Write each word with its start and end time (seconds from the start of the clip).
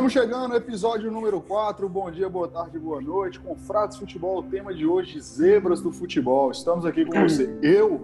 Estamos 0.00 0.14
chegando 0.14 0.56
episódio 0.56 1.10
número 1.10 1.42
4. 1.42 1.86
Bom 1.86 2.10
dia, 2.10 2.26
boa 2.26 2.48
tarde, 2.48 2.78
boa 2.78 3.02
noite. 3.02 3.38
Com 3.38 3.54
Fratos 3.54 3.98
Futebol, 3.98 4.38
o 4.38 4.42
tema 4.42 4.72
de 4.72 4.86
hoje, 4.86 5.20
zebras 5.20 5.82
do 5.82 5.92
futebol. 5.92 6.50
Estamos 6.50 6.86
aqui 6.86 7.04
com 7.04 7.20
você, 7.20 7.54
eu, 7.60 8.00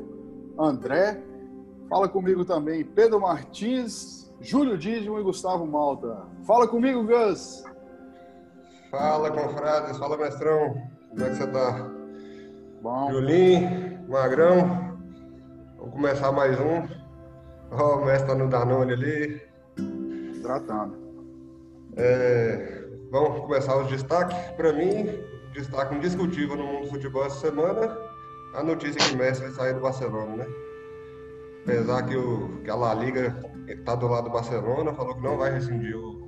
André. 0.58 1.18
Fala 1.88 2.06
comigo 2.06 2.44
também, 2.44 2.84
Pedro 2.84 3.18
Martins, 3.18 4.30
Júlio 4.42 4.76
Dídimo 4.76 5.18
e 5.18 5.22
Gustavo 5.22 5.66
Malta. 5.66 6.26
Fala 6.46 6.68
comigo, 6.68 7.02
Gus. 7.02 7.64
Fala, 8.90 9.30
confrades. 9.30 9.96
Fala, 9.96 10.18
mestrão. 10.18 10.74
Como 11.08 11.24
é 11.24 11.30
que 11.30 11.36
você 11.36 11.46
tá? 11.46 11.90
Bom. 12.82 13.10
Julinho, 13.10 14.06
Magrão. 14.06 14.98
Vamos 15.78 15.94
começar 15.94 16.30
mais 16.30 16.60
um. 16.60 16.86
Ó, 17.70 18.00
o 18.00 18.04
mestre 18.04 18.28
tá 18.28 18.34
no 18.34 18.50
Danone 18.50 18.92
ali. 18.92 19.40
Tratando. 20.42 21.05
É, 21.96 22.84
vamos 23.10 23.40
começar 23.40 23.76
os 23.78 23.88
destaques. 23.88 24.36
Para 24.56 24.72
mim, 24.72 25.06
destaque 25.52 25.94
indiscutível 25.94 26.56
no 26.56 26.66
mundo 26.66 26.84
do 26.84 26.90
futebol 26.90 27.24
essa 27.24 27.40
semana, 27.40 27.96
a 28.54 28.62
notícia 28.62 29.00
que 29.00 29.14
o 29.14 29.18
Messi 29.18 29.40
vai 29.42 29.50
sair 29.50 29.74
do 29.74 29.80
Barcelona, 29.80 30.36
né? 30.36 30.46
Apesar 31.64 32.02
que, 32.06 32.16
o, 32.16 32.60
que 32.62 32.70
a 32.70 32.76
La 32.76 32.94
Liga 32.94 33.34
está 33.66 33.94
do 33.94 34.06
lado 34.06 34.24
do 34.24 34.30
Barcelona, 34.30 34.94
falou 34.94 35.14
que 35.16 35.22
não 35.22 35.36
vai 35.36 35.52
rescindir 35.52 35.96
o, 35.96 36.22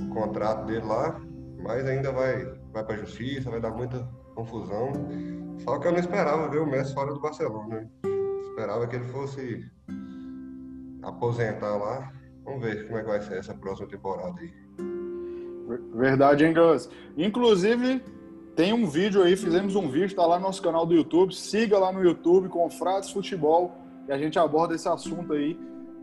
o 0.00 0.08
contrato 0.12 0.66
dele 0.66 0.84
lá, 0.84 1.20
mas 1.62 1.86
ainda 1.86 2.10
vai, 2.10 2.44
vai 2.72 2.84
para 2.84 2.94
a 2.94 2.98
justiça, 2.98 3.50
vai 3.50 3.60
dar 3.60 3.70
muita 3.70 4.08
confusão. 4.34 4.92
Só 5.58 5.78
que 5.78 5.86
eu 5.86 5.92
não 5.92 6.00
esperava 6.00 6.48
ver 6.48 6.58
o 6.58 6.66
Messi 6.66 6.94
fora 6.94 7.12
do 7.12 7.20
Barcelona. 7.20 7.88
Esperava 8.48 8.86
que 8.86 8.96
ele 8.96 9.06
fosse 9.08 9.70
aposentar 11.02 11.76
lá. 11.76 12.12
Vamos 12.44 12.62
ver 12.62 12.86
como 12.86 12.98
é 12.98 13.02
que 13.02 13.08
vai 13.08 13.20
ser 13.20 13.38
essa 13.38 13.54
próxima 13.54 13.88
temporada 13.88 14.40
aí. 14.40 14.52
Verdade, 15.94 16.44
hein, 16.44 16.54
Gus? 16.54 16.88
Inclusive, 17.16 18.02
tem 18.56 18.72
um 18.72 18.88
vídeo 18.88 19.22
aí, 19.22 19.36
fizemos 19.36 19.76
um 19.76 19.88
vídeo, 19.88 20.14
tá 20.14 20.26
lá 20.26 20.38
no 20.38 20.44
nosso 20.44 20.62
canal 20.62 20.84
do 20.84 20.94
YouTube. 20.94 21.34
Siga 21.34 21.78
lá 21.78 21.92
no 21.92 22.02
YouTube, 22.02 22.48
Confrades 22.48 23.10
Futebol, 23.10 23.72
e 24.08 24.12
a 24.12 24.18
gente 24.18 24.38
aborda 24.38 24.74
esse 24.74 24.88
assunto 24.88 25.32
aí 25.32 25.58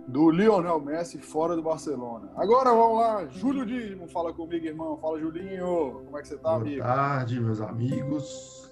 do 0.07 0.31
Lionel 0.31 0.79
Messi 0.79 1.17
fora 1.17 1.55
do 1.55 1.61
Barcelona. 1.61 2.29
Agora 2.35 2.69
vamos 2.71 2.99
lá, 2.99 3.25
Júlio 3.27 3.65
Dízimo, 3.65 4.07
fala 4.07 4.33
comigo, 4.33 4.65
irmão. 4.65 4.97
Fala, 4.97 5.19
Julinho. 5.19 6.01
Como 6.05 6.17
é 6.17 6.21
que 6.21 6.29
você 6.29 6.37
tá, 6.37 6.49
Boa 6.49 6.61
amigo? 6.61 6.83
Boa 6.83 6.95
tarde, 6.95 7.39
meus 7.41 7.61
amigos. 7.61 8.71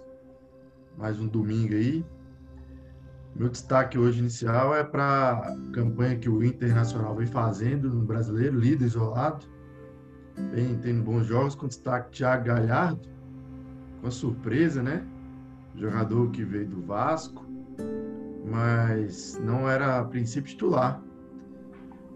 Mais 0.97 1.19
um 1.19 1.27
domingo 1.27 1.73
aí. 1.73 2.05
Meu 3.35 3.49
destaque 3.49 3.97
hoje 3.97 4.19
inicial 4.19 4.73
é 4.73 4.81
para 4.81 5.31
a 5.33 5.71
campanha 5.73 6.17
que 6.17 6.29
o 6.29 6.41
Internacional 6.41 7.13
vem 7.13 7.27
fazendo 7.27 7.89
no 7.89 8.05
brasileiro, 8.05 8.57
líder 8.57 8.85
isolado. 8.85 9.45
Vem 10.51 10.77
tendo 10.77 11.03
bons 11.03 11.25
jogos, 11.25 11.55
com 11.55 11.67
destaque 11.67 12.17
Thiago 12.17 12.45
Galhardo, 12.45 13.07
com 14.01 14.11
surpresa, 14.11 14.83
né? 14.83 15.05
Jogador 15.75 16.29
que 16.31 16.43
veio 16.43 16.67
do 16.67 16.81
Vasco, 16.81 17.45
mas 18.45 19.39
não 19.43 19.69
era 19.69 19.99
a 19.99 20.03
princípio 20.03 20.51
titular. 20.51 21.01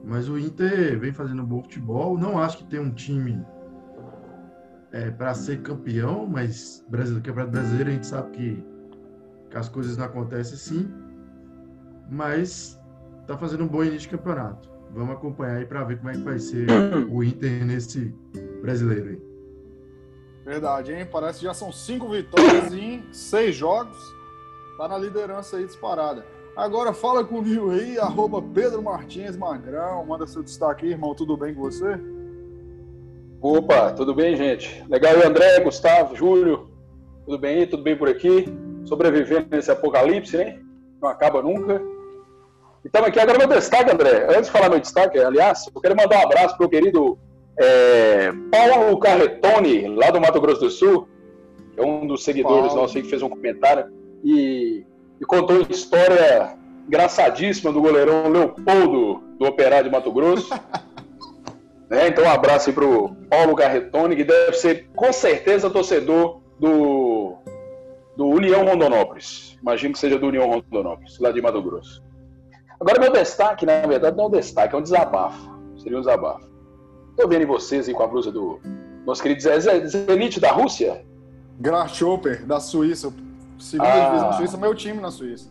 Mas 0.03 0.30
o 0.30 0.38
Inter 0.38 0.98
vem 1.00 1.11
fazendo 1.11 1.44
um 1.44 1.45
bom 1.45 1.61
futebol. 1.61 2.17
Não 2.17 2.39
acho 2.39 2.59
que 2.59 2.64
tem 2.66 2.80
um 2.80 2.92
time 2.92 3.45
é, 4.92 5.11
para 5.11 5.33
ser 5.33 5.61
campeão, 5.61 6.26
mas 6.26 6.86
brasileiro, 6.89 7.26
campeonato 7.26 7.52
brasileiro 7.52 7.89
a 7.89 7.94
gente 7.94 8.08
sabe 8.08 8.31
que, 8.31 8.66
que 9.50 9.58
as 9.58 9.67
coisas 9.67 9.98
não 9.98 10.06
acontecem 10.06 10.56
assim 10.56 11.09
mas 12.10 12.82
está 13.21 13.38
fazendo 13.38 13.64
um 13.64 13.67
bom 13.67 13.83
início 13.83 14.10
de 14.10 14.17
campeonato. 14.17 14.70
Vamos 14.94 15.16
acompanhar 15.16 15.58
aí 15.58 15.66
para 15.66 15.83
ver 15.83 15.98
como 15.98 16.10
é 16.10 16.14
que 16.14 16.22
vai 16.22 16.39
ser 16.39 16.67
o 17.11 17.23
Inter 17.23 17.66
nesse 17.66 18.14
brasileiro 18.61 19.10
aí. 19.10 19.22
Verdade, 20.45 20.94
hein? 20.94 21.08
Parece 21.11 21.39
que 21.39 21.45
já 21.45 21.54
são 21.54 21.72
cinco 21.72 22.10
vitórias 22.10 22.73
em 22.73 23.04
seis 23.11 23.55
jogos. 23.55 23.98
Tá 24.77 24.88
na 24.88 24.98
liderança 24.98 25.58
aí 25.58 25.66
disparada. 25.66 26.26
Agora 26.55 26.92
fala 26.92 27.23
comigo 27.23 27.70
aí, 27.70 28.00
arroba 28.00 28.42
Pedro 28.42 28.82
Martins 28.82 29.38
Magrão. 29.38 30.05
Manda 30.05 30.26
seu 30.26 30.42
destaque 30.42 30.86
aí, 30.86 30.92
irmão. 30.92 31.14
Tudo 31.14 31.38
bem 31.38 31.54
com 31.54 31.61
você? 31.61 32.00
Opa, 33.42 33.92
tudo 33.92 34.14
bem, 34.14 34.36
gente? 34.36 34.83
Legal 34.89 35.14
aí, 35.14 35.23
André, 35.23 35.60
Gustavo, 35.60 36.16
Júlio. 36.16 36.70
Tudo 37.26 37.38
bem 37.38 37.60
aí? 37.60 37.67
Tudo 37.67 37.83
bem 37.83 37.95
por 37.95 38.10
aqui? 38.10 38.45
Sobrevivendo 38.86 39.48
nesse 39.52 39.71
apocalipse, 39.71 40.36
né? 40.36 40.60
Não 41.02 41.10
acaba 41.10 41.42
nunca. 41.42 41.82
Então 42.86 43.04
aqui 43.04 43.20
agora 43.20 43.38
meu 43.38 43.48
destaque, 43.48 43.92
André. 43.92 44.26
Antes 44.30 44.45
de 44.45 44.52
falar 44.52 44.70
meu 44.70 44.80
destaque, 44.80 45.20
aliás, 45.20 45.66
eu 45.73 45.82
quero 45.82 45.95
mandar 45.95 46.20
um 46.20 46.23
abraço 46.23 46.58
para 46.58 46.66
o 46.66 46.70
querido 46.70 47.17
é, 47.58 48.32
Paulo 48.50 48.98
Carretone, 49.00 49.88
lá 49.95 50.10
do 50.12 50.22
Mato 50.22 50.40
Grosso 50.40 50.62
do 50.62 50.70
Sul, 50.70 51.08
que 51.73 51.80
é 51.80 51.86
um 51.86 52.08
dos 52.08 52.23
seguidores 52.23 52.68
Paulo. 52.68 52.82
nossos 52.82 52.95
aí 52.95 53.04
que 53.04 53.10
fez 53.10 53.22
um 53.22 53.30
comentário 53.30 53.92
e, 54.23 54.86
e 55.20 55.26
contou 55.26 55.58
uma 55.58 55.68
história 55.70 56.58
engraçadíssima 56.88 57.72
do 57.72 57.82
goleirão 57.82 58.30
Leopoldo, 58.30 59.22
do 59.38 59.45
Operário 59.45 59.89
de 59.89 59.92
Mato 59.92 60.12
Grosso. 60.12 60.54
é, 61.92 62.08
então 62.08 62.23
um 62.23 62.30
abraço 62.30 62.70
aí 62.70 62.76
para 62.76 62.86
o 62.86 63.14
Paulo 63.30 63.56
Carretone, 63.56 64.16
que 64.16 64.23
deve 64.23 64.54
ser 64.54 64.88
com 64.95 65.12
certeza 65.12 65.70
torcedor 65.70 66.39
do, 66.58 67.36
do 68.16 68.26
União 68.26 68.66
Rondonópolis. 68.66 69.58
Imagino 69.62 69.94
que 69.94 70.00
seja 70.00 70.18
do 70.18 70.28
União 70.28 70.50
Rondonópolis, 70.50 71.20
lá 71.20 71.32
de 71.32 71.42
Mato 71.42 71.62
Grosso. 71.62 72.02
Agora, 72.80 73.00
meu 73.00 73.12
destaque, 73.12 73.66
na 73.66 73.86
verdade, 73.86 74.16
não 74.16 74.26
é 74.26 74.28
um 74.28 74.32
destaque, 74.32 74.73
é 74.73 74.78
um 74.78 74.82
desabafo. 74.82 75.60
Seria 75.78 75.98
um 75.98 76.02
desabafo. 76.02 76.48
Estou 77.10 77.28
vendo 77.28 77.45
vocês 77.45 77.88
aí 77.88 77.94
com 77.94 78.04
a 78.04 78.08
blusa 78.08 78.32
do 78.32 78.60
nosso 79.06 79.22
querido 79.22 79.42
Zenit 79.42 80.40
da 80.40 80.52
Rússia. 80.52 81.06
Grasshopper, 81.60 82.45
da 82.45 82.60
Suíça. 82.60 83.14
Segunda 83.60 83.94
ah. 83.94 84.06
divisão 84.08 84.34
Suíça, 84.34 84.58
meu 84.58 84.73
time 84.73 85.02
na 85.02 85.12
Suíça. 85.12 85.50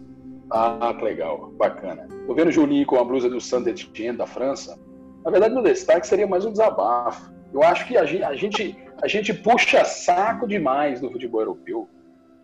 Ah, 0.51 0.95
que 0.97 1.05
legal, 1.05 1.51
bacana. 1.59 2.09
Estou 2.21 2.35
vendo 2.35 2.49
o 2.49 2.53
Juninho 2.53 2.87
com 2.87 2.97
a 2.97 3.05
blusa 3.05 3.29
do 3.29 3.39
Saint-Étienne 3.39 4.17
da 4.17 4.27
França. 4.27 4.79
Na 5.23 5.31
verdade, 5.31 5.53
meu 5.53 5.63
destaque 5.63 6.07
seria 6.07 6.27
mais 6.27 6.47
um 6.47 6.51
desabafo. 6.51 7.31
Eu 7.53 7.63
acho 7.63 7.87
que 7.87 7.99
a 7.99 8.07
gente, 8.07 8.25
a 8.25 8.35
gente, 8.35 8.77
a 9.03 9.07
gente 9.07 9.35
puxa 9.35 9.85
saco 9.85 10.49
demais 10.49 11.03
no 11.03 11.13
futebol 11.13 11.43
europeu. 11.43 11.89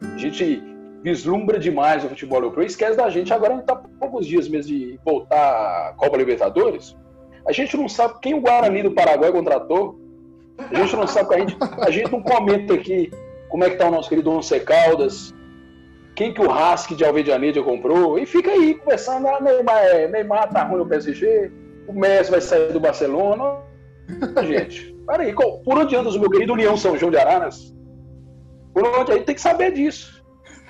A 0.02 0.18
gente 0.18 0.62
vislumbra 1.04 1.58
demais 1.58 2.02
o 2.02 2.08
futebol 2.08 2.38
europeu 2.38 2.62
e 2.62 2.66
esquece 2.66 2.96
da 2.96 3.10
gente. 3.10 3.32
Agora 3.32 3.52
a 3.52 3.56
gente 3.56 3.64
está 3.64 3.76
poucos 3.76 4.26
dias 4.26 4.48
mesmo 4.48 4.72
de 4.72 4.98
voltar 5.04 5.36
à 5.36 5.94
Copa 5.98 6.16
Libertadores. 6.16 6.96
A 7.46 7.52
gente 7.52 7.76
não 7.76 7.90
sabe 7.90 8.14
quem 8.22 8.32
o 8.32 8.40
Guarani 8.40 8.82
do 8.82 8.92
Paraguai 8.92 9.30
contratou. 9.30 10.00
A 10.58 10.74
gente 10.74 10.96
não 10.96 11.06
sabe, 11.06 11.34
a 11.34 11.38
gente, 11.40 11.56
a 11.78 11.90
gente 11.90 12.10
não 12.10 12.22
comenta 12.22 12.72
aqui 12.72 13.12
como 13.50 13.64
é 13.64 13.68
que 13.68 13.74
está 13.74 13.86
o 13.86 13.90
nosso 13.90 14.08
querido 14.08 14.30
Once 14.30 14.58
Caldas, 14.60 15.34
quem 16.14 16.32
que 16.32 16.40
o 16.40 16.48
Rask 16.48 16.92
de 16.92 17.04
Alvedianedia 17.04 17.62
comprou, 17.62 18.18
e 18.18 18.24
fica 18.24 18.50
aí 18.50 18.74
conversando, 18.74 19.28
ah, 19.28 19.40
Neymar, 19.40 19.84
é, 19.84 20.08
Neymar 20.08 20.52
tá 20.52 20.64
ruim 20.64 20.78
no 20.78 20.86
PSG, 20.86 21.52
o 21.86 21.92
Messi 21.92 22.30
vai 22.30 22.40
sair 22.40 22.72
do 22.72 22.80
Barcelona. 22.80 23.58
Gente, 24.46 24.96
peraí, 25.06 25.34
por 25.34 25.78
onde 25.78 25.94
anda 25.96 26.08
o 26.08 26.18
meu 26.18 26.30
querido 26.30 26.52
União 26.52 26.76
São 26.76 26.96
João 26.96 27.10
de 27.10 27.18
Araras? 27.18 27.74
Por 28.72 28.86
onde? 28.86 29.12
A 29.12 29.14
gente 29.16 29.26
tem 29.26 29.34
que 29.34 29.40
saber 29.40 29.72
disso. 29.72 30.13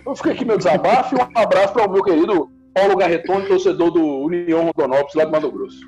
Eu 0.06 0.14
fiquei 0.14 0.32
aqui 0.32 0.44
meu 0.44 0.58
desabafo 0.58 1.16
e 1.16 1.18
um 1.18 1.38
abraço 1.38 1.72
para 1.72 1.88
o 1.88 1.92
meu 1.92 2.02
querido 2.02 2.50
Paulo 2.74 2.94
Garretone, 2.94 3.46
torcedor 3.46 3.90
do 3.90 4.04
União 4.04 4.66
Rondonópolis, 4.66 5.14
lá 5.14 5.24
de 5.24 5.32
Mato 5.32 5.50
Grosso. 5.50 5.80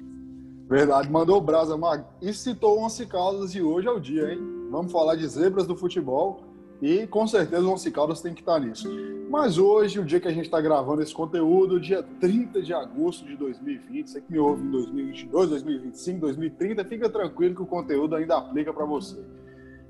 Verdade, 0.70 1.10
mandou 1.10 1.38
brasa, 1.38 1.76
Mag. 1.76 2.02
E 2.22 2.32
citou 2.32 2.80
Once 2.80 3.04
Caldas 3.04 3.54
e 3.54 3.60
hoje 3.60 3.88
é 3.88 3.90
o 3.90 4.00
dia, 4.00 4.32
hein? 4.32 4.40
Vamos 4.70 4.90
falar 4.90 5.16
de 5.16 5.28
zebras 5.28 5.66
do 5.66 5.76
futebol 5.76 6.40
e 6.80 7.06
com 7.06 7.26
certeza 7.26 7.62
o 7.62 7.70
Once 7.70 7.90
Caldas 7.90 8.22
tem 8.22 8.32
que 8.32 8.40
estar 8.40 8.58
nisso. 8.58 8.88
Mas 9.28 9.58
hoje, 9.58 10.00
o 10.00 10.04
dia 10.04 10.18
que 10.18 10.28
a 10.28 10.32
gente 10.32 10.46
está 10.46 10.62
gravando 10.62 11.02
esse 11.02 11.12
conteúdo, 11.12 11.78
dia 11.78 12.02
30 12.18 12.62
de 12.62 12.72
agosto 12.72 13.26
de 13.26 13.36
2020, 13.36 14.08
você 14.08 14.20
que 14.22 14.32
me 14.32 14.38
ouve 14.38 14.62
em 14.62 14.70
2022, 14.70 15.50
2025, 15.50 16.20
2030, 16.20 16.84
fica 16.86 17.10
tranquilo 17.10 17.54
que 17.54 17.62
o 17.62 17.66
conteúdo 17.66 18.16
ainda 18.16 18.38
aplica 18.38 18.72
para 18.72 18.86
você. 18.86 19.22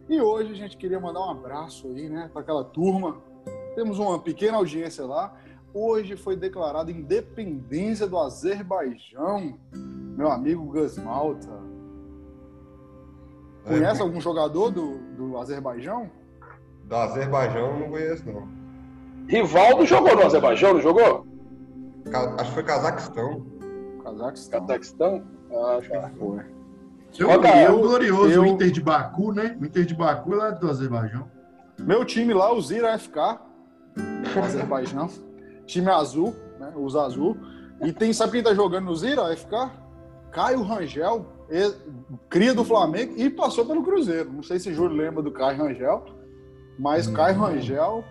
E 0.08 0.20
hoje 0.20 0.50
a 0.50 0.56
gente 0.56 0.76
queria 0.76 0.99
mandar 0.99 1.20
um 1.20 1.31
abraço 1.31 1.87
aí, 1.87 2.08
né, 2.08 2.29
para 2.32 2.43
aquela 2.43 2.64
turma 2.64 3.19
temos 3.76 3.99
uma 3.99 4.19
pequena 4.19 4.56
audiência 4.56 5.05
lá. 5.05 5.34
Hoje 5.73 6.17
foi 6.17 6.34
declarada 6.34 6.90
independência 6.90 8.06
do 8.06 8.19
Azerbaijão. 8.19 9.58
Meu 10.17 10.32
amigo 10.32 10.64
Gus 10.64 10.96
Malta. 10.96 11.52
Conhece 13.64 14.00
é, 14.00 14.02
algum 14.02 14.20
jogador 14.20 14.70
do, 14.70 14.96
do 15.14 15.38
Azerbaijão? 15.38 16.11
Do 16.84 16.96
Azerbaijão 16.96 17.78
não 17.78 17.90
conheço, 17.90 18.25
não. 18.26 18.49
Rivaldo 19.28 19.84
jogou 19.84 20.17
no 20.17 20.22
Azerbaijão, 20.22 20.75
não 20.75 20.81
jogou? 20.81 21.26
Acho 22.38 22.49
que 22.49 22.55
foi 22.55 22.62
Cazaquistão. 22.62 23.46
Cazaquistão? 24.02 24.61
Cazaquistão? 24.61 25.25
Ah, 25.52 25.76
acho 25.76 25.90
que 25.90 26.19
foi. 26.19 26.44
Eu, 27.19 27.31
eu, 27.31 27.75
o 27.75 27.81
glorioso 27.82 28.31
eu... 28.31 28.46
Inter 28.46 28.70
de 28.70 28.81
Baku, 28.81 29.32
né? 29.32 29.56
O 29.61 29.67
Inter 29.67 29.84
de 29.84 29.94
Baku 29.94 30.32
é 30.34 30.37
lá 30.37 30.50
do 30.50 30.70
Azerbaijão. 30.70 31.31
Meu 31.79 32.05
time 32.05 32.32
lá, 32.32 32.52
o 32.52 32.61
Zira 32.61 32.99
FK, 32.99 33.45
no 33.96 34.43
Azerbaijão. 34.44 35.08
Time 35.66 35.88
azul, 35.90 36.34
né? 36.58 36.72
Os 36.76 36.94
azul. 36.94 37.37
E 37.82 37.93
tem, 37.93 38.12
sabe 38.12 38.32
quem 38.32 38.43
tá 38.43 38.54
jogando 38.54 38.87
no 38.87 38.96
Zira, 38.96 39.34
FK? 39.37 39.70
Caio 40.31 40.62
Rangel, 40.62 41.26
cria 42.28 42.52
do 42.52 42.64
Flamengo 42.64 43.14
e 43.16 43.31
passou 43.31 43.64
pelo 43.64 43.82
Cruzeiro. 43.82 44.32
Não 44.32 44.43
sei 44.43 44.58
se 44.58 44.70
o 44.70 44.75
Júlio 44.75 44.96
lembra 44.96 45.22
do 45.22 45.31
Caio 45.31 45.58
Rangel, 45.58 46.04
mas 46.78 47.06
hum. 47.06 47.14
Caio 47.14 47.38
Rangel, 47.38 48.04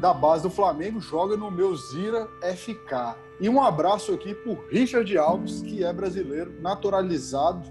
da 0.00 0.14
base 0.14 0.42
do 0.42 0.50
Flamengo, 0.50 1.00
joga 1.00 1.36
no 1.36 1.50
meu 1.50 1.74
Zira 1.76 2.28
FK. 2.54 3.16
E 3.40 3.48
um 3.48 3.62
abraço 3.62 4.12
aqui 4.12 4.34
por 4.34 4.58
Richard 4.70 5.16
Alves, 5.16 5.62
que 5.62 5.84
é 5.84 5.92
brasileiro, 5.92 6.60
naturalizado, 6.60 7.68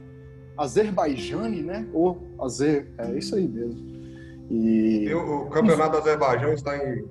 Azerbaijane, 0.57 1.61
né? 1.61 1.87
Ou 1.93 2.27
Azer... 2.41 2.91
É 2.97 3.11
isso 3.17 3.35
aí 3.35 3.47
mesmo. 3.47 3.96
E... 4.49 5.05
e 5.05 5.13
o 5.13 5.45
campeonato 5.47 5.91
do 5.91 5.97
Azerbaijão 5.97 6.53
está 6.53 6.77
em... 6.77 7.05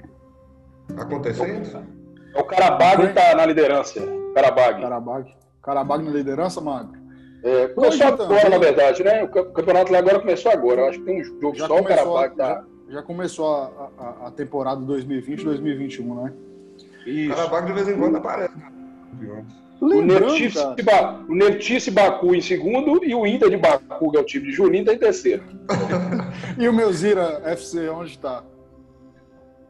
acontecendo? 0.97 1.85
É 2.35 2.41
o 2.41 2.45
Karabag 2.45 3.07
está 3.07 3.35
na 3.35 3.47
liderança. 3.47 4.01
Karabag. 4.35 4.81
Karabag. 4.81 5.37
Karabag 5.63 6.05
na 6.05 6.11
liderança, 6.11 6.61
Magro? 6.61 7.07
É, 7.43 7.69
começou 7.69 8.07
agora, 8.07 8.49
na 8.49 8.59
verdade, 8.59 9.03
né? 9.03 9.23
O 9.23 9.29
campeonato 9.29 9.93
lá 9.93 9.99
agora 9.99 10.21
começou 10.21 10.53
agora. 10.53 10.83
Eu 10.83 10.89
acho 10.89 10.99
que 10.99 11.05
tem 11.05 11.21
um 11.21 11.25
jogo 11.25 11.55
já 11.55 11.67
só, 11.67 11.79
o 11.79 11.85
Karabag 11.85 12.37
tá. 12.37 12.65
Já, 12.89 12.95
já 12.95 13.03
começou 13.03 13.47
a, 13.47 13.91
a, 13.99 14.27
a 14.27 14.31
temporada 14.31 14.81
2020-2021, 14.83 16.23
né? 16.23 16.33
Isso. 17.07 17.35
Karabag 17.35 17.67
de 17.67 17.73
vez 17.73 17.89
em 17.89 17.99
quando 17.99 18.17
aparece, 18.17 18.55
o 19.81 21.35
Nertice, 21.35 21.91
Baku 21.91 22.35
em 22.35 22.41
segundo 22.41 23.05
e 23.05 23.15
o 23.15 23.27
Inter 23.27 23.51
de 23.51 23.57
Baku, 23.57 24.11
que 24.11 24.17
é 24.17 24.21
o 24.21 24.25
time 24.25 24.47
de 24.47 24.53
Juninho, 24.53 24.83
está 24.83 24.95
em 24.95 24.99
terceiro. 24.99 25.43
e 26.59 26.69
o 26.69 26.73
meu 26.73 26.93
Zira 26.93 27.43
FC, 27.45 27.89
onde 27.91 28.13
está? 28.13 28.43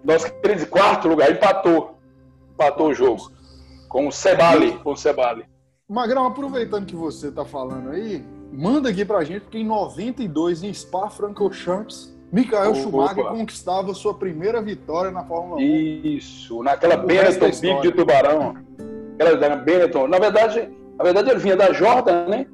Nosso 0.04 0.32
querido 0.40 0.66
quarto 0.66 1.08
lugar, 1.08 1.30
empatou. 1.30 1.96
Empatou 2.54 2.88
o 2.88 2.94
jogo. 2.94 3.32
Com 3.88 4.06
o 4.06 4.12
Sebali. 4.12 4.78
Com 4.78 4.92
o 4.92 4.96
Sebali. 4.96 5.44
Magrão, 5.88 6.26
aproveitando 6.26 6.86
que 6.86 6.96
você 6.96 7.28
está 7.28 7.44
falando 7.44 7.90
aí, 7.90 8.24
manda 8.52 8.90
aqui 8.90 9.04
pra 9.04 9.24
gente, 9.24 9.42
porque 9.42 9.58
em 9.58 9.64
92, 9.64 10.62
em 10.62 10.72
Spa-Francorchamps, 10.72 12.16
Michael 12.32 12.70
Opa. 12.70 12.80
Schumacher 12.80 13.24
conquistava 13.26 13.94
sua 13.94 14.14
primeira 14.14 14.60
vitória 14.60 15.10
na 15.10 15.24
Fórmula 15.24 15.60
1. 15.60 15.62
Isso, 15.62 16.62
naquela 16.62 16.96
Benetton 16.96 17.50
Big 17.60 17.82
de 17.82 17.92
Tubarão. 17.92 18.54
Aquela 19.18 19.36
da 19.36 19.56
Benetton. 19.56 20.06
Na 20.06 20.18
verdade, 20.18 20.70
na 20.98 21.04
verdade, 21.04 21.30
ele 21.30 21.40
vinha 21.40 21.56
da 21.56 21.72
Jordan, 21.72 22.26
né? 22.26 22.46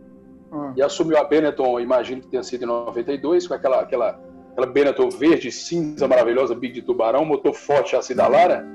Ah. 0.50 0.72
E 0.76 0.82
assumiu 0.82 1.16
a 1.18 1.24
Benetton, 1.24 1.80
imagino 1.80 2.20
que 2.20 2.28
tenha 2.28 2.42
sido 2.42 2.64
em 2.64 2.66
92, 2.66 3.46
com 3.46 3.54
aquela, 3.54 3.80
aquela, 3.80 4.20
aquela 4.52 4.66
Benetton 4.66 5.08
verde, 5.10 5.50
cinza 5.50 6.06
maravilhosa, 6.08 6.54
Big 6.54 6.74
de 6.74 6.82
Tubarão, 6.82 7.24
motor 7.24 7.54
forte, 7.54 7.90
chassi 7.90 8.14
da 8.14 8.26
Lara. 8.26 8.66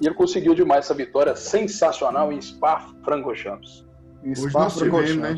E 0.00 0.06
ele 0.06 0.14
conseguiu 0.14 0.54
demais 0.54 0.84
essa 0.84 0.94
vitória 0.94 1.34
sensacional 1.36 2.32
em 2.32 2.40
Spa-Francorchamps. 2.40 3.86
Hoje 4.24 4.52
nós 4.52 4.76
tivemos, 4.76 5.16
né? 5.16 5.34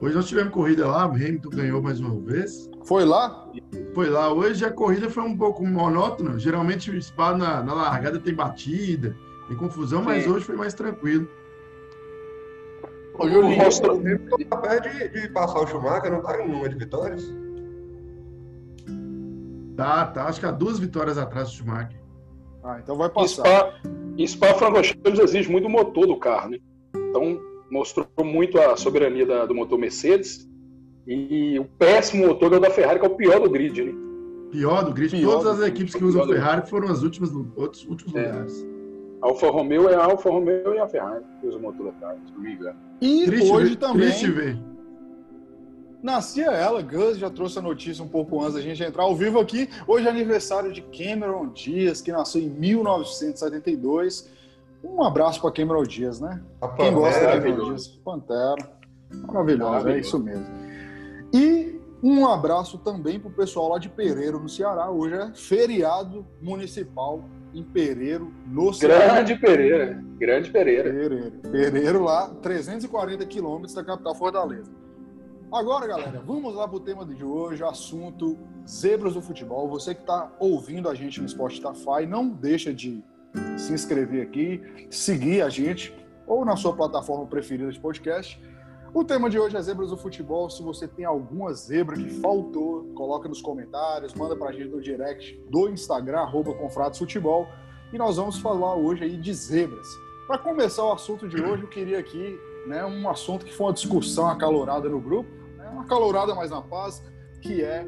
Hoje 0.00 0.14
nós 0.14 0.28
tivemos 0.28 0.52
corrida 0.52 0.86
lá, 0.86 1.04
Hamilton 1.04 1.50
ganhou 1.50 1.82
mais 1.82 1.98
uma 1.98 2.14
vez. 2.20 2.70
Foi 2.84 3.04
lá? 3.04 3.48
Foi 3.94 4.08
lá. 4.08 4.32
Hoje 4.32 4.64
a 4.64 4.70
corrida 4.70 5.10
foi 5.10 5.24
um 5.24 5.36
pouco 5.36 5.66
monótona. 5.66 6.38
Geralmente 6.38 6.90
o 6.90 7.02
Spa 7.02 7.36
na, 7.36 7.62
na 7.62 7.74
largada 7.74 8.18
tem 8.18 8.32
batida, 8.32 9.16
tem 9.48 9.56
confusão, 9.56 10.00
Sim. 10.00 10.04
mas 10.04 10.26
hoje 10.26 10.44
foi 10.44 10.54
mais 10.54 10.74
tranquilo. 10.74 11.26
Hoje 13.18 13.36
o 13.36 13.46
Hamilton 13.46 14.00
tá 14.48 14.56
perto 14.58 14.90
de, 14.90 15.08
de, 15.08 15.28
passar 15.30 15.60
o 15.60 15.66
Schumacher, 15.66 16.12
não 16.12 16.22
tá 16.22 16.40
em 16.40 16.48
número 16.48 16.68
de 16.68 16.78
vitórias? 16.78 17.34
Tá, 19.76 20.06
tá. 20.06 20.26
Acho 20.26 20.38
que 20.38 20.46
há 20.46 20.52
duas 20.52 20.78
vitórias 20.78 21.18
atrás 21.18 21.48
do 21.48 21.54
Schumacher. 21.54 21.98
Ah, 22.62 22.78
então 22.82 22.96
vai 22.96 23.08
passar. 23.08 23.42
Spa, 23.42 24.26
Spa 24.26 24.54
Francorchamps 24.54 25.18
exige 25.18 25.50
muito 25.50 25.66
o 25.66 25.70
motor 25.70 26.06
do 26.06 26.16
carro, 26.16 26.50
né? 26.50 26.58
Então 26.94 27.40
mostrou 27.70 28.06
muito 28.22 28.58
a 28.58 28.76
soberania 28.76 29.26
da, 29.26 29.46
do 29.46 29.54
motor 29.54 29.78
Mercedes 29.78 30.48
e 31.06 31.58
o 31.58 31.64
péssimo 31.64 32.26
motor 32.26 32.52
é 32.52 32.56
o 32.56 32.60
da 32.60 32.70
Ferrari, 32.70 33.00
que 33.00 33.06
é 33.06 33.08
o 33.08 33.16
pior 33.16 33.40
do 33.40 33.50
grid. 33.50 33.82
Né? 33.82 33.92
Pior 34.50 34.84
do 34.84 34.92
grid. 34.92 35.16
Pior 35.16 35.38
Todas 35.38 35.56
do 35.56 35.62
as 35.62 35.68
equipes 35.68 35.94
que 35.94 36.04
usam 36.04 36.26
Ferrari 36.26 36.68
foram 36.68 36.88
as 36.88 37.02
últimas 37.02 37.32
outros 37.56 37.84
últimos 37.86 38.14
é. 38.14 38.26
lugares. 38.26 38.66
Alfa 39.20 39.50
Romeo 39.50 39.88
é 39.88 39.94
a 39.94 40.04
Alfa 40.04 40.30
Romeo 40.30 40.74
e 40.74 40.78
a 40.78 40.88
Ferrari 40.88 41.24
que 41.40 41.46
usa 41.46 41.58
o 41.58 41.60
motor 41.60 41.92
se 41.92 42.32
não 42.32 42.40
me 42.40 42.52
engano. 42.52 42.78
E 43.00 43.26
triste 43.26 43.52
hoje 43.52 43.70
ver, 43.70 43.76
também. 43.76 44.08
Triste 44.08 44.30
ver. 44.30 44.58
Nascia 46.00 46.52
ela, 46.52 46.80
Gus 46.80 47.18
já 47.18 47.28
trouxe 47.28 47.58
a 47.58 47.62
notícia 47.62 48.04
um 48.04 48.08
pouco 48.08 48.40
antes 48.40 48.54
da 48.54 48.60
gente 48.60 48.82
entrar 48.82 49.02
ao 49.02 49.16
vivo 49.16 49.40
aqui. 49.40 49.68
Hoje 49.86 50.06
é 50.06 50.10
aniversário 50.10 50.72
de 50.72 50.80
Cameron 50.82 51.48
Diaz, 51.48 52.00
que 52.00 52.12
nasceu 52.12 52.40
em 52.40 52.48
1972 52.48 54.38
um 54.82 55.02
abraço 55.02 55.40
para 55.40 55.50
Cameron 55.50 55.82
Dias, 55.84 56.20
né? 56.20 56.40
A 56.60 56.68
Quem 56.68 56.92
gosta 56.92 57.20
de 57.20 57.42
Cameron 57.42 57.64
Dias? 57.70 57.88
Pantera. 57.88 58.78
Maravilhosa, 59.26 59.90
é 59.90 59.98
isso 59.98 60.18
mesmo. 60.18 60.46
E 61.32 61.80
um 62.02 62.26
abraço 62.26 62.78
também 62.78 63.18
para 63.18 63.28
o 63.28 63.32
pessoal 63.32 63.70
lá 63.70 63.78
de 63.78 63.88
Pereiro, 63.88 64.38
no 64.38 64.48
Ceará. 64.48 64.90
Hoje 64.90 65.14
é 65.14 65.32
feriado 65.34 66.24
municipal 66.40 67.24
em 67.58 67.64
Pereiro, 67.64 68.32
no 68.46 68.72
Ceará. 68.72 69.14
Grande 69.14 69.36
Pereira. 69.36 70.04
Grande 70.18 70.50
Pereira. 70.50 70.90
Pereiro. 70.92 71.32
Pereiro 71.50 72.04
lá, 72.04 72.28
340 72.42 73.24
quilômetros 73.26 73.74
da 73.74 73.84
capital 73.84 74.14
Fortaleza. 74.14 74.70
Agora, 75.52 75.86
galera, 75.86 76.22
vamos 76.24 76.54
lá 76.54 76.68
para 76.68 76.76
o 76.76 76.80
tema 76.80 77.06
de 77.06 77.24
hoje, 77.24 77.64
assunto 77.64 78.38
zebras 78.68 79.14
do 79.14 79.22
futebol. 79.22 79.68
Você 79.68 79.94
que 79.94 80.02
está 80.02 80.30
ouvindo 80.38 80.88
a 80.88 80.94
gente 80.94 81.20
no 81.22 81.28
Spotify, 81.28 82.06
não 82.06 82.28
deixa 82.28 82.72
de 82.72 83.02
se 83.56 83.72
inscrever 83.72 84.22
aqui, 84.22 84.60
seguir 84.90 85.42
a 85.42 85.48
gente 85.48 85.94
ou 86.26 86.44
na 86.44 86.54
sua 86.54 86.74
plataforma 86.74 87.26
preferida 87.26 87.72
de 87.72 87.80
podcast. 87.80 88.40
O 88.92 89.04
tema 89.04 89.28
de 89.28 89.38
hoje 89.38 89.56
é 89.56 89.60
zebras 89.60 89.90
do 89.90 89.96
futebol. 89.96 90.48
Se 90.48 90.62
você 90.62 90.88
tem 90.88 91.04
alguma 91.04 91.52
zebra 91.52 91.94
que 91.94 92.08
faltou, 92.20 92.84
coloca 92.94 93.28
nos 93.28 93.42
comentários, 93.42 94.14
manda 94.14 94.34
pra 94.34 94.50
gente 94.50 94.68
no 94.68 94.80
direct 94.80 95.38
do 95.50 95.68
Instagram, 95.68 96.20
arroba. 96.20 96.56
E 97.92 97.98
nós 97.98 98.16
vamos 98.16 98.38
falar 98.38 98.76
hoje 98.76 99.04
aí 99.04 99.16
de 99.16 99.34
zebras. 99.34 99.86
Para 100.26 100.38
começar 100.38 100.84
o 100.84 100.92
assunto 100.92 101.28
de 101.28 101.40
hoje, 101.40 101.62
eu 101.62 101.68
queria 101.68 101.98
aqui 101.98 102.38
né, 102.66 102.84
um 102.84 103.08
assunto 103.08 103.44
que 103.44 103.54
foi 103.54 103.66
uma 103.66 103.72
discussão 103.72 104.26
acalorada 104.26 104.88
no 104.88 105.00
grupo, 105.00 105.30
né, 105.56 105.68
uma 105.70 105.82
acalorada 105.82 106.34
mais 106.34 106.50
na 106.50 106.60
paz, 106.60 107.02
que 107.40 107.62
é 107.62 107.86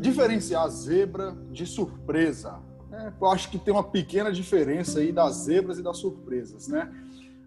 diferenciar 0.00 0.64
a 0.64 0.68
zebra 0.68 1.36
de 1.50 1.66
surpresa. 1.66 2.58
É, 2.92 3.12
eu 3.20 3.26
acho 3.28 3.50
que 3.50 3.58
tem 3.58 3.72
uma 3.72 3.84
pequena 3.84 4.32
diferença 4.32 5.00
aí 5.00 5.12
das 5.12 5.36
zebras 5.36 5.78
e 5.78 5.82
das 5.82 5.98
surpresas, 5.98 6.68
né? 6.68 6.90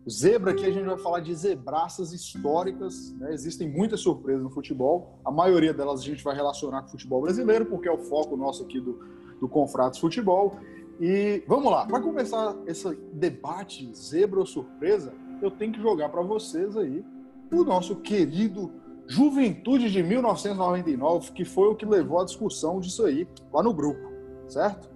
Zebra 0.09 0.51
aqui 0.51 0.65
a 0.65 0.71
gente 0.71 0.85
vai 0.85 0.97
falar 0.97 1.19
de 1.19 1.33
zebraças 1.35 2.11
históricas, 2.11 3.13
né? 3.13 3.33
Existem 3.33 3.69
muitas 3.69 3.99
surpresas 3.99 4.41
no 4.41 4.49
futebol. 4.49 5.19
A 5.23 5.31
maioria 5.31 5.73
delas 5.73 6.01
a 6.01 6.03
gente 6.03 6.23
vai 6.23 6.35
relacionar 6.35 6.81
com 6.81 6.87
o 6.87 6.91
futebol 6.91 7.21
brasileiro, 7.21 7.65
porque 7.65 7.87
é 7.87 7.91
o 7.91 7.99
foco 7.99 8.35
nosso 8.35 8.63
aqui 8.63 8.79
do, 8.79 8.99
do 9.39 9.99
Futebol. 9.99 10.57
E 10.99 11.43
vamos 11.47 11.71
lá, 11.71 11.85
para 11.85 11.99
começar 11.99 12.55
esse 12.65 12.95
debate 13.13 13.91
zebra 13.95 14.39
ou 14.39 14.45
surpresa, 14.45 15.13
eu 15.41 15.49
tenho 15.49 15.73
que 15.73 15.81
jogar 15.81 16.09
para 16.09 16.21
vocês 16.21 16.75
aí 16.77 17.03
o 17.51 17.63
nosso 17.63 17.95
querido 17.97 18.71
Juventude 19.07 19.91
de 19.91 20.01
1999, 20.01 21.31
que 21.31 21.43
foi 21.43 21.67
o 21.67 21.75
que 21.75 21.85
levou 21.85 22.21
a 22.21 22.25
discussão 22.25 22.79
disso 22.79 23.05
aí 23.05 23.27
lá 23.51 23.61
no 23.61 23.73
grupo, 23.73 24.11
certo? 24.47 24.89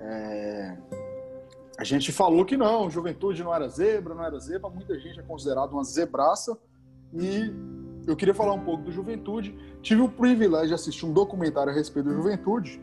É... 0.00 0.76
A 1.82 1.84
gente 1.84 2.12
falou 2.12 2.44
que 2.44 2.56
não, 2.56 2.88
juventude 2.88 3.42
não 3.42 3.52
era 3.52 3.68
zebra, 3.68 4.14
não 4.14 4.24
era 4.24 4.38
zebra, 4.38 4.70
muita 4.70 4.96
gente 5.00 5.18
é 5.18 5.22
considerado 5.24 5.72
uma 5.72 5.82
zebraça. 5.82 6.56
E 7.12 7.52
eu 8.06 8.14
queria 8.14 8.32
falar 8.32 8.52
um 8.52 8.60
pouco 8.60 8.84
do 8.84 8.92
Juventude. 8.92 9.52
Tive 9.82 10.00
o 10.00 10.08
privilégio 10.08 10.68
de 10.68 10.74
assistir 10.74 11.04
um 11.04 11.12
documentário 11.12 11.72
a 11.72 11.74
respeito 11.74 12.08
do 12.08 12.14
Juventude. 12.14 12.80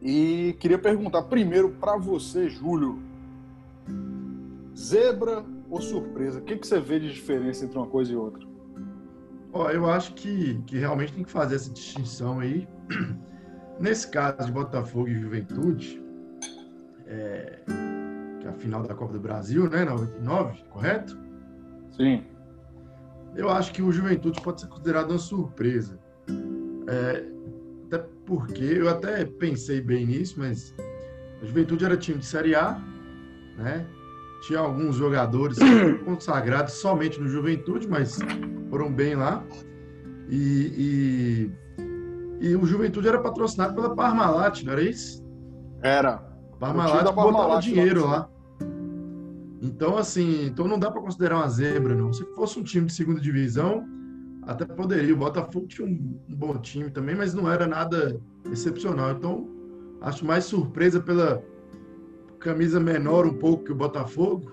E 0.00 0.56
queria 0.58 0.78
perguntar 0.78 1.24
primeiro 1.24 1.72
para 1.72 1.98
você, 1.98 2.48
Júlio: 2.48 2.98
zebra 4.74 5.44
ou 5.68 5.82
surpresa? 5.82 6.38
O 6.38 6.42
que, 6.42 6.56
que 6.56 6.66
você 6.66 6.80
vê 6.80 6.98
de 6.98 7.12
diferença 7.12 7.66
entre 7.66 7.76
uma 7.76 7.88
coisa 7.88 8.10
e 8.10 8.16
outra? 8.16 8.42
Ó, 9.52 9.68
eu 9.68 9.84
acho 9.84 10.14
que, 10.14 10.62
que 10.66 10.78
realmente 10.78 11.12
tem 11.12 11.24
que 11.24 11.30
fazer 11.30 11.56
essa 11.56 11.70
distinção 11.70 12.40
aí. 12.40 12.66
Nesse 13.78 14.08
caso 14.08 14.46
de 14.46 14.52
Botafogo 14.52 15.08
e 15.08 15.20
Juventude, 15.20 16.02
é 17.06 17.58
a 18.48 18.52
final 18.52 18.82
da 18.82 18.94
Copa 18.94 19.12
do 19.12 19.20
Brasil, 19.20 19.68
né, 19.68 19.84
99, 19.84 20.62
correto? 20.70 21.18
Sim. 21.90 22.24
Eu 23.34 23.50
acho 23.50 23.72
que 23.72 23.82
o 23.82 23.92
Juventude 23.92 24.40
pode 24.40 24.60
ser 24.60 24.68
considerado 24.68 25.10
uma 25.10 25.18
surpresa. 25.18 25.98
É, 26.88 27.24
até 27.86 28.04
porque 28.24 28.64
eu 28.64 28.88
até 28.88 29.24
pensei 29.24 29.80
bem 29.80 30.06
nisso, 30.06 30.36
mas 30.38 30.74
a 31.42 31.46
Juventude 31.46 31.84
era 31.84 31.96
time 31.96 32.18
de 32.18 32.26
Série 32.26 32.54
A, 32.54 32.80
né? 33.56 33.86
Tinha 34.46 34.60
alguns 34.60 34.96
jogadores 34.96 35.58
consagrados 36.04 36.74
somente 36.74 37.20
no 37.20 37.28
Juventude, 37.28 37.88
mas 37.88 38.18
foram 38.70 38.92
bem 38.92 39.14
lá. 39.14 39.44
E, 40.28 41.50
e, 42.40 42.48
e 42.48 42.56
o 42.56 42.64
Juventude 42.64 43.08
era 43.08 43.20
patrocinado 43.20 43.74
pela 43.74 43.94
Parmalat, 43.94 44.62
não 44.62 44.72
era 44.72 44.82
isso? 44.82 45.24
Era. 45.82 46.18
Parmalat 46.58 47.12
botava 47.12 47.60
dinheiro 47.60 48.06
lá. 48.06 48.28
Então, 49.60 49.96
assim, 49.96 50.46
então 50.46 50.68
não 50.68 50.78
dá 50.78 50.90
para 50.90 51.00
considerar 51.00 51.36
uma 51.36 51.48
zebra, 51.48 51.94
não. 51.94 52.12
Se 52.12 52.24
fosse 52.34 52.58
um 52.58 52.62
time 52.62 52.86
de 52.86 52.92
segunda 52.92 53.20
divisão, 53.20 53.84
até 54.42 54.64
poderia. 54.64 55.12
O 55.12 55.18
Botafogo 55.18 55.66
tinha 55.66 55.86
um, 55.86 56.20
um 56.28 56.34
bom 56.34 56.56
time 56.58 56.90
também, 56.90 57.14
mas 57.14 57.34
não 57.34 57.50
era 57.50 57.66
nada 57.66 58.20
excepcional. 58.50 59.10
Então, 59.10 59.48
acho 60.00 60.24
mais 60.24 60.44
surpresa 60.44 61.00
pela 61.00 61.42
camisa 62.38 62.78
menor 62.78 63.26
um 63.26 63.34
pouco 63.34 63.64
que 63.64 63.72
o 63.72 63.74
Botafogo. 63.74 64.52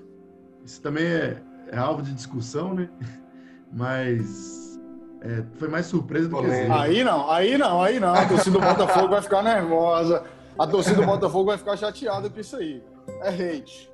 Isso 0.65 0.81
também 0.81 1.05
é, 1.05 1.41
é 1.67 1.77
alvo 1.77 2.01
de 2.01 2.13
discussão, 2.13 2.73
né? 2.73 2.89
Mas 3.71 4.79
é, 5.21 5.43
foi 5.55 5.67
mais 5.67 5.85
surpresa 5.85 6.29
do 6.29 6.37
que 6.37 6.49
zebra. 6.49 6.81
Aí 6.81 7.03
não, 7.03 7.29
aí 7.29 7.57
não, 7.57 7.81
aí 7.81 7.99
não. 7.99 8.13
A 8.13 8.27
torcida 8.27 8.57
do 8.59 8.65
Botafogo 8.65 9.09
vai 9.09 9.21
ficar 9.21 9.43
nervosa. 9.43 10.23
A 10.57 10.65
torcida 10.65 10.95
do 10.95 11.05
Botafogo 11.05 11.45
vai 11.45 11.57
ficar 11.57 11.75
chateada 11.75 12.29
com 12.29 12.39
isso 12.39 12.55
aí. 12.55 12.81
É 13.21 13.29
hate. 13.29 13.91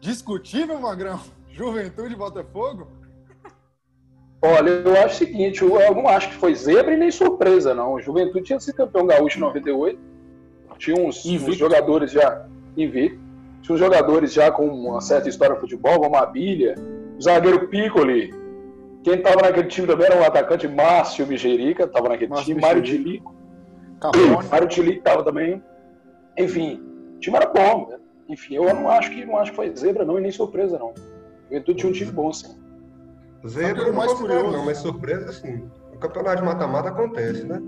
Discutível, 0.00 0.80
Magrão? 0.80 1.20
Juventude 1.50 2.16
Botafogo? 2.16 2.88
Olha, 4.42 4.68
eu 4.68 4.92
acho 4.98 5.14
o 5.14 5.18
seguinte, 5.18 5.62
eu 5.62 5.94
não 5.94 6.06
acho 6.06 6.28
que 6.28 6.34
foi 6.34 6.54
zebra 6.54 6.92
e 6.92 6.98
nem 6.98 7.10
surpresa, 7.10 7.74
não. 7.74 7.94
O 7.94 8.00
Juventude 8.00 8.44
tinha 8.44 8.60
sido 8.60 8.74
campeão 8.74 9.06
gaúcho 9.06 9.38
em 9.38 9.40
98, 9.40 9.98
tinha 10.78 10.96
uns, 11.00 11.24
uns 11.24 11.56
jogadores 11.56 12.10
já 12.10 12.46
invicto, 12.76 13.18
tinha 13.62 13.74
uns 13.74 13.78
jogadores 13.78 14.32
já 14.34 14.50
com 14.50 14.66
uma 14.66 15.00
certa 15.00 15.30
história 15.30 15.54
de 15.54 15.60
futebol, 15.62 15.98
como 15.98 16.16
a 16.16 16.26
Bilha, 16.26 16.74
o 17.16 17.22
zagueiro 17.22 17.68
Piccoli, 17.68 18.34
quem 19.02 19.14
estava 19.14 19.42
naquele 19.42 19.68
time 19.68 19.86
também 19.86 20.06
era 20.06 20.20
o 20.20 20.24
atacante 20.24 20.68
Márcio 20.68 21.26
Mijerica, 21.26 21.84
estava 21.84 22.08
naquele 22.08 22.30
Márcio 22.30 22.46
time, 22.46 22.60
Mário 22.60 22.82
Dilico, 22.82 23.34
Mário 24.50 24.68
Dilico 24.68 24.98
estava 24.98 25.22
também, 25.22 25.62
enfim, 26.36 26.82
o 27.16 27.20
time 27.20 27.36
era 27.36 27.46
bom, 27.46 27.88
né? 27.88 27.98
Enfim, 28.28 28.54
eu 28.54 28.64
não 28.74 28.88
acho 28.88 29.10
que 29.10 29.24
não 29.24 29.38
acho 29.38 29.50
que 29.50 29.56
foi 29.56 29.74
zebra 29.76 30.04
não 30.04 30.18
e 30.18 30.22
nem 30.22 30.32
surpresa 30.32 30.78
não. 30.78 30.90
O 30.90 30.94
Juventude 31.48 31.78
tinha 31.78 31.90
um 31.90 31.92
time 31.92 32.12
bom, 32.12 32.32
sim. 32.32 32.56
Zebra 33.46 33.92
mais 33.92 34.12
curioso. 34.14 34.50
não, 34.50 34.64
mas 34.64 34.78
surpresa 34.78 35.32
sim. 35.32 35.68
O 35.92 35.98
campeonato 35.98 36.38
de 36.38 36.42
mata-mata 36.44 36.88
acontece, 36.88 37.44
né? 37.44 37.60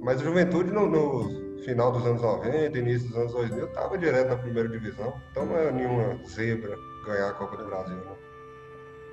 Mas 0.00 0.20
o 0.20 0.24
Juventude 0.24 0.70
no, 0.70 0.86
no, 0.86 1.58
final 1.64 1.92
dos 1.92 2.06
anos 2.06 2.22
90, 2.22 2.78
início 2.78 3.08
dos 3.08 3.16
anos 3.16 3.32
2000, 3.32 3.66
estava 3.66 3.98
direto 3.98 4.28
na 4.28 4.36
primeira 4.36 4.68
divisão. 4.68 5.12
Então 5.30 5.46
não 5.46 5.56
é 5.56 5.72
nenhuma 5.72 6.18
zebra 6.28 6.76
ganhar 7.04 7.28
a 7.28 7.32
Copa 7.32 7.56
do 7.56 7.64
Brasil, 7.66 7.96
não. 7.96 8.28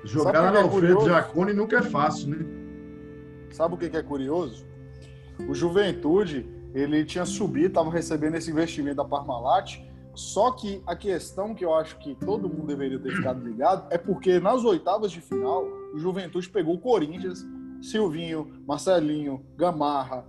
Jogar 0.04 0.40
lá 0.40 0.52
no 0.52 0.58
é 0.58 0.62
Alfredo 0.62 1.04
Jacone 1.04 1.52
nunca 1.52 1.78
é 1.78 1.82
fácil, 1.82 2.28
né? 2.28 2.46
Sabe 3.50 3.74
o 3.74 3.78
que 3.78 3.96
é 3.96 4.02
curioso? 4.02 4.64
O 5.48 5.54
Juventude, 5.54 6.48
ele 6.74 7.04
tinha 7.04 7.24
subido, 7.24 7.66
estava 7.66 7.90
recebendo 7.90 8.36
esse 8.36 8.50
investimento 8.50 8.96
da 8.96 9.04
Parmalat, 9.04 9.78
só 10.16 10.50
que 10.50 10.82
a 10.86 10.96
questão 10.96 11.54
que 11.54 11.62
eu 11.62 11.74
acho 11.74 11.98
que 11.98 12.14
todo 12.14 12.48
mundo 12.48 12.66
deveria 12.66 12.98
ter 12.98 13.14
ficado 13.14 13.38
ligado 13.46 13.86
é 13.90 13.98
porque 13.98 14.40
nas 14.40 14.64
oitavas 14.64 15.12
de 15.12 15.20
final, 15.20 15.62
o 15.92 15.98
Juventude 15.98 16.48
pegou 16.48 16.74
o 16.74 16.80
Corinthians, 16.80 17.46
Silvinho, 17.82 18.50
Marcelinho, 18.66 19.44
Gamarra 19.56 20.24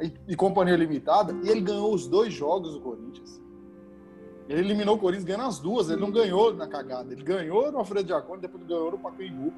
e, 0.00 0.12
e 0.32 0.36
companhia 0.36 0.74
limitada, 0.74 1.32
e 1.44 1.48
ele 1.48 1.60
ganhou 1.60 1.94
os 1.94 2.08
dois 2.08 2.34
jogos 2.34 2.74
do 2.74 2.80
Corinthians. 2.80 3.40
Ele 4.48 4.60
eliminou 4.60 4.96
o 4.96 4.98
Corinthians 4.98 5.24
ganhando 5.24 5.46
as 5.46 5.60
duas, 5.60 5.88
ele 5.88 6.00
não 6.00 6.10
ganhou 6.10 6.52
na 6.52 6.66
cagada. 6.66 7.12
Ele 7.12 7.22
ganhou 7.22 7.70
no 7.70 7.78
Alfredo 7.78 8.08
Jacone, 8.08 8.40
depois 8.40 8.64
ganhou 8.64 8.90
no 8.90 8.98
Pacaembu, 8.98 9.52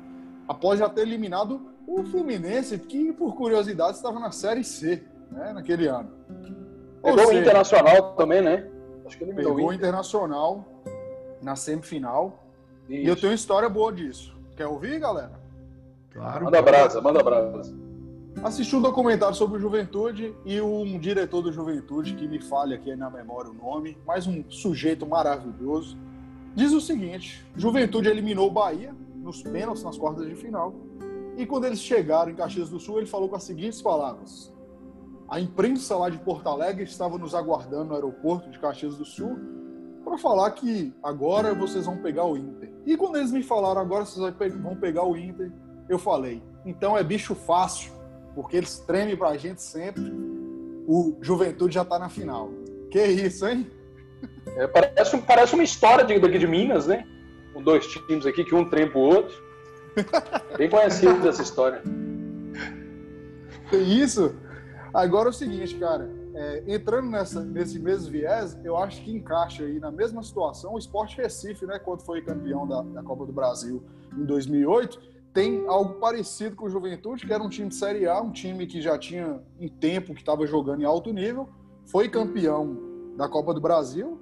após 0.47 0.79
já 0.79 0.91
ter 0.91 1.03
eliminado 1.03 1.59
o 1.87 2.05
Fluminense, 2.05 2.79
que 2.79 3.15
por 3.15 3.35
curiosidade 3.35 3.97
estava 3.97 4.21
na 4.21 4.31
Série 4.31 4.63
C, 4.63 5.03
né, 5.31 5.55
naquele 5.55 5.87
ano. 5.87 6.11
Pegou 7.03 7.29
o 7.29 7.33
Internacional 7.33 8.15
também, 8.15 8.43
né? 8.43 8.69
Acho 9.11 9.19
que 9.19 9.25
ele 9.25 9.35
pegou 9.35 9.57
o 9.57 9.73
Internacional 9.73 10.65
na 11.43 11.57
semifinal. 11.57 12.45
Isso. 12.89 13.03
E 13.03 13.07
eu 13.07 13.17
tenho 13.17 13.31
uma 13.31 13.35
história 13.35 13.69
boa 13.69 13.93
disso. 13.93 14.37
Quer 14.57 14.69
ouvir, 14.69 15.01
galera? 15.01 15.33
Claro. 16.13 16.45
Manda 16.45 16.63
brasa, 16.63 17.01
manda 17.01 17.21
brasa. 17.21 17.75
Assisti 18.45 18.77
um 18.77 18.81
documentário 18.81 19.35
sobre 19.35 19.59
o 19.59 19.61
Juventude 19.61 20.33
e 20.45 20.61
um 20.61 20.97
diretor 20.97 21.43
do 21.43 21.53
Juventude, 21.53 22.15
que 22.15 22.29
me 22.29 22.41
falha 22.41 22.77
aqui 22.77 22.95
na 22.95 23.11
memória 23.11 23.51
o 23.51 23.55
nome, 23.55 23.99
mas 24.07 24.29
um 24.29 24.45
sujeito 24.49 25.05
maravilhoso, 25.05 25.99
diz 26.55 26.73
o 26.73 26.81
seguinte: 26.81 27.45
Juventude 27.57 28.09
eliminou 28.09 28.47
o 28.47 28.53
Bahia 28.53 28.95
nos 29.17 29.43
pênaltis 29.43 29.83
nas 29.83 29.99
quartas 29.99 30.25
de 30.29 30.37
final. 30.37 30.73
E 31.37 31.45
quando 31.45 31.65
eles 31.65 31.81
chegaram 31.81 32.31
em 32.31 32.37
Caxias 32.37 32.71
do 32.71 32.79
Sul, 32.79 32.99
ele 32.99 33.07
falou 33.07 33.29
com 33.29 33.35
as 33.35 33.43
seguintes 33.43 33.83
palavras: 33.83 34.53
a 35.31 35.39
imprensa 35.39 35.97
lá 35.97 36.11
de 36.11 36.19
Porto 36.19 36.49
Alegre 36.49 36.83
estava 36.83 37.17
nos 37.17 37.37
aguardando 37.37 37.85
no 37.85 37.95
aeroporto 37.95 38.51
de 38.51 38.59
Caxias 38.59 38.97
do 38.97 39.05
Sul 39.05 39.39
para 40.05 40.19
falar 40.19 40.51
que 40.51 40.93
agora 41.05 41.55
vocês 41.55 41.87
vão 41.87 41.99
pegar 41.99 42.25
o 42.25 42.37
Inter. 42.37 42.69
E 42.85 42.97
quando 42.97 43.17
eles 43.17 43.31
me 43.31 43.43
falaram 43.43 43.81
agora 43.81 44.05
vocês 44.05 44.35
vão 44.57 44.75
pegar 44.75 45.05
o 45.05 45.17
Inter, 45.17 45.53
eu 45.89 46.01
falei, 46.01 46.43
então 46.67 46.99
é 46.99 47.05
bicho 47.05 47.37
fácil, 47.37 47.93
porque 48.35 48.57
eles 48.57 48.81
tremem 48.81 49.17
para 49.17 49.29
a 49.29 49.37
gente 49.37 49.63
sempre. 49.63 50.13
O 50.89 51.17
Juventude 51.21 51.75
já 51.75 51.83
está 51.83 51.97
na 51.97 52.09
final. 52.09 52.51
Que 52.91 53.05
isso, 53.05 53.47
hein? 53.47 53.71
É, 54.57 54.67
parece, 54.67 55.17
parece 55.19 55.55
uma 55.55 55.63
história 55.63 56.05
de, 56.05 56.19
daqui 56.19 56.39
de 56.39 56.47
Minas, 56.49 56.89
né? 56.89 57.07
Com 57.53 57.63
dois 57.63 57.87
times 57.87 58.27
aqui 58.27 58.45
que 58.45 58.55
um 58.55 58.69
trem 58.69 58.91
pro 58.91 58.99
outro. 58.99 59.37
Bem 60.59 60.69
conhecido 60.69 61.21
dessa 61.21 61.43
história. 61.43 61.83
Que 63.69 63.77
isso? 63.77 64.35
Agora 64.93 65.29
é 65.29 65.31
o 65.31 65.33
seguinte, 65.33 65.77
cara, 65.77 66.11
é, 66.35 66.65
entrando 66.67 67.09
nessa, 67.09 67.45
nesse 67.45 67.79
mesmo 67.79 68.11
viés, 68.11 68.59
eu 68.65 68.77
acho 68.77 69.03
que 69.03 69.13
encaixa 69.13 69.65
aí 69.65 69.79
na 69.79 69.91
mesma 69.91 70.23
situação 70.23 70.75
o 70.75 70.79
Sport 70.79 71.17
Recife, 71.17 71.65
né, 71.67 71.79
quando 71.79 72.03
foi 72.03 72.23
campeão 72.23 72.67
da, 72.67 72.83
da 72.83 73.03
Copa 73.03 73.25
do 73.25 73.33
Brasil 73.33 73.83
em 74.17 74.25
2008, 74.25 75.01
tem 75.33 75.65
algo 75.69 75.95
parecido 75.95 76.57
com 76.57 76.67
o 76.67 76.71
Juventude, 76.71 77.25
que 77.25 77.33
era 77.33 77.43
um 77.43 77.49
time 77.49 77.69
de 77.69 77.77
Série 77.77 78.07
A, 78.07 78.21
um 78.21 78.33
time 78.33 78.67
que 78.67 78.81
já 78.81 78.99
tinha 78.99 79.41
um 79.61 79.69
tempo 79.69 80.13
que 80.13 80.21
estava 80.21 80.45
jogando 80.45 80.83
em 80.83 80.85
alto 80.85 81.13
nível, 81.13 81.49
foi 81.87 82.09
campeão 82.09 82.77
da 83.17 83.29
Copa 83.29 83.55
do 83.55 83.61
Brasil, 83.61 84.21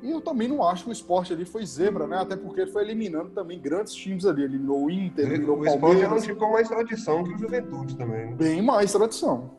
e 0.00 0.12
eu 0.12 0.20
também 0.20 0.46
não 0.46 0.62
acho 0.62 0.84
que 0.84 0.90
o 0.90 0.92
esporte 0.92 1.32
ali 1.32 1.44
foi 1.44 1.66
zebra, 1.66 2.06
né? 2.06 2.18
Até 2.18 2.36
porque 2.36 2.60
ele 2.60 2.70
foi 2.70 2.84
eliminando 2.84 3.30
também 3.30 3.60
grandes 3.60 3.92
times 3.92 4.24
ali. 4.24 4.44
Eliminou 4.44 4.84
o 4.84 4.88
Inter, 4.88 5.26
eliminou 5.26 5.60
o 5.60 5.64
Palmeiras. 5.64 5.72
O 5.72 5.76
esporte 5.76 6.04
era 6.04 6.14
um 6.14 6.20
time 6.20 6.34
com 6.36 6.52
mais 6.52 6.68
tradição 6.68 7.24
que 7.24 7.34
o 7.34 7.38
Juventude 7.38 7.96
também. 7.96 8.26
Né? 8.26 8.36
Bem 8.36 8.62
mais 8.62 8.92
tradição 8.92 9.58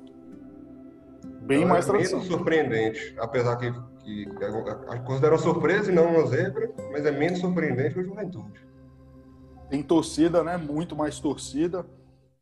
bem 1.50 1.66
mais 1.66 1.86
é 1.86 1.92
tradição. 1.92 2.20
menos 2.20 2.32
surpreendente, 2.32 3.16
apesar 3.18 3.56
que, 3.58 3.72
que, 4.04 4.26
que 4.26 5.00
considera 5.04 5.38
surpresa 5.38 5.92
e 5.92 5.96
não 5.96 6.16
uma 6.16 6.28
zebra, 6.28 6.72
mas 6.92 7.06
é 7.06 7.12
menos 7.12 7.40
surpreendente 7.40 7.96
que 7.96 8.02
o 8.02 8.06
Juventude. 8.06 8.68
Tem 9.68 9.82
torcida, 9.82 10.44
né? 10.44 10.58
Muito 10.58 10.96
mais 10.96 11.20
torcida. 11.20 11.86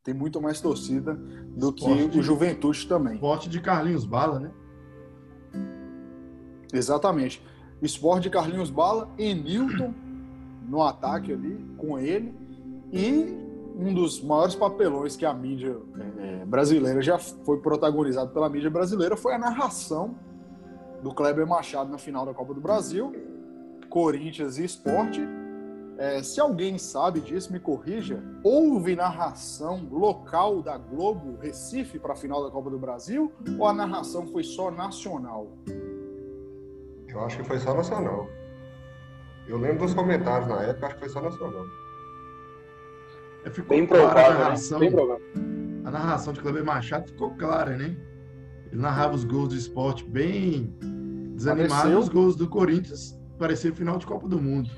Tem 0.04 0.14
muito 0.14 0.42
mais 0.42 0.62
torcida 0.62 1.14
do 1.14 1.70
esporte 1.70 2.10
que 2.10 2.20
o 2.20 2.24
Juventude 2.24 2.88
também. 2.88 3.16
Esporte 3.16 3.50
de 3.50 3.60
Carlinhos 3.60 4.06
Bala, 4.06 4.40
né? 4.40 4.52
Exatamente. 6.74 7.44
Esporte 7.82 8.24
de 8.24 8.30
Carlinhos 8.30 8.70
Bala 8.70 9.10
e 9.18 9.34
Newton 9.34 9.94
no 10.68 10.82
ataque 10.82 11.34
ali 11.34 11.58
com 11.78 12.00
ele. 12.00 12.34
E 12.92 13.47
um 13.78 13.94
dos 13.94 14.22
maiores 14.22 14.56
papelões 14.56 15.16
que 15.16 15.26
a 15.26 15.34
mídia 15.34 15.78
é, 16.18 16.46
brasileira 16.46 17.00
já 17.00 17.20
foi 17.20 17.60
protagonizado 17.60 18.32
pela 18.32 18.50
mídia 18.50 18.72
brasileira 18.72 19.16
foi 19.16 19.36
a 19.36 19.38
narração 19.38 20.16
do 21.04 21.14
Kleber 21.14 21.46
Machado 21.46 21.92
na 21.92 22.00
final 22.00 22.26
da 22.26 22.34
Copa 22.34 22.56
do 22.56 22.60
Brasil, 22.60 23.14
Corinthians 23.88 24.58
e 24.58 24.66
Esporte. 24.66 25.22
É, 26.00 26.24
se 26.24 26.40
alguém 26.40 26.78
sabe 26.80 27.22
disso, 27.22 27.54
me 27.54 27.60
corrija. 27.60 28.22
Houve 28.44 28.96
narração 28.96 29.88
local 29.92 30.64
da 30.64 30.76
Globo 30.78 31.38
Recife 31.40 32.00
para 32.00 32.14
a 32.14 32.16
final 32.16 32.44
da 32.44 32.50
Copa 32.50 32.72
do 32.72 32.80
Brasil 32.80 33.32
ou 33.60 33.68
a 33.68 33.74
narração 33.74 34.26
foi 34.28 34.44
só 34.44 34.72
nacional? 34.72 35.52
Eu 37.08 37.22
acho 37.22 37.38
que 37.38 37.44
foi 37.44 37.60
só 37.60 37.76
nacional. 37.76 38.28
Eu 39.48 39.58
lembro 39.58 39.86
dos 39.86 39.94
comentários 39.94 40.48
na 40.50 40.64
época, 40.64 40.88
acho 40.88 40.96
que 40.96 41.02
foi 41.02 41.10
só 41.10 41.22
nacional. 41.22 41.64
Ficou 43.50 43.78
Bem 43.78 43.86
clara 43.86 44.06
provável, 44.06 44.30
a 44.30 44.34
né? 44.34 44.44
narração. 44.44 44.80
Né? 44.80 44.90
A 45.86 45.92
narração 45.92 46.34
de 46.34 46.42
Kleber 46.42 46.66
Machado 46.66 47.08
ficou 47.08 47.32
clara, 47.32 47.78
né? 47.78 47.96
Ele 48.72 48.82
narrava 48.82 49.16
os 49.16 49.24
gols 49.24 49.50
do 49.50 49.56
esporte 49.56 50.04
bem 50.04 50.76
desanimado, 51.36 51.98
os 51.98 52.10
gols 52.10 52.36
do 52.36 52.48
Corinthians 52.48 53.18
parecia 53.38 53.74
final 53.74 53.98
de 53.98 54.06
Copa 54.06 54.28
do 54.28 54.42
Mundo. 54.42 54.70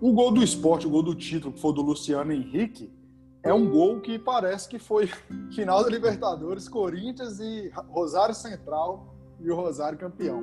o 0.00 0.12
gol 0.12 0.32
do 0.32 0.42
esporte, 0.42 0.86
o 0.86 0.90
gol 0.90 1.02
do 1.02 1.14
título, 1.14 1.52
que 1.52 1.60
foi 1.60 1.72
do 1.72 1.82
Luciano 1.82 2.32
Henrique, 2.32 2.92
é 3.42 3.52
um 3.52 3.70
gol 3.70 4.00
que 4.00 4.18
parece 4.18 4.68
que 4.68 4.78
foi 4.78 5.08
final 5.54 5.82
da 5.82 5.90
Libertadores, 5.90 6.68
Corinthians 6.68 7.38
e 7.40 7.70
Rosário 7.88 8.34
Central 8.34 9.14
e 9.40 9.50
o 9.50 9.54
Rosário 9.54 9.98
campeão. 9.98 10.42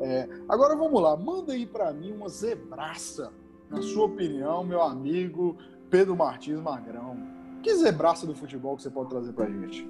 É, 0.00 0.28
agora 0.48 0.76
vamos 0.76 1.02
lá, 1.02 1.16
manda 1.16 1.52
aí 1.54 1.66
para 1.66 1.92
mim 1.92 2.12
uma 2.12 2.28
zebraça, 2.28 3.32
na 3.70 3.82
sua 3.82 4.04
opinião, 4.04 4.62
meu 4.62 4.82
amigo 4.82 5.56
Pedro 5.90 6.16
Martins 6.16 6.60
Magrão. 6.60 7.16
Que 7.62 7.74
zebraça 7.74 8.26
do 8.26 8.34
futebol 8.34 8.76
que 8.76 8.82
você 8.82 8.90
pode 8.90 9.10
trazer 9.10 9.32
pra 9.32 9.46
gente? 9.46 9.88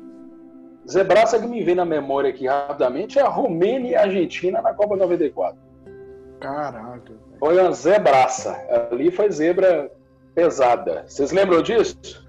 Zebraça 0.88 1.38
que 1.38 1.46
me 1.46 1.62
vem 1.64 1.74
na 1.74 1.84
memória 1.84 2.30
aqui 2.30 2.46
rapidamente 2.46 3.18
é 3.18 3.22
a 3.22 3.28
Romênia 3.28 3.90
e 3.90 3.96
a 3.96 4.02
Argentina 4.02 4.62
na 4.62 4.72
Copa 4.72 4.96
94. 4.96 5.58
Caraca. 6.40 7.12
Foi 7.38 7.60
uma 7.60 7.72
zebraça. 7.72 8.52
Ali 8.90 9.10
foi 9.10 9.30
zebra 9.30 9.90
pesada. 10.34 11.04
Vocês 11.08 11.32
lembram 11.32 11.62
disso? 11.62 12.26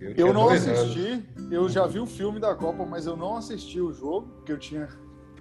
Eu, 0.00 0.28
eu 0.28 0.32
não 0.32 0.48
assisti, 0.48 1.24
eu 1.50 1.68
já 1.68 1.84
vi 1.86 1.98
o 1.98 2.06
filme 2.06 2.38
da 2.38 2.54
Copa, 2.54 2.86
mas 2.86 3.06
eu 3.06 3.16
não 3.16 3.36
assisti 3.36 3.80
o 3.80 3.92
jogo, 3.92 4.28
porque 4.36 4.52
eu 4.52 4.58
tinha 4.58 4.88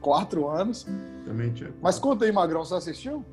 quatro 0.01 0.47
anos. 0.47 0.87
Também 1.25 1.53
tinha. 1.53 1.71
Mas 1.79 1.99
conta 1.99 2.25
aí, 2.25 2.31
Magrão, 2.31 2.65
você 2.65 2.73
assistiu? 2.73 3.23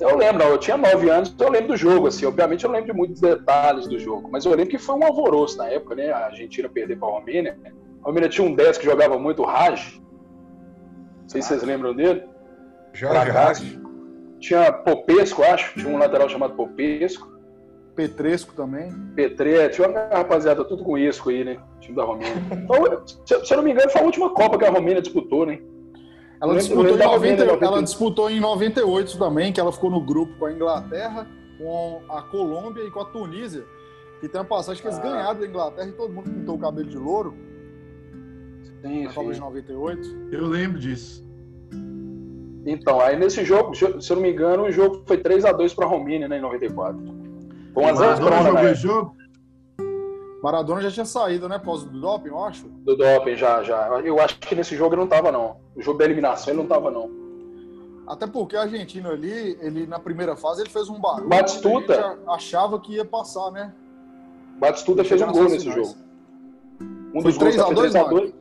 Eu 0.00 0.16
lembro, 0.16 0.42
eu 0.42 0.58
tinha 0.58 0.76
nove 0.76 1.08
anos, 1.08 1.34
eu 1.38 1.48
lembro 1.48 1.68
do 1.68 1.76
jogo, 1.76 2.08
assim, 2.08 2.26
obviamente 2.26 2.64
eu 2.64 2.70
lembro 2.70 2.86
de 2.86 2.92
muitos 2.92 3.20
detalhes 3.20 3.86
do 3.86 3.98
jogo, 3.98 4.28
mas 4.30 4.44
eu 4.44 4.50
lembro 4.50 4.68
que 4.68 4.78
foi 4.78 4.96
um 4.96 5.04
alvoroço 5.04 5.56
na 5.56 5.68
época, 5.68 5.94
né? 5.94 6.10
A 6.10 6.26
Argentina 6.26 6.68
perder 6.68 6.98
para 6.98 7.08
a 7.08 7.12
Romênia. 7.12 7.56
A 8.02 8.06
Romênia 8.06 8.28
tinha 8.28 8.46
um 8.46 8.54
10 8.54 8.78
que 8.78 8.84
jogava 8.84 9.18
muito 9.18 9.44
Raj. 9.44 10.00
Não 11.22 11.28
sei 11.28 11.42
se 11.42 11.48
vocês 11.48 11.62
lembram 11.62 11.94
dele. 11.94 12.24
Jorge 12.92 13.30
Raj. 13.30 13.78
Tinha 14.40 14.72
Popesco, 14.72 15.42
acho, 15.42 15.78
tinha 15.78 15.88
um 15.88 15.96
lateral 15.96 16.28
chamado 16.28 16.54
Popesco. 16.54 17.32
Petresco 17.94 18.52
também. 18.54 18.92
Petre, 19.14 19.68
tinha 19.70 19.88
uma 19.88 20.08
rapaziada 20.08 20.64
tudo 20.64 20.82
com 20.82 20.98
isco 20.98 21.30
aí, 21.30 21.44
né? 21.44 21.56
time 21.84 21.96
da 21.96 22.04
Romênia. 22.04 22.34
Então, 22.52 23.06
se, 23.24 23.46
se 23.46 23.52
eu 23.52 23.56
não 23.58 23.64
me 23.64 23.70
engano, 23.70 23.90
foi 23.90 24.00
a 24.00 24.04
última 24.04 24.30
Copa 24.30 24.58
que 24.58 24.64
a 24.64 24.70
Romênia 24.70 25.02
disputou, 25.02 25.46
né? 25.46 25.60
Ela 26.40 26.56
disputou, 26.56 26.96
em 26.96 26.98
90, 26.98 27.42
ela 27.42 27.82
disputou 27.82 28.30
em 28.30 28.40
98 28.40 29.18
também, 29.18 29.52
que 29.52 29.60
ela 29.60 29.72
ficou 29.72 29.90
no 29.90 30.00
grupo 30.00 30.36
com 30.38 30.46
a 30.46 30.52
Inglaterra, 30.52 31.26
com 31.58 32.02
a 32.08 32.22
Colômbia 32.22 32.82
e 32.82 32.90
com 32.90 33.00
a 33.00 33.04
Tunísia. 33.04 33.64
Que 34.20 34.28
tem 34.28 34.40
uma 34.40 34.46
passagem 34.46 34.80
que 34.80 34.88
eles 34.88 34.98
ah. 34.98 35.02
ganharam 35.02 35.40
da 35.40 35.46
Inglaterra 35.46 35.88
e 35.88 35.92
todo 35.92 36.12
mundo 36.12 36.30
pintou 36.30 36.56
o 36.56 36.58
cabelo 36.58 36.88
de 36.88 36.98
louro. 36.98 37.34
Sim, 38.82 39.04
na 39.04 39.10
sim. 39.10 39.14
Copa 39.14 39.32
de 39.32 39.40
98. 39.40 40.28
Eu 40.32 40.46
lembro 40.46 40.78
disso. 40.78 41.24
Então, 42.66 43.00
aí 43.00 43.18
nesse 43.18 43.44
jogo, 43.44 43.74
se 43.74 43.84
eu 43.84 44.16
não 44.16 44.22
me 44.22 44.32
engano, 44.32 44.64
o 44.64 44.72
jogo 44.72 45.02
foi 45.06 45.18
3x2 45.18 45.74
para 45.74 45.84
a 45.84 45.88
Romênia, 45.88 46.28
né, 46.28 46.38
em 46.38 46.40
94. 46.40 46.98
Com 47.74 47.86
as 47.86 47.98
Maradona 47.98 48.42
jogou 48.42 48.62
né? 48.62 48.74
jogo? 48.74 49.16
Maradona 50.44 50.82
já 50.82 50.90
tinha 50.90 51.06
saído, 51.06 51.48
né? 51.48 51.58
Pós 51.58 51.84
do 51.84 51.98
doping, 51.98 52.28
eu 52.28 52.44
acho. 52.44 52.68
Do 52.68 52.94
doping, 52.94 53.34
já, 53.34 53.62
já. 53.62 53.88
Eu 54.04 54.20
acho 54.20 54.38
que 54.38 54.54
nesse 54.54 54.76
jogo 54.76 54.94
ele 54.94 55.00
não 55.00 55.08
tava, 55.08 55.32
não. 55.32 55.56
O 55.74 55.80
jogo 55.80 55.98
da 55.98 56.04
eliminação 56.04 56.52
ele 56.52 56.60
não 56.60 56.68
tava, 56.68 56.90
não. 56.90 57.10
Até 58.06 58.26
porque 58.26 58.54
a 58.54 58.60
Argentina 58.60 59.08
ali, 59.08 59.56
ele 59.62 59.86
na 59.86 59.98
primeira 59.98 60.36
fase, 60.36 60.60
ele 60.60 60.68
fez 60.68 60.90
um 60.90 61.00
barulho. 61.00 61.30
Batistuta. 61.30 62.18
achava 62.28 62.78
que 62.78 62.92
ia 62.96 63.06
passar, 63.06 63.50
né? 63.52 63.72
Batistuta 64.58 65.02
fez 65.02 65.22
um 65.22 65.32
gol 65.32 65.44
nesse 65.44 65.70
jogo. 65.70 65.94
Um 67.14 67.22
foi 67.22 67.32
dos 67.32 67.38
3 67.38 67.56
gols 67.56 67.80
3x2. 67.80 68.34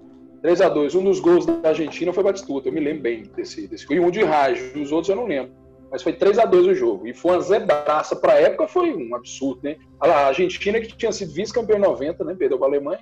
3x2. 0.44 1.00
Um 1.00 1.04
dos 1.06 1.22
gols 1.22 1.46
da 1.46 1.70
Argentina 1.70 2.12
foi 2.12 2.22
Batistuta. 2.22 2.68
Eu 2.68 2.74
me 2.74 2.82
lembro 2.82 3.04
bem 3.04 3.24
desse. 3.34 3.66
desse. 3.66 3.90
E 3.90 3.98
um 3.98 4.12
de 4.12 4.26
Raj. 4.26 4.76
Os 4.76 4.92
outros 4.92 5.08
eu 5.08 5.16
não 5.16 5.26
lembro 5.26 5.63
mas 5.94 6.02
foi 6.02 6.12
3 6.12 6.40
a 6.40 6.46
2 6.46 6.66
o 6.66 6.74
jogo. 6.74 7.06
E 7.06 7.14
foi 7.14 7.34
uma 7.34 7.42
zebraça 7.42 8.16
para 8.16 8.34
a 8.34 8.40
época, 8.40 8.68
foi 8.68 8.92
um 8.96 9.16
absurdo, 9.16 9.60
né? 9.62 9.76
A 10.00 10.26
Argentina, 10.26 10.82
que 10.82 10.88
tinha 10.98 11.12
sido 11.12 11.32
vice-campeão 11.32 11.78
em 11.78 11.82
90, 11.82 12.24
né? 12.24 12.34
Perdeu 12.34 12.58
para 12.58 12.66
a 12.66 12.72
Alemanha. 12.72 13.02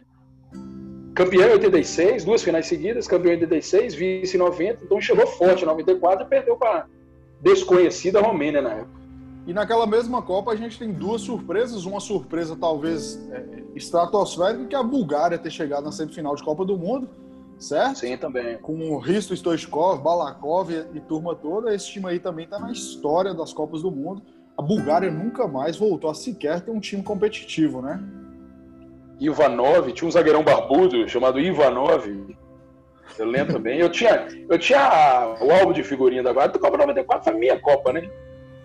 Campeão 1.16 1.48
em 1.48 1.54
86, 1.54 2.26
duas 2.26 2.44
finais 2.44 2.68
seguidas, 2.68 3.08
campeão 3.08 3.32
em 3.32 3.36
86, 3.36 3.96
vice 3.96 4.36
em 4.36 4.40
90, 4.40 4.84
então 4.84 5.00
chegou 5.00 5.26
forte 5.26 5.64
em 5.64 5.68
94 5.68 6.26
e 6.26 6.30
perdeu 6.30 6.58
para 6.58 6.86
desconhecida 7.40 8.20
Romênia 8.20 8.62
na 8.62 8.72
época. 8.72 9.02
E 9.48 9.54
naquela 9.54 9.88
mesma 9.88 10.22
Copa 10.22 10.52
a 10.52 10.56
gente 10.58 10.78
tem 10.78 10.92
duas 10.92 11.22
surpresas, 11.22 11.86
uma 11.86 12.02
surpresa 12.02 12.58
talvez 12.60 13.18
é, 13.32 13.64
estratosférica, 13.74 14.66
que 14.66 14.76
é 14.76 14.78
a 14.78 14.84
Bulgária 14.84 15.38
ter 15.38 15.50
chegado 15.50 15.86
na 15.86 15.94
semifinal 15.94 16.36
de 16.36 16.44
Copa 16.44 16.66
do 16.66 16.78
Mundo, 16.78 17.10
certo? 17.62 18.00
Sim, 18.00 18.18
também. 18.18 18.58
Com 18.58 18.92
o 18.92 18.98
Risto 18.98 19.36
Stoichkov, 19.36 20.02
Balakov 20.02 20.72
e, 20.72 20.98
e 20.98 21.00
turma 21.02 21.36
toda, 21.36 21.74
esse 21.74 21.88
time 21.88 22.08
aí 22.08 22.20
também 22.20 22.46
está 22.46 22.60
na 22.60 22.72
história 22.72 23.34
das 23.34 23.54
Copas 23.54 23.84
do 23.84 23.92
Mundo. 23.92 24.22
A 24.58 24.62
Bulgária 24.62 25.10
nunca 25.10 25.48
mais 25.48 25.78
voltou 25.78 26.10
a 26.10 26.14
sequer 26.14 26.62
ter 26.62 26.72
um 26.72 26.80
time 26.80 27.02
competitivo, 27.02 27.82
né? 27.82 28.04
Ivanov, 29.20 29.92
tinha 29.94 30.08
um 30.08 30.12
zagueirão 30.12 30.44
barbudo 30.44 31.08
chamado 31.08 31.40
Ivanov. 31.40 32.08
Eu 33.18 33.26
lembro 33.26 33.54
também. 33.54 33.80
Eu 33.80 33.90
tinha, 33.90 34.28
eu 34.50 34.58
tinha 34.58 35.36
o 35.40 35.52
álbum 35.52 35.74
de 35.74 35.84
figurinha 35.84 36.24
da 36.24 36.34
Guarda. 36.34 36.58
Copa 36.58 36.78
94 36.78 37.24
foi 37.24 37.34
a 37.34 37.38
minha 37.38 37.60
Copa, 37.60 37.94
né? 37.94 38.10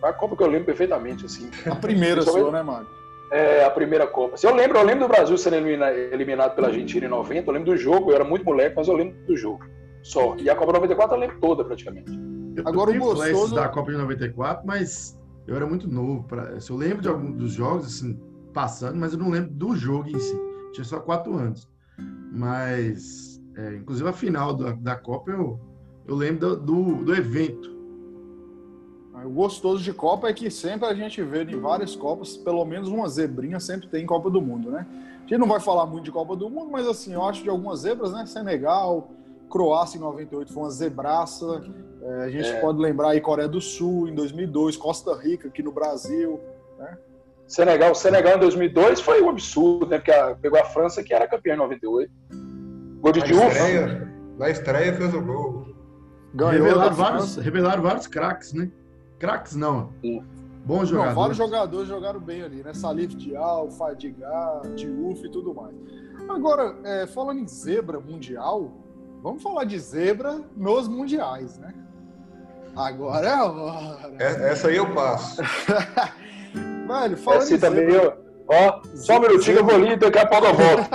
Foi 0.01 0.09
a 0.09 0.13
Copa 0.13 0.37
que 0.37 0.43
eu 0.43 0.47
lembro 0.47 0.65
perfeitamente, 0.65 1.27
assim. 1.27 1.51
A 1.71 1.77
primeira 1.77 2.23
sua, 2.23 2.51
né, 2.51 2.63
Mário? 2.63 2.89
É, 3.31 3.65
a 3.65 3.71
primeira 3.71 4.07
Copa. 4.07 4.37
Eu 4.43 4.55
lembro, 4.55 4.79
eu 4.79 4.85
lembro 4.85 5.07
do 5.07 5.09
Brasil 5.09 5.37
sendo 5.37 5.57
eliminado 5.57 6.55
pela 6.55 6.69
Argentina 6.69 7.07
em 7.07 7.11
90, 7.11 7.49
eu 7.49 7.55
lembro 7.55 7.73
do 7.73 7.77
jogo, 7.77 8.11
eu 8.11 8.15
era 8.15 8.25
muito 8.25 8.45
moleque, 8.45 8.77
mas 8.77 8.89
eu 8.89 8.95
lembro 8.95 9.17
do 9.27 9.37
jogo. 9.37 9.65
Só. 10.03 10.37
E 10.37 10.49
a 10.49 10.55
Copa 10.55 10.73
94 10.73 11.17
eu 11.17 11.21
lembro 11.21 11.41
toda, 11.41 11.65
praticamente. 11.65 12.13
Eu 12.57 12.67
Agora 12.67 12.91
o 12.91 12.99
gostoso 12.99 13.55
da 13.55 13.69
Copa 13.69 13.91
de 13.91 13.99
94, 13.99 14.67
mas 14.67 15.19
eu 15.47 15.57
era 15.57 15.67
muito 15.67 15.89
novo. 15.89 16.25
Pra... 16.25 16.57
Eu 16.69 16.77
lembro 16.77 17.03
de 17.03 17.09
alguns 17.09 17.37
dos 17.37 17.53
jogos, 17.53 17.87
assim, 17.87 18.19
passando, 18.55 18.97
mas 18.97 19.13
eu 19.13 19.19
não 19.19 19.31
lembro 19.31 19.51
do 19.51 19.77
jogo 19.77 20.09
em 20.09 20.19
si. 20.19 20.41
Tinha 20.73 20.85
só 20.85 21.01
quatro 21.01 21.35
anos. 21.37 21.69
Mas, 22.33 23.43
é, 23.57 23.77
inclusive 23.77 24.09
a 24.09 24.13
final 24.13 24.55
da, 24.55 24.73
da 24.73 24.97
Copa, 24.97 25.33
eu, 25.33 25.61
eu 26.07 26.15
lembro 26.15 26.57
do, 26.57 26.57
do, 26.57 27.05
do 27.05 27.15
evento 27.15 27.76
o 29.27 29.31
gostoso 29.31 29.83
de 29.83 29.93
Copa 29.93 30.29
é 30.29 30.33
que 30.33 30.51
sempre 30.51 30.87
a 30.87 30.95
gente 30.95 31.21
vê 31.23 31.43
em 31.43 31.59
várias 31.59 31.97
Copas, 31.97 32.37
pelo 32.37 32.65
menos 32.65 32.89
uma 32.89 33.09
zebrinha 33.09 33.59
sempre 33.59 33.89
tem 33.89 34.05
em 34.05 34.07
Copa 34.07 34.31
do 34.31 34.41
Mundo, 34.41 34.71
né? 34.71 34.87
A 35.19 35.29
gente 35.29 35.39
não 35.39 35.49
vai 35.49 35.59
falar 35.59 35.85
muito 35.87 36.05
de 36.05 36.13
Copa 36.13 36.37
do 36.37 36.49
Mundo, 36.49 36.71
mas 36.71 36.87
assim, 36.87 37.13
eu 37.13 37.25
acho 37.25 37.43
de 37.43 37.51
algumas 37.51 37.81
zebras, 37.81 38.13
né? 38.13 38.25
Senegal, 38.25 39.11
Croácia 39.51 39.99
em 39.99 40.01
98 40.01 40.53
foi 40.53 40.63
uma 40.63 40.71
zebraça. 40.71 41.65
É, 42.01 42.25
a 42.25 42.31
gente 42.31 42.49
é. 42.49 42.61
pode 42.61 42.79
lembrar 42.79 43.11
aí 43.11 43.21
Coreia 43.21 43.49
do 43.49 43.61
Sul 43.61 44.09
em 44.09 44.15
2002, 44.15 44.77
Costa 44.77 45.13
Rica 45.17 45.49
aqui 45.49 45.63
no 45.63 45.73
Brasil, 45.73 46.41
né? 46.79 46.97
Senegal, 47.49 47.95
Senegal 47.95 48.37
em 48.37 48.41
2002 48.41 49.01
foi 49.01 49.23
um 49.23 49.31
absurdo, 49.31 49.87
né? 49.87 49.99
Porque 49.99 50.13
a, 50.13 50.37
pegou 50.37 50.61
a 50.61 50.65
França 50.65 51.03
que 51.03 51.13
era 51.13 51.27
campeã 51.27 51.55
em 51.55 51.59
98. 51.59 52.13
Gol 53.01 53.13
de 53.13 53.23
Diouf. 53.23 53.57
Na 54.39 54.51
estreia 54.51 54.93
fez 54.95 55.13
o 55.15 55.21
gol. 55.21 55.67
Ganhou 56.35 56.65
revelaram 56.65 56.95
vários, 56.95 57.37
revelaram 57.37 57.83
vários 57.83 58.07
craques, 58.07 58.53
né? 58.53 58.71
Craques 59.19 59.55
não. 59.55 59.91
Sim. 60.01 60.23
Bons 60.65 60.89
jogadores. 60.89 61.15
Não, 61.15 61.23
vários 61.23 61.39
jogadores 61.39 61.89
jogaram 61.89 62.21
bem 62.21 62.43
ali, 62.43 62.63
né? 62.63 62.75
Salif 62.75 63.15
Dial, 63.15 63.71
Fadigar, 63.71 64.63
Diouf 64.75 65.25
e 65.25 65.31
tudo 65.31 65.55
mais. 65.55 65.75
Agora, 66.29 66.77
é, 66.83 67.07
falando 67.07 67.39
em 67.39 67.47
zebra 67.47 68.01
mundial, 68.01 68.73
vamos 69.23 69.43
falar 69.43 69.65
de 69.65 69.79
zebra 69.79 70.41
nos 70.57 70.89
mundiais, 70.89 71.57
né? 71.59 71.73
Agora 72.75 73.27
é 73.27 73.33
a 73.33 73.45
hora. 73.45 74.15
É, 74.19 74.51
essa 74.51 74.69
aí 74.69 74.77
eu 74.77 74.93
passo. 74.93 75.41
Velho, 76.53 77.17
falando 77.17 77.43
Essa 77.43 77.59
também 77.59 77.85
eu... 77.85 78.27
Ó, 78.49 78.81
só 78.95 79.19
um 79.19 79.21
minutinho, 79.21 79.59
eu 79.59 79.65
vou 79.65 79.75
ali, 79.75 79.97
daqui 79.97 80.19
a 80.19 80.27
pouco 80.27 80.47
eu 80.47 80.55
volto. 80.55 80.91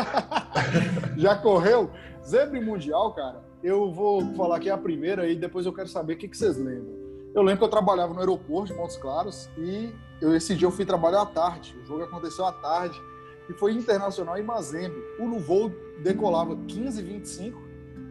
Já 1.18 1.36
correu? 1.36 1.90
Zebra 2.26 2.62
mundial, 2.62 3.14
cara, 3.14 3.42
eu 3.64 3.92
vou 3.92 4.34
falar 4.36 4.58
aqui 4.58 4.70
a 4.70 4.78
primeira 4.78 5.28
e 5.28 5.36
depois 5.36 5.66
eu 5.66 5.74
quero 5.74 5.88
saber 5.88 6.14
o 6.14 6.18
que, 6.18 6.28
que 6.28 6.38
vocês 6.38 6.58
lembram. 6.58 7.01
Eu 7.34 7.42
lembro 7.44 7.60
que 7.60 7.64
eu 7.64 7.70
trabalhava 7.70 8.14
no 8.14 8.20
aeroporto 8.20 8.74
de 8.74 8.78
Montes 8.78 8.98
Claros 8.98 9.50
e 9.58 9.94
eu, 10.20 10.36
esse 10.36 10.54
dia 10.54 10.68
eu 10.68 10.72
fui 10.72 10.86
trabalhar 10.86 11.22
à 11.22 11.26
tarde. 11.26 11.74
O 11.82 11.86
jogo 11.86 12.04
aconteceu 12.04 12.46
à 12.46 12.52
tarde 12.52 13.02
e 13.50 13.54
foi 13.54 13.72
internacional 13.72 14.38
em 14.38 14.44
Mazembe. 14.44 15.02
O 15.18 15.40
voo 15.40 15.72
decolava 16.04 16.58
15h25. 16.58 17.54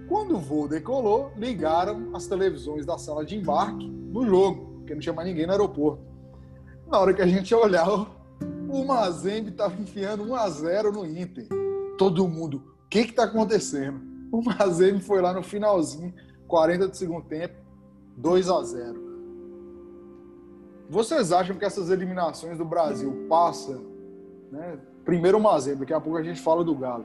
Quando 0.08 0.36
o 0.36 0.40
voo 0.40 0.66
decolou, 0.66 1.32
ligaram 1.36 2.10
as 2.14 2.26
televisões 2.26 2.86
da 2.86 2.96
sala 2.96 3.22
de 3.22 3.36
embarque 3.36 3.86
no 3.86 4.26
jogo, 4.26 4.78
porque 4.78 4.94
não 4.94 5.00
tinha 5.00 5.12
mais 5.12 5.28
ninguém 5.28 5.46
no 5.46 5.52
aeroporto. 5.52 6.02
Na 6.88 6.98
hora 6.98 7.12
que 7.12 7.22
a 7.22 7.26
gente 7.26 7.54
olhava, 7.54 8.06
o 8.70 8.84
Mazembe 8.86 9.50
estava 9.50 9.74
enfiando 9.80 10.24
1 10.24 10.34
a 10.34 10.48
0 10.48 10.92
no 10.92 11.06
Inter. 11.06 11.46
Todo 11.98 12.26
mundo, 12.26 12.62
o 12.86 12.88
que 12.88 13.00
está 13.00 13.24
acontecendo? 13.24 14.00
O 14.32 14.42
Mazembe 14.42 15.00
foi 15.02 15.20
lá 15.20 15.34
no 15.34 15.42
finalzinho, 15.42 16.14
40 16.48 16.88
do 16.88 16.96
segundo 16.96 17.26
tempo, 17.26 17.54
2 18.16 18.48
a 18.48 18.62
0. 18.62 19.09
Vocês 20.90 21.30
acham 21.30 21.54
que 21.54 21.64
essas 21.64 21.88
eliminações 21.88 22.58
do 22.58 22.64
Brasil 22.64 23.26
passam, 23.28 23.80
né? 24.50 24.76
Primeiro 25.04 25.38
o 25.38 25.40
Mazembe, 25.40 25.80
daqui 25.80 25.94
a 25.94 26.00
pouco 26.00 26.18
a 26.18 26.22
gente 26.22 26.40
fala 26.40 26.64
do 26.64 26.74
Galo. 26.74 27.04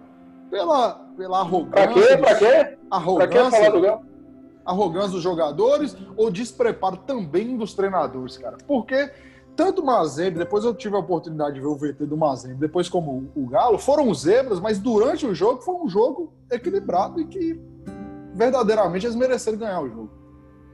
Pela, 0.50 0.96
pela 1.16 1.40
arrogância. 1.42 1.88
Pra 1.88 1.94
quê? 1.94 2.18
Pra 2.18 2.36
quê? 2.36 2.78
Arrogância, 2.90 3.28
pra 3.28 3.44
quê 3.44 3.58
falar 3.58 3.70
do 3.70 3.82
Galo? 3.82 4.02
Arrogância 4.66 5.12
dos 5.12 5.22
jogadores 5.22 5.96
ou 6.18 6.32
despreparo 6.32 6.98
também 6.98 7.56
dos 7.56 7.76
treinadores, 7.76 8.40
cara? 8.40 8.58
Porque 8.66 9.12
tanto 9.56 9.84
o 9.84 9.86
Mazembe, 9.86 10.40
depois 10.40 10.66
eu 10.66 10.74
tive 10.74 10.96
a 10.96 11.00
oportunidade 11.00 11.54
de 11.54 11.62
ver 11.62 11.68
o 11.68 11.76
VT 11.76 12.08
do 12.08 12.18
Mazembe, 12.18 12.56
depois 12.56 12.90
como 12.90 13.30
o 13.36 13.46
Galo, 13.46 13.78
foram 13.78 14.12
zebras, 14.16 14.60
mas 14.60 14.80
durante 14.80 15.28
o 15.28 15.36
jogo 15.36 15.62
foi 15.62 15.76
um 15.76 15.88
jogo 15.88 16.34
equilibrado 16.52 17.22
e 17.22 17.26
que 17.26 17.62
verdadeiramente 18.34 19.06
eles 19.06 19.16
mereceram 19.16 19.60
ganhar 19.60 19.82
o 19.82 19.90
jogo. 19.90 20.25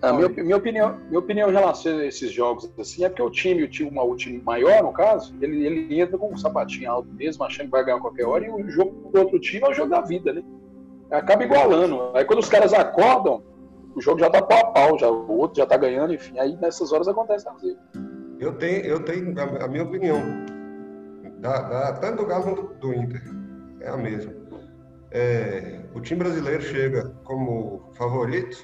A 0.01 0.11
minha, 0.13 0.29
minha, 0.29 0.57
opinião, 0.57 0.97
minha 1.07 1.19
opinião 1.19 1.49
em 1.49 1.53
relação 1.53 1.99
a 1.99 2.05
esses 2.05 2.31
jogos 2.31 2.71
assim, 2.79 3.03
é 3.03 3.09
porque 3.09 3.21
o 3.21 3.29
time, 3.29 3.63
o 3.63 3.69
time, 3.69 3.89
uma, 3.89 4.03
o 4.03 4.15
time 4.15 4.41
maior, 4.43 4.81
no 4.81 4.91
caso, 4.91 5.35
ele, 5.39 5.63
ele 5.63 6.01
entra 6.01 6.17
com 6.17 6.33
um 6.33 6.37
sapatinho 6.37 6.89
alto 6.89 7.13
mesmo, 7.13 7.43
achando 7.43 7.65
que 7.65 7.71
vai 7.71 7.85
ganhar 7.85 7.99
qualquer 7.99 8.25
hora, 8.25 8.43
e 8.45 8.49
o 8.49 8.67
jogo 8.67 9.11
do 9.11 9.19
outro 9.19 9.39
time 9.39 9.63
é 9.63 9.69
o 9.69 9.73
jogo 9.73 9.91
da 9.91 10.01
vida, 10.01 10.33
né? 10.33 10.41
Acaba 11.11 11.43
igualando. 11.43 12.11
Aí 12.15 12.25
quando 12.25 12.39
os 12.39 12.49
caras 12.49 12.73
acordam, 12.73 13.43
o 13.95 14.01
jogo 14.01 14.19
já 14.19 14.29
tá 14.29 14.41
pau 14.41 14.59
a 14.59 14.71
pau, 14.71 14.97
já, 14.97 15.07
o 15.09 15.37
outro 15.37 15.57
já 15.57 15.67
tá 15.67 15.77
ganhando, 15.77 16.13
enfim. 16.13 16.39
Aí 16.39 16.57
nessas 16.57 16.91
horas 16.91 17.07
acontece 17.07 17.47
a 17.47 17.53
zebra. 17.53 17.83
Eu 18.39 18.53
tenho, 18.53 18.83
eu 18.83 18.99
tenho 19.03 19.39
a, 19.39 19.65
a 19.65 19.67
minha 19.67 19.83
opinião. 19.83 20.19
Da, 21.39 21.61
da, 21.61 21.93
tanto 21.93 22.23
do 22.23 22.25
Galo 22.25 22.43
quanto 22.43 22.73
do 22.75 22.93
Inter. 22.93 23.21
É 23.81 23.89
a 23.89 23.97
mesma. 23.97 24.33
É, 25.11 25.81
o 25.93 25.99
time 25.99 26.19
brasileiro 26.19 26.61
chega 26.61 27.13
como 27.23 27.91
favorito 27.93 28.57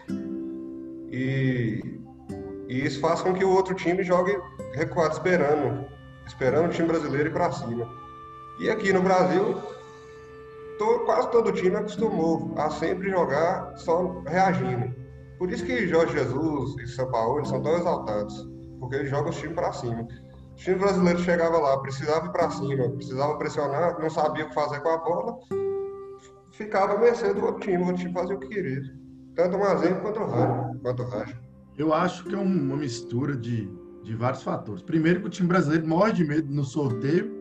e, 1.09 1.99
e 2.67 2.85
isso 2.85 2.99
faz 2.99 3.21
com 3.21 3.33
que 3.33 3.45
o 3.45 3.51
outro 3.51 3.73
time 3.75 4.03
jogue 4.03 4.37
recuado, 4.73 5.13
esperando, 5.13 5.85
esperando 6.25 6.67
o 6.67 6.71
time 6.71 6.87
brasileiro 6.87 7.29
ir 7.29 7.33
para 7.33 7.51
cima. 7.51 7.87
E 8.59 8.69
aqui 8.69 8.91
no 8.91 9.01
Brasil, 9.01 9.61
quase 11.07 11.31
todo 11.31 11.53
time 11.53 11.75
acostumou 11.75 12.53
a 12.57 12.69
sempre 12.69 13.09
jogar 13.09 13.77
só 13.77 14.21
reagindo. 14.27 14.93
Por 15.39 15.49
isso 15.49 15.65
que 15.65 15.87
Jorge 15.87 16.13
Jesus 16.13 16.75
e 16.81 16.87
São 16.87 17.09
Paulo 17.09 17.45
são 17.45 17.61
tão 17.61 17.77
exaltados, 17.77 18.47
porque 18.79 18.95
eles 18.95 19.09
jogam 19.09 19.29
os 19.29 19.37
times 19.37 19.55
para 19.55 19.71
cima. 19.71 20.01
O 20.51 20.55
time 20.55 20.77
brasileiro 20.77 21.19
chegava 21.19 21.57
lá, 21.57 21.77
precisava 21.79 22.25
ir 22.25 22.31
para 22.31 22.49
cima, 22.49 22.89
precisava 22.89 23.37
pressionar, 23.37 23.99
não 23.99 24.09
sabia 24.09 24.45
o 24.45 24.49
que 24.49 24.53
fazer 24.53 24.81
com 24.81 24.89
a 24.89 24.97
bola, 24.97 25.39
ficava 26.51 26.95
a 26.95 26.97
mercê 26.97 27.33
do 27.33 27.45
outro 27.45 27.61
time, 27.61 27.77
o 27.77 27.87
outro 27.87 28.01
time 28.01 28.13
fazia 28.13 28.35
o 28.35 28.39
que 28.39 28.47
queria. 28.47 28.81
Tanto 29.37 29.55
o 29.55 29.59
Mazenco 29.59 30.01
quanto 30.01 30.19
o 30.19 30.25
Raja. 30.25 30.79
Quanto 30.81 31.03
o. 31.03 31.47
Eu 31.77 31.93
acho 31.93 32.23
que 32.23 32.33
é 32.33 32.37
uma 32.39 32.75
mistura 32.75 33.37
de, 33.37 33.69
de 34.03 34.15
vários 34.15 34.41
fatores. 34.41 34.81
Primeiro 34.81 35.21
que 35.21 35.27
o 35.27 35.29
time 35.29 35.47
brasileiro 35.47 35.87
morre 35.87 36.11
de 36.11 36.25
medo 36.25 36.51
no 36.51 36.63
sorteio 36.63 37.31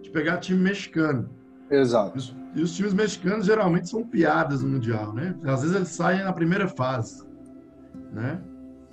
de 0.00 0.08
pegar 0.08 0.38
time 0.38 0.58
mexicano. 0.58 1.28
Exato. 1.70 2.16
E 2.16 2.18
os, 2.18 2.36
e 2.54 2.62
os 2.62 2.74
times 2.74 2.94
mexicanos 2.94 3.44
geralmente 3.44 3.90
são 3.90 4.02
piadas 4.02 4.62
no 4.62 4.70
Mundial, 4.70 5.12
né? 5.12 5.36
Às 5.44 5.60
vezes 5.60 5.76
eles 5.76 5.88
saem 5.88 6.24
na 6.24 6.32
primeira 6.32 6.66
fase, 6.66 7.22
né? 8.10 8.40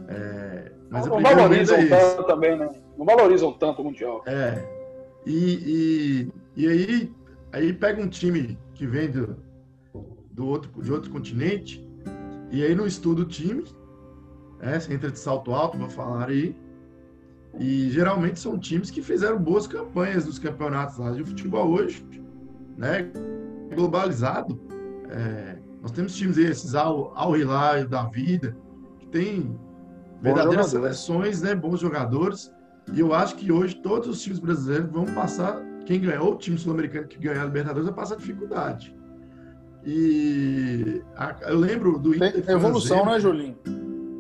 É, 0.10 0.72
mas 0.90 1.06
não, 1.06 1.22
não 1.22 1.24
valorizam 1.24 1.78
é 1.78 1.88
tanto 1.88 2.24
também, 2.26 2.58
né? 2.58 2.70
Não 2.98 3.06
valorizam 3.06 3.54
tanto 3.54 3.82
o 3.82 3.86
Mundial. 3.86 4.24
É. 4.26 4.62
E, 5.26 6.30
e, 6.58 6.64
e 6.64 6.68
aí, 6.68 7.14
aí 7.54 7.72
pega 7.72 8.02
um 8.02 8.10
time 8.10 8.60
que 8.74 8.86
vem 8.86 9.10
do, 9.10 9.38
do 10.32 10.48
outro, 10.48 10.70
de 10.82 10.92
outro 10.92 11.10
continente, 11.12 11.88
e 12.52 12.64
aí 12.64 12.76
não 12.76 12.86
estuda 12.86 13.22
o 13.22 13.26
time, 13.26 13.64
é, 14.60 14.80
você 14.80 14.94
entra 14.94 15.10
de 15.10 15.18
salto 15.18 15.52
alto, 15.54 15.78
vou 15.78 15.90
falar 15.90 16.30
aí, 16.30 16.56
e 17.60 17.90
geralmente 17.90 18.40
são 18.40 18.58
times 18.58 18.90
que 18.90 19.02
fizeram 19.02 19.38
boas 19.38 19.68
campanhas 19.68 20.26
nos 20.26 20.40
campeonatos 20.40 20.98
lá 20.98 21.12
de 21.12 21.24
futebol 21.24 21.70
hoje, 21.70 22.06
né? 22.78 23.12
Globalizado. 23.76 24.60
É, 25.10 25.58
nós 25.82 25.92
temos 25.92 26.16
times 26.16 26.38
esses 26.38 26.76
Al, 26.76 27.12
Al 27.16 27.36
Hilal 27.36 27.88
da 27.88 28.04
vida, 28.04 28.56
que 29.00 29.08
tem 29.08 29.60
verdadeiras 30.22 30.68
seleções, 30.68 31.42
né? 31.42 31.56
Bons 31.56 31.80
jogadores. 31.80 32.52
E 32.94 33.00
eu 33.00 33.14
acho 33.14 33.36
que 33.36 33.52
hoje 33.52 33.76
todos 33.82 34.08
os 34.08 34.22
times 34.22 34.40
brasileiros 34.40 34.90
vão 34.90 35.06
passar. 35.06 35.62
Quem 35.86 36.00
ganhou, 36.00 36.34
o 36.34 36.38
time 36.38 36.58
sul-americano 36.58 37.08
que 37.08 37.18
ganhar 37.18 37.42
a 37.42 37.46
Libertadores 37.46 37.86
vai 37.86 37.96
passar 37.96 38.16
dificuldade. 38.16 38.96
E 39.86 41.02
a, 41.16 41.36
eu 41.48 41.58
lembro 41.58 41.98
do 41.98 42.16
Inter. 42.16 42.44
Tem 42.44 42.56
evolução, 42.56 43.06
né, 43.06 43.20
Julinho? 43.20 43.58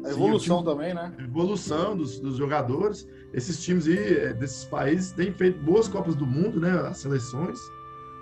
A 0.03 0.09
evolução 0.09 0.57
Sim, 0.59 0.63
time, 0.63 0.75
também, 0.75 0.93
né? 0.93 1.13
Evolução 1.19 1.95
dos, 1.95 2.19
dos, 2.19 2.35
jogadores. 2.35 3.07
Esses 3.33 3.61
times 3.63 3.87
aí, 3.87 4.17
é, 4.17 4.33
desses 4.33 4.65
países 4.65 5.11
têm 5.11 5.31
feito 5.31 5.59
boas 5.63 5.87
Copas 5.87 6.15
do 6.15 6.25
Mundo, 6.25 6.59
né? 6.59 6.71
As 6.71 6.97
seleções 6.97 7.59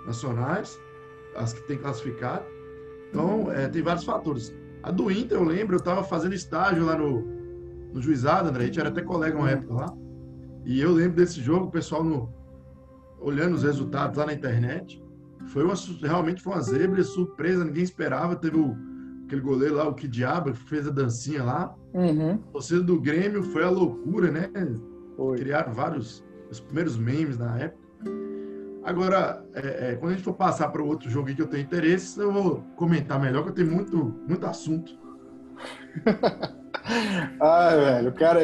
nacionais, 0.06 0.78
as 1.36 1.54
que 1.54 1.62
têm 1.62 1.78
classificado. 1.78 2.44
Então, 3.08 3.50
é, 3.50 3.68
tem 3.68 3.82
vários 3.82 4.04
fatores. 4.04 4.54
A 4.82 4.90
do 4.90 5.10
Inter, 5.10 5.38
eu 5.38 5.44
lembro, 5.44 5.76
eu 5.76 5.78
estava 5.78 6.04
fazendo 6.04 6.34
estágio 6.34 6.84
lá 6.84 6.96
no, 6.96 7.22
no 7.92 8.00
Juizado, 8.00 8.48
André, 8.48 8.64
a 8.64 8.66
gente 8.66 8.80
era 8.80 8.88
até 8.90 9.02
colega 9.02 9.36
uma 9.36 9.50
época 9.50 9.74
lá. 9.74 9.94
E 10.64 10.80
eu 10.80 10.92
lembro 10.92 11.16
desse 11.16 11.40
jogo, 11.40 11.66
o 11.66 11.70
pessoal 11.70 12.04
no, 12.04 12.32
olhando 13.20 13.54
os 13.54 13.62
resultados 13.62 14.16
lá 14.16 14.26
na 14.26 14.32
internet. 14.32 15.02
Foi 15.48 15.64
uma, 15.64 15.74
realmente 16.02 16.42
foi 16.42 16.52
uma 16.52 16.62
zebra, 16.62 17.02
surpresa, 17.02 17.64
ninguém 17.64 17.82
esperava. 17.82 18.36
Teve 18.36 18.56
o, 18.56 18.76
aquele 19.26 19.40
goleiro 19.40 19.76
lá, 19.76 19.88
o 19.88 19.94
que 19.94 20.06
diabo, 20.06 20.54
fez 20.54 20.86
a 20.86 20.90
dancinha 20.90 21.42
lá. 21.42 21.74
Uhum. 21.94 22.34
A 22.34 22.52
torcida 22.52 22.82
do 22.82 23.00
Grêmio 23.00 23.42
foi 23.42 23.64
a 23.64 23.70
loucura, 23.70 24.30
né? 24.30 24.50
Foi. 25.16 25.38
Criaram 25.38 25.72
vários, 25.72 26.24
os 26.50 26.60
primeiros 26.60 26.96
memes 26.96 27.38
na 27.38 27.58
época. 27.58 27.80
Agora, 28.82 29.44
é, 29.54 29.90
é, 29.90 29.96
quando 29.96 30.12
a 30.12 30.14
gente 30.14 30.24
for 30.24 30.32
passar 30.32 30.68
para 30.68 30.82
o 30.82 30.86
outro 30.86 31.10
jogo 31.10 31.34
que 31.34 31.40
eu 31.40 31.46
tenho 31.46 31.62
interesse, 31.62 32.18
eu 32.18 32.32
vou 32.32 32.62
comentar 32.76 33.20
melhor, 33.20 33.42
que 33.42 33.50
eu 33.50 33.54
tenho 33.54 33.70
muito, 33.70 33.96
muito 34.26 34.46
assunto. 34.46 34.98
Ai, 37.40 37.76
velho, 37.78 38.12
cara, 38.12 38.40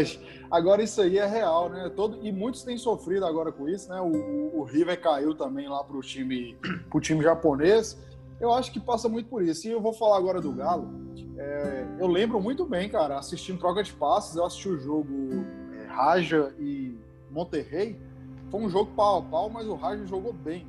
agora 0.51 0.83
isso 0.83 1.01
aí 1.01 1.19
é 1.19 1.27
real, 1.27 1.69
né? 1.69 1.91
Todo, 1.95 2.19
e 2.23 2.33
muitos 2.33 2.63
têm 2.63 2.77
sofrido 2.77 3.25
agora 3.27 3.53
com 3.53 3.69
isso, 3.69 3.89
né? 3.89 4.01
O, 4.01 4.61
o 4.61 4.65
River 4.65 5.01
caiu 5.01 5.35
também 5.35 5.69
lá 5.69 5.83
pro 5.85 6.01
time, 6.01 6.57
pro 6.91 7.01
time 7.01 7.23
japonês. 7.23 7.99
Eu 8.41 8.53
acho 8.53 8.73
que 8.73 8.79
passa 8.79 9.09
muito 9.09 9.29
por 9.29 9.43
isso. 9.43 9.67
E 9.67 9.71
eu 9.71 9.81
vou 9.81 9.93
falar 9.93 10.19
agora 10.19 10.41
do 10.41 10.53
Galo. 10.53 10.89
É, 11.39 11.87
eu 11.99 12.07
lembro 12.07 12.41
muito 12.41 12.65
bem, 12.65 12.89
cara, 12.89 13.19
assistindo 13.19 13.59
troca 13.59 13.83
de 13.83 13.93
passes, 13.93 14.37
eu 14.37 14.45
assisti 14.45 14.69
o 14.69 14.79
jogo 14.79 15.45
é, 15.73 15.87
Raja 15.87 16.55
e 16.59 16.97
Monterrey. 17.31 17.99
Foi 18.51 18.61
um 18.61 18.69
jogo 18.69 18.93
pau 18.95 19.19
a 19.19 19.23
pau, 19.23 19.51
mas 19.51 19.67
o 19.67 19.75
Raja 19.75 20.07
jogou 20.07 20.33
bem. 20.33 20.67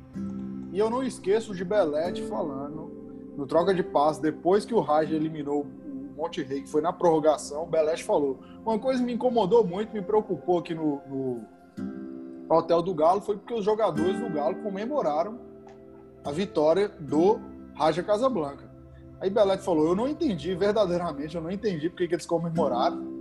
E 0.72 0.78
eu 0.78 0.90
não 0.90 1.02
esqueço 1.02 1.54
de 1.54 1.64
Belete 1.64 2.22
falando 2.22 2.88
no 3.36 3.46
troca 3.46 3.72
de 3.72 3.84
passes, 3.84 4.20
depois 4.20 4.64
que 4.64 4.74
o 4.74 4.80
Raja 4.80 5.14
eliminou 5.14 5.64
Monte 6.18 6.42
Rei, 6.42 6.62
que 6.62 6.68
foi 6.68 6.82
na 6.82 6.92
prorrogação, 6.92 7.62
o 7.62 7.66
Beleste 7.66 8.04
falou. 8.04 8.40
Uma 8.66 8.78
coisa 8.78 9.02
me 9.02 9.12
incomodou 9.12 9.64
muito, 9.64 9.92
me 9.92 10.02
preocupou 10.02 10.58
aqui 10.58 10.74
no, 10.74 11.00
no, 11.06 11.44
Hotel 12.50 12.82
do 12.82 12.92
Galo, 12.92 13.20
foi 13.20 13.36
porque 13.36 13.54
os 13.54 13.64
jogadores 13.64 14.18
do 14.18 14.28
Galo 14.28 14.56
comemoraram 14.56 15.38
a 16.24 16.32
vitória 16.32 16.88
do 16.88 17.38
Raja 17.74 18.02
Casablanca. 18.02 18.68
Aí 19.20 19.30
Belete 19.30 19.62
falou: 19.62 19.86
Eu 19.86 19.94
não 19.94 20.08
entendi, 20.08 20.54
verdadeiramente, 20.54 21.36
eu 21.36 21.42
não 21.42 21.50
entendi 21.50 21.88
porque 21.88 22.08
que 22.08 22.14
eles 22.14 22.26
comemoraram. 22.26 23.16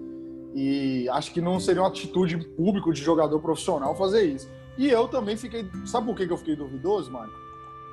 E 0.56 1.08
acho 1.10 1.32
que 1.32 1.42
não 1.42 1.60
seria 1.60 1.84
uma 1.84 1.90
atitude 1.90 2.38
pública 2.56 2.92
de 2.92 3.02
jogador 3.02 3.40
profissional 3.40 3.94
fazer 3.96 4.24
isso. 4.24 4.50
E 4.76 4.90
eu 4.90 5.08
também 5.08 5.38
fiquei. 5.38 5.70
Sabe 5.86 6.08
por 6.08 6.16
que 6.16 6.32
eu 6.32 6.38
fiquei 6.38 6.56
duvidoso, 6.56 7.12
Marco? 7.12 7.34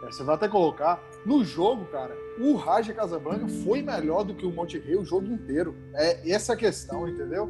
É, 0.04 0.06
você 0.06 0.22
vai 0.22 0.36
até 0.36 0.48
colocar. 0.48 1.02
No 1.24 1.44
jogo, 1.44 1.86
cara, 1.86 2.16
o 2.38 2.54
Raja 2.54 2.92
Casablanca 2.92 3.48
foi 3.64 3.80
melhor 3.80 4.24
do 4.24 4.34
que 4.34 4.44
o 4.44 4.52
Monterrey 4.52 4.96
o 4.96 5.04
jogo 5.04 5.26
inteiro. 5.26 5.74
É 5.94 6.30
essa 6.30 6.52
a 6.52 6.56
questão, 6.56 7.08
entendeu? 7.08 7.48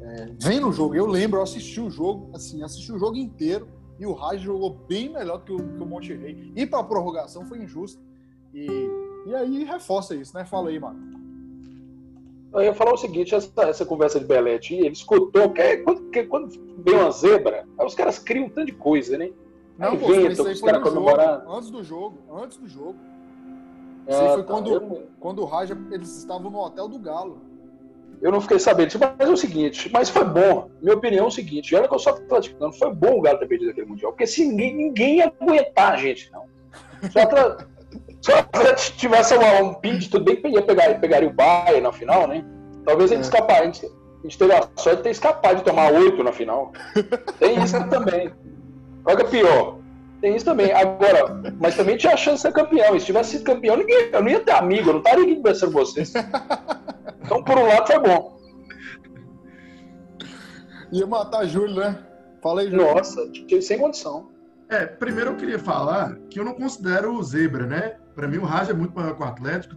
É, 0.00 0.26
vem 0.40 0.60
no 0.60 0.72
jogo, 0.72 0.94
eu 0.94 1.06
lembro, 1.06 1.38
eu 1.38 1.42
assisti 1.42 1.80
o 1.80 1.90
jogo, 1.90 2.30
assim, 2.34 2.62
assisti 2.62 2.92
o 2.92 2.98
jogo 2.98 3.16
inteiro 3.16 3.68
e 3.98 4.06
o 4.06 4.12
Raja 4.12 4.42
jogou 4.42 4.70
bem 4.88 5.12
melhor 5.12 5.38
do 5.38 5.44
que 5.44 5.52
o, 5.52 5.56
que 5.56 5.82
o 5.82 5.86
Monterrey. 5.86 6.52
E 6.54 6.66
para 6.66 6.80
a 6.80 6.84
prorrogação 6.84 7.46
foi 7.46 7.58
injusto. 7.58 8.00
E, 8.54 8.66
e 9.26 9.34
aí 9.34 9.64
reforça 9.64 10.14
isso, 10.14 10.36
né? 10.36 10.44
Fala 10.44 10.68
aí, 10.68 10.78
mano. 10.78 11.18
Eu 12.52 12.62
ia 12.62 12.74
falar 12.74 12.94
o 12.94 12.96
seguinte, 12.96 13.34
essa, 13.34 13.50
essa 13.62 13.84
conversa 13.84 14.18
de 14.18 14.26
Belete, 14.26 14.74
ele 14.74 14.88
escutou 14.88 15.50
que 15.50 15.84
que, 16.12 16.24
quando 16.24 16.48
vem 16.82 16.94
uma 16.94 17.10
zebra, 17.10 17.66
aí 17.78 17.86
os 17.86 17.94
caras 17.94 18.18
criam 18.18 18.46
um 18.46 18.48
tanto 18.48 18.66
de 18.66 18.72
coisa, 18.72 19.18
né? 19.18 19.30
Não, 19.78 19.96
pô, 19.96 20.12
isso 20.12 20.46
aí 20.46 20.56
foi 20.56 20.72
no 20.72 20.84
jogo, 20.84 21.20
antes 21.48 21.70
do 21.70 21.84
jogo, 21.84 22.18
antes 22.34 22.58
do 22.58 22.68
jogo. 22.68 22.96
Ah, 24.08 24.10
isso 24.10 24.20
aí 24.22 24.28
foi 24.34 24.42
tá. 24.42 24.52
quando, 24.52 24.72
eu... 24.72 25.02
quando 25.20 25.42
o 25.42 25.44
Raja, 25.44 25.78
eles 25.92 26.18
estavam 26.18 26.50
no 26.50 26.58
hotel 26.58 26.88
do 26.88 26.98
Galo. 26.98 27.40
Eu 28.20 28.32
não 28.32 28.40
fiquei 28.40 28.58
sabendo 28.58 28.88
disso, 28.88 28.98
mas 28.98 29.28
é 29.28 29.32
o 29.32 29.36
seguinte, 29.36 29.88
mas 29.92 30.10
foi 30.10 30.24
bom. 30.24 30.68
Minha 30.82 30.96
opinião 30.96 31.26
é 31.26 31.28
o 31.28 31.30
seguinte, 31.30 31.76
olha 31.76 31.86
que 31.86 31.94
eu 31.94 31.98
só 32.00 32.12
tô 32.12 32.22
platicando, 32.22 32.72
foi 32.72 32.92
bom 32.92 33.18
o 33.18 33.20
Galo 33.20 33.38
ter 33.38 33.46
perdido 33.46 33.70
aquele 33.70 33.86
Mundial, 33.86 34.10
porque 34.10 34.26
se 34.26 34.44
ninguém, 34.44 34.74
ninguém 34.74 35.16
ia 35.18 35.32
aguentar 35.40 35.92
a 35.92 35.96
gente, 35.96 36.32
não. 36.32 36.46
Só, 37.12 37.26
tra... 37.26 37.58
só 38.20 38.74
tivesse 38.96 39.36
uma, 39.36 39.62
um 39.62 39.74
pinte, 39.74 40.10
tudo 40.10 40.24
bem 40.24 40.34
que 40.34 40.48
ia 40.48 40.62
pegar, 40.62 40.98
pegaria 40.98 41.28
o 41.28 41.32
Bayern 41.32 41.82
na 41.82 41.92
final, 41.92 42.26
né? 42.26 42.44
Talvez 42.84 43.10
gente 43.10 43.20
é. 43.20 43.22
escapar, 43.22 43.62
a 43.62 43.64
gente, 43.66 43.86
a 43.86 44.22
gente 44.24 44.36
teve 44.36 44.52
a 44.52 44.68
sorte 44.74 44.96
de 44.96 45.02
ter 45.04 45.10
escapado 45.10 45.58
de 45.58 45.64
tomar 45.64 45.92
oito 45.92 46.24
na 46.24 46.32
final. 46.32 46.72
Tem 47.38 47.62
isso 47.62 47.88
também. 47.88 48.32
Olha 49.04 49.24
pior. 49.24 49.78
Tem 50.20 50.34
isso 50.34 50.44
também. 50.44 50.72
Agora, 50.72 51.40
mas 51.60 51.76
também 51.76 51.96
tinha 51.96 52.14
a 52.14 52.16
chance 52.16 52.36
de 52.36 52.42
ser 52.42 52.52
campeão. 52.52 52.96
E 52.96 53.00
se 53.00 53.06
tivesse 53.06 53.30
sido 53.32 53.44
campeão, 53.44 53.76
ninguém, 53.76 54.10
eu 54.12 54.22
não 54.22 54.28
ia 54.28 54.40
ter 54.40 54.52
amigo, 54.52 54.88
eu 54.88 54.94
não 54.94 55.00
estaria 55.00 55.24
aqui 55.24 55.36
conversando 55.36 55.72
com 55.72 55.78
vocês. 55.78 56.12
Então, 57.20 57.44
por 57.44 57.58
um 57.58 57.66
lado, 57.66 57.86
foi 57.86 57.98
bom. 57.98 58.40
Ia 60.90 61.06
matar 61.06 61.44
Júlio, 61.44 61.76
né? 61.76 61.98
Fala 62.42 62.62
aí, 62.62 62.70
Júlio. 62.70 62.86
Nossa, 62.86 63.20
sem 63.60 63.78
condição. 63.78 64.30
É, 64.70 64.86
primeiro 64.86 65.32
eu 65.32 65.36
queria 65.36 65.58
falar 65.58 66.16
que 66.30 66.40
eu 66.40 66.44
não 66.44 66.54
considero 66.54 67.12
o 67.14 67.22
zebra, 67.22 67.66
né? 67.66 67.96
Para 68.14 68.26
mim, 68.26 68.38
o 68.38 68.44
Raj 68.44 68.70
é 68.70 68.72
muito 68.72 68.94
maior 68.94 69.14
que 69.14 69.22
o 69.22 69.26
Atlético, 69.26 69.74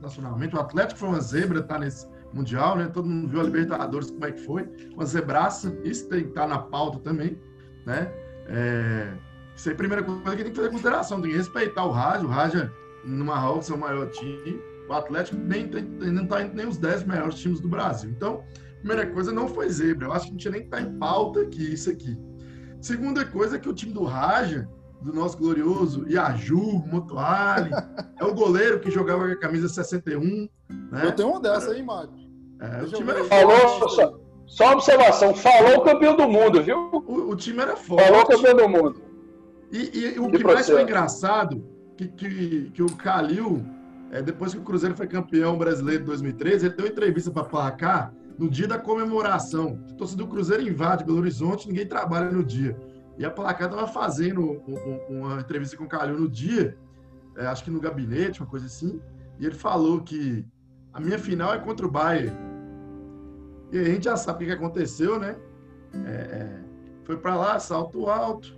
nacionalmente. 0.00 0.54
O 0.54 0.60
Atlético 0.60 1.00
foi 1.00 1.08
uma 1.08 1.20
zebra, 1.20 1.60
tá 1.60 1.76
nesse 1.76 2.06
Mundial, 2.32 2.76
né? 2.76 2.90
Todo 2.92 3.08
mundo 3.08 3.28
viu 3.28 3.40
a 3.40 3.42
Libertadores, 3.44 4.10
como 4.10 4.24
é 4.24 4.32
que 4.32 4.40
foi. 4.40 4.68
Uma 4.94 5.04
zebraça, 5.04 5.76
isso 5.84 6.08
tem 6.08 6.22
que 6.22 6.28
estar 6.30 6.42
tá 6.42 6.46
na 6.46 6.58
pauta 6.58 6.98
também, 7.00 7.38
né? 7.84 8.10
É, 8.46 9.12
isso 9.54 9.68
aí, 9.68 9.74
a 9.74 9.76
primeira 9.78 10.02
coisa 10.02 10.36
que 10.36 10.42
tem 10.42 10.52
que 10.52 10.56
fazer 10.56 10.70
consideração, 10.70 11.20
tem 11.20 11.30
que 11.30 11.36
respeitar 11.36 11.84
o 11.84 11.90
Raja. 11.90 12.24
O 12.24 12.28
Raja, 12.28 12.72
no 13.04 13.24
Marrocos, 13.24 13.70
é 13.70 13.74
o 13.74 13.78
maior 13.78 14.08
time. 14.10 14.60
o 14.88 14.92
Atlético 14.92 15.36
nem, 15.36 15.66
não 15.66 16.24
está 16.24 16.42
entre 16.42 16.56
nem 16.56 16.66
os 16.66 16.78
10 16.78 17.04
melhores 17.04 17.36
times 17.36 17.60
do 17.60 17.68
Brasil. 17.68 18.10
Então, 18.10 18.42
primeira 18.78 19.06
coisa, 19.06 19.32
não 19.32 19.48
foi 19.48 19.68
zebra. 19.68 20.06
Eu 20.06 20.12
acho 20.12 20.26
que 20.26 20.32
não 20.32 20.38
tinha 20.38 20.52
nem 20.52 20.60
que 20.62 20.66
estar 20.66 20.78
tá 20.78 20.82
em 20.82 20.98
pauta 20.98 21.40
aqui, 21.40 21.72
isso 21.72 21.90
aqui. 21.90 22.18
Segunda 22.80 23.24
coisa 23.24 23.56
é 23.56 23.58
que 23.58 23.68
o 23.68 23.72
time 23.72 23.92
do 23.92 24.04
Raja, 24.04 24.68
do 25.00 25.12
nosso 25.12 25.38
glorioso 25.38 26.04
Iaju, 26.08 26.84
Motoali, 26.86 27.70
é 28.18 28.24
o 28.24 28.34
goleiro 28.34 28.80
que 28.80 28.90
jogava 28.90 29.26
com 29.26 29.32
a 29.32 29.38
camisa 29.38 29.68
61. 29.68 30.48
Né? 30.90 31.04
Eu 31.04 31.12
tenho 31.12 31.28
uma 31.28 31.40
dessa 31.40 31.70
aí, 31.70 31.82
Mário. 31.82 32.10
É, 32.60 32.82
o 32.82 32.90
time 32.90 33.10
era 33.10 33.24
Falou, 33.24 34.21
só, 34.52 34.66
uma 34.66 34.74
observação, 34.74 35.34
falou 35.34 35.78
o 35.78 35.80
campeão 35.80 36.14
do 36.14 36.28
mundo, 36.28 36.62
viu? 36.62 36.90
O, 36.92 37.30
o 37.30 37.36
time 37.36 37.60
era 37.62 37.74
forte. 37.74 38.04
Falou 38.04 38.20
o 38.20 38.26
campeão 38.26 38.54
do 38.54 38.68
mundo. 38.68 39.02
E, 39.72 40.14
e 40.14 40.18
o 40.18 40.30
que 40.30 40.44
mais 40.44 40.68
foi 40.68 40.82
engraçado, 40.82 41.64
que, 41.96 42.06
que, 42.08 42.70
que 42.70 42.82
o 42.82 42.94
Calil, 42.94 43.64
é, 44.10 44.20
depois 44.20 44.52
que 44.52 44.60
o 44.60 44.62
Cruzeiro 44.62 44.94
foi 44.94 45.06
campeão 45.06 45.56
brasileiro 45.56 46.02
em 46.02 46.06
2013, 46.06 46.66
ele 46.66 46.74
deu 46.74 46.86
entrevista 46.86 47.30
para 47.30 47.44
Placar 47.44 48.12
no 48.38 48.50
dia 48.50 48.68
da 48.68 48.78
comemoração. 48.78 49.82
O 49.90 49.94
torcedor 49.94 50.26
do 50.26 50.32
Cruzeiro 50.34 50.62
invade 50.62 51.02
Belo 51.02 51.20
Horizonte, 51.20 51.66
ninguém 51.66 51.86
trabalha 51.86 52.30
no 52.30 52.44
dia. 52.44 52.76
E 53.16 53.24
a 53.24 53.30
Placar 53.30 53.70
estava 53.70 53.88
fazendo 53.88 54.62
um, 54.68 54.74
um, 54.74 55.20
uma 55.20 55.40
entrevista 55.40 55.78
com 55.78 55.84
o 55.84 55.88
Calil 55.88 56.20
no 56.20 56.28
dia, 56.28 56.76
é, 57.38 57.46
acho 57.46 57.64
que 57.64 57.70
no 57.70 57.80
gabinete, 57.80 58.42
uma 58.42 58.50
coisa 58.50 58.66
assim, 58.66 59.00
e 59.40 59.46
ele 59.46 59.54
falou 59.54 60.02
que 60.02 60.44
a 60.92 61.00
minha 61.00 61.18
final 61.18 61.54
é 61.54 61.58
contra 61.58 61.86
o 61.86 61.90
Bayern. 61.90 62.51
E 63.72 63.78
a 63.78 63.84
gente 63.84 64.04
já 64.04 64.16
sabe 64.16 64.44
o 64.44 64.46
que 64.46 64.52
aconteceu, 64.52 65.18
né? 65.18 65.34
É, 66.04 66.10
é, 66.10 66.60
foi 67.04 67.16
para 67.16 67.34
lá, 67.34 67.58
salto 67.58 68.06
alto, 68.06 68.54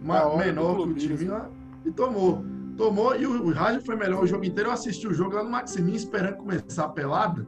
uma, 0.00 0.36
menor 0.36 0.76
que 0.76 0.90
o 0.90 0.94
time 0.94 1.24
lá, 1.24 1.50
e 1.84 1.90
tomou. 1.90 2.44
Tomou, 2.76 3.16
e 3.16 3.26
o, 3.26 3.46
o 3.46 3.52
rádio 3.52 3.84
foi 3.84 3.96
melhor 3.96 4.22
o 4.22 4.26
jogo 4.26 4.44
inteiro. 4.44 4.68
Eu 4.68 4.74
assisti 4.74 5.06
o 5.08 5.14
jogo 5.14 5.36
lá 5.36 5.42
no 5.42 5.50
Maximin, 5.50 5.94
esperando 5.94 6.36
começar 6.36 6.84
a 6.84 6.88
pelada. 6.88 7.46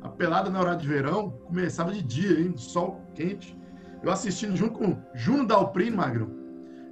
A 0.00 0.08
pelada 0.08 0.48
na 0.48 0.60
hora 0.60 0.76
de 0.76 0.86
verão 0.86 1.30
começava 1.46 1.92
de 1.92 2.02
dia, 2.02 2.40
hein? 2.40 2.54
Sol 2.56 3.00
quente. 3.14 3.58
Eu 4.02 4.10
assistindo 4.10 4.54
junto 4.54 4.78
com 4.78 4.96
Juno 5.14 5.46
Dalprino, 5.46 5.96
Magrão, 5.96 6.30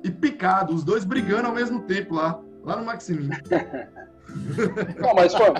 e 0.02 0.10
Picado, 0.10 0.74
os 0.74 0.82
dois 0.82 1.04
brigando 1.04 1.46
ao 1.46 1.54
mesmo 1.54 1.82
tempo 1.82 2.14
lá, 2.14 2.40
lá 2.64 2.76
no 2.76 2.84
Maximin. 2.84 3.28
Não, 4.98 5.14
mas 5.14 5.34
foi, 5.34 5.52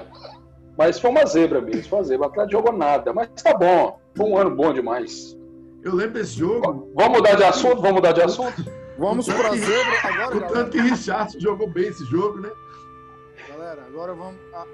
mas 0.76 0.98
foi 0.98 1.10
uma 1.10 1.26
zebra 1.26 1.60
mesmo, 1.60 1.84
foi 1.84 1.98
uma 1.98 2.04
zebra. 2.04 2.26
O 2.26 2.30
Atlético 2.30 2.52
jogou 2.52 2.72
nada, 2.72 3.12
mas 3.12 3.28
tá 3.42 3.54
bom. 3.54 3.98
Foi 4.14 4.26
um 4.26 4.36
ano 4.36 4.54
bom 4.54 4.72
demais. 4.72 5.36
Eu 5.82 5.94
lembro 5.94 6.14
desse 6.14 6.38
jogo. 6.38 6.90
Vamos 6.94 7.18
mudar 7.18 7.34
de 7.34 7.44
assunto? 7.44 7.76
Vamos 7.76 7.92
mudar 7.92 8.12
de 8.12 8.22
assunto? 8.22 8.64
Vamos 8.98 9.26
para 9.26 9.48
a 9.48 9.56
zebra 9.56 10.24
agora. 10.24 10.36
O 10.36 10.40
tanto 10.52 10.70
que 10.70 10.80
Richard 10.80 11.40
jogou 11.40 11.68
bem 11.68 11.88
esse 11.88 12.04
jogo, 12.04 12.40
né? 12.40 12.50
Galera, 13.48 13.82
agora 13.86 14.14
vamos. 14.14 14.40
A... 14.54 14.64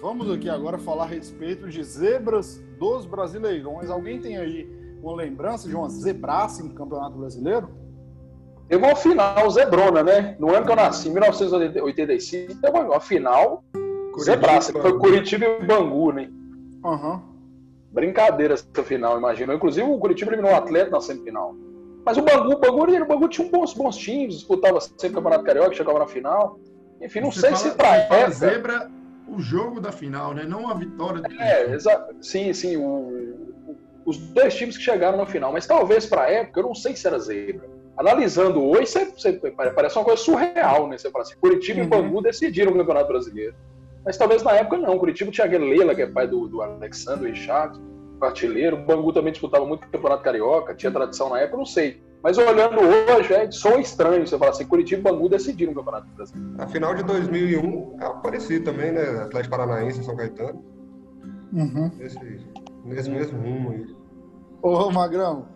Vamos 0.00 0.30
aqui 0.30 0.48
agora 0.48 0.78
falar 0.78 1.04
a 1.04 1.08
respeito 1.08 1.68
de 1.68 1.82
zebras 1.82 2.62
dos 2.78 3.04
brasileirões. 3.04 3.90
Alguém 3.90 4.20
tem 4.20 4.36
aí 4.36 4.68
uma 5.02 5.16
lembrança 5.16 5.68
de 5.68 5.74
uma 5.74 5.88
zebraça 5.88 6.62
em 6.62 6.68
Campeonato 6.68 7.18
Brasileiro? 7.18 7.68
Teve 8.68 8.84
uma 8.84 8.94
final 8.94 9.50
zebrona, 9.50 10.02
né? 10.02 10.36
No 10.38 10.54
ano 10.54 10.64
que 10.64 10.70
eu 10.70 10.76
nasci, 10.76 11.08
em 11.08 11.12
1985, 11.12 12.60
teve 12.60 12.78
uma 12.78 13.00
final 13.00 13.64
zebraça, 14.18 14.72
que 14.72 14.80
foi 14.80 14.98
Curitiba 14.98 15.44
e 15.44 15.64
Bangu, 15.64 16.12
né? 16.12 16.30
Uhum. 16.84 17.20
Brincadeira 17.92 18.54
essa 18.54 18.84
final, 18.84 19.18
imagina. 19.18 19.54
Inclusive, 19.54 19.88
o 19.88 19.98
Curitiba 19.98 20.32
eliminou 20.32 20.52
o 20.52 20.56
Atlético 20.56 20.92
na 20.92 21.00
semifinal. 21.00 21.54
Mas 22.04 22.16
o 22.16 22.22
Bangu, 22.22 22.52
o 22.52 22.58
Bangu, 22.58 23.02
o 23.02 23.06
Bangu 23.06 23.28
tinha 23.28 23.50
bons, 23.50 23.74
bons 23.74 23.96
times, 23.96 24.36
disputava 24.36 24.80
sempre 24.80 25.08
o 25.08 25.12
Campeonato 25.14 25.44
Carioca, 25.44 25.74
chegava 25.74 25.98
na 25.98 26.06
final. 26.06 26.58
Enfim, 27.00 27.20
não 27.20 27.30
Você 27.30 27.40
sei 27.40 27.50
fala, 27.50 27.62
se 27.62 27.70
pra 27.76 27.96
época... 27.96 28.30
zebra 28.30 28.90
o 29.28 29.38
jogo 29.38 29.80
da 29.80 29.92
final, 29.92 30.34
né? 30.34 30.44
Não 30.44 30.68
a 30.68 30.74
vitória. 30.74 31.20
Do 31.20 31.40
é, 31.40 31.74
exato. 31.74 32.14
Sim, 32.22 32.52
sim. 32.52 32.76
O, 32.76 33.36
os 34.04 34.16
dois 34.16 34.54
times 34.54 34.76
que 34.76 34.82
chegaram 34.82 35.18
na 35.18 35.26
final. 35.26 35.52
Mas 35.52 35.66
talvez 35.66 36.06
pra 36.06 36.30
época, 36.30 36.60
eu 36.60 36.64
não 36.64 36.74
sei 36.74 36.96
se 36.96 37.06
era 37.06 37.18
zebra. 37.18 37.68
Analisando 37.96 38.64
hoje, 38.64 38.86
você, 38.86 39.04
você, 39.04 39.32
parece 39.32 39.98
uma 39.98 40.04
coisa 40.04 40.22
surreal, 40.22 40.88
né? 40.88 40.96
Você 40.96 41.10
fala 41.10 41.24
assim, 41.24 41.34
Curitiba 41.40 41.80
uhum. 41.80 41.86
e 41.86 41.88
Bangu 41.88 42.22
decidiram 42.22 42.72
o 42.72 42.76
Campeonato 42.76 43.08
Brasileiro. 43.08 43.54
Mas 44.08 44.16
talvez 44.16 44.42
na 44.42 44.52
época 44.52 44.78
não. 44.78 44.98
Curitiba 44.98 45.30
tinha 45.30 45.46
aquele 45.46 45.68
Leila, 45.68 45.94
que 45.94 46.00
é 46.00 46.06
pai 46.06 46.26
do, 46.26 46.48
do 46.48 46.62
Alexandre 46.62 47.30
Richard, 47.30 47.78
artilheiro. 48.22 48.78
O 48.78 48.82
Bangu 48.82 49.12
também 49.12 49.30
disputava 49.30 49.66
muito 49.66 49.84
o 49.84 49.90
Campeonato 49.90 50.22
Carioca, 50.22 50.74
tinha 50.74 50.90
tradição 50.90 51.28
na 51.28 51.40
época, 51.40 51.58
não 51.58 51.66
sei. 51.66 52.02
Mas 52.22 52.38
olhando 52.38 52.80
hoje, 52.80 53.34
é 53.34 53.50
só 53.50 53.78
estranho. 53.78 54.26
Você 54.26 54.38
fala 54.38 54.50
assim, 54.50 54.64
Curitiba 54.64 55.00
e 55.00 55.12
Bangu 55.12 55.28
decidiram 55.28 55.72
o 55.72 55.74
Campeonato 55.74 56.06
Brasileiro. 56.16 56.54
A 56.56 56.66
final 56.66 56.94
de 56.94 57.02
2001 57.02 57.98
é 58.00 58.22
parecido 58.22 58.64
também, 58.64 58.92
né? 58.92 59.02
Atlético 59.24 59.54
Paranaense 59.54 60.00
e 60.00 60.04
São 60.04 60.16
Caetano. 60.16 60.64
Uhum. 61.52 61.90
Nesse, 61.98 62.18
nesse 62.86 63.10
mesmo 63.10 63.38
rumo 63.38 63.72
aí. 63.72 63.94
Ô, 64.62 64.90
Magrão, 64.90 65.48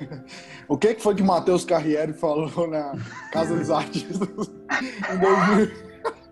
o 0.66 0.78
que, 0.78 0.94
que 0.94 1.02
foi 1.02 1.14
que 1.14 1.22
Matheus 1.22 1.66
Carriere 1.66 2.14
falou 2.14 2.66
na 2.66 2.94
Casa 3.30 3.54
dos 3.54 3.70
Artistas 3.70 4.16
em 5.12 5.18
2000? 5.18 5.87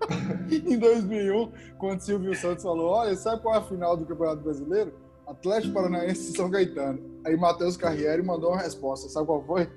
em 0.51 0.79
2001, 0.79 1.53
quando 1.79 2.01
Silvio 2.01 2.35
Santos 2.35 2.63
falou: 2.63 2.91
Olha, 2.91 3.15
sabe 3.17 3.43
qual 3.43 3.55
é 3.55 3.59
a 3.59 3.63
final 3.63 3.97
do 3.97 4.05
Campeonato 4.05 4.43
Brasileiro? 4.43 4.93
Atlético 5.27 5.75
Paranaense 5.75 6.33
e 6.33 6.37
São 6.37 6.51
Caetano. 6.51 7.01
Aí 7.25 7.37
Matheus 7.37 7.77
Carriere 7.77 8.23
mandou 8.23 8.51
uma 8.51 8.63
resposta. 8.63 9.09
Sabe 9.09 9.27
qual 9.27 9.43
foi? 9.45 9.69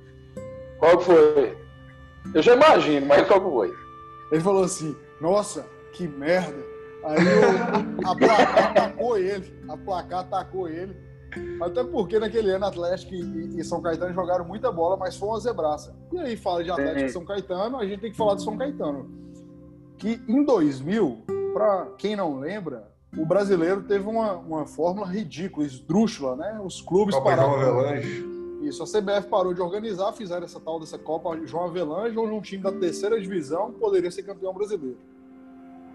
Qual 0.78 1.00
foi? 1.00 1.58
Eu 2.34 2.42
já 2.42 2.56
imagino, 2.56 3.08
mas 3.08 3.28
qual 3.28 3.42
foi? 3.42 3.74
Ele 4.32 4.42
falou 4.42 4.64
assim: 4.64 4.96
Nossa, 5.20 5.66
que 5.94 6.08
merda. 6.08 6.64
Aí 7.04 7.18
o, 7.18 8.08
a 8.08 8.16
placar 8.16 8.72
atacou 8.72 9.18
ele. 9.18 9.54
A 9.68 9.78
placar 9.78 10.20
atacou 10.20 10.68
ele. 10.68 10.96
Até 11.62 11.84
porque 11.84 12.20
naquele 12.20 12.50
ano 12.52 12.66
Atlético 12.66 13.14
e, 13.14 13.60
e, 13.60 13.64
São 13.64 13.82
Caetano 13.82 14.14
jogaram 14.14 14.46
muita 14.46 14.72
bola, 14.72 14.98
mas 14.98 15.16
foi 15.16 15.30
uma 15.30 15.40
zebraça. 15.40 15.96
E 16.12 16.18
aí 16.18 16.36
fala 16.36 16.64
de 16.64 16.72
Atlético 16.72 17.06
e 17.06 17.10
São 17.10 17.26
Caetano, 17.26 17.78
a 17.78 17.86
gente 17.86 18.02
tem 18.02 18.12
que 18.12 18.18
falar 18.18 18.36
de 18.36 18.44
São 18.44 18.58
Caetano. 18.58 19.10
Que 20.00 20.22
em 20.28 20.44
2000, 20.44 21.26
para 21.54 21.88
quem 21.98 22.16
não 22.16 22.40
lembra, 22.40 22.90
o 23.18 23.26
brasileiro 23.26 23.84
teve 23.84 24.08
uma, 24.08 24.34
uma 24.34 24.66
fórmula 24.66 25.06
ridícula, 25.06 25.66
esdrúxula, 25.66 26.36
né? 26.36 26.60
Os 26.64 26.82
clubes 26.82 27.14
Copa 27.14 27.30
pararam. 27.30 27.60
João 27.60 27.80
Avelange. 27.80 28.30
Isso, 28.62 28.84
a 28.84 28.86
CBF 28.86 29.28
parou 29.30 29.54
de 29.54 29.62
organizar, 29.62 30.12
fizeram 30.14 30.44
essa 30.44 30.60
tal 30.60 30.80
dessa 30.80 30.98
Copa 30.98 31.38
João 31.46 31.66
Avelange, 31.66 32.18
onde 32.18 32.34
um 32.34 32.42
time 32.42 32.64
da 32.64 32.72
terceira 32.72 33.20
divisão 33.20 33.72
poderia 33.74 34.10
ser 34.10 34.24
campeão 34.24 34.54
brasileiro. 34.54 34.98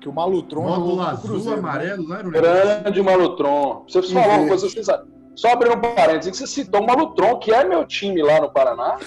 Que 0.01 0.09
o 0.09 0.13
Malutron 0.13 0.63
Módulo 0.63 1.01
azul, 1.01 1.31
Cruzeiro, 1.31 1.59
amarelo, 1.59 2.09
né? 2.09 2.23
Grande 2.25 3.03
Malutron. 3.03 3.85
Você 3.89 4.03
falou 4.03 4.39
uma 4.39 4.49
coisa, 4.49 4.69
vocês 4.69 4.87
só 5.35 5.53
abrindo 5.53 5.77
um 5.77 5.81
parênteses, 5.81 6.31
que 6.31 6.37
você 6.37 6.47
citou 6.47 6.83
o 6.83 6.87
Malutron, 6.87 7.39
que 7.39 7.53
é 7.53 7.65
meu 7.65 7.87
time 7.87 8.23
lá 8.23 8.41
no 8.41 8.51
Paraná, 8.51 8.99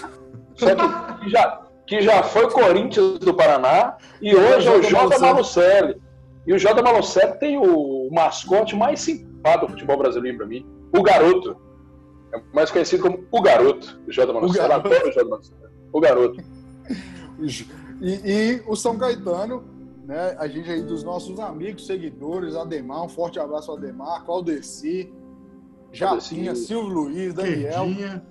só 0.54 0.66
que, 0.74 1.24
que 1.24 1.30
já, 1.30 1.62
que 1.88 2.02
já 2.02 2.22
foi 2.22 2.50
Corinthians 2.50 3.18
do 3.18 3.32
Paraná, 3.32 3.96
e 4.20 4.36
hoje 4.36 4.68
é 4.68 4.70
o 4.70 4.82
J. 4.82 5.18
Malucelli. 5.18 6.00
E 6.46 6.52
o 6.52 6.58
J. 6.58 6.82
Malucelli 6.82 7.38
tem 7.38 7.56
o 7.56 8.10
mascote 8.12 8.76
mais 8.76 9.00
simpático 9.00 9.66
do 9.66 9.72
futebol 9.72 9.96
brasileiro 9.96 10.36
para 10.36 10.46
mim, 10.46 10.66
o 10.94 11.02
Garoto. 11.02 11.56
É 12.34 12.42
mais 12.52 12.70
conhecido 12.70 13.02
como 13.02 13.24
o 13.30 13.40
Garoto, 13.40 13.98
o 14.06 14.12
J. 14.12 14.30
Malucelli. 14.30 14.70
Adoro 14.70 15.08
o 15.08 15.12
J. 15.12 15.24
Malucelli. 15.24 15.60
O 15.92 16.00
Garoto. 16.00 16.44
E, 18.00 18.12
e, 18.24 18.62
o 18.68 18.76
São 18.76 18.96
Caetano, 18.96 19.64
né? 20.06 20.36
A 20.38 20.46
gente 20.46 20.70
aí 20.70 20.80
dos 20.80 21.02
nossos 21.02 21.40
amigos, 21.40 21.84
seguidores, 21.84 22.54
Ademar, 22.54 23.02
um 23.02 23.08
forte 23.08 23.40
abraço 23.40 23.72
ao 23.72 23.76
Ademar, 23.76 24.24
Claudeci, 24.24 25.12
Jatinha, 25.90 26.54
Silvio 26.54 26.88
Luiz, 26.88 27.34
Daniel. 27.34 27.86
Esquerdinha. 27.86 28.22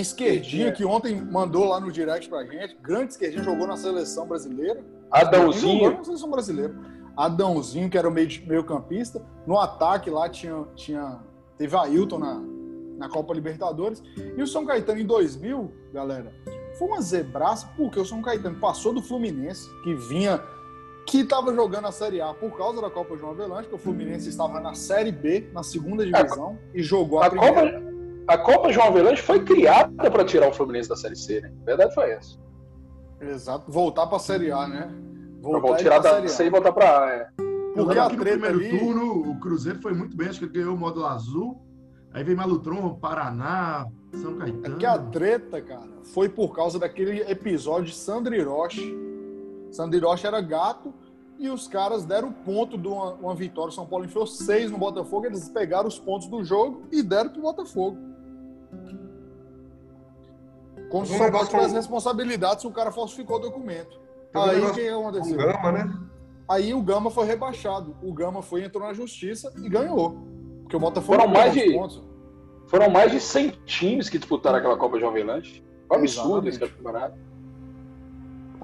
Esquerdinha, 0.00 0.72
que 0.72 0.84
ontem 0.84 1.20
mandou 1.20 1.64
lá 1.64 1.80
no 1.80 1.90
direct 1.90 2.28
pra 2.28 2.44
gente. 2.44 2.76
Grande 2.82 3.12
Esquerdinha, 3.12 3.42
jogou 3.42 3.66
na 3.66 3.76
seleção 3.76 4.26
brasileira. 4.26 4.84
Adãozinho. 5.10 5.84
Jogou 5.84 5.98
na 5.98 6.04
seleção 6.04 6.30
brasileira. 6.30 6.74
Adãozinho, 7.16 7.88
que 7.88 7.96
era 7.96 8.08
o 8.08 8.12
meio, 8.12 8.28
meio 8.46 8.64
campista. 8.64 9.24
No 9.46 9.58
ataque 9.58 10.10
lá 10.10 10.28
tinha, 10.28 10.64
tinha 10.74 11.20
teve 11.56 11.76
Ailton 11.76 12.18
na, 12.18 12.42
na 12.98 13.08
Copa 13.08 13.32
Libertadores. 13.32 14.02
E 14.36 14.42
o 14.42 14.46
São 14.46 14.66
Caetano 14.66 15.00
em 15.00 15.06
2000, 15.06 15.72
galera, 15.92 16.32
foi 16.78 16.88
uma 16.88 17.00
zebraça, 17.00 17.68
porque 17.76 17.98
o 17.98 18.04
São 18.04 18.20
Caetano 18.20 18.58
passou 18.58 18.92
do 18.92 19.02
Fluminense, 19.02 19.68
que 19.82 19.94
vinha 19.94 20.42
que 21.06 21.20
estava 21.20 21.54
jogando 21.54 21.86
a 21.86 21.92
Série 21.92 22.20
A 22.20 22.34
por 22.34 22.56
causa 22.56 22.82
da 22.82 22.90
Copa 22.90 23.16
João 23.16 23.30
Avelange, 23.30 23.68
que 23.68 23.74
o 23.74 23.78
Fluminense 23.78 24.28
estava 24.28 24.60
na 24.60 24.74
Série 24.74 25.12
B, 25.12 25.48
na 25.52 25.62
segunda 25.62 26.04
divisão, 26.04 26.58
a, 26.60 26.76
e 26.76 26.82
jogou 26.82 27.20
a, 27.20 27.26
a 27.26 27.30
primeira. 27.30 27.72
Copa, 27.72 27.85
a 28.28 28.38
Copa 28.38 28.72
João 28.72 28.88
Avelange 28.88 29.22
foi 29.22 29.44
criada 29.44 30.10
para 30.10 30.24
tirar 30.24 30.48
o 30.48 30.52
Fluminense 30.52 30.88
da 30.88 30.96
Série 30.96 31.16
C, 31.16 31.40
né? 31.40 31.52
A 31.62 31.64
verdade 31.64 31.94
foi 31.94 32.10
essa. 32.10 32.38
Exato, 33.20 33.70
voltar 33.70 34.06
para 34.06 34.16
a 34.16 34.20
Série 34.20 34.50
A, 34.50 34.66
né? 34.66 34.94
Voltar 35.40 35.60
pra 35.68 35.76
tirar 35.76 35.98
da 36.00 36.28
C 36.28 36.46
e 36.46 36.50
voltar 36.50 36.72
para 36.72 37.04
A, 37.04 37.10
é. 37.10 37.28
Porque 37.74 37.98
a 37.98 38.08
no 38.08 38.16
primeiro 38.16 38.58
ali... 38.58 38.78
turno 38.78 39.30
o 39.30 39.40
Cruzeiro 39.40 39.80
foi 39.80 39.92
muito 39.92 40.16
bem, 40.16 40.28
acho 40.28 40.40
que 40.40 40.48
ganhou 40.48 40.74
o 40.74 40.78
módulo 40.78 41.06
azul. 41.06 41.62
Aí 42.12 42.24
vem 42.24 42.34
Malutron, 42.34 42.94
Paraná, 42.94 43.86
São 44.14 44.36
Caetano. 44.36 44.76
É 44.76 44.78
que 44.78 44.86
a 44.86 44.98
treta, 44.98 45.60
cara, 45.60 45.90
foi 46.14 46.28
por 46.28 46.54
causa 46.54 46.78
daquele 46.78 47.20
episódio 47.30 47.86
de 47.86 47.94
Sandro 47.94 48.34
Hiroshi 48.34 49.06
Sandro 49.76 49.98
Hiroshi 49.98 50.26
era 50.26 50.40
gato 50.40 50.92
e 51.38 51.50
os 51.50 51.68
caras 51.68 52.04
deram 52.04 52.32
ponto 52.32 52.78
de 52.78 52.88
uma, 52.88 53.12
uma 53.14 53.34
vitória. 53.34 53.68
O 53.68 53.72
São 53.72 53.86
Paulo 53.86 54.06
enfiou 54.06 54.26
seis 54.26 54.70
no 54.70 54.78
Botafogo, 54.78 55.26
eles 55.26 55.48
pegaram 55.50 55.86
os 55.86 55.98
pontos 55.98 56.28
do 56.28 56.42
jogo 56.42 56.84
e 56.90 57.02
deram 57.02 57.30
pro 57.30 57.42
Botafogo. 57.42 57.98
Como 60.90 61.06
se 61.06 61.14
o 61.14 61.18
São 61.18 61.30
Paulo 61.30 61.48
tivesse 61.48 61.74
responsabilidade 61.74 62.60
se 62.60 62.66
o 62.66 62.70
cara 62.70 62.92
falsificou 62.92 63.36
o 63.36 63.40
documento. 63.40 63.98
Aí 64.34 64.60
o 64.60 64.72
que 64.72 64.88
aconteceu? 64.88 65.36
Gama, 65.36 65.72
né? 65.72 65.94
Aí 66.48 66.74
o 66.74 66.82
Gama 66.82 67.10
foi 67.10 67.26
rebaixado. 67.26 67.96
O 68.02 68.12
Gama 68.12 68.42
foi, 68.42 68.64
entrou 68.64 68.86
na 68.86 68.92
justiça 68.92 69.52
e 69.56 69.68
ganhou. 69.68 70.16
Porque 70.62 70.76
o 70.76 70.80
Botafogo 70.80 71.18
foram 71.18 71.28
mais 71.28 71.52
de 71.52 71.72
pontos. 71.72 72.02
Foram 72.66 72.90
mais 72.90 73.12
de 73.12 73.20
100 73.20 73.50
times 73.64 74.08
que 74.08 74.18
disputaram 74.18 74.58
aquela 74.58 74.76
Copa 74.76 74.98
Jovem 74.98 75.24
Lanche. 75.24 75.64
Foi 75.88 75.96
um 75.96 76.00
absurdo 76.00 76.48
esse 76.48 76.58
campeonato. 76.58 77.16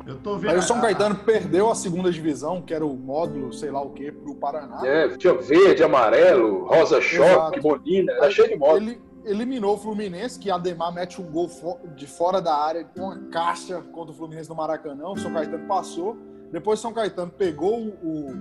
Eu 0.07 0.19
tô 0.19 0.37
vendo. 0.37 0.51
Aí 0.51 0.59
o 0.59 0.63
São 0.63 0.81
Caetano 0.81 1.15
perdeu 1.17 1.71
a 1.71 1.75
segunda 1.75 2.11
divisão, 2.11 2.61
que 2.61 2.75
era 2.75 2.85
o 2.85 2.97
módulo, 2.97 3.53
sei 3.53 3.71
lá 3.71 3.81
o 3.81 3.91
quê, 3.91 4.11
pro 4.11 4.35
Paraná. 4.35 4.81
É, 4.85 5.09
tinha 5.17 5.35
verde, 5.35 5.85
amarelo, 5.85 6.65
rosa 6.67 7.01
choque, 7.01 7.61
bonina, 7.61 8.13
era 8.13 8.31
cheio 8.31 8.49
de 8.49 8.57
módulo. 8.57 8.91
Ele 8.91 9.01
eliminou 9.25 9.75
o 9.75 9.79
Fluminense, 9.79 10.39
que 10.39 10.51
Ademar 10.51 10.93
mete 10.93 11.21
um 11.21 11.31
gol 11.31 11.49
de 11.95 12.07
fora 12.07 12.41
da 12.41 12.55
área, 12.55 12.85
com 12.85 13.03
uma 13.03 13.19
caixa 13.31 13.81
contra 13.93 14.13
o 14.13 14.17
Fluminense 14.17 14.49
no 14.49 14.55
Maracanã. 14.55 15.09
O 15.09 15.19
São 15.19 15.33
Caetano 15.33 15.67
passou. 15.67 16.17
Depois 16.51 16.81
São 16.81 16.93
Caetano 16.93 17.31
pegou 17.31 17.79
o, 17.79 18.35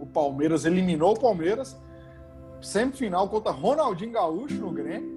o 0.00 0.06
Palmeiras, 0.06 0.64
eliminou 0.64 1.14
o 1.14 1.20
Palmeiras. 1.20 1.76
Semifinal 2.60 3.28
contra 3.28 3.52
Ronaldinho 3.52 4.12
Gaúcho 4.12 4.56
no 4.56 4.72
Grêmio. 4.72 5.16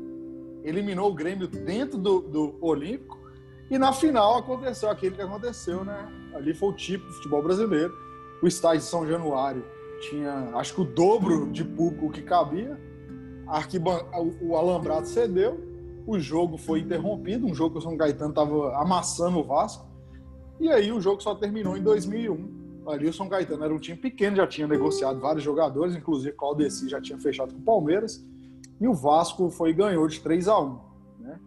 Eliminou 0.63 1.10
o 1.10 1.13
Grêmio 1.13 1.48
dentro 1.48 1.98
do, 1.98 2.20
do 2.20 2.58
Olímpico 2.62 3.18
e 3.70 3.78
na 3.78 3.94
final 3.94 4.38
aconteceu 4.38 4.89
aquilo 4.89 5.15
que 5.15 5.22
aconteceu, 5.22 5.86
né? 5.86 6.08
Ali 6.34 6.54
foi 6.54 6.70
o 6.70 6.74
tipo 6.74 7.06
do 7.06 7.13
futebol 7.13 7.44
brasileiro. 7.44 7.94
O 8.42 8.48
estádio 8.48 8.80
de 8.80 8.86
São 8.86 9.08
Januário 9.08 9.63
tinha, 10.02 10.52
acho 10.56 10.74
que 10.74 10.82
o 10.82 10.86
dobro 10.86 11.52
de 11.52 11.63
público 11.63 12.10
que 12.10 12.22
cabia. 12.22 12.80
Arquiban... 13.49 14.05
O 14.41 14.55
alambrado 14.55 15.07
cedeu, 15.07 15.59
o 16.05 16.19
jogo 16.19 16.57
foi 16.57 16.79
interrompido, 16.79 17.45
um 17.45 17.53
jogo 17.53 17.73
que 17.73 17.77
o 17.79 17.81
São 17.81 17.97
Caetano 17.97 18.31
estava 18.31 18.77
amassando 18.77 19.39
o 19.39 19.43
Vasco. 19.43 19.88
E 20.59 20.69
aí 20.69 20.91
o 20.91 20.99
jogo 20.99 21.21
só 21.21 21.35
terminou 21.35 21.77
em 21.77 21.83
2001. 21.83 22.59
Ali 22.88 23.07
o 23.07 23.13
São 23.13 23.29
Caetano 23.29 23.63
era 23.63 23.73
um 23.73 23.77
time 23.77 23.97
pequeno, 23.97 24.35
já 24.35 24.47
tinha 24.47 24.67
negociado 24.67 25.19
vários 25.19 25.43
jogadores, 25.43 25.95
inclusive 25.95 26.35
o 26.39 26.45
Aldeci 26.45 26.89
já 26.89 26.99
tinha 26.99 27.19
fechado 27.19 27.53
com 27.53 27.59
o 27.59 27.63
Palmeiras. 27.63 28.25
E 28.79 28.88
o 28.88 28.93
Vasco 28.93 29.49
foi 29.49 29.73
ganhou 29.73 30.07
de 30.07 30.19
3 30.19 30.47
a 30.47 30.59
1 30.59 30.79
né? 31.19 31.39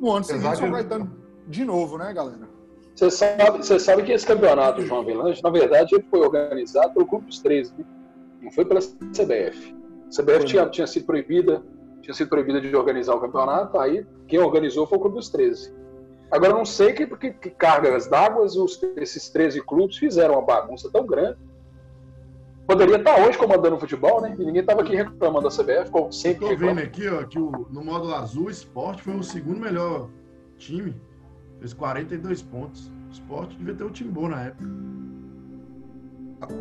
No 0.00 0.12
ano 0.12 0.24
seguinte, 0.24 0.46
o 0.46 0.56
São 0.56 0.70
Caetano 0.70 1.10
de 1.48 1.64
novo, 1.64 1.98
né, 1.98 2.12
galera? 2.12 2.48
Você 2.94 3.10
sabe, 3.10 3.58
você 3.58 3.78
sabe 3.78 4.04
que 4.04 4.12
esse 4.12 4.26
campeonato, 4.26 4.80
João 4.82 5.00
Avelange, 5.00 5.42
na 5.42 5.50
verdade, 5.50 5.94
ele 5.94 6.04
foi 6.08 6.20
organizado 6.20 6.94
pelo 6.94 7.06
Clube 7.06 7.26
dos 7.26 7.40
13, 7.40 7.74
né? 7.76 7.84
não 8.40 8.52
foi 8.52 8.64
pela 8.64 8.80
CBF. 8.80 9.74
A 10.14 10.22
CBF 10.22 10.44
tinha, 10.44 10.66
tinha 10.66 10.86
sido 10.86 11.06
proibida, 11.06 11.62
tinha 12.00 12.14
sido 12.14 12.28
proibida 12.28 12.60
de 12.60 12.74
organizar 12.76 13.14
o 13.14 13.20
campeonato, 13.20 13.78
aí 13.78 14.06
quem 14.28 14.38
organizou 14.38 14.86
foi 14.86 14.98
o 14.98 15.00
Clube 15.00 15.16
dos 15.16 15.28
13. 15.28 15.74
Agora, 16.30 16.52
eu 16.52 16.58
não 16.58 16.64
sei 16.64 16.92
que, 16.92 17.06
que, 17.06 17.32
que 17.32 17.50
cargas 17.50 18.06
d'água 18.06 18.46
esses 18.96 19.28
13 19.28 19.60
clubes 19.62 19.96
fizeram 19.96 20.34
uma 20.34 20.42
bagunça 20.42 20.90
tão 20.90 21.06
grande. 21.06 21.38
Poderia 22.66 22.96
estar 22.96 23.20
hoje 23.20 23.36
comandando 23.36 23.76
o 23.76 23.78
futebol, 23.78 24.22
né? 24.22 24.34
E 24.38 24.44
ninguém 24.44 24.62
estava 24.62 24.80
aqui 24.80 24.96
reclamando 24.96 25.48
da 25.48 25.54
CBF, 25.54 25.90
como 25.90 26.10
sempre. 26.12 26.44
Estou 26.44 26.56
vendo 26.56 26.78
aqui, 26.78 27.06
ó, 27.08 27.22
que 27.24 27.38
o, 27.38 27.66
no 27.70 27.84
módulo 27.84 28.14
azul, 28.14 28.46
o 28.46 28.50
Sport 28.50 29.00
foi 29.00 29.14
o 29.14 29.22
segundo 29.22 29.60
melhor 29.60 30.08
time. 30.56 30.94
Fez 31.58 31.74
42 31.74 32.42
pontos. 32.42 32.90
O 33.10 33.12
Sport 33.12 33.50
devia 33.56 33.74
ter 33.74 33.84
um 33.84 33.90
time 33.90 34.10
bom 34.10 34.28
na 34.28 34.44
época. 34.44 34.64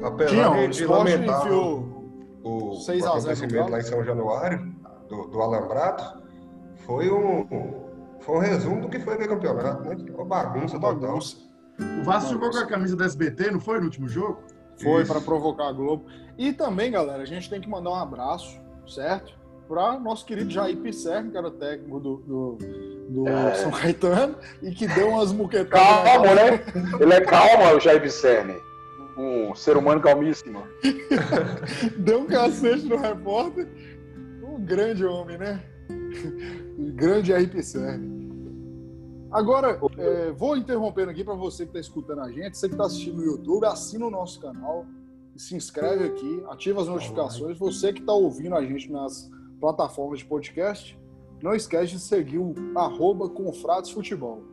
Apesar 0.04 0.30
Tinha, 0.30 0.68
de, 0.68 0.78
de 0.78 0.86
lamentar 0.86 1.52
o, 1.52 2.03
o, 2.44 2.76
6 2.76 3.04
o 3.04 3.08
acontecimento 3.08 3.72
lá 3.72 3.80
em 3.80 3.84
São 3.84 4.04
Januário, 4.04 4.76
do, 5.08 5.28
do 5.28 5.42
Alambrado, 5.42 6.22
foi 6.86 7.10
um, 7.10 7.48
foi 8.20 8.36
um 8.36 8.40
resumo 8.40 8.82
do 8.82 8.90
que 8.90 9.00
foi 9.00 9.18
ver 9.18 9.28
campeonato, 9.28 9.84
né? 9.84 9.96
Uma 10.14 10.26
bagunça 10.26 10.80
total. 10.80 10.96
Bagunça. 10.96 11.38
O 12.00 12.04
Vasco 12.04 12.32
jogou 12.32 12.52
com 12.52 12.58
a 12.58 12.68
camisa 12.68 12.96
da 12.96 13.06
SBT, 13.06 13.52
não 13.52 13.60
foi 13.60 13.80
no 13.80 13.86
último 13.86 14.08
jogo? 14.08 14.44
Foi 14.82 15.06
para 15.06 15.22
provocar 15.22 15.68
a 15.68 15.72
Globo. 15.72 16.06
E 16.38 16.52
também, 16.52 16.92
galera, 16.92 17.24
a 17.24 17.26
gente 17.26 17.50
tem 17.50 17.62
que 17.62 17.70
mandar 17.70 17.92
um 17.92 17.96
abraço, 17.96 18.60
certo? 18.88 19.34
Para 19.68 20.00
nosso 20.00 20.26
querido 20.26 20.50
Jair 20.50 20.78
Pisserni, 20.78 21.32
que 21.32 21.38
era 21.38 21.50
técnico 21.50 22.00
do, 22.00 22.18
do, 22.18 22.58
do 23.10 23.28
é. 23.28 23.56
São 23.56 23.72
Caetano, 23.72 24.36
e 24.62 24.72
que 24.72 24.88
deu 24.88 25.10
umas 25.10 25.32
muquetadas. 25.32 26.04
Calma, 26.04 26.36
né? 26.36 26.64
Ele 27.00 27.14
é 27.14 27.22
calmo, 27.22 27.76
o 27.76 27.80
Jair 27.80 28.02
Pisserni. 28.02 28.56
Um 29.18 29.54
ser 29.54 29.78
humano 29.78 30.02
calmíssimo. 30.02 30.64
deu 32.00 32.22
um 32.22 32.26
cacete 32.26 32.86
no 32.86 32.98
repórter. 32.98 33.68
Um 34.44 34.64
grande 34.66 35.06
homem, 35.06 35.38
né? 35.38 35.64
grande 36.96 37.30
Jair 37.30 37.50
Pisserni. 37.50 38.24
Agora, 39.32 39.80
é, 39.98 40.32
vou 40.32 40.56
interrompendo 40.56 41.10
aqui 41.10 41.24
para 41.24 41.34
você 41.34 41.64
que 41.64 41.70
está 41.70 41.80
escutando 41.80 42.22
a 42.22 42.32
gente, 42.32 42.56
você 42.56 42.68
que 42.68 42.76
está 42.76 42.86
assistindo 42.86 43.18
no 43.18 43.24
YouTube, 43.24 43.66
assina 43.66 44.06
o 44.06 44.12
nosso 44.12 44.40
canal, 44.40 44.86
se 45.36 45.56
inscreve 45.56 46.06
aqui, 46.06 46.44
ativa 46.50 46.82
as 46.82 46.88
notificações. 46.88 47.58
Você 47.58 47.92
que 47.92 48.02
está 48.02 48.14
ouvindo 48.14 48.56
a 48.56 48.64
gente 48.64 48.92
nas 48.92 49.30
plataformas 49.60 50.20
de 50.20 50.26
podcast, 50.26 50.98
não 51.42 51.56
esquece 51.56 51.94
de 51.94 52.00
seguir 52.00 52.38
o 52.38 52.54
arroba 52.76 53.28
Confrades 53.28 53.90
Futebol. 53.90 54.44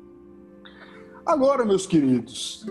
Agora, 1.27 1.65
meus 1.65 1.87
queridos, 1.87 2.65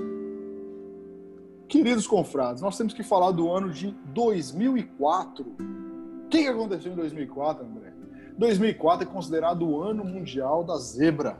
queridos 1.69 2.07
confrades, 2.07 2.61
nós 2.61 2.75
temos 2.75 2.93
que 2.93 3.03
falar 3.03 3.31
do 3.31 3.49
ano 3.49 3.69
de 3.69 3.91
2004. 4.07 5.45
O 5.45 6.27
que 6.27 6.47
aconteceu 6.47 6.91
em 6.91 6.95
2004, 6.95 7.65
André? 7.65 7.93
2004 8.37 9.07
é 9.07 9.11
considerado 9.11 9.67
o 9.67 9.81
ano 9.81 10.03
mundial 10.03 10.63
da 10.63 10.77
zebra 10.77 11.37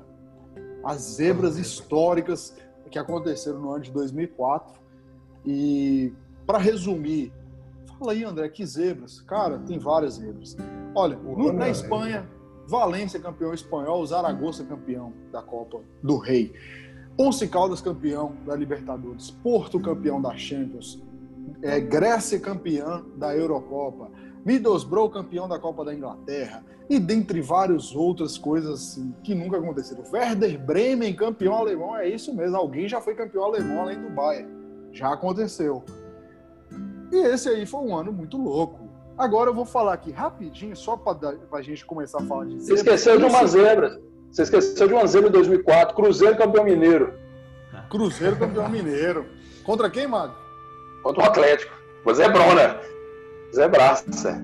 as 0.84 1.02
zebras 1.02 1.58
históricas 1.58 2.56
que 2.90 2.98
aconteceram 2.98 3.60
no 3.60 3.72
ano 3.72 3.84
de 3.84 3.92
2004. 3.92 4.80
E, 5.46 6.14
para 6.46 6.58
resumir, 6.58 7.34
fala 7.98 8.14
aí, 8.14 8.24
André, 8.24 8.48
que 8.50 8.66
zebras? 8.66 9.22
Cara, 9.22 9.60
tem 9.60 9.78
várias 9.78 10.14
zebras. 10.14 10.56
Olha, 10.96 11.18
no, 11.18 11.52
na 11.52 11.70
Espanha, 11.70 12.28
Valência 12.68 13.20
campeão 13.20 13.54
espanhol, 13.54 14.06
Zaragoza 14.06 14.64
campeão 14.64 15.12
da 15.32 15.42
Copa 15.42 15.82
do 16.04 16.18
Rei, 16.18 16.54
Once 17.22 17.46
Caldas 17.50 17.82
campeão 17.82 18.32
da 18.46 18.56
Libertadores, 18.56 19.30
Porto 19.30 19.78
campeão 19.78 20.22
da 20.22 20.38
Champions, 20.38 21.04
é, 21.62 21.78
Grécia 21.78 22.40
campeã 22.40 23.04
da 23.18 23.36
Eurocopa, 23.36 24.10
Middlesbrough 24.46 25.10
campeão 25.10 25.46
da 25.46 25.60
Copa 25.60 25.84
da 25.84 25.94
Inglaterra 25.94 26.64
e 26.90 26.98
dentre 26.98 27.42
várias 27.42 27.94
outras 27.94 28.38
coisas 28.38 28.80
assim, 28.80 29.14
que 29.22 29.36
nunca 29.36 29.58
aconteceram. 29.58 30.02
Werder 30.10 30.58
Bremen 30.58 31.14
campeão 31.14 31.56
alemão, 31.56 31.94
é 31.94 32.08
isso 32.08 32.34
mesmo, 32.34 32.56
alguém 32.56 32.88
já 32.88 33.02
foi 33.02 33.14
campeão 33.14 33.44
alemão 33.44 33.82
além 33.82 34.02
do 34.02 34.10
Bayern. 34.10 34.50
Já 34.94 35.12
aconteceu. 35.12 35.84
E 37.12 37.18
esse 37.18 37.50
aí 37.50 37.66
foi 37.66 37.82
um 37.82 37.98
ano 37.98 38.14
muito 38.14 38.38
louco. 38.38 38.88
Agora 39.18 39.50
eu 39.50 39.54
vou 39.54 39.66
falar 39.66 39.92
aqui 39.92 40.10
rapidinho, 40.10 40.74
só 40.74 40.96
para 40.96 41.36
a 41.52 41.62
gente 41.62 41.86
começar 41.86 42.22
a 42.22 42.26
falar 42.26 42.46
de 42.46 42.62
Você 42.62 42.76
esqueceu 42.76 43.18
de 43.18 43.26
uma 43.26 43.46
zebra. 43.46 44.00
Você 44.32 44.44
esqueceu 44.44 44.88
de 44.88 45.08
zebra 45.08 45.30
em 45.30 45.32
2004. 45.32 45.96
Cruzeiro 45.96 46.38
campeão 46.38 46.64
mineiro. 46.64 47.14
Cruzeiro 47.90 48.36
campeão 48.38 48.70
mineiro. 48.70 49.26
Contra 49.64 49.90
quem, 49.90 50.08
Mago? 50.08 50.36
Contra 51.04 51.24
o 51.24 51.26
Atlético. 51.26 51.74
O 52.06 52.14
Zebrona. 52.14 52.80
Zé 53.54 53.68
Braça. 53.68 54.44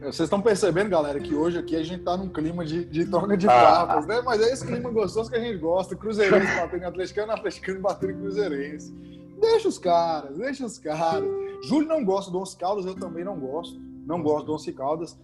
Vocês 0.00 0.20
estão 0.20 0.40
percebendo, 0.40 0.88
galera, 0.88 1.20
que 1.20 1.34
hoje 1.34 1.58
aqui 1.58 1.76
a 1.76 1.82
gente 1.82 2.02
tá 2.02 2.16
num 2.16 2.28
clima 2.28 2.64
de, 2.64 2.86
de 2.86 3.04
troca 3.04 3.36
de 3.36 3.46
ah. 3.46 3.50
papas, 3.50 4.06
né? 4.06 4.22
Mas 4.24 4.40
é 4.40 4.50
esse 4.50 4.66
clima 4.66 4.90
gostoso 4.90 5.30
que 5.30 5.36
a 5.36 5.40
gente 5.40 5.58
gosta. 5.58 5.94
Cruzeirense 5.94 6.56
batendo 6.56 6.82
em 6.82 6.86
atleticano, 6.86 7.32
atleticano 7.32 7.80
batendo 7.80 8.12
em 8.12 8.18
cruzeirense. 8.18 8.94
Deixa 9.38 9.68
os 9.68 9.78
caras, 9.78 10.38
deixa 10.38 10.64
os 10.64 10.78
caras. 10.78 11.28
Júlio 11.64 11.86
não 11.86 12.02
gosta 12.02 12.30
do 12.30 12.38
Once 12.38 12.56
Caldas, 12.56 12.86
eu 12.86 12.94
também 12.94 13.24
não 13.24 13.38
gosto. 13.38 13.78
Não 14.06 14.22
gosto 14.22 14.46
do 14.46 14.54
Once 14.54 14.72
Caldas. 14.72 15.18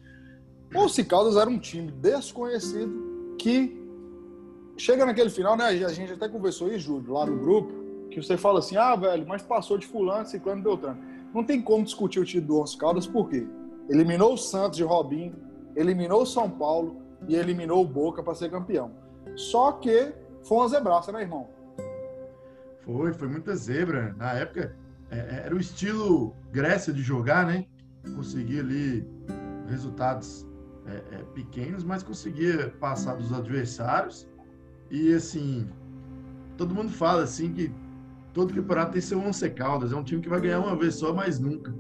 O 0.76 0.80
Once 0.80 1.02
Caldas 1.02 1.36
era 1.36 1.48
um 1.48 1.58
time 1.58 1.90
desconhecido 1.90 3.34
que 3.38 3.74
chega 4.76 5.06
naquele 5.06 5.30
final, 5.30 5.56
né? 5.56 5.68
A 5.68 5.88
gente 5.88 6.12
até 6.12 6.28
conversou 6.28 6.66
aí, 6.66 6.78
Júlio, 6.78 7.14
lá 7.14 7.24
no 7.24 7.38
grupo, 7.38 7.72
que 8.10 8.20
você 8.22 8.36
fala 8.36 8.58
assim, 8.58 8.76
ah, 8.76 8.94
velho, 8.94 9.26
mas 9.26 9.40
passou 9.40 9.78
de 9.78 9.86
fulano, 9.86 10.26
ciclano, 10.26 10.62
beltrano. 10.62 10.98
Não 11.32 11.42
tem 11.42 11.62
como 11.62 11.82
discutir 11.82 12.20
o 12.20 12.26
título 12.26 12.46
do 12.46 12.60
Once 12.60 12.76
Caldas, 12.76 13.06
por 13.06 13.30
quê? 13.30 13.46
Eliminou 13.88 14.34
o 14.34 14.36
Santos 14.36 14.76
de 14.76 14.84
Robinho, 14.84 15.34
eliminou 15.74 16.22
o 16.22 16.26
São 16.26 16.50
Paulo 16.50 17.00
e 17.26 17.34
eliminou 17.34 17.82
o 17.82 17.88
Boca 17.88 18.22
para 18.22 18.34
ser 18.34 18.50
campeão. 18.50 18.90
Só 19.34 19.72
que 19.72 20.12
foi 20.42 20.58
uma 20.58 20.68
zebraça, 20.68 21.10
né, 21.10 21.22
irmão? 21.22 21.48
Foi, 22.82 23.14
foi 23.14 23.28
muita 23.28 23.56
zebra. 23.56 24.14
Na 24.18 24.34
época, 24.34 24.76
é, 25.10 25.16
é 25.16 25.42
era 25.46 25.54
o 25.54 25.58
estilo 25.58 26.36
Grécia 26.52 26.92
de 26.92 27.02
jogar, 27.02 27.46
né? 27.46 27.64
Conseguia 28.14 28.60
ali 28.60 29.08
resultados 29.68 30.45
é, 30.86 31.16
é, 31.16 31.18
pequenos, 31.34 31.84
mas 31.84 32.02
conseguia 32.02 32.70
passar 32.80 33.16
dos 33.16 33.32
adversários. 33.32 34.28
E 34.90 35.12
assim, 35.12 35.68
todo 36.56 36.74
mundo 36.74 36.90
fala 36.90 37.22
assim 37.22 37.52
que 37.52 37.72
todo 38.32 38.54
campeonato 38.54 38.92
tem 38.92 39.00
seu 39.00 39.18
Once 39.18 39.48
Caldas. 39.50 39.92
É 39.92 39.96
um 39.96 40.04
time 40.04 40.22
que 40.22 40.28
vai 40.28 40.40
ganhar 40.40 40.60
uma 40.60 40.76
vez 40.76 40.94
só, 40.94 41.12
mas 41.12 41.38
nunca, 41.38 41.74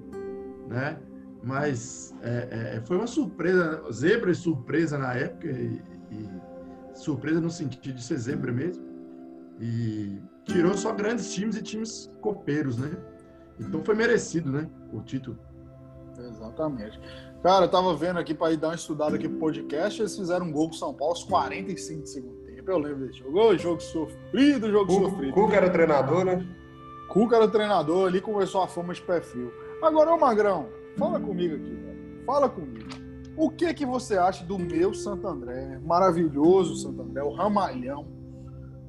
né? 0.68 0.98
Mas 1.42 2.14
é, 2.22 2.76
é, 2.76 2.82
foi 2.84 2.96
uma 2.96 3.06
surpresa, 3.06 3.84
zebra 3.92 4.32
e 4.32 4.34
surpresa 4.34 4.98
na 4.98 5.14
época, 5.14 5.46
e, 5.48 5.80
e, 6.10 6.28
surpresa 6.94 7.40
no 7.40 7.50
sentido 7.50 7.94
de 7.94 8.02
ser 8.02 8.18
zebra 8.18 8.50
mesmo. 8.50 8.84
E 9.60 10.20
tirou 10.44 10.74
só 10.74 10.92
grandes 10.92 11.32
times 11.32 11.56
e 11.56 11.62
times 11.62 12.10
copeiros, 12.20 12.78
né? 12.78 12.90
Então 13.60 13.84
foi 13.84 13.94
merecido, 13.94 14.50
né? 14.50 14.68
O 14.92 15.00
título. 15.02 15.38
Exatamente. 16.18 16.98
Cara, 17.42 17.66
eu 17.66 17.70
tava 17.70 17.94
vendo 17.94 18.18
aqui 18.18 18.34
para 18.34 18.52
ir 18.52 18.56
dar 18.56 18.68
uma 18.68 18.74
estudada 18.74 19.14
aqui 19.16 19.28
pro 19.28 19.38
podcast, 19.38 20.00
eles 20.00 20.16
fizeram 20.16 20.46
um 20.46 20.52
gol 20.52 20.68
com 20.68 20.74
São 20.74 20.92
Paulo 20.92 21.12
aos 21.14 21.22
45 21.24 22.02
de 22.02 22.10
segundo 22.10 22.36
tempo. 22.44 22.70
Eu 22.70 22.78
lembro 22.78 23.06
desse 23.06 23.18
jogo. 23.20 23.38
Ô, 23.38 23.56
jogo 23.56 23.80
sofrido, 23.80 24.70
jogo 24.70 24.86
Cuca, 24.86 25.10
sofrido. 25.10 25.32
Cuca 25.32 25.56
era 25.56 25.70
treinador, 25.70 26.24
né? 26.24 26.46
Cuca 27.08 27.36
era 27.36 27.44
o 27.44 27.50
treinador, 27.50 28.08
ali 28.08 28.20
começou 28.20 28.62
a 28.62 28.66
fama 28.66 28.92
de 28.92 29.00
pé 29.02 29.20
frio. 29.20 29.52
Agora, 29.82 30.12
ô 30.12 30.18
Magrão, 30.18 30.66
fala 30.98 31.20
comigo 31.20 31.54
aqui, 31.54 31.70
velho. 31.74 32.24
Fala 32.26 32.48
comigo. 32.48 32.88
O 33.36 33.50
que 33.50 33.72
que 33.74 33.86
você 33.86 34.16
acha 34.16 34.44
do 34.44 34.58
meu 34.58 34.94
Santo 34.94 35.28
André? 35.28 35.78
Maravilhoso 35.84 36.74
Santo 36.76 37.02
André, 37.02 37.22
o 37.22 37.32
Ramalhão. 37.32 38.04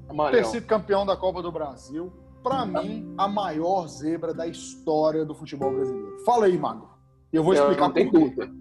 Ter 0.08 0.12
Amarelo. 0.12 0.45
sido 0.45 0.66
campeão 0.66 1.06
da 1.06 1.16
Copa 1.18 1.41
do 1.41 1.52
Brasil. 1.52 2.12
Pra 2.41 2.66
mim, 2.66 3.14
a 3.18 3.28
maior 3.28 3.88
zebra 3.88 4.34
da 4.34 4.48
história 4.48 5.26
do 5.26 5.36
futebol 5.36 5.74
brasileiro. 5.74 6.18
Fala 6.26 6.45
aí, 6.45 6.58
Mago. 6.58 6.97
Eu 7.32 7.44
vou 7.44 7.54
Eu 7.54 7.62
explicar 7.62 7.88
não 7.88 7.94
tenho 7.94 8.12
por 8.12 8.20
quê. 8.20 8.26
dúvida. 8.26 8.52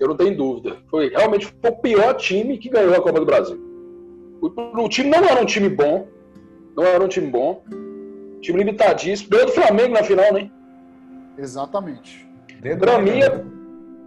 Eu 0.00 0.08
não 0.08 0.16
tenho 0.16 0.36
dúvida. 0.36 0.78
Foi 0.90 1.08
realmente 1.08 1.46
foi 1.60 1.70
o 1.70 1.76
pior 1.76 2.14
time 2.14 2.56
que 2.58 2.68
ganhou 2.68 2.94
a 2.94 3.00
Copa 3.02 3.18
do 3.20 3.26
Brasil. 3.26 3.58
O, 4.40 4.82
o 4.84 4.88
time 4.88 5.10
não 5.10 5.24
era 5.24 5.40
um 5.42 5.46
time 5.46 5.68
bom. 5.68 6.06
Não 6.76 6.84
era 6.84 7.02
um 7.04 7.08
time 7.08 7.26
bom. 7.28 7.64
Time 8.40 8.58
limitadíssimo. 8.58 9.30
Ganhou 9.30 9.46
do 9.46 9.52
Flamengo 9.52 9.94
na 9.94 10.02
final, 10.04 10.32
né? 10.32 10.50
Exatamente. 11.36 12.26
Da 12.80 12.98
mim. 12.98 13.20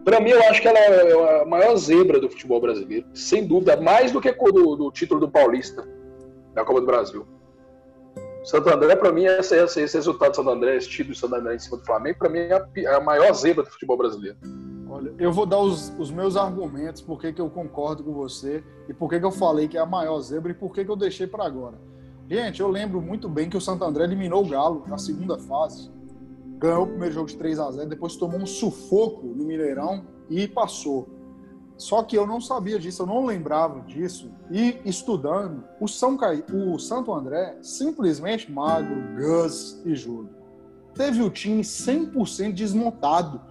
Pra 0.03 0.19
mim, 0.19 0.31
eu 0.31 0.41
acho 0.49 0.61
que 0.61 0.67
ela 0.67 0.79
é 0.79 1.41
a 1.41 1.45
maior 1.45 1.75
zebra 1.75 2.19
do 2.19 2.29
futebol 2.29 2.59
brasileiro. 2.59 3.05
Sem 3.13 3.45
dúvida. 3.45 3.79
Mais 3.79 4.11
do 4.11 4.19
que 4.19 4.29
o 4.29 4.51
do, 4.51 4.75
do 4.75 4.91
título 4.91 5.19
do 5.19 5.29
Paulista 5.29 5.87
da 6.55 6.65
Copa 6.65 6.79
do 6.79 6.87
Brasil. 6.87 7.25
Santo 8.43 8.69
André, 8.69 8.95
pra 8.95 9.11
mim, 9.11 9.25
esse, 9.25 9.55
esse, 9.55 9.81
esse 9.81 9.97
resultado 9.97 10.31
do 10.31 10.35
Santo 10.35 10.49
André, 10.49 10.75
esse 10.75 10.89
título 10.89 11.13
do 11.13 11.17
Santo 11.17 11.35
André 11.35 11.55
em 11.55 11.59
cima 11.59 11.77
do 11.77 11.85
Flamengo, 11.85 12.17
pra 12.17 12.29
mim 12.29 12.39
é 12.39 12.53
a, 12.53 12.67
é 12.75 12.95
a 12.95 12.99
maior 12.99 13.33
zebra 13.33 13.63
do 13.63 13.69
futebol 13.69 13.97
brasileiro. 13.97 14.37
Olha, 14.89 15.13
eu 15.19 15.31
vou 15.31 15.45
dar 15.45 15.59
os, 15.59 15.93
os 15.97 16.11
meus 16.11 16.35
argumentos, 16.35 17.01
por 17.01 17.19
que 17.19 17.33
eu 17.39 17.49
concordo 17.49 18.03
com 18.03 18.13
você 18.13 18.63
e 18.89 18.93
por 18.93 19.09
que 19.09 19.15
eu 19.15 19.31
falei 19.31 19.67
que 19.67 19.77
é 19.77 19.81
a 19.81 19.85
maior 19.85 20.19
zebra 20.19 20.51
e 20.51 20.55
por 20.55 20.73
que 20.73 20.81
eu 20.81 20.95
deixei 20.95 21.27
para 21.27 21.45
agora. 21.45 21.79
Gente, 22.29 22.61
eu 22.61 22.67
lembro 22.67 23.01
muito 23.01 23.29
bem 23.29 23.49
que 23.49 23.57
o 23.57 23.61
Santo 23.61 23.83
André 23.83 24.05
eliminou 24.05 24.43
o 24.43 24.47
Galo 24.47 24.83
na 24.87 24.97
segunda 24.97 25.37
fase. 25.37 25.91
Ganhou 26.57 26.83
o 26.83 26.87
primeiro 26.87 27.13
jogo 27.13 27.27
de 27.27 27.37
3 27.37 27.59
a 27.59 27.71
0 27.71 27.89
depois 27.89 28.15
tomou 28.15 28.39
um 28.39 28.45
sufoco 28.45 29.27
no 29.27 29.43
Mineirão 29.43 30.05
e 30.29 30.47
passou. 30.47 31.09
Só 31.81 32.03
que 32.03 32.15
eu 32.15 32.27
não 32.27 32.39
sabia 32.39 32.77
disso, 32.77 33.01
eu 33.01 33.07
não 33.07 33.25
lembrava 33.25 33.81
disso. 33.81 34.31
E 34.51 34.79
estudando, 34.85 35.63
o, 35.79 35.87
São 35.87 36.15
Cai... 36.15 36.45
o 36.53 36.77
Santo 36.77 37.11
André, 37.11 37.57
simplesmente 37.63 38.51
magro, 38.51 39.01
Gus 39.15 39.81
e 39.83 39.95
Júlio. 39.95 40.29
Teve 40.93 41.23
o 41.23 41.29
time 41.31 41.63
100% 41.63 42.53
desmontado. 42.53 43.41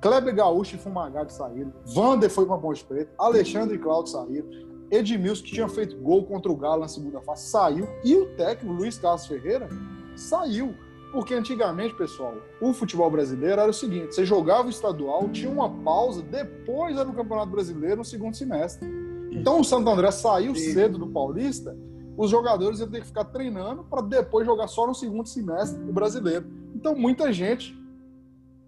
Kleber 0.00 0.34
Gaúcho 0.34 0.74
e 0.74 0.78
Fumagado 0.80 1.32
saíram. 1.32 1.72
Vander 1.84 2.28
foi 2.28 2.44
para 2.44 2.58
Ponte 2.58 2.84
Preta. 2.84 3.12
Alexandre 3.16 3.76
e 3.76 3.78
Claudio 3.78 4.10
saíram. 4.10 4.48
Edmilson, 4.90 5.44
que 5.44 5.52
tinha 5.52 5.68
feito 5.68 5.96
gol 5.98 6.24
contra 6.26 6.50
o 6.50 6.56
Galo 6.56 6.80
na 6.80 6.88
segunda 6.88 7.20
fase, 7.20 7.46
saiu. 7.46 7.88
E 8.02 8.16
o 8.16 8.34
técnico, 8.34 8.74
Luiz 8.74 8.98
Carlos 8.98 9.26
Ferreira, 9.26 9.68
saiu. 10.16 10.74
Porque 11.12 11.34
antigamente, 11.34 11.94
pessoal, 11.94 12.34
o 12.60 12.72
futebol 12.72 13.10
brasileiro 13.10 13.60
era 13.60 13.70
o 13.70 13.74
seguinte: 13.74 14.14
você 14.14 14.24
jogava 14.24 14.66
o 14.66 14.70
estadual, 14.70 15.28
tinha 15.28 15.50
uma 15.50 15.70
pausa, 15.70 16.22
depois 16.22 16.96
era 16.96 17.08
o 17.08 17.14
Campeonato 17.14 17.50
Brasileiro 17.50 17.96
no 17.96 18.04
segundo 18.04 18.34
semestre. 18.34 18.88
Então 19.30 19.60
o 19.60 19.64
Santo 19.64 19.88
André 19.88 20.10
saiu 20.10 20.54
cedo 20.54 20.98
do 20.98 21.08
Paulista, 21.08 21.76
os 22.16 22.30
jogadores 22.30 22.80
iam 22.80 22.88
ter 22.88 23.00
que 23.00 23.06
ficar 23.06 23.24
treinando 23.24 23.84
para 23.84 24.00
depois 24.00 24.46
jogar 24.46 24.66
só 24.66 24.86
no 24.86 24.94
segundo 24.94 25.28
semestre 25.28 25.82
o 25.82 25.92
brasileiro. 25.92 26.46
Então 26.74 26.94
muita 26.94 27.32
gente 27.32 27.76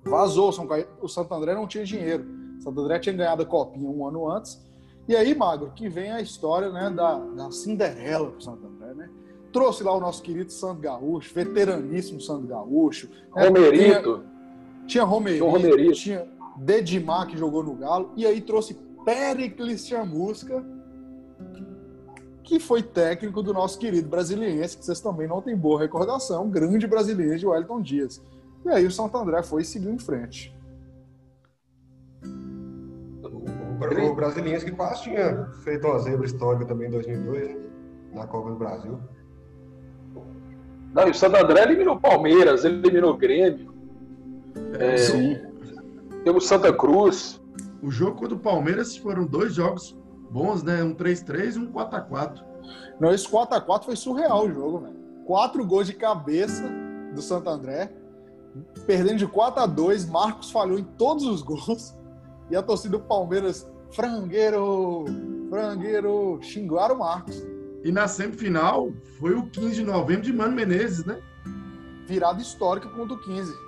vazou. 0.05 0.53
O 1.01 1.09
Santo 1.09 1.35
André 1.35 1.55
não 1.55 1.67
tinha 1.67 1.85
dinheiro. 1.85 2.27
O 2.59 2.63
Santo 2.63 2.81
André 2.81 2.99
tinha 2.99 3.15
ganhado 3.15 3.43
a 3.43 3.47
copinha 3.47 3.89
um 3.89 4.07
ano 4.07 4.31
antes. 4.31 4.63
E 5.09 5.17
aí, 5.17 5.35
Magro, 5.35 5.73
que 5.75 5.89
vem 5.89 6.13
a 6.13 6.21
história 6.21 6.71
né, 6.71 6.91
da, 6.91 7.19
da 7.19 7.51
Cinderela 7.51 8.31
pro 8.31 8.43
Santo 8.43 8.67
André? 8.67 8.78
Trouxe 9.59 9.83
lá 9.83 9.93
o 9.93 9.99
nosso 9.99 10.23
querido 10.23 10.53
Santo 10.53 10.81
Gaúcho, 10.81 11.35
veteraníssimo 11.35 12.21
Santo 12.21 12.47
Gaúcho. 12.47 13.09
né? 13.35 13.45
Romerito. 13.45 14.23
Tinha, 14.23 14.87
tinha 14.87 15.05
Romerito, 15.05 15.45
Romerito. 15.45 15.93
tinha 15.95 16.29
Dedimar, 16.57 17.27
que 17.27 17.37
jogou 17.37 17.65
no 17.65 17.75
Galo. 17.75 18.13
E 18.17 18.25
aí 18.25 18.41
trouxe 18.41 18.79
Pericles 19.05 19.85
Chamusca, 19.85 20.65
que 22.45 22.61
foi 22.61 22.85
técnico 22.85 23.43
do 23.43 23.53
nosso 23.53 23.81
querido 23.81 24.09
brasiliense, 24.09 24.79
que 24.79 24.85
vocês 24.85 25.01
também 25.01 25.27
não 25.27 25.43
têm 25.43 25.57
boa 25.57 25.81
recordação, 25.81 26.49
grande 26.49 26.87
brasiliense 26.87 27.41
de 27.41 27.47
Wellington 27.49 27.83
Dias. 27.83 28.23
E 28.65 28.69
aí 28.69 28.87
o 28.87 28.93
Santo 28.93 29.17
André 29.19 29.43
foi 29.43 29.63
e 29.63 29.65
seguiu 29.65 29.91
em 29.91 29.99
frente. 29.99 30.57
O, 33.25 34.13
o 34.13 34.15
brasiliense 34.15 34.65
que 34.65 34.71
quase 34.71 35.03
tinha 35.03 35.47
feito 35.65 35.85
uma 35.85 35.99
zebra 35.99 36.27
histórica 36.27 36.65
também 36.65 36.87
em 36.87 36.93
2002, 36.93 37.49
né? 37.49 37.69
na 38.13 38.25
Copa 38.25 38.51
do 38.51 38.57
Brasil. 38.57 39.01
Não, 40.93 41.07
e 41.07 41.11
o 41.11 41.15
Santo 41.15 41.37
André 41.37 41.63
eliminou 41.63 41.97
o 41.97 42.01
Palmeiras, 42.01 42.65
eliminou 42.65 43.13
o 43.13 43.17
Grêmio. 43.17 43.73
É, 44.79 44.97
Sim. 44.97 45.39
Temos 46.25 46.47
Santa 46.47 46.73
Cruz. 46.73 47.41
O 47.83 47.91
jogo 47.91 48.17
contra 48.17 48.35
o 48.35 48.39
Palmeiras 48.39 48.97
foram 48.97 49.25
dois 49.25 49.55
jogos 49.55 49.97
bons, 50.31 50.63
né? 50.63 50.83
Um 50.83 50.95
3-3 50.95 51.55
e 51.55 51.59
um 51.59 51.73
4x4. 51.73 52.43
Não, 53.01 53.13
esse 53.13 53.27
4x4 53.29 53.85
foi 53.85 53.97
surreal 53.97 54.47
o 54.47 54.53
jogo, 54.53 54.79
velho. 54.81 54.97
Quatro 55.25 55.65
gols 55.65 55.87
de 55.87 55.93
cabeça 55.93 56.65
do 57.15 57.23
Santo 57.23 57.49
André. 57.49 57.93
Perdendo 58.87 59.19
de 59.19 59.27
4 59.27 59.63
a 59.63 59.67
2 59.67 60.07
Marcos 60.07 60.51
falhou 60.51 60.79
em 60.79 60.85
todos 60.85 61.25
os 61.25 61.43
gols. 61.43 61.97
E 62.51 62.57
a 62.57 62.63
torcida 62.63 62.99
do 62.99 63.05
Palmeiras, 63.05 63.71
frangueiro, 63.91 65.05
frangueiro, 65.51 66.39
xingaram 66.43 66.97
o 66.97 66.99
Marcos. 66.99 67.47
E 67.89 67.93
na 67.93 68.07
semifinal 68.07 68.93
foi 69.19 69.33
o 69.35 69.45
15 69.47 69.77
de 69.77 69.83
novembro 69.83 70.23
de 70.23 70.33
Mano 70.33 70.55
Menezes, 70.55 71.07
né? 71.07 71.19
Virada 72.07 72.39
histórica 72.43 72.87
contra 72.89 73.15
o 73.15 73.19
15. 73.19 73.51
De 73.51 73.59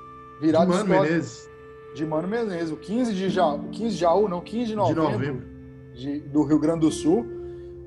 Virada 0.46 0.66
Mano 0.66 0.80
histórica 0.82 1.06
Menezes, 1.06 1.48
de 1.94 2.04
Mano 2.06 2.28
Menezes. 2.28 2.70
O 2.70 2.76
15 2.76 3.14
de 3.14 3.30
Jaú, 3.30 3.68
15 3.70 3.94
de 3.94 3.96
Jaú, 4.00 4.28
não, 4.28 4.42
15 4.42 4.60
de 4.64 4.68
de 4.70 4.76
novembro, 4.76 5.02
novembro. 5.10 5.46
de- 5.94 6.20
do 6.20 6.42
Rio 6.44 6.58
Grande 6.58 6.80
do 6.80 6.90
Sul. 6.92 7.26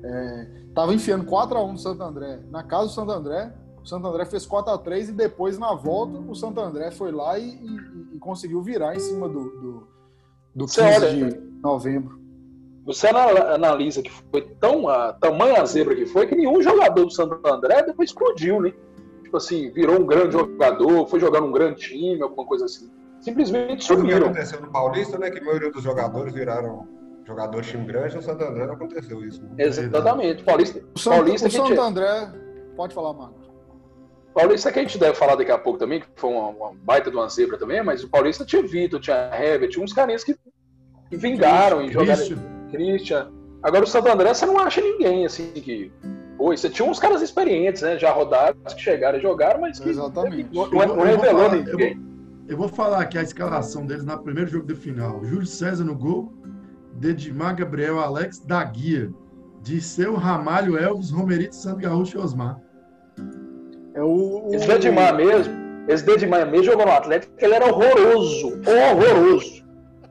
É, 0.02 0.48
tava 0.74 0.92
enfiando 0.92 1.24
4x1 1.24 1.70
no 1.72 1.78
Santo 1.78 2.02
André. 2.02 2.40
Na 2.50 2.64
casa 2.64 2.86
do 2.88 2.92
Santo 2.92 3.12
André, 3.12 3.54
o 3.82 3.86
Santo 3.86 4.06
André 4.08 4.24
fez 4.24 4.44
4x3 4.44 5.10
e 5.10 5.12
depois, 5.12 5.56
na 5.56 5.72
volta, 5.72 6.18
o 6.18 6.34
Santo 6.34 6.60
André 6.60 6.90
foi 6.90 7.12
lá 7.12 7.38
e, 7.38 7.48
e- 7.48 8.16
e 8.16 8.18
conseguiu 8.18 8.60
virar 8.60 8.96
em 8.96 8.98
cima 8.98 9.28
do, 9.28 9.44
do, 9.50 9.88
do 10.52 10.64
15 10.66 10.74
Você 10.74 10.80
olha- 10.82 11.30
de 11.30 11.40
novembro. 11.62 12.23
Você 12.84 13.08
ana- 13.08 13.54
analisa 13.54 14.02
que 14.02 14.10
foi 14.30 14.42
tão 14.60 14.88
a 14.88 15.12
tamanha 15.14 15.64
zebra 15.64 15.94
que 15.94 16.06
foi 16.06 16.26
que 16.26 16.34
nenhum 16.34 16.62
jogador 16.62 17.04
do 17.04 17.10
Santo 17.10 17.40
André 17.46 17.82
depois 17.82 18.10
explodiu, 18.10 18.60
né? 18.60 18.72
Tipo 19.22 19.38
assim, 19.38 19.70
virou 19.70 20.00
um 20.00 20.06
grande 20.06 20.32
jogador, 20.32 21.06
foi 21.06 21.18
jogar 21.18 21.40
num 21.40 21.50
grande 21.50 21.80
time, 21.80 22.20
alguma 22.22 22.46
coisa 22.46 22.66
assim. 22.66 22.90
Simplesmente 23.20 23.86
Tudo 23.86 24.02
que 24.02 24.08
sumiram. 24.10 24.26
aconteceu 24.26 24.60
no 24.60 24.70
Paulista, 24.70 25.18
né? 25.18 25.30
Que 25.30 25.38
a 25.38 25.44
maioria 25.44 25.70
dos 25.72 25.82
jogadores 25.82 26.34
viraram 26.34 26.86
jogadores 27.26 27.64
de 27.66 27.72
time 27.72 27.86
grande, 27.86 28.16
no 28.16 28.22
Santo 28.22 28.44
André 28.44 28.66
não 28.66 28.74
aconteceu 28.74 29.24
isso. 29.24 29.42
Né? 29.42 29.48
Exatamente. 29.64 30.44
Paulista, 30.44 30.84
O 30.94 30.98
Santo, 30.98 31.14
Paulista 31.16 31.48
o 31.48 31.50
que 31.50 31.56
Santo 31.56 31.80
André, 31.80 32.32
pode 32.76 32.94
falar, 32.94 33.14
Marcos. 33.14 33.50
Paulista 34.34 34.70
que 34.70 34.78
a 34.78 34.82
gente 34.82 34.98
deve 34.98 35.14
falar 35.14 35.36
daqui 35.36 35.50
a 35.50 35.56
pouco 35.56 35.78
também, 35.78 36.00
que 36.00 36.06
foi 36.16 36.28
uma, 36.30 36.48
uma 36.48 36.72
baita 36.74 37.10
de 37.10 37.16
uma 37.16 37.26
zebra 37.28 37.56
também, 37.56 37.82
mas 37.82 38.04
o 38.04 38.10
Paulista 38.10 38.44
tinha 38.44 38.62
Vitor, 38.62 39.00
tinha 39.00 39.30
Herbert, 39.32 39.70
tinha 39.70 39.82
uns 39.82 39.92
carinhas 39.94 40.22
que, 40.22 40.34
que 41.08 41.16
vingaram 41.16 41.82
e 41.82 41.90
jogaram. 41.90 42.22
Christian. 42.74 43.30
Agora 43.62 43.84
o 43.84 43.86
Santo 43.86 44.08
André 44.08 44.32
você 44.34 44.44
não 44.46 44.58
acha 44.58 44.80
ninguém 44.80 45.24
assim 45.24 45.50
que. 45.52 45.90
Pô, 46.36 46.54
você 46.54 46.68
tinha 46.68 46.88
uns 46.88 46.98
caras 46.98 47.22
experientes, 47.22 47.82
né? 47.82 47.98
Já 47.98 48.10
rodados, 48.12 48.74
que 48.74 48.80
chegaram 48.82 49.18
e 49.18 49.22
jogaram, 49.22 49.60
mas 49.60 49.78
que 49.78 49.88
Exatamente. 49.88 50.48
não, 50.52 50.64
Eu 50.64 50.70
não, 50.70 50.78
vou- 50.78 50.96
não 50.96 51.06
eu 51.06 51.16
vou 51.18 51.26
revelou 51.26 51.50
ninguém. 51.52 52.00
Eu 52.46 52.56
vou 52.58 52.68
falar 52.68 53.00
aqui 53.00 53.16
a 53.16 53.22
escalação 53.22 53.86
deles 53.86 54.04
no 54.04 54.18
primeiro 54.18 54.50
jogo 54.50 54.66
de 54.66 54.74
final. 54.74 55.24
Júlio 55.24 55.46
César 55.46 55.84
no 55.84 55.94
gol, 55.94 56.30
Dedimar, 56.94 57.56
Gabriel, 57.56 57.98
Alex, 58.00 58.40
da 58.40 58.62
Guia, 58.64 59.10
Disseu, 59.62 60.14
Ramalho, 60.14 60.76
Elvis, 60.76 61.10
Romerito, 61.10 61.54
Santo 61.56 61.78
Gaúcho 61.80 62.18
e 62.18 62.20
Osmar. 62.20 62.60
É 63.94 64.02
o, 64.02 64.48
o... 64.48 64.54
Esse 64.54 64.66
Dedimar 64.68 65.14
mesmo, 65.16 65.54
esse 65.88 66.04
Dedimar 66.04 66.44
mesmo 66.46 66.64
jogou 66.66 66.84
no 66.84 66.92
Atlético, 66.92 67.32
ele 67.38 67.54
era 67.54 67.64
horroroso, 67.66 68.60
horroroso, 68.66 69.64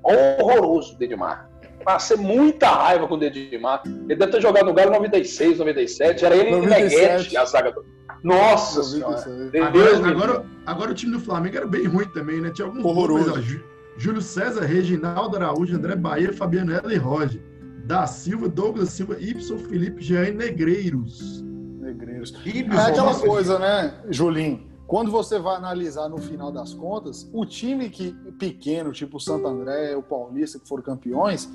horroroso, 0.03 0.97
Dedimar. 0.97 1.49
Passei 1.84 2.17
muita 2.17 2.67
raiva 2.67 3.07
com 3.07 3.15
o 3.15 3.17
Dedimar. 3.17 3.84
Ele 3.86 4.15
deve 4.15 4.31
ter 4.31 4.41
jogado 4.41 4.65
no 4.65 4.73
Galo 4.73 4.91
96, 4.91 5.59
97. 5.59 6.25
Era 6.25 6.36
ele 6.36 6.49
e 6.49 6.55
97. 6.55 7.01
Neguete, 7.01 7.38
a 7.38 7.45
zaga 7.45 7.71
do. 7.71 7.86
Nossa 8.23 8.81
97. 8.81 9.23
senhora. 9.23 9.67
Agora, 9.67 9.71
Deus 9.71 10.05
agora, 10.05 10.45
agora 10.65 10.91
o 10.91 10.93
time 10.93 11.11
do 11.11 11.19
Flamengo 11.19 11.57
era 11.57 11.67
bem 11.67 11.86
ruim 11.86 12.07
também, 12.09 12.39
né? 12.39 12.51
Tinha 12.51 12.67
alguns 12.67 12.84
Horroroso. 12.84 13.61
Júlio 13.97 14.21
César, 14.21 14.65
Reginaldo 14.65 15.36
Araújo, 15.38 15.75
André 15.75 15.95
Bahia, 15.95 16.34
Fabiano 16.34 16.73
Heller 16.73 16.91
e 16.91 16.97
Roger. 16.97 17.41
Da 17.86 18.07
Silva, 18.07 18.47
Douglas 18.47 18.89
Silva, 18.89 19.17
Ibson, 19.19 19.57
Felipe, 19.59 20.01
Jean 20.01 20.29
e 20.29 20.31
Negreiros. 20.31 21.43
Negreiros. 21.79 22.34
Ibson, 22.45 22.79
É 22.79 22.89
aquela 22.89 23.19
coisa, 23.19 23.59
né, 23.59 23.93
Julinho? 24.09 24.71
Quando 24.88 25.11
você 25.11 25.39
vai 25.39 25.55
analisar 25.55 26.07
no 26.09 26.17
final 26.17 26.51
das 26.51 26.73
contas, 26.73 27.29
o 27.34 27.45
time 27.45 27.89
que 27.89 28.13
pequeno, 28.38 28.91
tipo 28.91 29.17
o 29.17 29.19
Santo 29.19 29.47
André, 29.47 29.95
o 29.95 30.03
Paulista, 30.03 30.59
que 30.59 30.67
foram 30.67 30.84
campeões, 30.84 31.49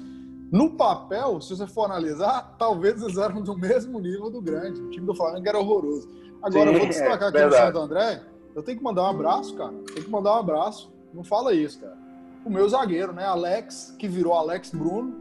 no 0.50 0.70
papel, 0.70 1.40
se 1.40 1.54
você 1.54 1.66
for 1.66 1.84
analisar, 1.84 2.56
talvez 2.58 3.02
eles 3.02 3.18
eram 3.18 3.42
do 3.42 3.56
mesmo 3.56 4.00
nível 4.00 4.30
do 4.30 4.40
grande. 4.40 4.80
O 4.80 4.90
time 4.90 5.06
do 5.06 5.14
Flamengo 5.14 5.48
era 5.48 5.58
horroroso. 5.58 6.08
Agora, 6.42 6.68
Sim, 6.70 6.74
eu 6.74 6.78
vou 6.78 6.88
destacar 6.88 7.22
é 7.22 7.28
aqui 7.28 7.44
no 7.44 7.52
Santo 7.52 7.78
André, 7.78 8.22
eu 8.54 8.62
tenho 8.62 8.78
que 8.78 8.84
mandar 8.84 9.02
um 9.02 9.10
abraço, 9.10 9.54
cara. 9.54 9.72
Tem 9.94 10.02
que 10.02 10.10
mandar 10.10 10.34
um 10.34 10.38
abraço. 10.38 10.92
Não 11.12 11.22
fala 11.22 11.52
isso, 11.52 11.80
cara. 11.80 11.96
O 12.44 12.50
meu 12.50 12.68
zagueiro, 12.68 13.12
né? 13.12 13.24
Alex, 13.24 13.94
que 13.98 14.08
virou 14.08 14.34
Alex 14.34 14.70
Bruno, 14.70 15.14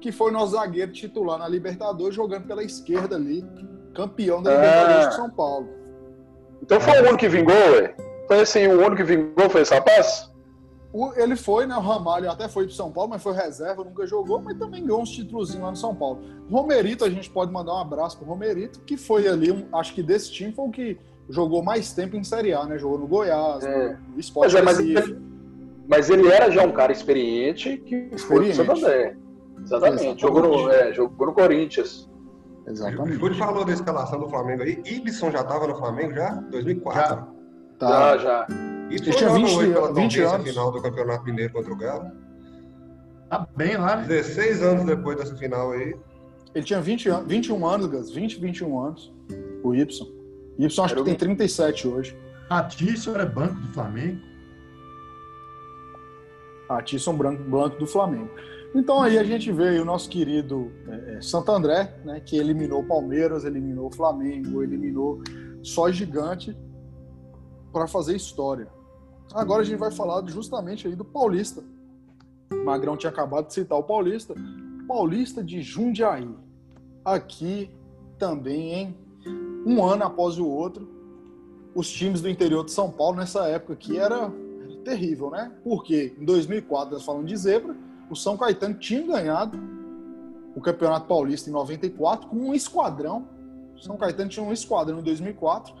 que 0.00 0.12
foi 0.12 0.30
nosso 0.30 0.52
zagueiro 0.52 0.92
titular 0.92 1.38
na 1.38 1.48
Libertadores, 1.48 2.14
jogando 2.14 2.46
pela 2.46 2.62
esquerda 2.62 3.16
ali, 3.16 3.44
campeão 3.94 4.42
da 4.42 4.50
Ah. 4.50 4.54
Libertadores 4.54 5.08
de 5.08 5.14
São 5.14 5.30
Paulo. 5.30 5.68
Então 6.62 6.80
foi 6.80 6.98
o 6.98 7.02
único 7.02 7.18
que 7.18 7.28
vingou, 7.28 7.54
ué? 7.54 7.96
Foi 8.26 8.40
assim, 8.40 8.66
o 8.66 8.78
único 8.78 8.96
que 8.96 9.04
vingou 9.04 9.48
foi 9.50 9.62
esse 9.62 9.74
rapaz? 9.74 10.30
O- 10.96 11.12
ele 11.16 11.34
foi, 11.34 11.66
né? 11.66 11.76
O 11.76 11.80
Ramalho 11.80 12.30
até 12.30 12.48
foi 12.48 12.66
pro 12.66 12.72
São 12.74 12.92
Paulo, 12.92 13.10
mas 13.10 13.20
foi 13.22 13.32
reserva, 13.34 13.82
nunca 13.82 14.06
jogou, 14.06 14.40
mas 14.40 14.56
também 14.56 14.80
ganhou 14.84 15.02
uns 15.02 15.10
títulos 15.10 15.52
lá 15.58 15.70
no 15.70 15.76
São 15.76 15.92
Paulo. 15.94 16.20
Romerito, 16.48 17.04
a 17.04 17.10
gente 17.10 17.28
pode 17.28 17.50
mandar 17.52 17.74
um 17.74 17.78
abraço 17.80 18.16
pro 18.16 18.26
Romerito, 18.26 18.78
que 18.86 18.96
foi 18.96 19.26
ali, 19.26 19.50
um- 19.50 19.66
acho 19.76 19.92
que 19.92 20.02
desse 20.04 20.30
time 20.30 20.52
foi 20.52 20.64
o 20.66 20.70
que 20.70 20.96
jogou 21.28 21.64
mais 21.64 21.92
tempo 21.92 22.16
em 22.16 22.22
Série 22.22 22.52
A, 22.54 22.64
né? 22.64 22.78
Jogou 22.78 22.98
no 23.00 23.08
Goiás, 23.08 23.64
É. 23.64 23.96
no, 24.14 24.20
Sport 24.20 24.52
Pois 24.52 24.54
é, 24.54 24.62
mas 24.62 24.78
mas 25.88 26.08
ele 26.08 26.28
era 26.28 26.50
já 26.50 26.64
um 26.64 26.72
cara 26.72 26.92
experiente 26.92 27.76
que 27.78 27.96
foi 27.96 28.06
pro 28.08 28.16
Experiente. 28.46 28.56
Santo 28.56 28.70
André. 28.72 29.16
Exatamente. 29.62 29.64
Exatamente. 29.64 30.20
Jogou, 30.22 30.42
no, 30.42 30.70
é, 30.70 30.92
jogou 30.94 31.26
no 31.26 31.32
Corinthians. 31.34 32.08
O 32.66 32.70
Exatamente. 32.70 33.18
Júlio 33.18 33.36
falou 33.36 33.64
da 33.64 33.72
escalação 33.72 34.18
do 34.20 34.28
Flamengo 34.30 34.62
aí. 34.62 34.80
Ibson 34.86 35.30
já 35.30 35.40
estava 35.40 35.66
no 35.66 35.74
Flamengo 35.76 36.14
já? 36.14 36.30
2004. 36.50 37.16
Já. 37.16 37.26
Tá. 37.78 38.16
Já, 38.16 38.18
já. 38.18 38.46
Ibson 38.90 39.04
Ele 39.10 39.16
tinha 39.16 39.28
joga 39.28 39.34
20 39.34 39.56
hoje 39.56 39.72
pela 39.72 39.86
20 39.88 39.94
Tombense, 39.94 40.20
anos. 40.34 40.48
final 40.48 40.70
do 40.72 40.82
Campeonato 40.82 41.24
Mineiro 41.24 41.52
contra 41.52 41.72
o 41.72 41.76
Galo. 41.76 42.10
Tá 43.30 43.48
bem 43.56 43.76
lá, 43.76 43.96
né? 43.96 44.06
16 44.06 44.62
anos 44.62 44.84
depois 44.84 45.16
dessa 45.18 45.34
final 45.36 45.72
aí. 45.72 45.94
Ele 46.54 46.64
tinha 46.64 46.80
20 46.80 47.08
an 47.08 47.24
21 47.26 47.66
anos, 47.66 47.86
Gas. 47.86 48.10
20, 48.12 48.38
21 48.40 48.78
anos. 48.80 49.12
O 49.62 49.74
Y. 49.74 50.06
Y 50.58 50.66
acho 50.66 50.80
Era 50.82 50.94
que 50.94 51.00
o- 51.00 51.04
tem 51.04 51.14
37 51.14 51.88
hoje. 51.88 52.16
Atício 52.48 53.12
era 53.14 53.26
banco 53.26 53.54
do 53.54 53.68
Flamengo. 53.72 54.20
A 56.68 56.82
Tisson 56.82 57.16
Branco, 57.16 57.42
Blanco 57.44 57.78
do 57.78 57.86
Flamengo. 57.86 58.30
Então 58.74 59.00
aí 59.02 59.18
a 59.18 59.24
gente 59.24 59.52
vê 59.52 59.68
aí 59.68 59.78
o 59.80 59.84
nosso 59.84 60.08
querido 60.08 60.70
é, 60.88 61.14
é, 61.16 61.20
Santo 61.20 61.50
André, 61.52 61.94
né, 62.04 62.20
que 62.20 62.36
eliminou 62.36 62.80
o 62.82 62.86
Palmeiras, 62.86 63.44
eliminou 63.44 63.86
o 63.86 63.94
Flamengo, 63.94 64.62
eliminou 64.62 65.22
só 65.62 65.90
gigante 65.92 66.56
para 67.74 67.88
fazer 67.88 68.14
história. 68.14 68.68
Agora 69.34 69.62
a 69.62 69.64
gente 69.64 69.78
vai 69.78 69.90
falar 69.90 70.24
justamente 70.28 70.86
aí 70.86 70.94
do 70.94 71.04
Paulista. 71.04 71.60
Magrão 72.64 72.96
tinha 72.96 73.10
acabado 73.10 73.48
de 73.48 73.54
citar 73.54 73.76
o 73.76 73.82
Paulista. 73.82 74.32
Paulista 74.86 75.42
de 75.42 75.60
Jundiaí. 75.60 76.32
Aqui 77.04 77.68
também, 78.16 78.72
hein? 78.72 78.96
Um 79.66 79.84
ano 79.84 80.04
após 80.04 80.38
o 80.38 80.46
outro, 80.46 80.88
os 81.74 81.90
times 81.90 82.20
do 82.20 82.28
interior 82.28 82.64
de 82.64 82.70
São 82.70 82.90
Paulo 82.90 83.16
nessa 83.16 83.48
época 83.48 83.74
era 83.74 83.96
era 83.98 84.30
terrível, 84.84 85.30
né? 85.30 85.50
Porque 85.64 86.14
em 86.16 86.24
2004, 86.24 86.94
nós 86.94 87.04
falamos 87.04 87.28
de 87.28 87.36
zebra, 87.36 87.74
o 88.08 88.14
São 88.14 88.36
Caetano 88.36 88.74
tinha 88.74 89.04
ganhado 89.04 89.58
o 90.54 90.60
Campeonato 90.60 91.08
Paulista 91.08 91.50
em 91.50 91.52
94 91.52 92.28
com 92.28 92.36
um 92.36 92.54
esquadrão. 92.54 93.26
O 93.74 93.80
São 93.80 93.96
Caetano 93.96 94.30
tinha 94.30 94.46
um 94.46 94.52
esquadrão 94.52 95.00
em 95.00 95.02
2004. 95.02 95.74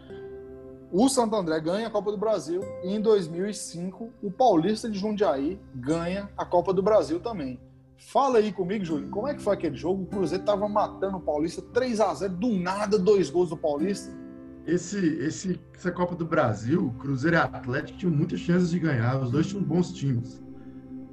O 0.96 1.08
Santo 1.08 1.34
André 1.34 1.58
ganha 1.58 1.88
a 1.88 1.90
Copa 1.90 2.12
do 2.12 2.16
Brasil 2.16 2.60
e 2.84 2.94
em 2.94 3.00
2005 3.00 4.10
o 4.22 4.30
Paulista 4.30 4.88
de 4.88 4.96
Jundiaí 4.96 5.58
ganha 5.74 6.30
a 6.38 6.44
Copa 6.44 6.72
do 6.72 6.84
Brasil 6.84 7.18
também. 7.18 7.58
Fala 7.96 8.38
aí 8.38 8.52
comigo, 8.52 8.84
Júlio, 8.84 9.08
como 9.10 9.26
é 9.26 9.34
que 9.34 9.42
foi 9.42 9.54
aquele 9.54 9.74
jogo? 9.74 10.04
O 10.04 10.06
Cruzeiro 10.06 10.44
tava 10.44 10.68
matando 10.68 11.16
o 11.16 11.20
Paulista 11.20 11.60
3 11.60 12.00
a 12.00 12.14
0 12.14 12.36
do 12.36 12.48
nada, 12.60 12.96
dois 12.96 13.28
gols 13.28 13.48
do 13.50 13.56
Paulista. 13.56 14.16
Esse, 14.64 15.04
esse, 15.18 15.60
essa 15.74 15.90
Copa 15.90 16.14
do 16.14 16.24
Brasil, 16.24 16.94
Cruzeiro 17.00 17.38
e 17.38 17.40
Atlético 17.40 17.98
tinham 17.98 18.14
muitas 18.14 18.38
chances 18.38 18.70
de 18.70 18.78
ganhar. 18.78 19.20
Os 19.20 19.32
dois 19.32 19.48
tinham 19.48 19.64
bons 19.64 19.92
times. 19.92 20.40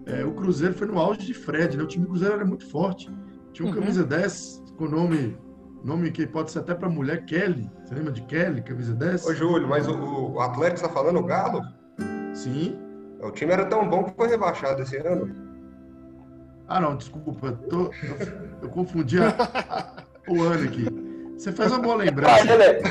É, 0.06 0.24
o 0.24 0.32
Cruzeiro 0.36 0.76
foi 0.76 0.86
no 0.86 1.00
auge 1.00 1.26
de 1.26 1.34
Fred, 1.34 1.76
né? 1.76 1.82
O 1.82 1.88
time 1.88 2.06
do 2.06 2.10
Cruzeiro 2.10 2.36
era 2.36 2.46
muito 2.46 2.68
forte. 2.70 3.10
Tinha 3.52 3.68
um 3.68 3.72
Uhum. 3.72 3.80
camisa 3.80 4.04
10 4.04 4.62
com 4.78 4.88
nome, 4.88 5.36
nome 5.84 6.12
que 6.12 6.26
pode 6.28 6.52
ser 6.52 6.60
até 6.60 6.74
para 6.74 6.90
mulher, 6.90 7.26
Kelly. 7.26 7.70
Você 7.86 7.96
lembra 7.96 8.12
de 8.12 8.22
Kelly, 8.24 8.62
camisa 8.62 8.94
10? 8.94 9.26
Ô, 9.26 9.34
Júlio, 9.34 9.68
mas 9.68 9.88
o, 9.88 9.94
o 10.34 10.40
Atlético 10.40 10.76
está 10.86 10.90
falando 10.90 11.20
o 11.20 11.24
Galo? 11.24 11.62
Sim. 12.34 12.78
O 13.22 13.32
time 13.32 13.52
era 13.52 13.66
tão 13.66 13.88
bom 13.88 14.04
que 14.04 14.16
foi 14.16 14.28
rebaixado 14.28 14.82
esse 14.82 14.98
ano. 14.98 15.34
Ah, 16.68 16.80
não, 16.80 16.96
desculpa. 16.96 17.48
eu 17.48 17.58
tô- 17.70 17.92
eu, 18.04 18.62
eu 18.64 18.70
confundi 18.70 19.20
a- 19.22 19.30
a- 19.70 20.04
o 20.32 20.42
ano 20.44 20.64
aqui. 20.64 20.86
Você 21.38 21.52
fez 21.52 21.72
uma 21.72 21.80
boa 21.80 21.96
lembrança. 21.96 22.40
ele, 22.52 22.64
é 22.64 22.82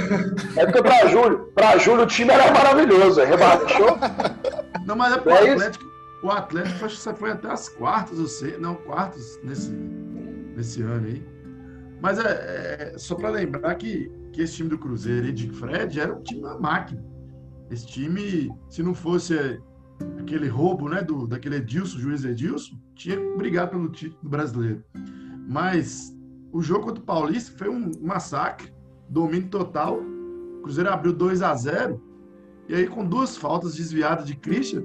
é 0.57 0.67
porque 0.67 0.83
pra 0.83 1.07
Júlio, 1.07 1.53
pra 1.55 1.79
Júlio 1.79 2.03
o 2.03 2.07
time 2.07 2.33
era 2.33 2.53
maravilhoso. 2.53 3.21
Rebaixou. 3.25 3.97
Não, 4.85 4.97
mas 4.97 5.15
é 5.15 5.19
pro 5.19 5.31
É 5.31 5.45
isso? 5.45 5.53
Atlético. 5.55 5.85
O 6.23 6.31
Atlético 6.31 6.85
acho 6.85 6.97
que 6.97 7.01
você 7.03 7.15
foi 7.15 7.31
até 7.31 7.49
as 7.51 7.69
quartas, 7.71 8.19
ou 8.19 8.27
sei, 8.27 8.59
não, 8.59 8.75
quartas 8.75 9.39
nesse, 9.43 9.71
nesse 9.71 10.83
ano 10.83 11.07
aí. 11.07 11.25
Mas 12.01 12.19
é, 12.19 12.95
é 12.95 12.99
só 12.99 13.15
para 13.15 13.31
lembrar 13.31 13.75
que, 13.75 14.11
que 14.33 14.43
esse 14.43 14.55
time 14.55 14.69
do 14.69 14.79
Cruzeiro 14.79 15.27
e 15.27 15.33
de 15.33 15.51
Fred 15.51 16.01
era 16.01 16.15
um 16.15 16.23
time 16.23 16.43
da 16.43 16.59
máquina. 16.59 17.05
Esse 17.71 17.87
time, 17.87 18.51
se 18.69 18.83
não 18.83 18.95
fosse 18.95 19.61
aquele 20.19 20.49
roubo, 20.49 20.89
né, 20.89 21.03
do, 21.03 21.27
daquele 21.27 21.57
Edilson, 21.57 21.99
juiz 21.99 22.25
Edilson, 22.25 22.77
tinha 22.95 23.17
que 23.17 23.37
brigar 23.37 23.69
pelo 23.69 23.89
título 23.91 24.31
brasileiro. 24.31 24.83
Mas 25.47 26.17
o 26.53 26.63
jogo 26.63 26.87
contra 26.87 27.03
o 27.03 27.07
Paulista 27.07 27.57
foi 27.57 27.69
um 27.69 27.91
massacre, 28.01 28.73
domínio 29.09 29.49
total. 29.49 30.01
O 30.01 30.63
Cruzeiro 30.63 30.91
abriu 30.91 31.13
2 31.13 31.43
a 31.43 31.55
0 31.55 32.03
e 32.69 32.75
aí 32.75 32.87
com 32.87 33.05
duas 33.05 33.37
faltas 33.37 33.75
desviadas 33.75 34.27
de 34.27 34.37
Christian, 34.37 34.85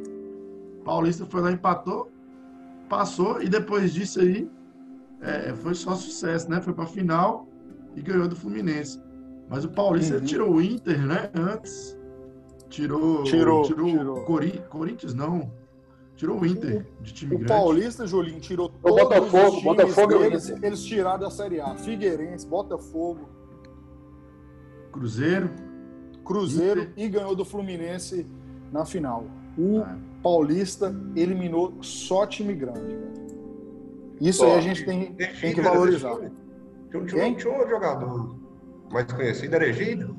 Paulista 0.84 1.26
foi 1.26 1.42
lá 1.42 1.52
empatou, 1.52 2.12
passou 2.90 3.42
e 3.42 3.50
depois 3.50 3.94
disso 3.94 4.20
aí 4.20 4.50
é, 5.26 5.54
foi 5.56 5.74
só 5.74 5.96
sucesso, 5.96 6.50
né? 6.50 6.62
Foi 6.62 6.74
para 6.74 6.86
final 6.86 7.48
e 7.96 8.02
ganhou 8.02 8.28
do 8.28 8.36
Fluminense. 8.36 9.02
Mas 9.50 9.64
o 9.66 9.70
Paulista 9.70 10.16
Uhum. 10.18 10.22
tirou 10.26 10.54
o 10.56 10.62
Inter, 10.62 11.06
né? 11.06 11.30
Antes 11.36 11.98
tirou 12.70 13.24
Tirou, 13.24 13.64
tirou, 13.64 13.86
tirou. 13.86 14.22
Cori- 14.26 14.62
Corinthians 14.70 15.14
não, 15.14 15.52
tirou 16.16 16.40
o 16.40 16.46
Inter 16.46 16.86
de 17.02 17.14
time 17.14 17.36
O 17.36 17.38
grande. 17.40 17.54
Paulista, 17.54 18.08
Julinho, 18.08 18.40
tirou 18.40 18.68
O 18.68 18.70
todos 18.90 19.04
Botafogo, 19.04 19.38
os 19.48 19.50
times 19.52 19.64
Botafogo 19.64 20.16
o 20.16 20.20
deles, 20.20 20.50
Inter. 20.50 20.64
eles 20.64 20.84
tiraram 20.84 21.20
da 21.20 21.30
Série 21.30 21.62
A. 21.62 21.76
Figueirense, 21.76 22.48
Botafogo, 22.48 23.30
Cruzeiro. 24.92 25.50
Cruzeiro 26.24 26.82
Inter. 26.82 26.94
e 26.98 27.08
ganhou 27.10 27.36
do 27.36 27.46
Fluminense 27.46 28.26
na 28.72 28.84
final. 28.86 29.26
O 29.58 29.80
Ah. 29.82 29.96
Paulista 30.24 30.94
eliminou 31.16 31.74
só 31.82 32.26
time 32.26 32.54
grande. 32.56 32.80
velho. 32.82 33.35
Isso 34.22 34.40
Só. 34.40 34.46
aí 34.46 34.58
a 34.58 34.62
gente 34.62 34.86
tem, 34.86 35.14
tem 35.14 35.54
que 35.54 35.62
valorizar. 35.62 36.16
Tinha, 36.92 37.36
tinha, 37.36 37.52
um 37.52 37.68
jogador 37.70 38.36
mais 38.92 39.12
conhecido, 39.12 39.56
era 39.56 39.68
Egídio? 39.68 40.16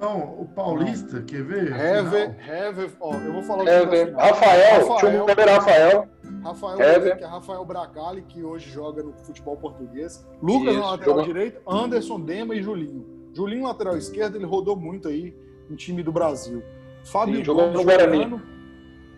Não, 0.00 0.40
o 0.40 0.46
Paulista, 0.54 1.20
quer 1.22 1.42
ver? 1.42 1.72
Hever. 1.72 2.34
Hever, 2.48 2.90
ó, 3.00 3.14
eu 3.14 3.32
vou 3.34 3.42
falar 3.42 3.64
da 3.64 3.84
velho. 3.84 4.06
final. 4.08 4.26
Rafael, 4.26 4.88
Rafael. 4.88 4.98
tinha 4.98 5.22
um 5.22 5.26
Rafael. 5.26 6.08
Rafael, 6.42 6.80
Hever. 6.80 7.18
que 7.18 7.24
é 7.24 7.26
Rafael 7.26 7.64
Bracali, 7.66 8.22
que 8.22 8.42
hoje 8.42 8.70
joga 8.70 9.02
no 9.02 9.12
futebol 9.12 9.58
português. 9.58 10.26
Lucas 10.40 10.70
Isso, 10.72 10.80
na 10.80 10.90
lateral 10.92 11.16
jogou- 11.16 11.24
direito, 11.24 11.60
Anderson, 11.68 12.20
Dema 12.20 12.54
e 12.54 12.62
Julinho. 12.62 13.04
Julinho, 13.34 13.64
lateral 13.64 13.96
esquerdo, 13.96 14.36
ele 14.36 14.46
rodou 14.46 14.74
muito 14.74 15.06
aí 15.06 15.36
em 15.70 15.74
time 15.76 16.02
do 16.02 16.10
Brasil. 16.10 16.62
Fábio 17.04 17.36
Sim, 17.36 17.44
jogou 17.44 17.64
Gomes, 17.64 17.78
no 17.78 17.84
Guarani. 17.84 18.12
Juliano, 18.22 18.42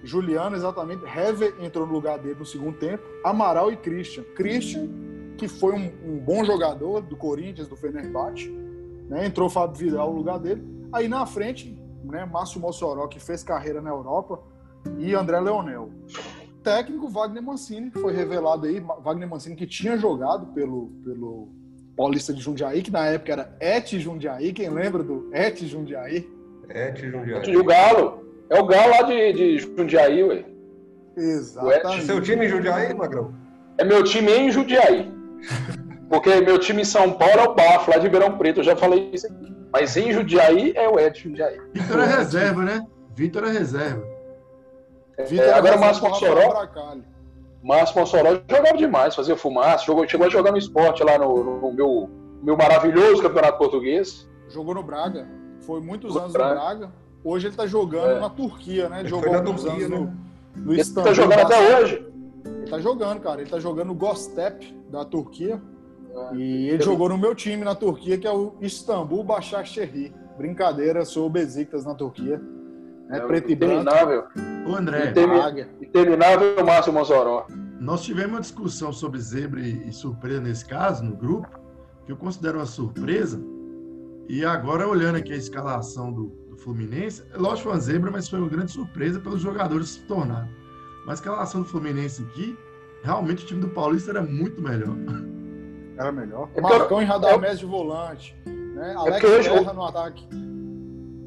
Juliano, 0.03 0.57
exatamente. 0.57 1.05
Hever 1.05 1.55
entrou 1.61 1.87
no 1.87 1.93
lugar 1.93 2.19
dele 2.19 2.37
no 2.39 2.47
segundo 2.47 2.77
tempo. 2.79 3.03
Amaral 3.25 3.71
e 3.73 3.77
Christian. 3.77 4.25
Christian, 4.35 4.89
que 5.37 5.49
foi 5.49 5.75
um, 5.75 5.93
um 6.05 6.19
bom 6.19 6.45
jogador 6.45 7.01
do 7.03 7.17
Corinthians, 7.17 7.69
do 7.69 7.77
Fenerbahçe. 7.77 8.51
Né? 9.09 9.27
Entrou 9.27 9.47
o 9.47 9.51
Fábio 9.51 9.77
Vidal 9.77 10.11
no 10.11 10.17
lugar 10.17 10.39
dele. 10.39 10.63
Aí 10.93 11.09
na 11.09 11.25
frente, 11.25 11.79
né, 12.05 12.25
Márcio 12.25 12.61
Mossoró, 12.61 13.07
que 13.07 13.21
fez 13.21 13.43
carreira 13.43 13.81
na 13.81 13.91
Europa, 13.91 14.41
e 14.99 15.15
André 15.15 15.41
Leonel. 15.41 15.91
técnico 16.63 17.09
Wagner 17.09 17.43
Mancini, 17.43 17.91
que 17.91 17.99
foi 17.99 18.13
revelado 18.13 18.67
aí, 18.67 18.81
Wagner 18.81 19.29
Mancini 19.29 19.57
que 19.57 19.67
tinha 19.67 19.97
jogado 19.97 20.47
pelo, 20.53 20.93
pelo 21.05 21.49
Paulista 21.97 22.33
de 22.33 22.41
Jundiaí, 22.41 22.83
que 22.83 22.91
na 22.91 23.07
época 23.07 23.33
era 23.33 23.57
Et 23.61 23.99
Jundiaí, 23.99 24.53
quem 24.53 24.69
lembra 24.69 25.03
do 25.03 25.29
Et 25.33 25.67
Jundiaí? 25.67 26.29
Et 26.69 26.97
Jundiaí. 26.97 27.51
E 27.51 27.57
o 27.57 27.65
Galo, 27.65 28.22
é 28.53 28.61
o 28.61 28.67
Galo 28.67 28.91
lá 28.91 29.03
de, 29.03 29.33
de 29.33 29.59
Jundiaí, 29.59 30.23
ué. 30.23 30.45
Exatamente. 31.17 32.05
Seu 32.05 32.21
time 32.21 32.47
em 32.47 32.49
Jundiaí, 32.49 32.95
Magrão? 32.95 33.35
É 33.79 33.85
meu 33.85 34.03
time 34.05 34.31
em 34.31 34.51
Jundiaí. 34.51 35.11
Porque 36.09 36.41
meu 36.43 36.59
time 36.59 36.83
em 36.83 36.85
São 36.85 37.13
Paulo 37.13 37.41
é 37.41 37.49
o 37.49 37.55
Bafo, 37.55 37.91
lá 37.91 37.97
de 37.97 38.09
Verão 38.09 38.37
Preto, 38.37 38.61
eu 38.61 38.65
já 38.65 38.77
falei 38.77 39.11
isso 39.13 39.27
aqui. 39.27 39.53
Mas 39.73 39.97
em 39.97 40.13
Jundiaí 40.13 40.73
é 40.77 40.87
o 40.87 40.99
Et 40.99 41.17
Jundiaí. 41.17 41.59
Vitor 41.73 42.01
é 42.01 42.07
reserva, 42.07 42.63
né? 42.63 42.87
Vitor 43.15 43.45
é 43.45 43.51
reserva. 43.51 44.07
Vitor 45.27 45.47
É, 45.47 45.53
agora 45.55 45.77
o 45.77 45.81
Márcio 45.81 46.05
Mossoró. 46.05 46.69
Márcio 47.63 47.99
Mossoró 47.99 48.41
jogava 48.51 48.77
demais, 48.77 49.15
fazia 49.15 49.37
fumaça, 49.37 49.87
jogou, 49.87 50.07
chegou 50.07 50.27
a 50.27 50.31
jogar 50.31 50.53
no 50.53 50.59
esporte 50.59 51.03
lá 51.03 51.17
no, 51.17 51.61
no 51.61 51.73
meu, 51.73 52.11
meu 52.43 52.57
maravilhoso 52.57 53.23
campeonato 53.23 53.57
português. 53.57 54.29
Jogou 54.51 54.75
no 54.75 54.83
Braga. 54.83 55.27
Foi 55.61 55.81
muitos 55.81 56.13
Jogou 56.13 56.25
anos 56.25 56.35
no 56.35 56.45
no 56.45 56.55
Braga. 56.55 57.02
Hoje 57.25 57.47
ele 57.49 57.57
tá 57.57 57.67
jogando 57.67 58.17
É. 58.17 58.21
na 58.21 58.29
Turquia, 58.31 58.89
né? 58.89 59.01
Ele 59.01 59.09
Jogou 59.09 59.35
alguns 59.35 59.63
Turquia, 59.63 59.87
anos 59.87 60.01
né? 60.01 60.13
no, 60.57 60.63
no 60.65 60.73
Ele 60.73 60.81
Istambul. 60.81 61.05
tá 61.11 61.15
jogando 61.15 61.41
até 61.41 61.79
hoje. 61.81 62.07
Ele 62.45 62.71
tá 62.71 62.81
jogando, 62.81 63.21
cara. 63.21 63.41
Ele 63.41 63.51
tá 63.51 63.59
jogando 63.61 63.87
no 63.89 63.95
Gostep 63.95 64.75
da 64.91 65.05
Turquia. 65.05 65.61
É. 66.33 66.35
E 66.37 66.69
ele 66.71 66.83
jogou 66.83 67.09
no 67.09 67.17
meu 67.17 67.35
time 67.35 67.65
na 67.65 67.75
Turquia, 67.75 68.19
que 68.19 68.27
é 68.27 68.33
o 68.33 68.55
Istambul 68.61 69.23
Başakşehir. 69.25 70.13
Brincadeira, 70.37 71.05
sou 71.05 71.27
o 71.27 71.31
Besiktas 71.31 71.85
na 71.85 71.95
Turquia. 71.95 72.41
É, 73.11 73.21
preto 73.21 73.51
e 73.51 73.55
branco. 73.55 73.75
interminável. 73.83 74.25
Ô 74.67 74.75
André, 74.75 75.11
Intermi- 75.11 75.39
Águia. 75.41 75.69
Interminável 75.81 76.65
Márcio 76.65 76.93
Mossoró. 76.93 77.47
nós 77.79 78.03
tivemos 78.03 78.33
uma 78.33 78.41
discussão 78.41 78.93
sobre 78.93 79.21
zebra 79.21 79.61
e, 79.61 79.93
surpresa 79.93 80.41
nesse 80.41 80.65
caso, 80.65 81.05
no 81.05 81.15
grupo, 81.17 81.49
que 82.07 82.13
eu 82.13 82.17
considero 82.17 82.59
uma 82.59 82.67
surpresa. 82.67 83.41
E 84.29 84.45
agora, 84.45 84.89
olhando 84.89 85.17
aqui 85.17 85.33
a 85.33 85.37
escalação 85.37 86.13
do 86.13 86.33
Fluminense, 86.63 87.23
é 87.33 87.37
lógico 87.37 87.57
que 87.57 87.63
foi 87.65 87.73
uma 87.73 87.81
zebra, 87.81 88.11
mas 88.11 88.29
foi 88.29 88.39
uma 88.39 88.49
grande 88.49 88.71
surpresa 88.73 89.19
pelos 89.21 89.41
jogadores 89.41 89.89
se 89.91 90.01
tornaram. 90.03 90.49
Mas 91.07 91.11
a 91.11 91.15
escalação 91.15 91.63
do 91.63 91.69
Fluminense 91.69 92.23
aqui, 92.23 92.57
realmente 93.03 93.45
o 93.45 93.47
time 93.47 93.61
do 93.61 93.69
Paulista 93.69 94.11
era 94.13 94.23
muito 94.23 94.61
melhor. 94.63 94.95
Era 95.99 96.13
melhor. 96.13 96.49
É 96.55 96.61
Marcão 96.61 97.03
e 97.03 97.05
Radamés 97.05 97.59
de 97.59 97.67
volante. 97.67 98.37
Né? 98.47 98.95
Alex 98.97 99.21
porque 99.21 99.27
hoje- 99.27 99.51
Terra 99.51 99.73
no 99.73 99.85
ataque. 99.85 100.27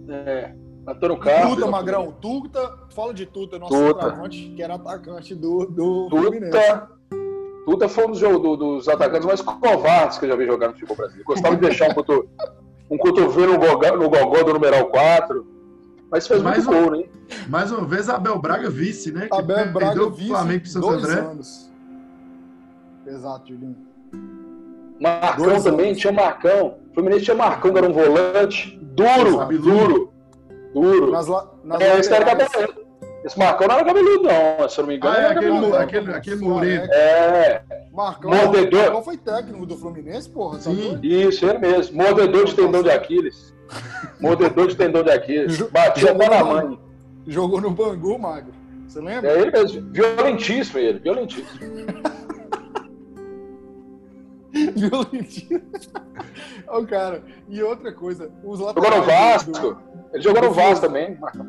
É, 0.08 0.54
Antônio 0.88 1.18
Carlos. 1.20 1.56
Tuta, 1.56 1.68
Magrão. 1.68 2.12
Tuta, 2.22 2.78
fala 2.94 3.14
de 3.14 3.26
Tuta, 3.26 3.60
nosso 3.60 3.74
Tuta. 3.74 3.88
centroavante, 4.02 4.54
que 4.56 4.62
era 4.64 4.76
atacante 4.76 5.36
do, 5.36 5.66
do 5.66 6.08
Fluminense. 6.10 6.52
Tuta, 6.52 6.90
Tuta 7.66 7.90
foi 7.90 8.06
um 8.08 8.12
dos, 8.12 8.20
do- 8.22 8.56
dos 8.56 8.88
atacantes 8.88 9.26
mais 9.26 9.42
covardes 9.42 10.18
que 10.20 10.26
eu 10.26 10.30
já 10.30 10.36
vi 10.36 10.46
jogar 10.46 10.68
no 10.68 10.74
futebol 10.74 10.96
brasileiro. 10.96 11.26
Gostava 11.28 11.56
de 11.56 11.62
deixar 11.62 11.90
um, 11.90 11.94
coto, 11.96 12.30
um 12.90 12.98
cotovelo 12.98 13.54
no 13.54 13.60
gogó, 13.60 13.96
no 13.98 14.10
gogó 14.10 14.44
do 14.44 14.54
numeral 14.54 14.86
4. 14.88 15.46
Mas 16.12 16.28
fez 16.28 16.42
Mais 16.42 16.66
muito 16.66 16.78
um- 16.80 16.84
gol, 16.86 16.96
hein? 16.96 17.10
Mais 17.50 17.72
uma 17.72 17.86
vez, 17.86 18.08
Abel 18.10 18.38
Braga 18.40 18.70
vice, 18.70 19.12
né? 19.12 19.28
Que 19.28 19.36
Abel 19.36 19.56
perdeu 19.56 19.74
Braga 19.74 19.96
pro 19.96 20.10
vice 20.12 20.30
Flamengo 20.30 20.62
pro 20.62 20.70
Santo 20.70 20.88
dois 20.88 21.04
André. 21.04 21.20
anos. 21.22 21.72
Exato, 23.08 23.48
Julinho. 23.50 23.76
Marcão 25.00 25.46
Dois 25.46 25.64
também, 25.64 25.88
anos. 25.88 25.98
tinha 26.00 26.14
Marcão. 26.14 26.76
O 26.90 26.94
Fluminense 26.94 27.26
tinha 27.26 27.36
Marcão, 27.36 27.72
que 27.72 27.78
era 27.78 27.90
um 27.90 27.94
volante 27.94 28.78
duro, 28.82 29.38
Cabeludo. 29.40 29.70
duro, 29.70 30.14
duro. 30.74 31.12
Nas, 31.12 31.28
la- 31.28 31.48
nas 31.64 31.82
É, 31.82 32.00
esse 32.00 32.10
cara 32.10 32.30
era 32.30 32.46
cabeludo. 32.46 32.86
Esse 33.26 33.38
Marcão 33.40 33.68
não 33.68 33.76
era 33.76 33.86
cabeludo, 33.86 34.24
não, 34.24 34.70
se 34.70 34.80
eu 34.80 34.84
não 34.84 34.88
me 34.90 34.98
engano. 34.98 35.16
Ah, 35.16 35.20
é 35.22 35.26
aquele, 35.32 35.52
cabeludo, 35.52 35.76
aquele, 35.78 36.14
aquele. 36.14 36.36
Moreira. 36.38 36.86
É, 36.94 37.64
Marcão, 37.96 38.30
Mordedor. 38.32 38.82
Marcão 38.82 39.04
foi 39.04 39.18
técnico 39.18 39.66
do 39.66 39.78
Fluminense, 39.78 40.30
porra. 40.30 40.58
Tá 40.58 40.64
Sim. 40.66 40.76
doido? 40.76 41.06
isso, 41.06 41.46
ele 41.46 41.60
mesmo. 41.60 41.96
Mordedor 41.98 42.46
de 42.46 42.54
tendão 42.54 42.84
de 42.84 42.90
Aquiles. 42.92 43.54
Mordedor 44.20 44.68
de 44.68 44.76
tendão 44.76 45.02
de 45.04 45.12
Aquiles. 45.12 45.62
Batia 45.72 46.12
até 46.12 46.30
na 46.30 46.44
mãe. 46.44 46.80
Jogou 47.26 47.62
no 47.62 47.72
Bangu, 47.72 48.20
Magro. 48.20 48.54
Você 48.88 49.00
lembra? 49.00 49.32
É 49.32 49.42
ele 49.42 49.52
mesmo. 49.52 49.90
Violentíssimo 49.92 50.80
ele, 50.80 51.00
violentíssimo. 51.00 51.60
Violentinho. 54.76 55.62
Ô, 56.70 56.86
cara, 56.86 57.24
e 57.50 57.62
outra 57.62 57.92
coisa, 57.92 58.32
os 58.44 58.60
Jogou 58.60 58.74
no 58.76 58.90
laterais 58.98 59.44
do- 59.44 59.52
Vasco. 59.52 59.78
Ele 60.14 60.24
jogou 60.24 60.42
no 60.44 60.52
Vasco 60.52 60.86
também. 60.88 61.18
Marcão 61.20 61.46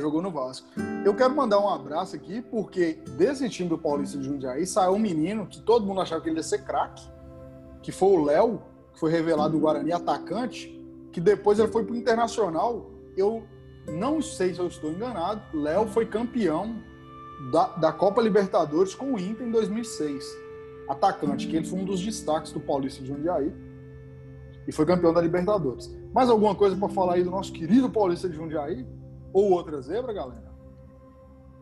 jogou 0.00 0.20
no 0.20 0.30
Vasco. 0.30 0.66
Eu 1.04 1.14
quero 1.14 1.34
mandar 1.34 1.60
um 1.60 1.68
abraço 1.68 2.16
aqui, 2.16 2.42
porque 2.42 2.98
desse 3.16 3.48
time 3.48 3.68
do 3.68 3.78
Paulista 3.78 4.18
de 4.18 4.24
Jundiaí 4.24 4.66
saiu 4.66 4.92
um 4.92 4.98
menino 4.98 5.46
que 5.46 5.60
todo 5.60 5.86
mundo 5.86 6.00
achava 6.00 6.20
que 6.20 6.28
ele 6.28 6.38
ia 6.38 6.42
ser 6.42 6.64
craque, 6.64 7.08
que 7.82 7.92
foi 7.92 8.08
o 8.08 8.24
Léo, 8.24 8.62
que 8.92 9.00
foi 9.00 9.10
revelado 9.10 9.52
do 9.52 9.60
Guarani 9.60 9.92
atacante, 9.92 10.76
que 11.12 11.20
depois 11.20 11.58
ele 11.58 11.68
foi 11.68 11.84
pro 11.84 11.94
Internacional. 11.94 12.90
Eu 13.16 13.44
não 13.88 14.20
sei 14.20 14.54
se 14.54 14.60
eu 14.60 14.66
estou 14.66 14.90
enganado, 14.90 15.40
Léo 15.54 15.86
foi 15.86 16.06
campeão 16.06 16.76
da, 17.52 17.68
da 17.76 17.92
Copa 17.92 18.20
Libertadores 18.20 18.94
com 18.94 19.14
o 19.14 19.18
Inter 19.18 19.46
em 19.46 19.50
2006. 19.50 20.24
Atacante, 20.88 21.46
que 21.46 21.56
ele 21.56 21.66
foi 21.66 21.78
um 21.78 21.84
dos 21.84 22.00
destaques 22.00 22.52
do 22.52 22.60
Paulista 22.60 23.00
de 23.02 23.08
Jundiaí 23.08 23.54
e 24.66 24.72
foi 24.72 24.84
campeão 24.84 25.12
da 25.12 25.20
Libertadores. 25.20 25.90
Mais 26.12 26.28
alguma 26.28 26.54
coisa 26.54 26.76
para 26.76 26.88
falar 26.88 27.14
aí 27.14 27.24
do 27.24 27.30
nosso 27.30 27.52
querido 27.52 27.88
Paulista 27.88 28.28
de 28.28 28.36
Jundiaí? 28.36 28.84
Ou 29.32 29.50
outra 29.52 29.80
zebra, 29.80 30.12
galera? 30.12 30.50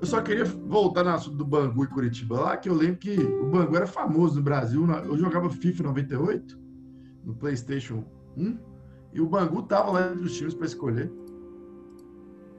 Eu 0.01 0.07
só 0.07 0.23
queria 0.23 0.45
voltar 0.45 1.03
no 1.03 1.11
assunto 1.11 1.37
do 1.37 1.45
Bangu 1.45 1.83
e 1.83 1.89
Curitiba 1.89 2.41
lá, 2.41 2.57
que 2.57 2.69
eu 2.69 2.75
lembro 2.75 2.99
que 2.99 3.19
o 3.19 3.47
Bangu 3.47 3.77
era 3.77 3.87
famoso 3.87 4.37
no 4.37 4.43
Brasil. 4.43 4.87
Eu 5.05 5.19
jogava 5.19 5.51
FIFA 5.51 5.83
98, 5.85 6.59
no 7.25 7.35
PlayStation 7.35 8.05
1, 8.37 8.59
e 9.13 9.21
o 9.21 9.27
Bangu 9.27 9.63
tava 9.65 9.91
lá 9.91 10.13
entre 10.13 10.25
os 10.25 10.37
times 10.37 10.55
para 10.55 10.67
escolher. 10.67 11.11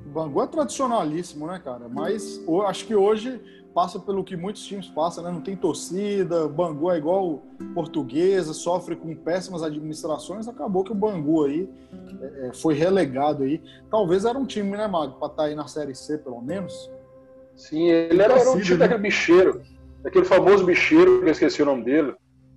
O 0.05 0.09
Bangu 0.09 0.41
é 0.41 0.47
tradicionalíssimo, 0.47 1.47
né, 1.47 1.59
cara? 1.59 1.87
Mas 1.87 2.43
eu 2.45 2.61
acho 2.63 2.85
que 2.85 2.95
hoje 2.95 3.41
passa 3.79 3.97
pelo 3.97 4.25
que 4.25 4.35
muitos 4.35 4.65
times 4.65 4.89
passam, 4.89 5.23
né? 5.23 5.31
Não 5.31 5.39
tem 5.39 5.55
torcida, 5.55 6.49
Bangu 6.49 6.91
é 6.91 6.97
igual 6.97 7.41
portuguesa, 7.73 8.51
sofre 8.53 8.93
com 8.93 9.15
péssimas 9.15 9.63
administrações. 9.63 10.49
Acabou 10.49 10.83
que 10.83 10.91
o 10.91 10.95
Bangu 10.95 11.45
aí 11.45 11.69
é, 12.21 12.47
é, 12.47 12.53
foi 12.53 12.73
relegado 12.73 13.43
aí. 13.43 13.61
Talvez 13.89 14.25
era 14.25 14.37
um 14.37 14.45
time, 14.45 14.71
né, 14.71 14.85
Mago, 14.85 15.17
para 15.17 15.27
estar 15.29 15.43
aí 15.43 15.55
na 15.55 15.65
Série 15.69 15.95
C, 15.95 16.17
pelo 16.17 16.41
menos. 16.41 16.91
Sim, 17.55 17.87
ele 17.87 18.21
era, 18.21 18.37
era 18.37 18.51
um 18.51 18.59
time 18.59 18.71
né? 18.71 18.79
daquele 18.79 19.03
bicheiro. 19.03 19.61
Daquele 20.03 20.25
famoso 20.25 20.65
bicheiro, 20.65 21.21
que 21.21 21.27
eu 21.27 21.31
esqueci 21.31 21.61
o 21.61 21.65
nome 21.65 21.85
dele. 21.85 22.13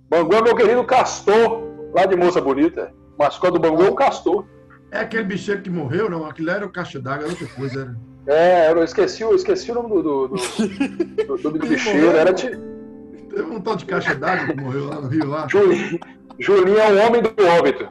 Bangu 0.09 0.33
é 0.33 0.41
meu 0.41 0.55
querido 0.57 0.83
Castor, 0.83 1.61
lá 1.95 2.05
de 2.05 2.17
Moça 2.17 2.41
Bonita. 2.41 2.93
Mascote 3.17 3.53
do 3.53 3.61
Bangu 3.61 3.83
é 3.83 3.89
o 3.89 3.95
Castor. 3.95 4.45
É 4.91 4.99
aquele 4.99 5.23
bicheiro 5.23 5.61
que 5.61 5.69
morreu, 5.69 6.09
não? 6.09 6.25
Aquilo 6.25 6.49
era 6.49 6.65
o 6.65 6.69
caixa 6.69 6.99
d'água, 6.99 7.23
era 7.23 7.31
outra 7.31 7.47
coisa. 7.47 7.81
Era... 7.83 8.12
É, 8.25 8.71
eu 8.71 8.83
esqueci, 8.83 9.21
eu 9.21 9.35
esqueci 9.35 9.71
o 9.71 9.75
nome 9.75 9.89
do, 9.89 10.01
do, 10.01 10.27
do, 10.29 10.35
do- 11.27 11.37
do- 11.37 11.51
do 11.51 11.59
bicheiro. 11.67 12.11
Era 12.11 12.33
Teve 12.33 13.41
um 13.41 13.59
tal 13.59 13.75
de 13.75 13.85
caixa 13.85 14.15
d'água 14.15 14.53
que 14.55 14.61
morreu 14.61 14.85
lá 14.87 15.01
no 15.01 15.07
Rio, 15.07 15.27
lá. 15.27 15.47
Ju- 15.49 15.99
Julinho 16.39 16.77
é 16.77 16.91
o 16.93 17.07
homem 17.07 17.21
do 17.21 17.29
óbito. 17.59 17.89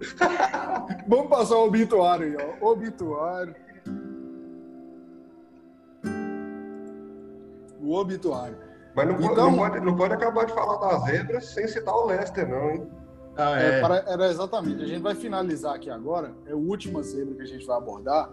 Vamos 1.08 1.28
passar 1.28 1.56
o 1.56 1.66
obituário 1.66 2.26
aí, 2.38 2.46
ó. 2.62 2.70
Obituário. 2.70 3.54
O 7.80 7.94
obituário. 7.94 8.56
Mas 8.94 9.06
não, 9.08 9.14
pode- 9.16 9.32
Então- 9.32 9.50
não, 9.50 9.56
pode, 9.58 9.80
não 9.80 9.96
pode 9.96 10.14
acabar 10.14 10.46
de 10.46 10.52
falar 10.54 10.76
das 10.88 11.04
zebras 11.04 11.46
sem 11.46 11.66
citar 11.68 11.94
o 11.94 12.06
Leicester, 12.06 12.48
não, 12.48 12.70
hein? 12.70 12.86
Ah, 13.36 13.60
É, 13.60 13.78
é. 13.78 13.80
para- 13.80 14.04
era 14.06 14.26
exatamente. 14.28 14.82
A 14.82 14.86
gente 14.86 15.02
vai 15.02 15.14
finalizar 15.14 15.74
aqui 15.74 15.90
agora. 15.90 16.32
É 16.46 16.52
a 16.52 16.56
última 16.56 17.02
zebra 17.02 17.34
que 17.34 17.42
a 17.42 17.46
gente 17.46 17.66
vai 17.66 17.76
abordar. 17.76 18.30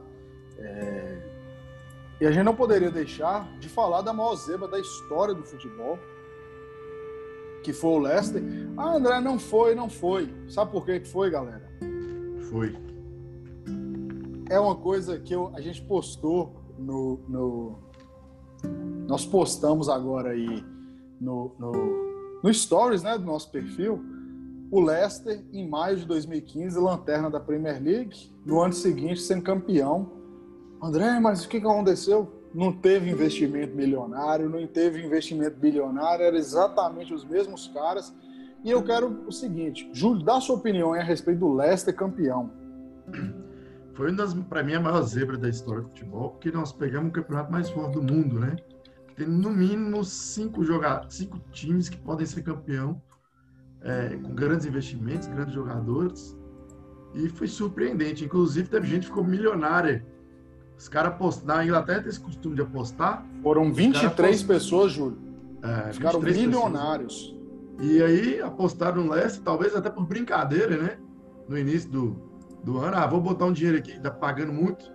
É, 0.59 1.17
E 2.21 2.25
a 2.27 2.31
gente 2.31 2.43
não 2.45 2.55
poderia 2.55 2.91
deixar 2.91 3.51
de 3.59 3.67
falar 3.67 4.01
da 4.03 4.13
maior 4.13 4.35
zebra 4.35 4.67
da 4.67 4.79
história 4.79 5.33
do 5.33 5.43
futebol, 5.43 5.97
que 7.63 7.73
foi 7.73 7.89
o 7.91 7.97
Leicester. 7.99 8.43
Ah, 8.77 8.95
André, 8.95 9.19
não 9.19 9.39
foi, 9.39 9.73
não 9.73 9.89
foi. 9.89 10.31
Sabe 10.47 10.71
por 10.71 10.85
que 10.85 10.99
foi, 11.01 11.31
galera? 11.31 11.67
Foi. 12.49 12.75
É 14.49 14.59
uma 14.59 14.75
coisa 14.75 15.17
que 15.19 15.33
eu- 15.33 15.51
a 15.55 15.61
gente 15.61 15.81
postou 15.83 16.53
no, 16.77 17.19
no- 17.27 17.79
Nós 19.07 19.25
postamos 19.25 19.89
agora 19.89 20.29
aí 20.29 20.63
no, 21.19 21.51
no, 21.57 21.71
no 22.43 22.53
Stories 22.53 23.01
né, 23.03 23.17
do 23.17 23.25
nosso 23.25 23.49
perfil. 23.51 23.99
O 24.69 24.79
Leicester, 24.79 25.43
em 25.51 25.67
maio 25.67 25.97
de 25.97 26.05
2015, 26.05 26.79
lanterna 26.79 27.29
da 27.29 27.39
Premier 27.39 27.81
League. 27.81 28.31
No 28.45 28.61
ano 28.61 28.73
seguinte, 28.73 29.19
sendo 29.21 29.41
campeão. 29.41 30.20
André, 30.81 31.19
mas 31.19 31.45
o 31.45 31.49
que, 31.49 31.57
aconteceu? 31.57 32.31
Não 32.53 32.73
teve 32.73 33.09
investimento 33.09 33.75
milionário, 33.75 34.49
não 34.49 34.65
teve 34.67 35.05
investimento 35.05 35.57
bilionário, 35.57 36.25
eram 36.25 36.37
exatamente 36.37 37.13
os 37.13 37.23
mesmos 37.23 37.67
caras. 37.67 38.13
E 38.63 38.69
eu 38.69 38.83
quero 38.83 39.23
o 39.27 39.31
seguinte, 39.31 39.89
Júlio, 39.93 40.23
dá 40.23 40.39
sua 40.41 40.55
opinião 40.55 40.93
a 40.93 41.01
respeito 41.01 41.39
do 41.39 41.53
Leicester 41.53 41.95
campeão. 41.95 42.51
Foi 43.93 44.09
uma 44.09 44.17
das, 44.17 44.33
pra 44.33 44.63
mim, 44.63 44.73
a 44.73 44.79
maior 44.79 45.01
zebra 45.03 45.37
da 45.37 45.49
história 45.49 45.81
do 45.81 45.89
futebol, 45.89 46.31
porque 46.31 46.51
nós 46.51 46.71
pegamos 46.71 47.09
o 47.09 47.13
campeonato 47.13 47.51
mais 47.51 47.69
forte 47.69 47.93
do 47.93 48.01
mundo, 48.01 48.39
né? 48.39 48.55
tem 49.15 49.27
no 49.27 49.49
mínimo 49.51 50.03
cinco, 50.03 50.63
jogadores, 50.63 51.13
cinco 51.13 51.39
times 51.51 51.89
que 51.89 51.97
podem 51.97 52.25
ser 52.25 52.41
campeão 52.41 53.01
é, 53.81 54.17
com 54.17 54.33
grandes 54.33 54.65
investimentos, 54.65 55.27
grandes 55.27 55.53
jogadores. 55.53 56.37
E 57.13 57.27
foi 57.29 57.47
surpreendente. 57.47 58.23
Inclusive, 58.23 58.69
teve 58.69 58.87
gente 58.87 59.01
que 59.01 59.07
ficou 59.07 59.23
milionária. 59.23 60.05
Os 60.81 60.89
caras 60.89 61.13
apostaram. 61.13 61.57
Na 61.57 61.63
Inglaterra 61.63 61.99
tem 61.99 62.09
esse 62.09 62.19
costume 62.19 62.55
de 62.55 62.63
apostar. 62.63 63.23
Foram 63.43 63.71
23 63.71 64.41
pessoas, 64.41 64.91
Júlio. 64.91 65.15
É, 65.61 65.93
Ficaram 65.93 66.19
milionários. 66.19 67.35
Pessoas. 67.77 67.91
E 67.91 68.01
aí 68.01 68.41
apostaram 68.41 69.03
no 69.03 69.11
Leicester, 69.11 69.43
talvez 69.43 69.75
até 69.75 69.91
por 69.91 70.07
brincadeira, 70.07 70.75
né? 70.77 70.97
No 71.47 71.55
início 71.55 71.87
do, 71.87 72.15
do 72.63 72.79
ano. 72.79 72.97
Ah, 72.97 73.05
vou 73.05 73.21
botar 73.21 73.45
um 73.45 73.53
dinheiro 73.53 73.77
aqui, 73.77 73.99
tá 73.99 74.09
pagando 74.09 74.51
muito. 74.51 74.91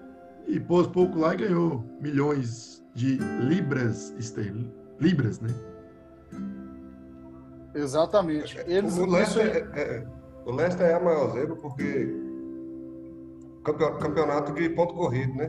E 0.49 0.59
pôs 0.59 0.89
pouco 0.89 1.21
lá 1.21 1.35
e 1.35 1.37
ganhou 1.37 1.85
milhões 2.01 2.85
de 2.93 3.19
libras 3.19 4.13
esterlinas. 4.19 4.73
Libras, 4.99 5.41
né? 5.41 5.51
Exatamente. 7.77 8.59
Eles, 8.67 8.99
o, 8.99 9.07
Leicester, 9.07 9.71
é, 9.73 9.81
é, 9.81 10.07
o 10.45 10.51
Leicester 10.51 10.85
é 10.85 10.95
a 10.95 11.01
maior 11.01 11.33
zebra 11.33 11.55
porque 11.55 12.13
campeonato 13.63 14.53
de 14.53 14.69
ponto 14.71 14.93
corrido, 14.93 15.33
né? 15.35 15.49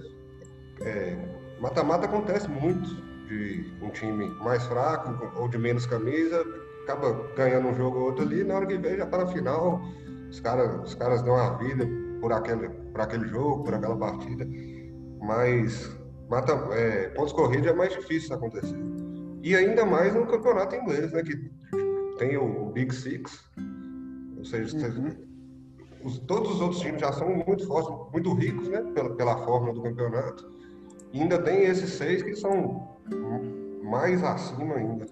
É, 0.81 1.17
mata-mata 1.59 2.05
é, 2.05 2.09
acontece 2.09 2.49
muito 2.49 2.89
de 3.27 3.65
um 3.81 3.89
time 3.89 4.27
mais 4.41 4.63
fraco 4.65 5.31
ou 5.35 5.47
de 5.47 5.57
menos 5.57 5.85
camisa, 5.85 6.45
acaba 6.83 7.27
ganhando 7.35 7.67
um 7.67 7.75
jogo 7.75 7.99
ou 7.99 8.05
outro 8.05 8.23
ali, 8.23 8.43
na 8.43 8.55
hora 8.55 8.65
que 8.65 8.77
vem 8.77 8.97
já 8.97 9.05
tá 9.05 9.17
na 9.17 9.27
final, 9.27 9.81
os 10.29 10.39
caras, 10.39 10.83
os 10.83 10.95
caras 10.95 11.21
dão 11.21 11.35
a 11.35 11.57
vida 11.57 11.87
por 12.21 12.31
aquele, 12.31 12.69
por 12.69 13.01
aquele 13.01 13.27
jogo, 13.27 13.63
por 13.63 13.73
aquela 13.73 13.97
partida. 13.97 14.47
Mas 15.21 15.95
mata, 16.29 16.53
é, 16.73 17.09
pontos 17.09 17.33
corridos 17.33 17.67
é 17.67 17.73
mais 17.73 17.93
difícil 17.93 18.35
acontecer. 18.35 18.77
E 19.43 19.55
ainda 19.55 19.85
mais 19.85 20.13
no 20.13 20.25
campeonato 20.25 20.75
inglês, 20.75 21.11
né? 21.11 21.23
Que 21.23 21.51
tem 22.17 22.37
o 22.37 22.71
Big 22.71 22.93
Six, 22.93 23.43
ou 24.37 24.45
seja, 24.45 24.75
uhum. 24.77 25.11
os, 26.03 26.19
todos 26.19 26.55
os 26.55 26.61
outros 26.61 26.81
times 26.81 27.01
já 27.01 27.11
são 27.11 27.29
muito 27.29 27.65
fortes, 27.67 28.11
muito 28.11 28.33
ricos, 28.33 28.67
né, 28.67 28.81
pela, 28.93 29.15
pela 29.15 29.37
forma 29.45 29.73
do 29.73 29.81
campeonato. 29.81 30.56
E 31.13 31.21
ainda 31.21 31.41
tem 31.41 31.63
esses 31.63 31.91
seis 31.91 32.21
que 32.21 32.35
são 32.35 32.97
mais 33.83 34.23
acima 34.23 34.75
ainda. 34.75 35.05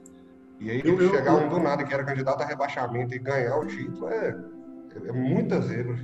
E 0.59 0.69
aí 0.69 0.81
eu, 0.83 0.97
chegar 1.09 1.33
eu, 1.33 1.45
um 1.45 1.49
do 1.49 1.59
nada 1.59 1.83
que 1.83 1.93
era 1.93 2.03
candidato 2.03 2.41
a 2.41 2.45
rebaixamento 2.45 3.13
e 3.13 3.19
ganhar 3.19 3.57
o 3.57 3.65
título 3.65 4.09
é, 4.09 4.35
é 5.05 5.11
muita 5.11 5.61
zebra. 5.61 5.97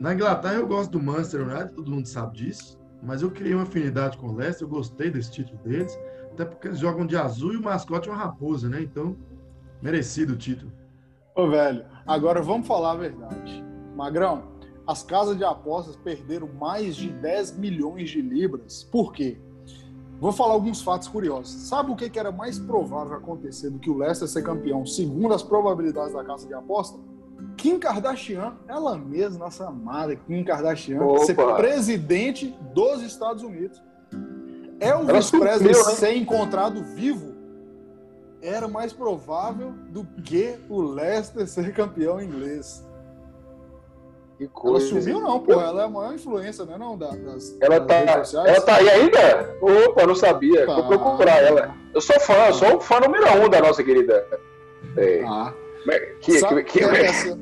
Na 0.00 0.14
Inglaterra 0.14 0.54
eu 0.54 0.66
gosto 0.66 0.90
do 0.90 1.02
Manchester 1.02 1.42
United, 1.42 1.72
todo 1.72 1.90
mundo 1.90 2.06
sabe 2.06 2.36
disso. 2.36 2.78
Mas 3.02 3.22
eu 3.22 3.30
criei 3.30 3.54
uma 3.54 3.64
afinidade 3.64 4.16
com 4.16 4.28
o 4.28 4.34
Leicester, 4.34 4.66
eu 4.66 4.70
gostei 4.70 5.10
desse 5.10 5.30
título 5.30 5.58
deles, 5.58 5.98
até 6.32 6.44
porque 6.44 6.68
eles 6.68 6.78
jogam 6.78 7.06
de 7.06 7.16
azul 7.16 7.52
e 7.52 7.56
o 7.56 7.62
mascote 7.62 8.08
é 8.08 8.12
uma 8.12 8.18
raposa, 8.18 8.68
né? 8.68 8.80
Então 8.80 9.14
Merecido 9.84 10.32
o 10.32 10.36
título. 10.36 10.72
Ô, 11.36 11.46
velho, 11.46 11.84
agora 12.06 12.40
vamos 12.40 12.66
falar 12.66 12.92
a 12.92 12.96
verdade. 12.96 13.62
Magrão, 13.94 14.53
as 14.86 15.02
casas 15.02 15.36
de 15.36 15.44
apostas 15.44 15.96
perderam 15.96 16.48
mais 16.60 16.94
de 16.96 17.08
10 17.08 17.56
milhões 17.56 18.10
de 18.10 18.20
libras. 18.20 18.84
Por 18.84 19.12
quê? 19.12 19.38
Vou 20.20 20.32
falar 20.32 20.52
alguns 20.52 20.80
fatos 20.82 21.08
curiosos. 21.08 21.50
Sabe 21.68 21.90
o 21.90 21.96
que 21.96 22.18
era 22.18 22.30
mais 22.30 22.58
provável 22.58 23.14
acontecer 23.14 23.70
do 23.70 23.78
que 23.78 23.90
o 23.90 23.96
Leicester 23.96 24.28
ser 24.28 24.42
campeão, 24.42 24.86
segundo 24.86 25.34
as 25.34 25.42
probabilidades 25.42 26.14
da 26.14 26.24
casa 26.24 26.46
de 26.46 26.54
aposta? 26.54 26.98
Kim 27.56 27.78
Kardashian, 27.78 28.54
ela 28.68 28.96
mesma, 28.96 29.46
nossa 29.46 29.66
amada 29.68 30.14
Kim 30.14 30.44
Kardashian, 30.44 31.02
Opa. 31.02 31.24
ser 31.24 31.34
presidente 31.34 32.54
dos 32.74 33.02
Estados 33.02 33.42
Unidos. 33.42 33.82
Elvis 34.80 35.30
Presley 35.30 35.74
ser 35.74 36.16
encontrado 36.16 36.82
vivo 36.82 37.34
era 38.42 38.68
mais 38.68 38.92
provável 38.92 39.72
do 39.90 40.04
que 40.22 40.56
o 40.68 40.80
Leicester 40.82 41.46
ser 41.46 41.72
campeão 41.72 42.20
inglês. 42.20 42.84
Que 44.36 44.48
coisa. 44.48 44.90
Ela 44.90 45.02
sumiu 45.02 45.20
não, 45.20 45.40
pô. 45.40 45.52
Ela 45.52 45.82
é 45.82 45.84
a 45.84 45.88
maior 45.88 46.14
influência, 46.14 46.64
né, 46.64 46.76
não, 46.76 46.98
das, 46.98 47.56
ela 47.60 47.78
das 47.78 48.32
tá. 48.32 48.48
Ela 48.48 48.60
tá 48.60 48.76
aí 48.76 48.90
ainda? 48.90 49.56
Opa, 49.60 50.06
não 50.06 50.14
sabia. 50.14 50.66
Tá. 50.66 50.80
Vou 50.80 50.98
procurar 50.98 51.42
ela. 51.42 51.74
Eu 51.94 52.00
sou 52.00 52.18
fã, 52.20 52.46
eu 52.48 52.54
sou 52.54 52.76
o 52.76 52.80
fã 52.80 53.00
número 53.00 53.24
um 53.40 53.48
da 53.48 53.60
nossa 53.60 53.82
querida. 53.84 54.26
É, 54.96 55.24
ah. 55.24 55.54
Que, 56.20 56.38
sabe 56.38 56.64
que, 56.64 56.78
que, 56.78 56.88
que, 56.88 56.96
essa... 56.96 57.38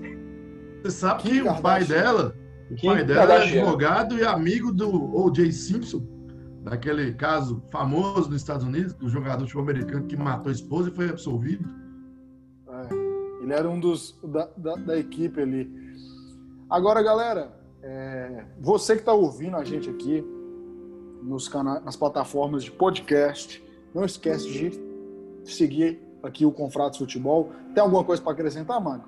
Você 0.82 0.90
sabe 0.90 1.22
que, 1.22 1.30
que 1.30 1.49
o 1.49 1.62
pai 1.62 1.84
dela, 1.84 2.34
o 2.70 2.86
pai 2.86 3.05
dela 3.05 3.34
é 3.34 3.43
advogado 3.43 4.18
e 4.18 4.24
amigo 4.24 4.72
do 4.72 4.90
O.J. 5.16 5.53
Simpson 5.53 6.03
daquele 6.62 7.12
caso 7.14 7.62
famoso 7.70 8.30
nos 8.30 8.40
Estados 8.40 8.64
Unidos, 8.64 8.95
do 8.95 9.09
jogador 9.09 9.47
sul-americano 9.49 10.07
que 10.07 10.16
matou 10.16 10.51
a 10.51 10.53
esposa 10.53 10.90
e 10.90 10.93
foi 10.93 11.09
absolvido. 11.09 11.68
É, 12.68 13.43
ele 13.43 13.53
era 13.53 13.68
um 13.68 13.80
dos 13.80 14.18
da, 14.22 14.49
da, 14.57 14.74
da 14.74 14.99
equipe 14.99 15.40
ali. 15.40 15.82
Agora, 16.72 17.02
galera, 17.02 17.52
é, 17.82 18.44
você 18.58 18.94
que 18.94 19.02
está 19.02 19.12
ouvindo 19.12 19.58
a 19.58 19.62
gente 19.62 19.90
aqui 19.90 20.24
nos 21.22 21.46
cana 21.46 21.80
nas 21.80 21.96
plataformas 21.96 22.64
de 22.64 22.70
podcast, 22.70 23.62
não 23.94 24.06
esquece 24.06 24.50
de 24.50 24.80
seguir 25.44 26.00
aqui 26.22 26.46
o 26.46 26.50
Confratos 26.50 26.98
Futebol. 26.98 27.50
Tem 27.74 27.82
alguma 27.82 28.02
coisa 28.02 28.22
para 28.22 28.32
acrescentar, 28.32 28.80
Marco? 28.80 29.06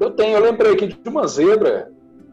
Eu 0.00 0.12
tenho, 0.12 0.38
eu 0.38 0.42
lembrei 0.42 0.72
aqui 0.72 0.86
de 0.86 1.08
uma 1.10 1.26
zebra 1.26 1.92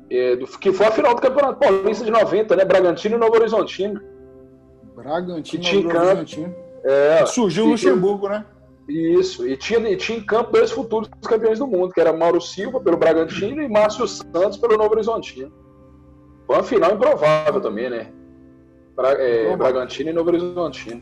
é, 0.09 0.38
do, 0.38 0.47
que 0.47 0.71
foi 0.71 0.86
a 0.86 0.91
final 0.91 1.13
do 1.13 1.21
Campeonato 1.21 1.59
Paulista 1.59 2.05
de 2.05 2.11
90, 2.11 2.55
né? 2.55 2.63
Bragantino 2.63 3.17
e 3.17 3.19
Novo 3.19 3.36
Horizontino. 3.36 4.01
Bragantino 4.95 5.65
e 5.65 5.84
Novo 5.84 5.97
Horizontino. 5.97 6.55
É, 6.86 7.26
Surgiu 7.26 7.65
o 7.65 7.69
Luxemburgo, 7.71 8.30
né? 8.30 8.45
Isso, 8.88 9.48
e 9.48 9.56
tinha, 9.56 9.80
e 9.90 9.96
tinha 9.96 10.18
em 10.18 10.26
campo 10.26 10.52
dois 10.52 10.72
futuros 10.72 11.10
campeões 11.22 11.60
do 11.60 11.68
mundo, 11.68 11.94
que 11.94 12.02
era 12.02 12.12
Mauro 12.12 12.42
Silva 12.42 12.82
pelo 12.82 12.98
Bragantino 12.98 13.62
e 13.62 13.70
Márcio 13.70 14.08
Santos 14.08 14.58
pelo 14.58 14.78
Novo 14.78 14.92
Horizontino. 14.92 15.52
Foi 16.46 16.58
uma 16.58 16.64
final 16.64 16.94
improvável 16.94 17.62
também, 17.62 17.90
né? 17.90 18.12
Bra 18.96 19.12
é, 19.14 19.56
Bragantino 19.56 20.10
e 20.10 20.14
Novo 20.14 20.30
Horizontino. 20.30 21.02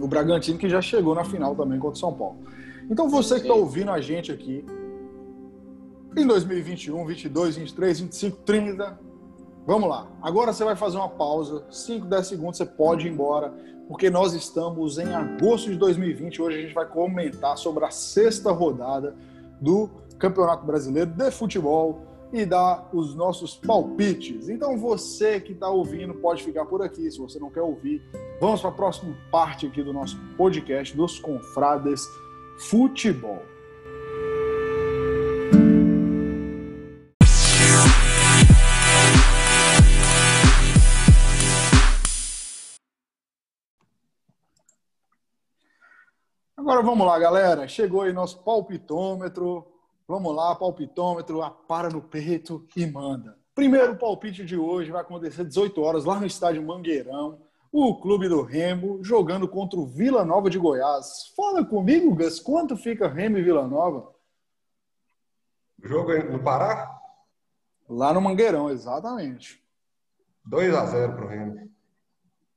O 0.00 0.08
Bragantino 0.08 0.58
que 0.58 0.68
já 0.68 0.80
chegou 0.80 1.14
na 1.14 1.24
final 1.24 1.54
também 1.54 1.78
contra 1.78 1.96
o 1.96 2.00
São 2.00 2.14
Paulo. 2.14 2.38
Então 2.90 3.08
você 3.08 3.36
que 3.36 3.42
está 3.42 3.54
ouvindo 3.54 3.90
a 3.90 4.00
gente 4.00 4.32
aqui, 4.32 4.64
em 6.16 6.26
2021, 6.26 7.04
22, 7.04 7.56
23, 7.56 8.00
25, 8.00 8.36
30. 8.38 8.98
Vamos 9.66 9.88
lá. 9.88 10.08
Agora 10.22 10.52
você 10.52 10.64
vai 10.64 10.76
fazer 10.76 10.96
uma 10.96 11.08
pausa, 11.08 11.66
5, 11.70 12.06
10 12.06 12.26
segundos, 12.26 12.56
você 12.56 12.66
pode 12.66 13.06
ir 13.06 13.10
embora, 13.10 13.52
porque 13.88 14.10
nós 14.10 14.32
estamos 14.32 14.98
em 14.98 15.14
agosto 15.14 15.70
de 15.70 15.76
2020. 15.76 16.40
Hoje 16.40 16.58
a 16.58 16.60
gente 16.62 16.74
vai 16.74 16.86
comentar 16.86 17.56
sobre 17.58 17.84
a 17.84 17.90
sexta 17.90 18.50
rodada 18.50 19.14
do 19.60 19.90
Campeonato 20.18 20.64
Brasileiro 20.64 21.10
de 21.10 21.30
Futebol 21.30 22.02
e 22.32 22.44
dar 22.44 22.88
os 22.92 23.14
nossos 23.14 23.56
palpites. 23.56 24.48
Então 24.48 24.76
você 24.76 25.40
que 25.40 25.52
está 25.52 25.68
ouvindo 25.68 26.14
pode 26.14 26.42
ficar 26.42 26.64
por 26.64 26.82
aqui, 26.82 27.10
se 27.10 27.18
você 27.18 27.38
não 27.38 27.50
quer 27.50 27.62
ouvir. 27.62 28.02
Vamos 28.40 28.60
para 28.60 28.70
a 28.70 28.74
próxima 28.74 29.16
parte 29.30 29.66
aqui 29.66 29.82
do 29.82 29.92
nosso 29.92 30.18
podcast 30.36 30.96
dos 30.96 31.18
Confrades 31.20 32.02
Futebol. 32.58 33.53
Agora 46.74 46.86
vamos 46.88 47.06
lá, 47.06 47.16
galera. 47.20 47.68
Chegou 47.68 48.02
aí 48.02 48.12
nosso 48.12 48.42
palpitômetro. 48.42 49.64
Vamos 50.08 50.34
lá, 50.34 50.56
palpitômetro, 50.56 51.40
para 51.68 51.88
no 51.88 52.02
peito 52.02 52.66
e 52.74 52.84
manda. 52.84 53.38
Primeiro 53.54 53.94
palpite 53.94 54.44
de 54.44 54.56
hoje 54.56 54.90
vai 54.90 55.02
acontecer 55.02 55.44
18 55.44 55.80
horas 55.80 56.04
lá 56.04 56.18
no 56.18 56.26
estádio 56.26 56.66
Mangueirão. 56.66 57.40
O 57.70 57.94
clube 58.00 58.28
do 58.28 58.42
Remo 58.42 58.98
jogando 59.04 59.46
contra 59.46 59.78
o 59.78 59.86
Vila 59.86 60.24
Nova 60.24 60.50
de 60.50 60.58
Goiás. 60.58 61.32
Fala 61.36 61.64
comigo, 61.64 62.12
Gus, 62.12 62.40
quanto 62.40 62.76
fica 62.76 63.06
Remo 63.06 63.38
e 63.38 63.42
Vila 63.44 63.68
Nova? 63.68 64.12
Jogo 65.80 66.12
no 66.24 66.42
Pará? 66.42 66.92
Lá 67.88 68.12
no 68.12 68.20
Mangueirão, 68.20 68.68
exatamente. 68.68 69.62
2 70.44 70.74
a 70.74 70.86
0 70.86 71.14
pro 71.14 71.28
Remo. 71.28 71.70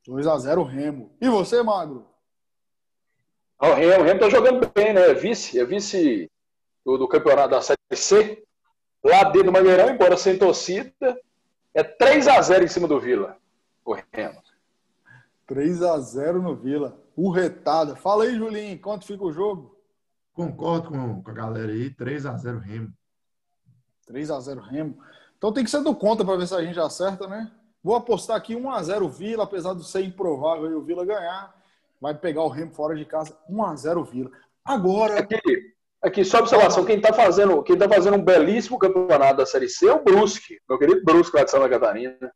2 0.07 0.25
a 0.25 0.39
0 0.39 0.63
Remo. 0.63 1.15
E 1.21 1.29
você, 1.29 1.61
Magro? 1.61 2.16
O 3.59 3.73
Remo, 3.73 4.01
o 4.01 4.05
Remo 4.05 4.19
tá 4.19 4.29
jogando 4.29 4.71
bem, 4.73 4.93
né? 4.93 5.09
É 5.09 5.13
vice, 5.13 5.59
é 5.59 5.65
vice 5.65 6.29
do, 6.85 6.97
do, 6.97 7.07
campeonato 7.07 7.49
da 7.49 7.61
Série 7.61 7.77
C. 7.93 8.43
Lá 9.03 9.23
dentro 9.23 9.45
do 9.45 9.51
Mangueirão, 9.51 9.89
embora 9.89 10.15
sem 10.15 10.37
torcida, 10.37 11.19
é 11.73 11.83
3 11.83 12.27
a 12.27 12.41
0 12.41 12.65
em 12.65 12.67
cima 12.67 12.87
do 12.87 12.99
Vila. 12.99 13.37
O 13.83 13.93
Remo. 13.93 14.41
3 15.47 15.81
a 15.81 15.97
0 15.99 16.41
no 16.41 16.55
Vila. 16.55 17.01
O 17.15 17.31
retada. 17.31 17.95
Fala 17.95 18.25
aí, 18.25 18.35
Julinho, 18.35 18.79
quanto 18.79 19.05
fica 19.05 19.23
o 19.23 19.31
jogo? 19.31 19.75
Concordo 20.33 20.89
com, 20.89 21.23
com 21.23 21.31
a 21.31 21.33
galera 21.33 21.71
aí, 21.71 21.89
3 21.89 22.27
a 22.27 22.37
0 22.37 22.59
Remo. 22.59 22.93
3 24.05 24.29
a 24.29 24.39
0 24.39 24.61
Remo. 24.61 24.99
Então 25.37 25.51
tem 25.51 25.63
que 25.63 25.69
ser 25.69 25.81
do 25.81 25.95
conta 25.95 26.23
para 26.23 26.37
ver 26.37 26.47
se 26.47 26.53
a 26.53 26.61
gente 26.61 26.79
acerta, 26.79 27.27
né? 27.27 27.51
Vou 27.83 27.95
apostar 27.95 28.37
aqui 28.37 28.55
1 28.55 28.69
a 28.69 28.83
0 28.83 29.09
Vila, 29.09 29.45
apesar 29.45 29.73
de 29.73 29.83
ser 29.83 30.03
improvável 30.03 30.77
o 30.77 30.83
Vila 30.83 31.05
ganhar. 31.05 31.56
Vai 32.01 32.13
pegar 32.13 32.43
o 32.43 32.47
Remo 32.49 32.73
fora 32.73 32.95
de 32.95 33.05
casa, 33.05 33.37
1x0 33.49 34.09
Vila. 34.09 34.31
Agora. 34.63 35.19
Aqui, 35.19 35.39
aqui 36.01 36.25
só 36.25 36.39
observação: 36.39 36.85
quem 36.85 36.97
está 36.97 37.13
fazendo, 37.13 37.61
quem 37.63 37.77
tá 37.77 37.87
fazendo 37.87 38.17
um 38.17 38.23
belíssimo 38.23 38.77
campeonato 38.77 39.37
da 39.37 39.45
Série 39.45 39.69
C 39.69 39.87
é 39.87 39.93
o 39.93 40.03
Brusque, 40.03 40.59
meu 40.69 40.77
querido 40.77 41.03
Brusque 41.03 41.35
lá 41.35 41.43
de 41.43 41.51
Santa 41.51 41.69
Catarina. 41.69 42.31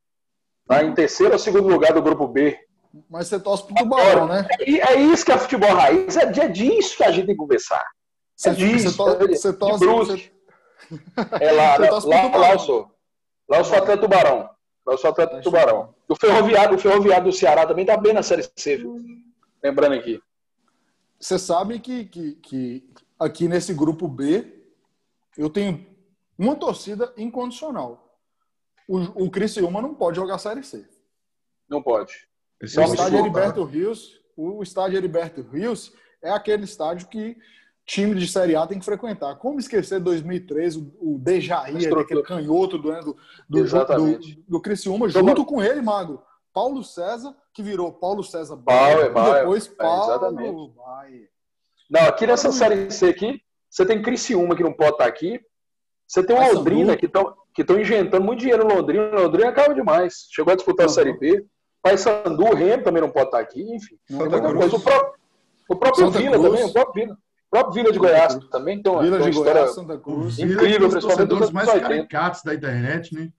Está 0.62 0.84
em 0.84 0.94
terceiro 0.94 1.34
ou 1.34 1.40
segundo 1.40 1.68
lugar 1.68 1.94
do 1.94 2.02
grupo 2.02 2.28
B. 2.28 2.58
Mas 3.10 3.28
você 3.28 3.40
torce 3.40 3.66
pro 3.66 3.76
Tubarão, 3.76 4.28
né? 4.28 4.48
É, 4.60 4.94
é 4.94 4.96
isso 5.00 5.26
que 5.26 5.32
é 5.32 5.38
futebol 5.38 5.74
raiz. 5.74 6.16
É, 6.18 6.24
é 6.24 6.48
disso 6.48 6.98
que 6.98 7.04
a 7.04 7.12
gente 7.12 7.26
tem 7.26 7.36
que 7.36 7.40
conversar. 7.42 7.86
Você, 8.36 8.50
É 8.50 8.54
disso. 8.54 8.90
você 8.90 8.98
torce, 8.98 9.28
você 9.28 9.54
torce, 9.54 9.80
de 9.80 9.86
Brusque. 9.86 10.32
É 11.40 11.52
lá, 11.52 11.78
Você 11.78 11.88
torce 11.88 12.08
pro 12.08 12.16
lá, 12.16 12.24
lá, 12.24 12.30
Tubarão. 12.32 12.52
eu 12.54 12.60
sou. 12.60 12.92
Lá 13.50 13.58
eu 13.60 13.66
sou 13.66 13.78
atleta 13.78 14.02
Tubarão. 14.02 14.38
Lá 14.86 14.94
eu 14.94 14.98
sou 14.98 15.10
atleta 15.10 15.42
Tubarão. 15.42 15.94
O 16.10 16.16
Ferroviário, 16.16 16.76
o 16.76 16.80
Ferroviário 16.80 17.24
do 17.26 17.32
Ceará 17.34 17.66
também 17.66 17.86
tá 17.86 17.96
bem 17.96 18.14
na 18.14 18.24
Série 18.24 18.44
C, 18.58 18.78
viu? 18.78 18.98
Lembrando 19.64 19.94
aqui. 19.96 20.22
Você 21.20 21.38
sabe 21.38 21.80
que, 21.80 22.06
que, 22.06 22.36
que 22.36 22.90
aqui 23.20 23.48
nesse 23.48 23.74
grupo 23.74 24.08
B 24.08 24.66
eu 25.38 25.50
tenho 25.50 25.86
uma 26.38 26.56
torcida 26.56 27.14
incondicional. 27.16 28.18
O, 28.88 29.26
o 29.26 29.32
Criciúma 29.32 29.82
não 29.82 29.94
pode 29.94 30.18
jogar 30.18 30.40
Série 30.40 30.64
C. 30.64 30.88
Não 31.70 31.82
pode. 31.82 32.28
Esse 32.60 32.78
O 32.80 32.82
é 32.82 32.88
um 32.88 32.94
estádio 32.94 33.20
Heriberto 33.20 33.64
Rios, 33.64 34.22
o 34.36 34.64
estádio 34.64 34.98
Heriberto 34.98 35.42
Rios 35.42 35.94
é 36.22 36.32
aquele 36.32 36.64
estádio 36.64 37.08
que 37.08 37.38
time 37.86 38.16
de 38.16 38.28
Série 38.28 38.56
A 38.56 38.66
tem 38.66 38.80
que 38.80 38.86
frequentar. 38.86 39.36
Como 39.36 39.60
esquecer 39.60 40.00
2003, 40.00 40.78
o, 40.78 40.94
o 41.00 41.20
Dejaí, 41.20 41.86
aquele 41.86 42.24
canhoto 42.24 42.78
do, 42.78 42.92
do, 42.92 43.18
do, 43.50 43.64
do, 43.64 44.20
do 44.48 44.62
Criciúma, 44.62 45.10
junto 45.10 45.46
com 45.46 45.62
ele, 45.62 45.82
Magro. 45.82 46.22
Paulo 46.54 46.84
César, 46.84 47.36
que 47.54 47.62
virou 47.64 47.92
Paulo 47.92 48.24
César 48.24 48.54
é, 48.56 48.58
Baia. 48.58 49.06
e 49.06 49.40
depois 49.40 49.68
É, 49.68 49.70
Paulo 49.76 50.12
exatamente. 50.12 50.74
Baia. 50.76 51.30
Não, 51.90 52.02
aqui 52.08 52.26
nessa 52.26 52.52
Série 52.52 52.90
C 52.92 53.08
aqui, 53.10 53.42
você 53.70 53.86
tem 53.86 54.02
Criciúma 54.02 54.56
que 54.56 54.64
não 54.64 54.72
pode 54.74 54.92
estar 54.92 55.06
aqui. 55.06 55.40
Você 56.08 56.24
tem. 56.26 56.36
Londrina 56.54 56.96
que 56.98 57.06
estão 57.06 57.36
que 57.54 57.62
estão 57.64 57.78
injetando 57.80 58.24
muito 58.26 58.40
dinheiro 58.40 58.66
no 58.66 58.76
Londrina. 58.76 59.04
O 59.18 59.24
Londrina 59.24 59.50
acaba 59.50 59.74
demais. 59.76 60.28
Chegou 60.32 60.54
a 60.54 60.56
disputar 60.56 60.86
Uhum. 60.86 60.92
a 60.92 60.94
Série 60.96 61.18
B. 61.18 61.46
Paysandu, 61.82 62.46
o 62.46 62.54
Remo 62.56 62.84
também 62.84 63.02
não 63.02 63.10
pode 63.12 63.26
estar 63.26 63.40
aqui. 63.40 63.62
Enfim. 63.62 63.98
O 64.10 64.18
próprio, 64.82 65.14
o 65.70 65.76
próprio 65.76 66.06
Santa 66.06 66.20
Vila 66.20 66.38
Cruz. 66.38 66.50
também, 66.50 66.64
o 66.70 66.74
próprio 66.74 67.04
Vila. 67.06 67.16
O 67.16 67.50
próprio 67.50 67.74
Vila 67.74 67.92
de 67.92 68.00
Goiás 68.00 68.36
também 68.50 68.82
tem 68.82 68.90
uma, 68.92 69.02
Vila 69.02 69.18
tem 69.18 69.26
uma 69.26 69.32
de 69.32 69.38
história. 69.38 69.54
Goiás, 69.62 69.76
Santa 69.76 69.98
Cruz. 69.98 70.40
Incrível, 70.40 70.64
é 70.64 70.78
um 70.78 70.80
dos 70.80 70.92
principalmente 70.94 71.00
torcedores 71.30 71.42
nos 71.42 71.52
mais 71.52 71.68
anos 71.68 71.82
80. 71.82 71.96
caricatos 71.98 72.44
da 72.44 72.54
internet, 72.54 73.14
né? 73.16 73.34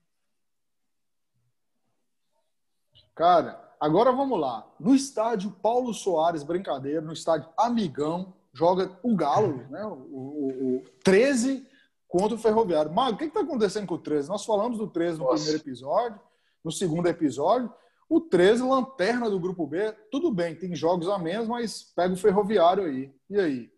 Cara, 3.15 3.62
agora 3.83 4.11
vamos 4.11 4.39
lá. 4.39 4.65
No 4.79 4.95
estádio 4.95 5.51
Paulo 5.51 5.93
Soares, 5.93 6.43
brincadeira, 6.43 7.01
no 7.01 7.13
estádio 7.13 7.49
Amigão, 7.57 8.33
joga 8.53 8.97
o 9.03 9.15
Galo, 9.15 9.65
né? 9.69 9.85
O, 9.85 9.91
o, 9.91 10.77
o 10.77 10.83
13 11.03 11.67
contra 12.07 12.35
o 12.35 12.39
Ferroviário. 12.39 12.93
Mago, 12.93 13.15
o 13.15 13.17
que 13.17 13.25
está 13.25 13.41
acontecendo 13.41 13.87
com 13.87 13.95
o 13.95 13.99
13? 13.99 14.29
Nós 14.29 14.45
falamos 14.45 14.77
do 14.77 14.87
13 14.87 15.17
no 15.17 15.25
Nossa. 15.25 15.35
primeiro 15.35 15.61
episódio, 15.61 16.19
no 16.63 16.71
segundo 16.71 17.07
episódio. 17.07 17.73
O 18.07 18.21
13, 18.21 18.61
lanterna 18.63 19.29
do 19.29 19.39
grupo 19.39 19.65
B, 19.65 19.91
tudo 20.11 20.31
bem, 20.31 20.55
tem 20.55 20.75
jogos 20.75 21.09
a 21.09 21.17
menos, 21.17 21.47
mas 21.47 21.81
pega 21.95 22.13
o 22.13 22.17
Ferroviário 22.17 22.85
aí. 22.85 23.11
E 23.29 23.39
aí? 23.39 23.71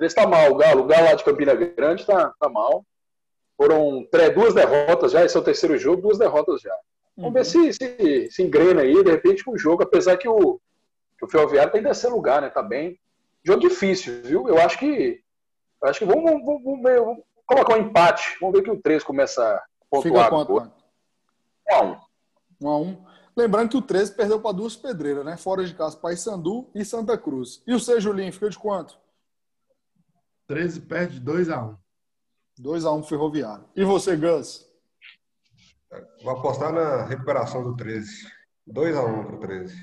Esse 0.00 0.14
tá 0.14 0.26
mal, 0.26 0.52
o 0.52 0.54
Galo. 0.54 0.82
O 0.82 0.86
Galo 0.86 1.06
lá 1.06 1.14
de 1.14 1.24
Campina 1.24 1.54
Grande 1.54 2.06
tá, 2.06 2.32
tá 2.38 2.48
mal. 2.48 2.86
Foram 3.56 4.06
três, 4.10 4.32
duas 4.32 4.54
derrotas 4.54 5.10
já. 5.10 5.24
Esse 5.24 5.36
é 5.36 5.40
o 5.40 5.44
terceiro 5.44 5.76
jogo, 5.76 6.02
duas 6.02 6.18
derrotas 6.18 6.60
já. 6.60 6.74
Vamos 7.18 7.34
ver 7.34 7.44
se, 7.44 7.72
se, 7.72 8.30
se 8.30 8.42
engrena 8.42 8.82
aí, 8.82 9.02
de 9.02 9.10
repente, 9.10 9.44
com 9.44 9.52
o 9.52 9.58
jogo, 9.58 9.82
apesar 9.82 10.16
que 10.16 10.28
o, 10.28 10.60
que 11.18 11.24
o 11.24 11.28
Ferroviário 11.28 11.72
tem 11.72 11.82
terceiro 11.82 12.14
lugar, 12.14 12.40
né? 12.40 12.48
Tá 12.48 12.62
bem. 12.62 12.98
Jogo 13.44 13.60
difícil, 13.60 14.22
viu? 14.22 14.48
Eu 14.48 14.58
acho 14.58 14.78
que. 14.78 15.20
Eu 15.82 15.88
acho 15.88 15.98
que 15.98 16.04
vamos, 16.04 16.24
vamos, 16.24 16.62
vamos 16.62 16.82
ver. 16.82 17.00
Vamos 17.00 17.24
colocar 17.44 17.76
um 17.76 17.82
empate. 17.82 18.36
Vamos 18.40 18.56
ver 18.56 18.62
que 18.62 18.70
o 18.70 18.80
3 18.80 19.02
começa 19.02 19.42
a 19.42 20.00
Fica 20.00 20.14
pontuar. 20.14 20.30
quanto? 20.30 20.52
Um 20.52 20.54
Mago? 20.56 20.72
a 21.70 21.82
um. 21.82 21.96
Um 22.60 22.68
a 22.68 22.78
um. 22.78 23.04
Lembrando 23.36 23.70
que 23.70 23.76
o 23.76 23.82
13 23.82 24.14
perdeu 24.14 24.40
para 24.40 24.52
duas 24.52 24.76
pedreiras, 24.76 25.24
né? 25.24 25.36
Fora 25.36 25.64
de 25.64 25.74
casa, 25.74 25.96
Paysandu 25.96 26.68
e 26.74 26.84
Santa 26.84 27.16
Cruz. 27.16 27.62
E 27.66 27.74
o 27.74 27.80
seu, 27.80 28.00
Julinho, 28.00 28.32
fica 28.32 28.50
de 28.50 28.58
quanto? 28.58 28.98
13 30.46 30.80
perde 30.80 31.20
2 31.20 31.48
a 31.50 31.62
1 31.62 31.76
2x1 32.60 32.98
pro 33.00 33.08
Ferroviário. 33.08 33.64
E 33.76 33.84
você, 33.84 34.16
Gus? 34.16 34.67
Vou 36.22 36.32
apostar 36.32 36.72
na 36.72 37.04
recuperação 37.04 37.62
do 37.62 37.76
13. 37.76 38.26
2x1 38.68 39.26
pro 39.26 39.38
13. 39.38 39.74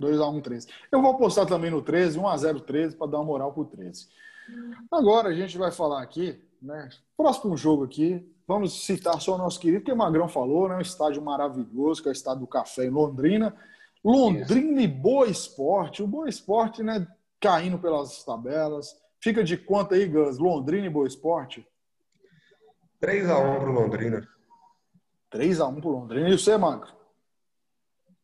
2x1, 0.00 0.42
13. 0.42 0.66
Eu 0.90 1.00
vou 1.00 1.12
apostar 1.12 1.46
também 1.46 1.70
no 1.70 1.80
13, 1.80 2.18
1x0 2.18 2.60
13, 2.60 2.96
para 2.96 3.06
dar 3.06 3.18
uma 3.18 3.24
moral 3.24 3.52
pro 3.52 3.64
13. 3.64 4.08
Agora 4.90 5.28
a 5.28 5.34
gente 5.34 5.56
vai 5.56 5.70
falar 5.70 6.02
aqui, 6.02 6.42
né? 6.60 6.88
Próximo 7.16 7.56
jogo 7.56 7.84
aqui, 7.84 8.28
vamos 8.46 8.84
citar 8.84 9.20
só 9.20 9.36
o 9.36 9.38
nosso 9.38 9.60
querido, 9.60 9.84
que 9.84 9.92
o 9.92 9.96
Magrão 9.96 10.28
falou, 10.28 10.68
né? 10.68 10.76
Um 10.76 10.80
estádio 10.80 11.22
maravilhoso, 11.22 12.02
que 12.02 12.08
é 12.08 12.10
o 12.10 12.12
estádio 12.12 12.40
do 12.40 12.46
Café 12.46 12.84
em 12.84 12.90
Londrina. 12.90 13.56
Londrina 14.04 14.82
e 14.82 14.88
Boa 14.88 15.28
Esporte. 15.28 16.02
O 16.02 16.06
Boa 16.06 16.28
Esporte, 16.28 16.82
né? 16.82 17.06
Caindo 17.40 17.78
pelas 17.78 18.24
tabelas. 18.24 18.96
Fica 19.20 19.44
de 19.44 19.56
conta 19.56 19.94
aí, 19.94 20.06
Gus. 20.06 20.38
Londrina 20.38 20.86
e 20.86 20.90
Boa 20.90 21.06
Esporte. 21.06 21.66
3x1 23.00 23.60
pro 23.60 23.72
Londrina. 23.72 24.28
3x1 25.32 25.80
pro 25.80 25.90
Londrina. 25.90 26.28
E 26.28 26.38
você, 26.38 26.56
Magro? 26.56 26.90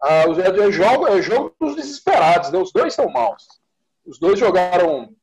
Ah, 0.00 0.26
o- 0.28 0.40
é, 0.40 0.68
é 0.68 0.70
jogo, 0.72 1.06
é 1.09 1.20
jogo 1.22 1.54
dos 1.61 1.74
desesperados, 1.76 2.50
né? 2.50 2.59
Os 2.59 2.72
dois 2.72 2.92
estão 2.92 3.11
maus. 3.11 3.46
Os 4.06 4.18
dois 4.18 4.38
jogaram 4.38 5.14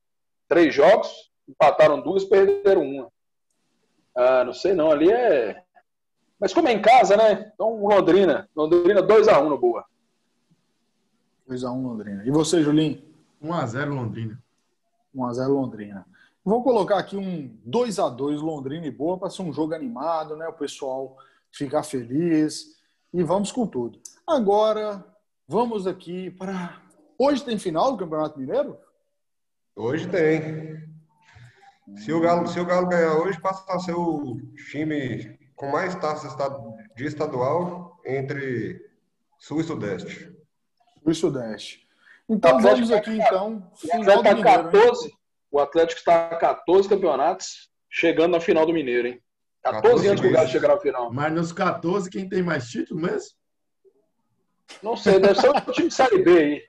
três 0.47 0.73
jogos, 0.73 1.31
empataram 1.47 2.01
duas, 2.01 2.23
perderam 2.25 2.83
uma. 2.83 3.11
Ah, 4.15 4.43
não 4.43 4.53
sei 4.53 4.73
não, 4.73 4.91
ali 4.91 5.11
é. 5.11 5.63
Mas 6.39 6.53
como 6.53 6.67
é 6.67 6.73
em 6.73 6.81
casa, 6.81 7.15
né? 7.15 7.51
Então, 7.53 7.85
Londrina. 7.85 8.49
Londrina 8.55 9.01
2x1 9.01 9.47
no 9.49 9.57
Boa. 9.57 9.85
2x1 11.49 11.81
Londrina. 11.83 12.23
E 12.25 12.31
você, 12.31 12.61
Julinho? 12.61 13.01
1 13.41 13.53
a 13.53 13.65
0 13.65 13.93
Londrina. 13.93 14.41
1x0 15.15 15.47
Londrina. 15.47 16.05
Vou 16.43 16.61
colocar 16.63 16.97
aqui 16.97 17.15
um 17.17 17.57
2x2 17.67 18.39
Londrina 18.41 18.85
e 18.85 18.91
Boa 18.91 19.17
para 19.17 19.29
ser 19.29 19.41
um 19.43 19.53
jogo 19.53 19.73
animado, 19.73 20.35
né? 20.35 20.47
O 20.47 20.53
pessoal 20.53 21.17
ficar 21.55 21.83
feliz. 21.83 22.75
E 23.13 23.23
vamos 23.23 23.51
com 23.51 23.65
tudo. 23.65 23.99
Agora, 24.27 25.03
vamos 25.47 25.87
aqui 25.87 26.29
para. 26.31 26.81
Hoje 27.17 27.43
tem 27.43 27.57
final 27.57 27.91
do 27.91 27.97
Campeonato 27.97 28.37
Mineiro? 28.37 28.77
Hoje 29.75 30.07
tem. 30.09 30.83
Se 31.97 32.11
o 32.11 32.19
Galo, 32.19 32.47
se 32.47 32.59
o 32.59 32.65
Galo 32.65 32.87
ganhar 32.87 33.13
hoje, 33.19 33.39
passa 33.39 33.63
a 33.71 33.79
ser 33.79 33.93
o 33.93 34.37
time 34.71 35.37
com 35.55 35.67
mais 35.67 35.95
taças 35.95 36.35
de 36.95 37.05
estadual 37.05 37.99
entre 38.05 38.81
Sul 39.39 39.61
e 39.61 39.63
Sudeste. 39.63 40.25
Sul 41.03 41.11
e 41.11 41.15
Sudeste. 41.15 41.87
Então 42.27 42.57
Atlético 42.57 42.87
vamos 42.87 42.91
aqui, 42.91 43.11
então. 43.11 43.71
O 43.71 43.77
Final 43.77 44.19
Atlético 44.19 44.23
do 44.23 44.39
está 44.39 44.57
Mineiro. 44.63 44.77
hein? 44.77 44.83
14. 44.83 45.13
O 45.51 45.59
Atlético 45.59 45.99
está 45.99 46.27
a 46.27 46.35
14 46.35 46.89
campeonatos, 46.89 47.69
chegando 47.89 48.31
na 48.31 48.41
final 48.41 48.65
do 48.65 48.73
Mineiro, 48.73 49.07
hein? 49.07 49.21
14, 49.71 49.81
14 49.81 50.07
anos 50.07 50.21
que 50.21 50.27
o 50.27 50.31
Galo 50.31 50.75
na 50.75 50.79
final. 50.79 51.13
Mas 51.13 51.33
nos 51.33 51.51
14, 51.51 52.09
quem 52.09 52.29
tem 52.29 52.43
mais 52.43 52.67
título 52.69 53.01
mesmo? 53.01 53.31
Não 54.81 54.95
sei, 54.95 55.19
deve 55.19 55.39
ser 55.39 55.49
o 55.49 55.71
time 55.71 55.87
de 55.89 55.93
Série 55.93 56.23
B 56.23 56.37
aí. 56.37 56.61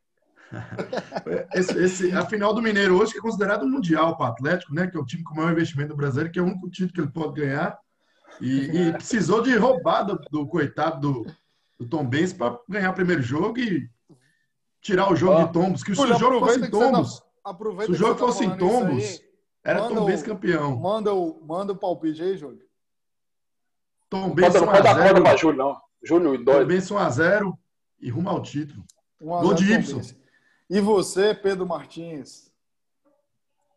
Esse, 1.54 1.76
esse- 1.82 2.12
a 2.12 2.24
final 2.24 2.54
do 2.54 2.62
Mineiro 2.62 2.96
hoje 3.00 3.12
que 3.12 3.18
é 3.18 3.20
considerado 3.22 3.64
um 3.64 3.68
mundial 3.68 4.16
para 4.16 4.26
o 4.26 4.28
Atlético, 4.30 4.72
né? 4.72 4.86
Que 4.86 4.96
é 4.96 5.00
o 5.00 5.04
time 5.04 5.24
com 5.24 5.34
o 5.34 5.36
maior 5.38 5.50
investimento 5.50 5.88
do 5.90 5.96
brasileiro, 5.96 6.32
que 6.32 6.38
é 6.38 6.42
o 6.42 6.46
único 6.46 6.70
título 6.70 6.92
que 6.92 7.00
ele 7.00 7.10
pode 7.10 7.40
ganhar. 7.40 7.76
E, 8.40 8.60
e 8.88 8.92
precisou 8.94 9.42
de 9.42 9.56
roubada 9.56 10.16
do 10.30 10.46
coitado 10.46 11.00
do, 11.00 11.26
do 11.80 11.88
Tom 11.88 12.06
Benz 12.06 12.32
para 12.32 12.56
ganhar 12.68 12.90
o 12.90 12.94
primeiro 12.94 13.22
jogo 13.22 13.58
e 13.58 13.90
tirar 14.80 15.10
o 15.12 15.16
jogo 15.16 15.40
Ó. 15.40 15.44
de 15.46 15.52
tombos. 15.52 15.82
Que 15.82 15.94
se 15.96 16.00
o 16.00 16.14
jogo 16.16 16.38
fosse 16.38 16.60
você 16.60 16.70
tombos, 16.70 17.18
tá- 17.18 17.54
se 17.84 17.90
o 17.90 17.94
jogo 17.94 18.14
tá 18.14 18.20
fosse 18.20 18.56
tombos, 18.56 19.02
aí, 19.04 19.20
era 19.64 19.88
Tom 19.88 20.04
Benz 20.04 20.22
campeão. 20.22 20.76
Manda 20.76 21.12
o, 21.12 21.44
manda 21.44 21.72
o 21.72 21.76
palpite 21.76 22.22
aí, 22.22 22.36
Júlio. 22.36 22.64
Tom 24.08 24.30
1 24.30 24.32
não 24.32 24.32
a 24.32 24.34
pode 24.34 24.82
dar 24.82 24.94
conta 24.94 24.94
0 24.94 25.22
pra 25.22 25.36
Júlio, 25.36 25.58
não. 25.58 25.80
Júlio 26.02 26.38
Tom 26.38 26.44
dói. 26.44 26.64
Benz 26.64 26.90
1 26.90 26.98
a 26.98 27.10
0 27.10 27.58
e 28.00 28.10
rumo 28.10 28.28
ao 28.28 28.42
título. 28.42 28.84
1 29.20 29.34
a 29.34 29.40
Gol 29.40 29.56
0 29.56 29.80
de 29.80 29.88
Tom. 29.88 29.96
Benz. 29.96 30.16
E 30.68 30.80
você, 30.80 31.34
Pedro 31.34 31.66
Martins? 31.66 32.50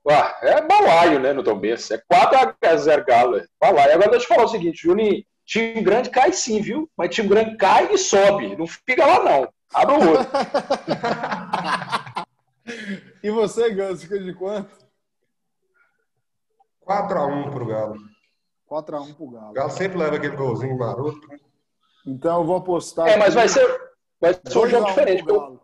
Ah, 0.09 0.37
é 0.41 0.65
balaio, 0.65 1.19
né, 1.19 1.33
no 1.33 1.43
Tom 1.43 1.59
Benz. 1.59 1.89
É 1.91 1.97
4 1.97 2.55
a 2.61 2.75
0 2.75 3.05
Galo. 3.05 3.37
É 3.37 3.45
balaio. 3.59 3.93
Agora 3.93 4.09
deixa 4.09 4.15
eu 4.15 4.21
te 4.21 4.27
falar 4.27 4.45
o 4.45 4.47
seguinte, 4.47 4.83
Juninho. 4.83 5.23
Time 5.45 5.81
grande 5.81 6.09
cai 6.09 6.31
sim, 6.31 6.61
viu? 6.61 6.89
Mas 6.95 7.13
time 7.13 7.27
grande 7.27 7.57
cai 7.57 7.91
e 7.91 7.97
sobe. 7.97 8.55
Não 8.55 8.67
fica 8.67 9.05
lá, 9.05 9.23
não. 9.23 9.53
Abre 9.73 9.95
o 9.95 9.99
olho. 9.99 10.19
E 13.23 13.31
você, 13.31 13.73
Gus, 13.73 14.03
fica 14.03 14.19
de 14.19 14.33
quanto? 14.33 14.69
4x1 16.87 17.51
pro 17.51 17.65
Galo. 17.65 17.95
4x1 18.69 19.15
pro 19.15 19.29
Galo. 19.29 19.49
O 19.49 19.53
Galo 19.53 19.69
sempre 19.71 19.97
leva 19.97 20.15
aquele 20.15 20.35
golzinho 20.35 20.77
maroto. 20.77 21.19
Então 22.05 22.39
eu 22.41 22.45
vou 22.45 22.57
apostar. 22.57 23.07
É, 23.07 23.17
mas 23.17 23.33
vai 23.33 23.47
ser, 23.47 23.65
vai 24.19 24.33
ser 24.33 24.41
um 24.47 24.61
2 24.61 24.65
a 24.65 24.69
jogo 24.69 24.85
1 24.85 24.89
diferente. 24.89 25.23
Galo. 25.23 25.61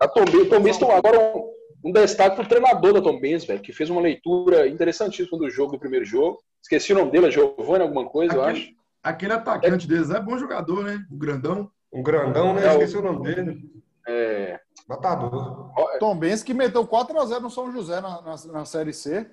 A 0.00 0.08
Tom 0.08 0.24
Tom 0.24 0.60
Benz 0.60 0.82
agora 0.82 1.18
um, 1.20 1.54
um 1.84 1.92
destaque 1.92 2.36
pro 2.36 2.48
treinador 2.48 2.92
da 2.92 3.00
Tom 3.00 3.18
Benz, 3.18 3.44
velho, 3.44 3.60
que 3.60 3.72
fez 3.72 3.88
uma 3.88 4.00
leitura 4.00 4.68
interessantíssima 4.68 5.38
do 5.38 5.48
jogo, 5.48 5.72
do 5.72 5.78
primeiro 5.78 6.04
jogo. 6.04 6.38
Esqueci 6.62 6.92
o 6.92 6.96
nome 6.96 7.10
dele, 7.10 7.26
é 7.26 7.30
Giovanni 7.30 7.82
alguma 7.82 8.08
coisa, 8.08 8.32
aquele, 8.32 8.46
eu 8.46 8.50
acho. 8.50 8.74
Aquele 9.02 9.32
atacante 9.32 9.86
é, 9.86 9.88
deles 9.88 10.10
é 10.10 10.20
bom 10.20 10.36
jogador, 10.36 10.84
né? 10.84 11.04
O 11.10 11.16
grandão. 11.16 11.70
Um 11.92 12.02
grandão, 12.02 12.54
né? 12.54 12.66
É, 12.66 12.72
Esqueci 12.72 12.96
o 12.96 13.02
nome 13.02 13.22
dele. 13.22 13.70
É... 14.06 14.60
Matador. 14.88 15.70
Tom 15.98 16.16
Benz 16.16 16.42
que 16.42 16.52
meteu 16.52 16.86
4x0 16.86 17.40
no 17.40 17.50
São 17.50 17.72
José 17.72 18.00
na, 18.00 18.20
na, 18.20 18.36
na 18.52 18.64
Série 18.64 18.92
C. 18.92 19.30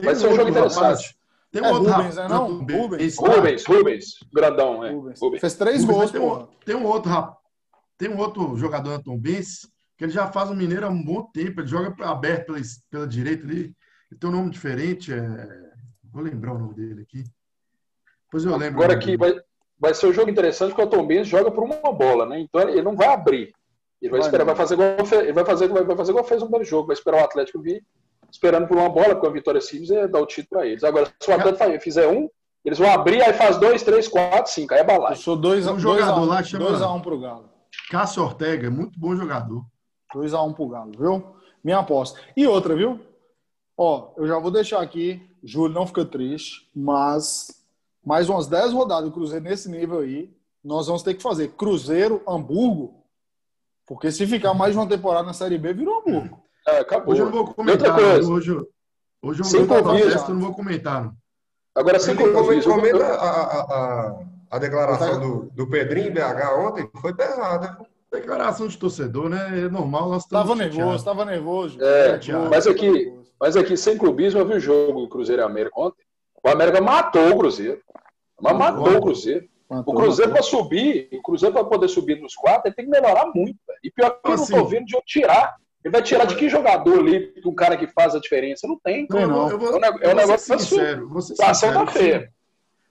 Vai 0.00 0.14
ser 0.14 0.28
um 0.28 0.36
jogo 0.36 0.50
interessante. 0.50 1.17
Tem 1.50 1.62
um 1.62 1.66
é, 1.66 1.72
outro 1.72 1.92
Rubens, 1.92 2.16
né? 2.16 2.28
Não, 2.28 2.58
Rubens. 2.58 3.16
Rubens, 3.16 3.64
Rubens, 3.64 4.04
grandão, 4.32 4.84
é. 4.84 4.92
Rubens. 4.92 5.20
Rubens. 5.20 5.40
Fez 5.40 5.54
três 5.54 5.82
Rubens, 5.82 5.96
gols, 5.98 6.10
tem 6.10 6.20
um, 6.20 6.46
tem 6.64 6.76
um 6.76 6.86
outro 6.86 7.10
tem 7.96 8.08
um 8.08 8.18
outro 8.18 8.56
jogador 8.56 8.90
na 8.90 9.02
Tom 9.02 9.18
Benz 9.18 9.66
que 9.96 10.04
ele 10.04 10.12
já 10.12 10.30
faz 10.30 10.48
o 10.48 10.54
Mineiro 10.54 10.86
há 10.86 10.88
um 10.88 11.02
bom 11.02 11.24
tempo. 11.24 11.60
Ele 11.60 11.66
joga 11.66 11.92
aberto 12.04 12.46
pela, 12.46 12.60
pela 12.88 13.06
direita 13.06 13.44
ali. 13.44 13.74
Ele 14.10 14.20
tem 14.20 14.30
um 14.30 14.32
nome 14.32 14.50
diferente. 14.50 15.12
É... 15.12 15.68
Vou 16.04 16.22
lembrar 16.22 16.52
o 16.52 16.58
nome 16.58 16.74
dele 16.74 17.02
aqui. 17.02 17.24
Depois 18.24 18.44
eu 18.44 18.56
lembro. 18.56 18.80
Agora 18.80 18.94
aqui 18.94 19.16
vai, 19.16 19.34
vai 19.76 19.92
ser 19.92 20.06
um 20.06 20.12
jogo 20.12 20.30
interessante 20.30 20.70
porque 20.70 20.82
o 20.82 20.90
Tom 20.90 21.04
Benz 21.04 21.26
joga 21.26 21.50
por 21.50 21.64
uma 21.64 21.92
bola, 21.92 22.24
né? 22.24 22.38
Então 22.38 22.60
ele 22.60 22.82
não 22.82 22.94
vai 22.94 23.08
abrir. 23.08 23.52
Ele 24.00 24.12
vai, 24.12 24.20
vai 24.20 24.28
esperar, 24.28 24.44
vai 24.44 24.54
fazer 24.54 24.74
igual, 24.74 24.90
ele 24.90 25.32
vai 25.32 25.44
fazer, 25.44 25.68
vai 25.68 25.96
fazer 25.96 26.12
igual 26.12 26.24
fez 26.24 26.40
no 26.40 26.46
primeiro 26.46 26.70
jogo, 26.70 26.86
vai 26.86 26.94
esperar 26.94 27.20
o 27.20 27.24
Atlético 27.24 27.60
vir 27.60 27.84
esperando 28.30 28.66
por 28.66 28.76
uma 28.76 28.88
bola, 28.88 29.14
com 29.14 29.26
a 29.26 29.30
vitória 29.30 29.60
simples 29.60 29.90
é 29.90 30.06
dar 30.06 30.20
o 30.20 30.26
título 30.26 30.60
para 30.60 30.66
eles. 30.66 30.84
Agora, 30.84 31.12
se 31.20 31.30
o 31.30 31.34
Atlético 31.34 31.80
fizer 31.80 32.06
um, 32.08 32.28
eles 32.64 32.78
vão 32.78 32.90
abrir, 32.90 33.22
aí 33.22 33.32
faz 33.32 33.58
dois, 33.58 33.82
três, 33.82 34.08
quatro, 34.08 34.52
cinco, 34.52 34.74
aí 34.74 34.80
é 34.80 34.84
balai. 34.84 35.12
Eu 35.12 35.16
sou 35.16 35.36
dois, 35.36 35.66
um 35.66 35.70
dois 35.70 35.82
jogador 35.82 36.20
a 36.20 36.22
um, 36.22 36.24
lá 36.24 36.42
chama 36.42 36.66
dois 36.66 36.82
a 36.82 36.92
um 36.92 37.00
pro 37.00 37.18
Galo. 37.18 37.48
Cássio 37.90 38.22
Ortega, 38.22 38.66
é 38.66 38.70
muito 38.70 38.98
bom 38.98 39.16
jogador. 39.16 39.64
2 40.12 40.34
a 40.34 40.42
1 40.42 40.46
um 40.46 40.52
pro 40.52 40.68
Galo, 40.68 40.92
viu? 40.98 41.24
Minha 41.62 41.78
aposta. 41.78 42.18
E 42.36 42.46
outra, 42.46 42.74
viu? 42.74 43.00
Ó, 43.76 44.12
eu 44.16 44.26
já 44.26 44.38
vou 44.38 44.50
deixar 44.50 44.80
aqui, 44.80 45.22
Júlio 45.42 45.74
não 45.74 45.86
fica 45.86 46.04
triste, 46.04 46.68
mas 46.74 47.62
mais 48.04 48.28
umas 48.28 48.46
10 48.46 48.72
rodadas 48.72 49.04
do 49.04 49.12
Cruzeiro 49.12 49.44
nesse 49.44 49.70
nível 49.70 50.00
aí, 50.00 50.34
nós 50.64 50.86
vamos 50.86 51.02
ter 51.02 51.14
que 51.14 51.22
fazer 51.22 51.48
Cruzeiro, 51.52 52.22
Hamburgo, 52.26 53.04
porque 53.86 54.10
se 54.10 54.26
ficar 54.26 54.54
mais 54.54 54.72
de 54.72 54.78
uma 54.78 54.88
temporada 54.88 55.26
na 55.26 55.32
Série 55.32 55.58
B, 55.58 55.72
virou 55.72 56.00
Hamburgo. 56.00 56.42
É, 56.68 56.78
acabou. 56.80 57.12
Hoje 57.12 57.22
eu 57.22 57.26
não 57.26 57.32
vou 57.32 57.54
comentar. 57.54 57.98
Hoje, 57.98 58.30
hoje 59.22 59.42
eu 59.42 59.60
não 59.60 59.66
vou 59.66 59.82
protesto, 59.82 60.34
não 60.34 60.40
vou 60.40 60.54
comentar. 60.54 61.12
Agora, 61.74 61.98
sem 61.98 62.14
compromisso. 62.14 62.68
Comenta 62.68 63.06
a, 63.06 63.60
a, 63.60 64.20
a, 64.50 64.58
declaração 64.58 65.20
do, 65.20 65.50
do 65.54 65.66
Pedrinho 65.68 66.12
BH 66.12 66.58
ontem, 66.58 66.90
foi 67.00 67.14
pesada. 67.14 67.78
Declaração 68.12 68.68
de 68.68 68.76
torcedor, 68.76 69.28
né? 69.28 69.64
É 69.64 69.68
normal. 69.68 70.10
Nós 70.10 70.24
estava 70.24 70.54
nervoso, 70.54 70.96
estava 70.96 71.24
nervoso. 71.24 71.78
É, 71.82 72.18
mas 72.50 72.66
aqui, 72.66 73.12
mas 73.40 73.56
aqui, 73.56 73.76
sem 73.76 73.96
clubismo, 73.96 74.40
eu 74.40 74.46
vi 74.46 74.54
o 74.54 74.60
jogo 74.60 75.02
do 75.02 75.08
Cruzeiro 75.08 75.42
e 75.42 75.44
América 75.44 75.80
ontem. 75.80 76.02
O 76.42 76.48
América 76.48 76.80
matou 76.80 77.30
o 77.30 77.38
Cruzeiro. 77.38 77.80
Mas 78.40 78.56
matou 78.56 78.96
o 78.96 79.00
Cruzeiro. 79.00 79.48
Matou, 79.70 79.94
o 79.94 79.96
Cruzeiro 79.96 80.32
para 80.32 80.42
subir, 80.42 81.10
o 81.12 81.22
Cruzeiro 81.22 81.52
para 81.54 81.64
poder 81.64 81.88
subir 81.88 82.18
nos 82.20 82.34
quatro, 82.34 82.68
ele 82.68 82.74
tem 82.74 82.86
que 82.86 82.90
melhorar 82.90 83.26
muito. 83.34 83.58
Véio. 83.66 83.78
E 83.84 83.90
pior 83.90 84.10
que 84.10 84.30
eu 84.30 84.34
assim, 84.34 84.52
não 84.52 84.62
tô 84.62 84.68
vendo 84.68 84.86
de 84.86 84.96
eu 84.96 85.02
tirar 85.04 85.56
ele 85.84 85.92
vai 85.92 86.02
tirar 86.02 86.24
de 86.24 86.34
que 86.36 86.48
jogador 86.48 86.98
ali, 86.98 87.32
um 87.44 87.54
cara 87.54 87.76
que 87.76 87.86
faz 87.88 88.14
a 88.14 88.20
diferença? 88.20 88.66
Não 88.66 88.78
tem. 88.78 89.06
Não, 89.08 89.26
não. 89.26 89.50
Eu 89.50 89.58
vou, 89.58 89.82
é 89.82 89.90
um, 89.90 89.98
é 90.00 90.12
um 90.12 90.16
negócio 90.16 90.58
sincero. 90.58 91.20
Sincero. 91.20 91.46
A 91.46 91.50
ação 91.50 91.72
tá 91.72 91.86
feia. 91.86 92.32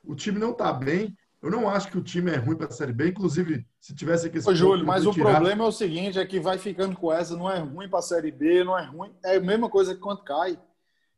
O 0.06 0.16
time 0.16 0.40
não 0.40 0.54
tá 0.54 0.72
bem. 0.72 1.16
Eu 1.42 1.52
não 1.52 1.70
acho 1.70 1.90
que 1.90 1.98
o 1.98 2.04
time 2.04 2.32
é 2.32 2.38
ruim 2.38 2.56
para 2.56 2.68
a 2.68 2.72
Série 2.72 2.94
B. 2.94 3.10
Inclusive, 3.10 3.66
se 3.80 3.94
tivesse 3.94 4.28
aqui... 4.28 4.40
Ô, 4.40 4.56
Júlio, 4.56 4.86
mas 4.86 5.06
o 5.06 5.12
tirar... 5.12 5.32
problema 5.32 5.66
é 5.66 5.68
o 5.68 5.72
seguinte, 5.72 6.18
é 6.18 6.26
que 6.26 6.40
vai 6.40 6.58
ficando 6.58 6.96
com 6.96 7.14
essa, 7.14 7.38
não 7.38 7.50
é 7.50 7.60
ruim 7.60 7.88
para 7.88 8.00
a 8.00 8.02
Série 8.02 8.32
B, 8.32 8.64
não 8.64 8.78
é 8.78 8.86
ruim. 8.86 9.12
É 9.24 9.36
a 9.36 9.40
mesma 9.40 9.70
coisa 9.70 9.94
que 9.94 10.02
quando 10.02 10.24
cai. 10.24 10.60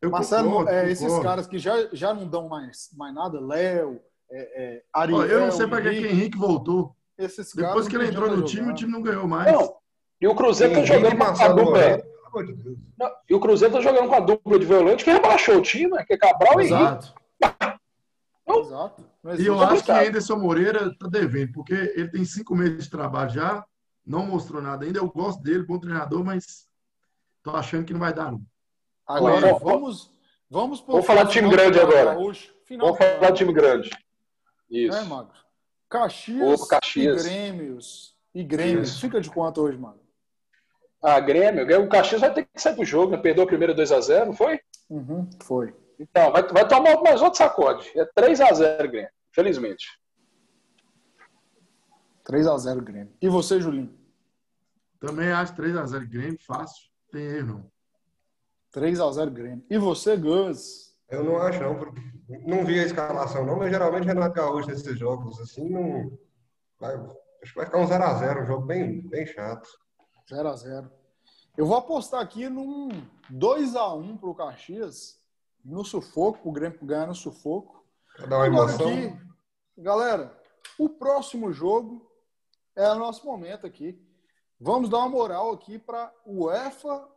Eu 0.01 0.09
Marcelo, 0.09 0.49
concordo, 0.49 0.71
é, 0.71 0.91
esses 0.91 1.19
caras 1.19 1.47
que 1.47 1.57
já, 1.57 1.87
já 1.93 2.13
não 2.13 2.27
dão 2.27 2.47
mais, 2.47 2.89
mais 2.95 3.13
nada, 3.13 3.39
Léo, 3.39 3.99
é, 4.31 4.63
é, 4.63 4.83
Ariel... 4.93 5.25
Eu 5.25 5.39
não 5.41 5.51
sei 5.51 5.67
para 5.67 5.81
que 5.81 5.89
Henrique 5.89 6.37
voltou. 6.37 6.95
Esses 7.17 7.53
Depois 7.53 7.87
que 7.87 7.95
ele 7.95 8.07
entrou 8.07 8.29
no 8.29 8.43
time, 8.43 8.71
o 8.71 8.73
time 8.73 8.91
não 8.91 9.01
ganhou 9.01 9.27
mais. 9.27 9.51
Não, 9.51 9.75
e 10.21 10.27
o 10.27 10.35
Cruzeiro 10.35 10.73
tá 10.73 10.85
jogando 10.85 11.17
com 11.17 11.23
a 11.23 11.47
dupla. 11.47 12.03
Não, 12.97 13.11
e 13.27 13.33
o 13.33 13.39
Cruzeiro 13.39 13.73
tá 13.73 13.81
jogando 13.81 14.07
com 14.07 14.15
a 14.15 14.19
dupla 14.19 14.59
de 14.59 14.65
volante 14.65 15.03
que 15.03 15.11
rebaixou 15.11 15.57
o 15.57 15.61
time, 15.61 16.03
que 16.05 16.13
é 16.13 16.17
Cabral 16.17 16.59
Exato. 16.59 17.13
e 17.41 17.45
Henrique. 17.45 17.79
Exato. 18.47 19.05
Mas 19.21 19.39
e 19.39 19.45
eu 19.45 19.61
acho 19.61 19.83
que 19.83 19.91
Anderson 19.91 20.37
Moreira 20.37 20.95
tá 20.97 21.07
devendo, 21.07 21.53
porque 21.53 21.73
ele 21.73 22.09
tem 22.09 22.25
cinco 22.25 22.55
meses 22.55 22.85
de 22.85 22.89
trabalho 22.89 23.29
já, 23.29 23.65
não 24.05 24.25
mostrou 24.25 24.61
nada 24.61 24.85
ainda. 24.85 24.99
Eu 24.99 25.09
gosto 25.09 25.41
dele, 25.41 25.63
bom 25.63 25.79
treinador, 25.79 26.23
mas 26.23 26.67
tô 27.43 27.51
achando 27.51 27.85
que 27.85 27.93
não 27.93 27.99
vai 27.99 28.13
dar, 28.13 28.31
não. 28.31 28.41
Agora, 29.05 29.53
vamos, 29.55 30.11
vamos 30.49 30.81
Vamos 30.81 31.05
falar 31.05 31.23
de 31.23 31.31
time 31.31 31.49
grande 31.49 31.79
agora. 31.79 32.13
Vamos 32.13 32.97
falar 32.97 33.31
de 33.31 33.37
time 33.37 33.53
grande. 33.53 33.89
Isso. 34.69 34.97
É, 34.97 35.03
Marcos? 35.03 35.39
Caxias, 35.89 36.67
Caxias. 36.67 37.25
e 37.25 37.29
Grêmios. 37.29 38.15
E 38.33 38.43
Grêmio. 38.43 38.83
Isso. 38.83 39.01
Fica 39.01 39.19
de 39.19 39.29
quanto 39.29 39.61
hoje, 39.61 39.77
mano? 39.77 39.99
Ah, 41.01 41.19
Grêmio. 41.19 41.81
O 41.81 41.89
Caxias 41.89 42.21
vai 42.21 42.33
ter 42.33 42.45
que 42.45 42.61
sair 42.61 42.75
do 42.75 42.83
jogo, 42.83 43.11
né? 43.11 43.17
Perdeu 43.17 43.43
o 43.43 43.47
primeiro 43.47 43.73
2x0, 43.73 44.25
não 44.25 44.33
foi? 44.33 44.59
Uhum, 44.89 45.29
foi. 45.41 45.73
Então, 45.99 46.31
vai, 46.31 46.43
vai 46.47 46.67
tomar 46.67 47.01
mais 47.01 47.21
outro 47.21 47.37
sacode. 47.37 47.89
É 47.95 48.05
3x0 48.05 48.89
Grêmio, 48.89 49.09
felizmente. 49.31 49.87
3x0 52.25 52.81
Grêmio. 52.81 53.13
E 53.21 53.27
você, 53.29 53.59
Julinho? 53.59 53.97
Também 54.99 55.31
acho 55.31 55.55
3x0 55.55 56.07
Grêmio, 56.09 56.39
fácil. 56.45 56.89
Tem 57.11 57.21
erro, 57.21 57.47
não. 57.47 57.71
3x0 58.73 59.29
Grêmio. 59.29 59.65
E 59.69 59.77
você, 59.77 60.15
Gus? 60.17 60.95
Eu 61.09 61.23
não 61.23 61.37
acho, 61.37 61.59
não. 61.61 61.93
Não 62.45 62.63
vi 62.63 62.79
a 62.79 62.85
escalação, 62.85 63.45
não, 63.45 63.57
mas 63.57 63.71
geralmente 63.71 64.05
Renato 64.05 64.35
Gaúcho 64.35 64.69
nesses 64.69 64.97
jogos 64.97 65.39
assim 65.39 65.67
não. 65.67 66.11
Vai, 66.79 66.95
acho 66.95 67.51
que 67.51 67.55
vai 67.55 67.65
ficar 67.65 67.79
um 67.79 67.87
0x0, 67.87 68.43
um 68.43 68.45
jogo 68.45 68.65
bem, 68.65 69.01
bem 69.01 69.25
chato. 69.25 69.67
0 70.29 70.49
a 70.49 70.55
0 70.55 70.91
Eu 71.57 71.65
vou 71.65 71.75
apostar 71.75 72.21
aqui 72.21 72.47
num 72.47 72.89
2 73.29 73.75
a 73.75 73.93
1 73.93 74.17
pro 74.17 74.35
Caxias, 74.35 75.19
no 75.65 75.83
sufoco, 75.83 76.47
o 76.47 76.51
Grêmio 76.51 76.77
ganhar 76.83 77.07
no 77.07 77.15
sufoco. 77.15 77.83
Dar 78.27 78.37
uma 78.37 78.47
emoção. 78.47 78.87
Aqui, 78.87 79.17
galera, 79.77 80.39
o 80.77 80.87
próximo 80.87 81.51
jogo 81.51 82.09
é 82.75 82.87
o 82.89 82.99
nosso 82.99 83.25
momento 83.25 83.65
aqui. 83.65 83.99
Vamos 84.59 84.89
dar 84.89 84.99
uma 84.99 85.09
moral 85.09 85.51
aqui 85.51 85.79
para 85.79 86.13
o 86.25 86.45
UEFA 86.45 87.07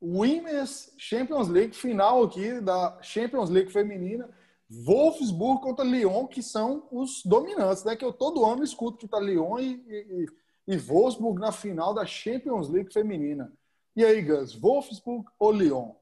Women's 0.00 0.94
Champions 0.96 1.48
League, 1.48 1.74
final 1.74 2.22
aqui 2.22 2.60
da 2.60 2.98
Champions 3.02 3.50
League 3.50 3.70
feminina. 3.70 4.28
Wolfsburg 4.70 5.60
contra 5.60 5.84
Lyon, 5.84 6.26
que 6.26 6.42
são 6.42 6.88
os 6.90 7.22
dominantes, 7.24 7.84
né? 7.84 7.94
Que 7.94 8.04
eu 8.04 8.12
todo 8.12 8.44
ano 8.44 8.64
escuto 8.64 8.98
que 8.98 9.08
tá 9.08 9.20
Lyon 9.20 9.58
e, 9.58 9.84
e, 9.86 10.26
e 10.66 10.76
Wolfsburg 10.76 11.40
na 11.40 11.52
final 11.52 11.92
da 11.92 12.06
Champions 12.06 12.68
League 12.68 12.92
feminina. 12.92 13.52
E 13.94 14.04
aí, 14.04 14.22
Gus, 14.22 14.54
Wolfsburg 14.54 15.26
ou 15.38 15.52
Lyon? 15.52 15.92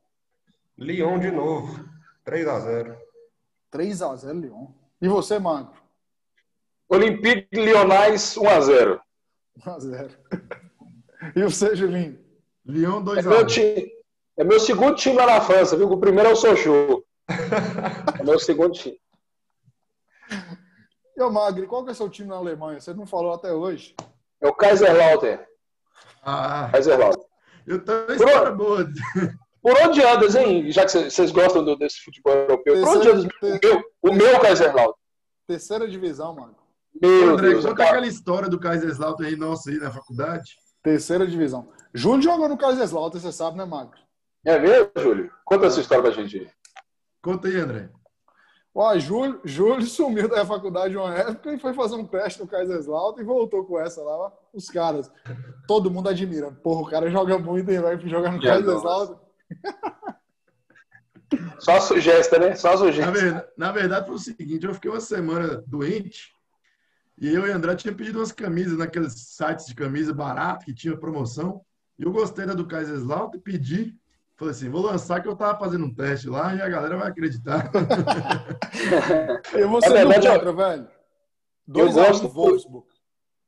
Lyon 0.79 1.19
de 1.19 1.31
novo. 1.31 1.85
3 2.25 2.49
a 2.49 2.61
0 2.61 2.97
3 3.71 4.03
a 4.03 4.17
0 4.17 4.39
Lyon. 4.39 4.69
E 5.01 5.09
você, 5.09 5.39
Marco? 5.39 5.75
Olympique 6.89 7.49
Lyonnais 7.53 8.37
1 8.37 8.49
a 8.49 8.61
0 8.61 9.01
1 9.67 9.71
a 9.71 9.79
0 9.79 10.11
E 11.37 11.43
você, 11.43 11.75
Julinho? 11.75 12.19
Lyon 12.65 13.03
2 13.03 13.27
é 13.27 13.29
a 13.29 13.41
1 13.41 13.47
time, 13.47 13.93
É 14.37 14.45
meu 14.45 14.61
segundo 14.61 14.95
time 14.95 15.17
lá 15.17 15.27
na 15.27 15.41
França, 15.41 15.77
viu? 15.77 15.91
O 15.91 15.99
primeiro 15.99 16.31
é 16.31 16.33
o 16.33 16.37
Sochaux. 16.37 17.03
é 18.19 18.23
meu 18.23 18.39
segundo 18.39 18.73
time. 18.73 19.01
E 21.17 21.23
o 21.23 21.31
Magri, 21.31 21.67
qual 21.67 21.85
que 21.85 21.91
é 21.91 21.93
o 21.93 21.97
seu 21.97 22.09
time 22.09 22.29
na 22.29 22.37
Alemanha? 22.37 22.81
Você 22.81 22.95
não 22.95 23.07
falou 23.07 23.33
até 23.33 23.53
hoje. 23.53 23.95
É 24.43 24.49
o 24.49 24.55
Kaiserlautern. 24.55 25.41
Ah. 26.23 26.69
Kaiserlautern. 26.73 27.27
Eu 27.67 27.85
tô 27.85 28.13
história 28.13 28.51
boa. 28.51 28.89
Por 29.63 29.77
onde 29.81 30.03
andas, 30.03 30.35
hein? 30.35 30.71
Já 30.73 30.85
que 30.85 30.91
vocês 30.91 31.31
gostam 31.31 31.65
do, 31.65 31.77
desse 31.77 32.01
futebol 32.03 32.35
europeu. 32.35 32.75
Terceira, 32.75 32.91
por 32.91 32.99
onde 32.99 33.09
andas? 33.09 33.61
Ter... 33.61 33.71
O 34.03 34.13
meu, 34.13 34.13
o 34.13 34.15
meu 34.15 34.41
Kaiserlautern. 34.41 34.99
Terceira 35.47 35.89
divisão, 35.89 36.35
mano. 36.35 36.57
Meu 37.01 37.31
André, 37.31 37.51
Deus, 37.51 37.65
conta 37.65 37.85
aquela 37.85 38.07
história 38.07 38.49
do 38.49 38.59
Kaiserslautern 38.59 39.31
aí, 39.31 39.37
nossa, 39.37 39.71
aí 39.71 39.79
na 39.79 39.91
faculdade. 39.91 40.57
Terceira 40.83 41.27
divisão. 41.27 41.69
Júlio 41.95 42.23
jogou 42.23 42.49
no 42.49 42.59
Kaiserslautern, 42.59 43.23
você 43.23 43.33
sabe, 43.33 43.57
né, 43.57 43.65
Magro? 43.65 43.99
É 44.45 44.59
mesmo, 44.59 44.91
Júlio? 44.99 45.31
Conta 45.45 45.67
essa 45.67 45.81
história 45.81 46.03
pra 46.03 46.13
gente. 46.13 46.51
Conta 47.23 47.49
aí, 47.49 47.57
André. 47.57 47.89
Ó, 48.75 48.99
Júlio, 48.99 49.41
Júlio 49.45 49.87
sumiu 49.87 50.29
da 50.29 50.47
faculdade 50.47 50.97
uma 50.97 51.15
época 51.15 51.53
e 51.53 51.59
foi 51.59 51.75
fazer 51.75 51.95
um 51.95 52.07
teste 52.07 52.41
no 52.41 52.47
Kaiserslautern 52.47 53.23
e 53.23 53.27
voltou 53.27 53.65
com 53.65 53.79
essa 53.79 54.03
lá. 54.03 54.17
Ó, 54.17 54.33
os 54.53 54.71
caras, 54.71 55.13
todo 55.67 55.91
mundo 55.91 56.09
admira. 56.09 56.51
Porra, 56.51 56.81
o 56.81 56.91
cara 56.91 57.11
joga 57.11 57.39
muito 57.39 57.71
e 57.71 57.79
vai 57.79 57.99
jogar 58.09 58.33
no 58.33 58.41
Kaiserslautern. 58.41 59.21
Só 61.59 61.81
sugesta, 61.81 62.39
né? 62.39 62.55
Só 62.55 62.77
sugesta. 62.77 63.07
Na 63.07 63.13
verdade, 63.13 63.47
na 63.57 63.73
verdade, 63.73 64.07
foi 64.07 64.15
o 64.17 64.19
seguinte, 64.19 64.67
eu 64.67 64.75
fiquei 64.75 64.91
uma 64.91 65.01
semana 65.01 65.63
doente 65.67 66.33
e 67.23 67.33
eu 67.33 67.47
e 67.47 67.53
André 67.53 67.77
tinha 67.77 67.95
pedido 67.95 68.19
umas 68.19 68.33
camisas 68.33 68.79
naqueles 68.79 69.13
sites 69.15 69.67
de 69.67 69.75
camisa 69.75 70.13
barato 70.13 70.65
que 70.65 70.75
tinha 70.75 70.97
promoção. 70.97 71.65
E 71.99 72.03
eu 72.03 72.11
gostei 72.11 72.47
da 72.47 72.55
do 72.55 72.67
Kaiserslautern 72.67 73.39
e 73.39 73.41
pedi. 73.41 73.97
Falei 74.43 74.57
assim, 74.57 74.69
vou 74.69 74.83
lançar 74.83 75.23
que 75.23 75.29
eu 75.29 75.37
tava 75.37 75.57
fazendo 75.57 75.85
um 75.85 75.95
teste 75.95 76.29
lá 76.29 76.53
e 76.53 76.61
a 76.61 76.69
galera 76.69 76.97
vai 76.97 77.07
acreditar. 77.07 77.71
eu 79.55 79.69
vou 79.69 79.81
ser 79.81 79.93
verdade, 79.93 80.27
contra, 80.27 80.53
velho. 80.53 80.89
Dois 81.65 81.97
eu 81.97 82.03
gosto 82.03 82.23
do 82.23 82.29
Wolfsburg. 82.29 82.87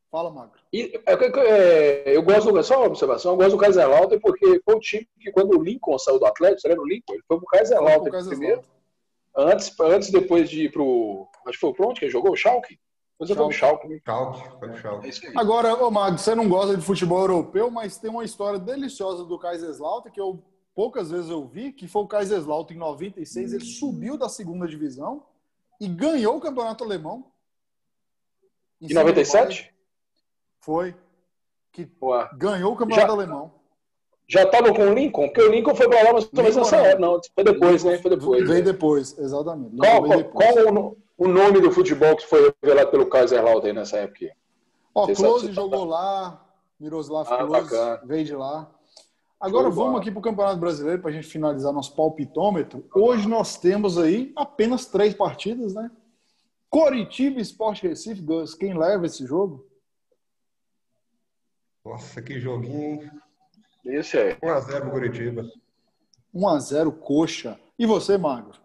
Fala, 0.09 0.31
Magro. 0.31 0.61
E, 0.73 0.97
é, 1.05 1.13
é, 1.13 2.17
eu 2.17 2.23
gosto 2.23 2.53
do, 2.53 2.63
só 2.63 2.79
uma 2.79 2.87
observação, 2.87 3.33
eu 3.33 3.37
gosto 3.37 3.51
do 3.51 3.59
Kaiserslautern 3.59 4.21
porque 4.21 4.63
foi 4.65 4.77
o 4.77 4.79
time 4.79 5.09
que 5.19 5.33
quando 5.33 5.59
o 5.59 5.63
Lincoln 5.65 5.99
saiu 5.99 6.21
do 6.21 6.27
Atlético, 6.27 6.61
você 6.61 6.69
lembra 6.69 6.85
o 6.85 6.87
Lincoln? 6.87 7.15
Ele 7.15 7.25
foi 7.27 7.39
pro 7.39 7.47
Kaiser 7.47 7.79
primeiro. 8.29 8.63
Antes, 9.37 9.81
antes, 9.81 10.11
depois 10.13 10.49
de 10.49 10.67
ir 10.67 10.71
pro. 10.71 11.27
Acho 11.45 11.59
que 11.59 11.75
foi 11.75 11.87
o 11.87 11.89
onde 11.89 11.99
que 11.99 12.09
jogou? 12.09 12.31
O 12.31 12.37
Schalke? 12.37 12.79
Depois 13.19 13.37
eu 13.37 13.51
Schalke. 13.51 13.89
Né? 13.89 13.99
Schalke, 14.05 14.59
foi 14.61 14.71
o 14.71 14.77
Schalke. 14.77 15.09
É 15.09 15.33
Agora, 15.35 15.75
ô 15.75 15.91
Magro, 15.91 16.19
você 16.21 16.37
não 16.37 16.49
gosta 16.49 16.77
de 16.77 16.85
futebol 16.85 17.19
europeu, 17.19 17.69
mas 17.69 17.99
tem 17.99 18.09
uma 18.09 18.25
história 18.25 18.61
deliciosa 18.61 19.25
do 19.25 19.37
Kaiserslautern 19.37 20.15
que 20.15 20.21
eu 20.21 20.41
poucas 20.75 21.11
vezes 21.11 21.31
eu 21.31 21.47
vi, 21.47 21.73
que 21.73 21.87
foi 21.87 22.03
o 22.03 22.07
Kaiserslautern 22.07 22.77
em 22.77 22.85
96, 22.85 23.53
ele 23.53 23.65
subiu 23.65 24.19
da 24.19 24.29
segunda 24.29 24.67
divisão 24.67 25.25
e 25.81 25.89
ganhou 25.89 26.37
o 26.37 26.41
campeonato 26.41 26.85
alemão. 26.85 27.27
Em, 28.81 28.91
em 28.91 28.95
97? 28.95 29.73
Foi. 30.61 30.95
Que 31.73 31.89
Ué. 32.03 32.31
ganhou 32.35 32.73
o 32.73 32.77
campeonato 32.77 33.09
Já... 33.09 33.13
alemão. 33.13 33.53
Já 34.27 34.43
estava 34.45 34.73
com 34.73 34.83
o 34.83 34.95
Lincoln? 34.95 35.27
Porque 35.27 35.43
o 35.43 35.51
Lincoln 35.51 35.75
foi 35.75 35.89
para 35.89 36.03
lá, 36.03 36.13
mas 36.15 36.27
talvez 36.27 36.57
nessa 36.57 36.77
época. 36.77 36.99
Não, 36.99 37.21
foi 37.35 37.45
depois, 37.45 37.85
né? 37.85 37.99
Foi 37.99 38.11
depois. 38.11 38.49
Veio 38.49 38.65
né? 38.65 38.73
depois, 38.73 39.19
exatamente. 39.19 39.77
Qual, 39.77 40.09
depois. 40.09 40.33
qual 40.33 40.75
o, 40.75 40.97
o, 41.19 41.29
nome 41.29 41.61
do 41.61 41.71
futebol 41.71 42.17
que 42.17 42.27
foi 42.27 42.55
revelado 42.63 42.91
pelo 42.91 43.07
Kaiserslautern 43.07 43.79
nessa 43.79 43.99
época? 43.99 44.35
Ó, 44.95 45.07
Close 45.13 45.53
jogou 45.53 45.85
lá, 45.85 46.43
Miroslav 46.81 47.29
ah, 47.31 47.47
Klose 47.47 48.01
veio 48.05 48.25
de 48.25 48.35
lá. 48.35 48.71
Agora 49.45 49.69
vamos 49.69 50.01
aqui 50.01 50.11
para 50.11 50.21
o 50.21 50.23
Campeonato 50.23 50.59
Brasileiro 50.59 51.03
para 51.03 51.11
a 51.11 51.13
gente 51.13 51.27
finalizar 51.27 51.71
nosso 51.71 51.95
palpitômetro. 51.95 52.89
Hoje 52.95 53.29
nós 53.29 53.59
temos 53.59 53.99
aí 53.99 54.33
apenas 54.35 54.87
três 54.87 55.13
partidas, 55.13 55.75
né? 55.75 55.91
Coritiba 56.71 57.39
Esporte 57.39 57.87
Recife, 57.87 58.23
Gus. 58.23 58.55
Quem 58.55 58.73
leva 58.73 59.05
esse 59.05 59.27
jogo? 59.27 59.69
Nossa, 61.85 62.23
que 62.23 62.41
joguinho, 62.41 63.03
hein? 63.03 63.11
Isso 63.85 64.17
aí. 64.17 64.35
1x0 64.37 64.81
pro 64.81 64.91
Curitiba. 64.91 65.43
1x0 66.35 66.99
coxa. 66.99 67.61
E 67.79 67.85
você, 67.85 68.17
Magro? 68.17 68.59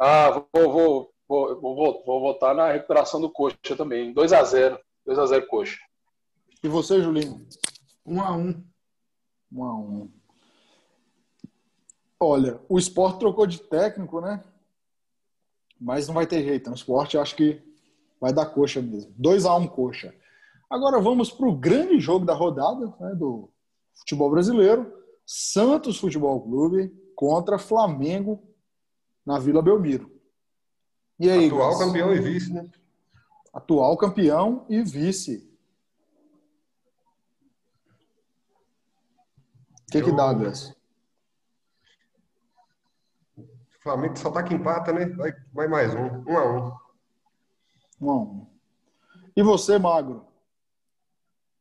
Ah, 0.00 0.42
vou, 0.54 0.72
vou, 0.72 1.14
vou, 1.28 1.60
vou, 1.60 2.02
vou 2.06 2.20
votar 2.22 2.54
na 2.54 2.72
recuperação 2.72 3.20
do 3.20 3.30
coxa 3.30 3.76
também. 3.76 4.14
2x0. 4.14 4.80
2x0 5.06 5.46
coxa. 5.46 5.78
E 6.64 6.68
você, 6.68 7.02
Julinho? 7.02 7.46
1x1. 8.06 8.64
1x1. 9.52 10.10
Olha, 12.20 12.60
o 12.68 12.78
esporte 12.78 13.20
trocou 13.20 13.46
de 13.46 13.60
técnico, 13.60 14.20
né? 14.20 14.42
Mas 15.80 16.08
não 16.08 16.14
vai 16.14 16.26
ter 16.26 16.42
jeito. 16.42 16.68
No 16.68 16.76
esporte, 16.76 17.16
acho 17.16 17.36
que 17.36 17.62
vai 18.20 18.32
dar 18.32 18.46
coxa 18.46 18.82
mesmo. 18.82 19.12
2x1 19.20 19.68
coxa. 19.68 20.14
Agora 20.68 21.00
vamos 21.00 21.30
para 21.30 21.48
o 21.48 21.56
grande 21.56 21.98
jogo 21.98 22.26
da 22.26 22.34
rodada 22.34 22.94
né, 23.00 23.14
do 23.14 23.48
futebol 23.94 24.30
brasileiro, 24.30 24.92
Santos 25.24 25.98
Futebol 25.98 26.40
Clube 26.42 26.92
contra 27.14 27.58
Flamengo 27.58 28.42
na 29.24 29.38
Vila 29.38 29.62
Belmiro. 29.62 30.10
E 31.18 31.28
aí, 31.28 31.46
Atual 31.46 31.70
Gus? 31.70 31.78
campeão 31.78 32.14
e 32.14 32.20
vice, 32.20 32.52
né? 32.52 32.70
Atual 33.52 33.96
campeão 33.96 34.66
e 34.68 34.82
vice. 34.82 35.47
O 39.88 39.90
que, 39.90 39.98
Eu... 39.98 40.04
que 40.04 40.12
dá, 40.12 40.32
Gus? 40.34 40.76
Flamengo 43.80 44.18
só 44.18 44.30
tá 44.30 44.42
que 44.42 44.52
empata, 44.52 44.92
né? 44.92 45.06
Vai, 45.06 45.32
vai 45.50 45.66
mais 45.66 45.94
um. 45.94 46.30
Um 46.30 46.36
a 46.36 46.44
um. 46.44 46.76
Um 48.02 48.10
a 48.10 48.16
um. 48.16 48.46
E 49.34 49.42
você, 49.42 49.78
Magro? 49.78 50.26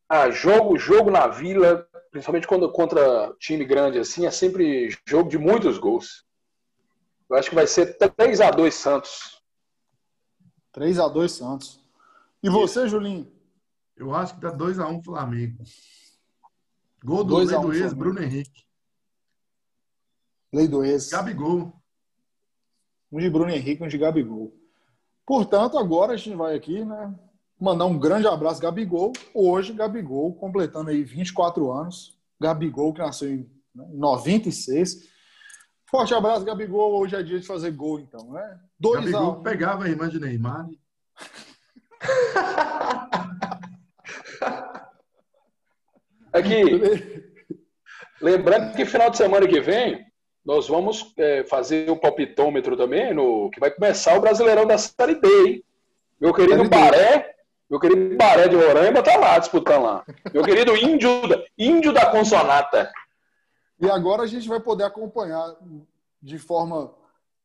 Ah, 0.09 0.29
jogo, 0.29 0.77
jogo 0.77 1.09
na 1.09 1.27
Vila, 1.27 1.87
principalmente 2.11 2.47
quando 2.47 2.69
contra 2.71 3.33
time 3.39 3.63
grande 3.63 3.99
assim, 3.99 4.25
é 4.25 4.31
sempre 4.31 4.89
jogo 5.05 5.29
de 5.29 5.37
muitos 5.37 5.77
gols. 5.77 6.25
Eu 7.29 7.37
acho 7.37 7.49
que 7.49 7.55
vai 7.55 7.67
ser 7.67 7.97
3 7.97 8.41
a 8.41 8.51
2 8.51 8.73
Santos. 8.73 9.41
3 10.73 10.99
a 10.99 11.07
2 11.07 11.31
Santos. 11.31 11.81
E 12.43 12.49
você. 12.49 12.89
Julinho? 12.89 13.31
Eu 13.95 14.13
acho 14.13 14.35
que 14.35 14.41
dá 14.41 14.51
2 14.51 14.79
a 14.79 14.87
1 14.87 15.01
Flamengo. 15.01 15.63
Gol 17.03 17.23
do 17.23 17.37
Lei 17.37 17.47
do 17.47 17.73
ex, 17.73 17.93
Bruno 17.93 18.21
Henrique. 18.21 18.65
Lei 20.51 20.67
do 20.67 20.83
ex. 20.83 21.09
Gabigol. 21.09 21.73
Um 23.11 23.19
de 23.19 23.29
Bruno 23.29 23.51
Henrique, 23.51 23.83
um 23.83 23.87
de 23.87 23.97
Gabigol. 23.97 24.53
Portanto, 25.25 25.77
agora 25.77 26.13
a 26.13 26.17
gente 26.17 26.35
vai 26.35 26.55
aqui, 26.55 26.83
né? 26.83 27.13
Mandar 27.59 27.85
um 27.85 27.97
grande 27.97 28.27
abraço, 28.27 28.61
Gabigol. 28.61 29.13
Hoje, 29.33 29.73
Gabigol, 29.73 30.33
completando 30.35 30.89
aí 30.89 31.03
24 31.03 31.71
anos. 31.71 32.17
Gabigol, 32.39 32.93
que 32.93 32.99
nasceu 32.99 33.29
em 33.29 33.49
96. 33.75 34.95
Né, 34.95 35.07
Forte 35.89 36.13
abraço, 36.13 36.45
Gabigol. 36.45 36.99
Hoje 36.99 37.15
é 37.15 37.23
dia 37.23 37.39
de 37.39 37.47
fazer 37.47 37.71
gol, 37.71 37.99
então, 37.99 38.31
né? 38.31 38.59
Dois 38.79 39.05
Gabigol 39.05 39.31
a 39.31 39.41
pegava 39.41 39.85
a 39.85 39.89
irmã 39.89 40.09
de 40.09 40.19
Neymar. 40.19 40.67
Aqui, 46.37 47.23
lembrando 48.21 48.75
que 48.75 48.85
final 48.85 49.09
de 49.09 49.17
semana 49.17 49.47
que 49.47 49.59
vem 49.59 50.05
nós 50.45 50.67
vamos 50.67 51.13
é, 51.17 51.43
fazer 51.43 51.89
o 51.89 51.97
palpitômetro 51.97 52.77
também, 52.77 53.13
no, 53.13 53.49
que 53.49 53.59
vai 53.59 53.69
começar 53.69 54.17
o 54.17 54.21
Brasileirão 54.21 54.65
da 54.65 54.77
Série 54.77 55.15
D, 55.15 55.27
hein? 55.27 55.63
Meu 56.19 56.33
querido 56.33 56.67
Baré 56.69 57.37
meu 57.69 57.79
querido 57.79 58.15
Baré 58.15 58.47
de 58.47 58.55
Roraima 58.55 59.03
tá 59.03 59.17
lá 59.17 59.37
disputando 59.37 59.83
lá. 59.83 60.05
Meu 60.33 60.41
querido 60.43 60.75
índio, 60.75 61.27
da, 61.27 61.43
índio 61.57 61.91
da 61.91 62.09
consonata. 62.09 62.89
E 63.79 63.89
agora 63.89 64.23
a 64.23 64.27
gente 64.27 64.47
vai 64.47 64.59
poder 64.59 64.85
acompanhar 64.85 65.53
de 66.21 66.39
forma 66.39 66.93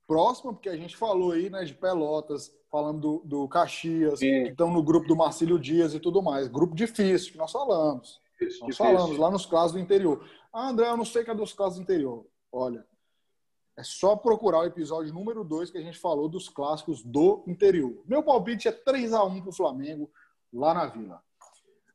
próxima, 0.06 0.52
porque 0.52 0.68
a 0.68 0.76
gente 0.76 0.96
falou 0.96 1.32
aí 1.32 1.50
né, 1.50 1.64
de 1.64 1.74
Pelotas, 1.74 2.52
falando 2.70 3.00
do, 3.00 3.22
do 3.24 3.48
Caxias, 3.48 4.20
Sim. 4.20 4.44
que 4.44 4.50
estão 4.50 4.70
no 4.70 4.82
grupo 4.82 5.08
do 5.08 5.16
Marcílio 5.16 5.58
Dias 5.58 5.92
e 5.92 6.00
tudo 6.00 6.22
mais. 6.22 6.46
Grupo 6.46 6.74
difícil, 6.74 7.32
que 7.32 7.38
nós 7.38 7.50
falamos. 7.50 8.20
Isso, 8.48 8.64
nós 8.64 8.76
falamos 8.76 9.16
lá 9.18 9.30
nos 9.30 9.46
casos 9.46 9.72
do 9.72 9.78
interior. 9.78 10.24
Ah, 10.52 10.68
André, 10.68 10.88
eu 10.88 10.96
não 10.96 11.04
sei 11.04 11.24
cadê 11.24 11.42
os 11.42 11.52
casos 11.52 11.76
do 11.76 11.82
interior. 11.82 12.26
Olha, 12.50 12.86
é 13.76 13.82
só 13.82 14.14
procurar 14.14 14.60
o 14.60 14.64
episódio 14.64 15.14
número 15.14 15.42
2 15.42 15.70
que 15.70 15.78
a 15.78 15.82
gente 15.82 15.98
falou 15.98 16.28
dos 16.28 16.48
clássicos 16.48 17.02
do 17.02 17.42
interior. 17.46 18.02
Meu 18.06 18.22
palpite 18.22 18.68
é 18.68 18.72
3 18.72 19.12
a 19.12 19.24
1 19.24 19.40
para 19.40 19.50
o 19.50 19.54
Flamengo 19.54 20.10
lá 20.52 20.74
na 20.74 20.86
Vila. 20.86 21.22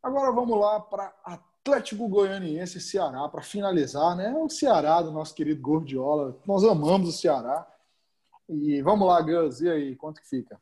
Agora 0.02 0.32
vamos 0.32 0.60
lá 0.60 0.80
para 0.80 1.14
Atlético 1.24 2.08
Goianiense 2.08 2.80
e 2.80 2.82
Ceará 2.82 3.28
para 3.30 3.42
finalizar, 3.42 4.16
né? 4.16 4.34
O 4.38 4.50
Ceará 4.50 5.02
do 5.02 5.12
nosso 5.12 5.36
querido 5.36 5.62
Gordiola. 5.62 6.38
Nós 6.46 6.64
amamos 6.64 7.10
o 7.10 7.18
Ceará. 7.18 7.68
E 8.50 8.82
vamos 8.82 9.08
lá, 9.08 9.22
Gus, 9.22 9.60
e 9.62 9.70
aí, 9.70 9.96
quanto 9.96 10.22
que 10.22 10.28
fica? 10.28 10.60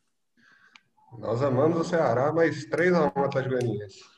Nós 1.19 1.41
amamos 1.41 1.79
o 1.79 1.83
Ceará, 1.83 2.33
mas 2.33 2.65
3 2.65 2.93
a 2.93 3.13
1 3.15 3.23
Atlético 3.23 3.55
Goianiense. 3.55 4.14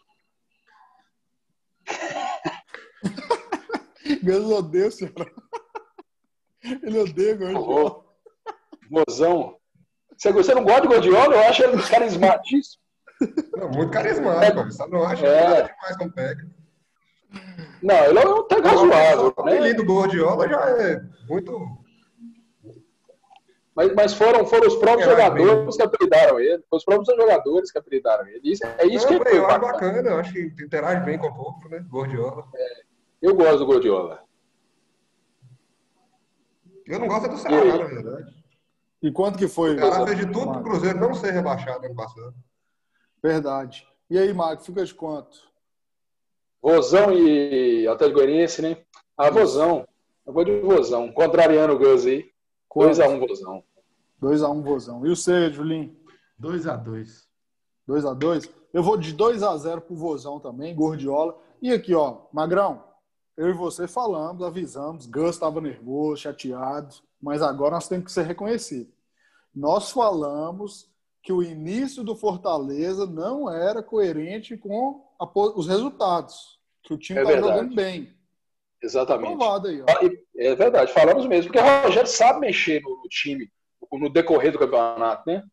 Gus 4.23 4.51
odeia 4.51 4.87
o 4.87 4.91
Ceará. 4.91 5.31
Ele 6.83 6.99
odeia 6.99 7.35
Gordiola. 7.35 8.03
Mozão. 8.89 9.57
Você, 10.17 10.31
você 10.31 10.55
não 10.55 10.63
gosta 10.63 10.81
de 10.81 10.87
Gordiola? 10.87 11.35
Eu 11.35 11.41
acho 11.41 11.63
ele 11.63 11.81
carismático. 11.83 12.57
Não, 13.55 13.69
muito 13.69 13.91
carismático. 13.91 14.59
É, 14.59 14.71
só 14.71 14.87
não 14.87 15.03
acho 15.03 15.25
é. 15.25 15.63
demais 15.63 15.97
com 15.97 16.09
técnico. 16.09 16.55
Não, 17.81 18.05
ele 18.05 18.19
é 18.19 18.27
um 18.27 18.43
técnico 18.43 18.69
razoável. 18.69 19.33
O 19.37 19.43
né? 19.43 19.53
apelido 19.53 19.85
Gordiola 19.85 20.47
já 20.47 20.69
é 20.69 21.01
muito. 21.27 21.77
Mas, 23.75 23.93
mas 23.93 24.13
foram, 24.13 24.45
foram 24.45 24.67
os 24.67 24.75
próprios 24.75 25.07
é, 25.07 25.11
jogadores 25.11 25.75
que 25.75 25.83
apelidaram 25.83 26.39
ele. 26.39 26.63
Foram 26.67 26.77
os 26.77 26.83
próprios 26.85 27.15
jogadores 27.15 27.71
que 27.71 27.77
apelidaram 27.77 28.27
ele. 28.27 28.41
Isso, 28.43 28.65
é 28.65 28.87
isso 28.87 29.11
não, 29.11 29.19
que 29.19 29.29
é 29.29 29.37
Eu 29.37 29.47
acho 29.47 29.59
bacana, 29.59 30.09
eu 30.09 30.19
acho 30.19 30.33
que 30.33 30.63
interage 30.63 31.05
bem 31.05 31.19
com 31.19 31.27
o 31.27 31.35
povo, 31.35 31.69
né? 31.69 31.85
Gordiola. 31.87 32.43
É, 32.55 32.86
eu 33.21 33.35
gosto 33.35 33.59
do 33.59 33.65
Gordiola. 33.65 34.23
Eu 36.85 36.99
não 36.99 37.07
gosto 37.07 37.29
do 37.29 37.37
Ceará, 37.37 37.77
na 37.77 37.85
verdade. 37.85 38.43
E 39.01 39.11
quanto 39.11 39.37
que 39.37 39.47
foi? 39.47 39.75
O 39.75 39.79
Ceará 39.79 40.05
fez 40.05 40.19
de 40.19 40.31
tudo 40.31 40.51
para 40.51 40.61
o 40.61 40.63
Cruzeiro 40.63 40.99
não 40.99 41.13
ser 41.13 41.31
rebaixado 41.31 41.85
ano 41.85 41.95
passado. 41.95 42.33
Verdade. 43.21 43.87
E 44.09 44.17
aí, 44.17 44.33
Marco, 44.33 44.63
fica 44.63 44.85
de 44.85 44.93
quanto? 44.93 45.37
Vozão 46.61 47.13
e 47.13 47.87
Atlético 47.87 48.19
Goianiense, 48.19 48.61
né? 48.61 48.77
Ah, 49.17 49.29
Vozão. 49.29 49.87
Eu 50.25 50.33
vou 50.33 50.43
de 50.43 50.59
Vozão. 50.59 51.11
Contrariando 51.11 51.73
o 51.73 51.79
Gus 51.79 52.05
aí. 52.05 52.29
2x1 52.73 53.09
um, 53.09 53.19
Vozão. 53.19 53.63
2x1 54.21 54.51
um, 54.51 54.61
Vozão. 54.61 55.05
E 55.05 55.09
o 55.09 55.15
você, 55.15 55.51
Julinho? 55.51 55.95
2x2. 56.39 57.27
2 57.87 58.05
a 58.05 58.13
2 58.13 58.49
Eu 58.73 58.83
vou 58.83 58.97
de 58.97 59.13
2 59.13 59.41
a 59.41 59.55
0 59.57 59.81
pro 59.81 59.95
Vozão 59.95 60.39
também, 60.39 60.75
Gordiola. 60.75 61.39
E 61.61 61.71
aqui, 61.71 61.95
ó, 61.95 62.25
Magrão, 62.31 62.83
eu 63.37 63.49
e 63.49 63.53
você 63.53 63.87
falamos, 63.87 64.43
avisamos, 64.43 65.05
Gus 65.05 65.35
estava 65.35 65.61
nervoso, 65.61 66.23
chateado, 66.23 66.95
mas 67.21 67.41
agora 67.41 67.75
nós 67.75 67.87
temos 67.87 68.05
que 68.05 68.11
ser 68.11 68.23
reconhecidos. 68.23 68.91
Nós 69.53 69.91
falamos 69.91 70.89
que 71.21 71.31
o 71.31 71.43
início 71.43 72.03
do 72.03 72.15
Fortaleza 72.15 73.05
não 73.05 73.51
era 73.51 73.83
coerente 73.83 74.57
com 74.57 75.05
a, 75.19 75.29
os 75.55 75.67
resultados, 75.67 76.59
que 76.83 76.93
o 76.93 76.97
time 76.97 77.19
estava 77.21 77.37
é 77.37 77.41
jogando 77.41 77.75
bem. 77.75 78.13
Exatamente. 78.81 79.37
Aí, 79.87 80.23
é 80.37 80.55
verdade, 80.55 80.91
falamos 80.93 81.25
mesmo, 81.25 81.51
porque 81.51 81.65
o 81.65 81.81
Rogério 81.83 82.09
sabe 82.09 82.39
mexer 82.39 82.81
no, 82.81 82.97
no 82.97 83.09
time 83.09 83.51
no 83.91 84.09
decorrer 84.09 84.51
do 84.51 84.59
campeonato, 84.59 85.23
né? 85.29 85.43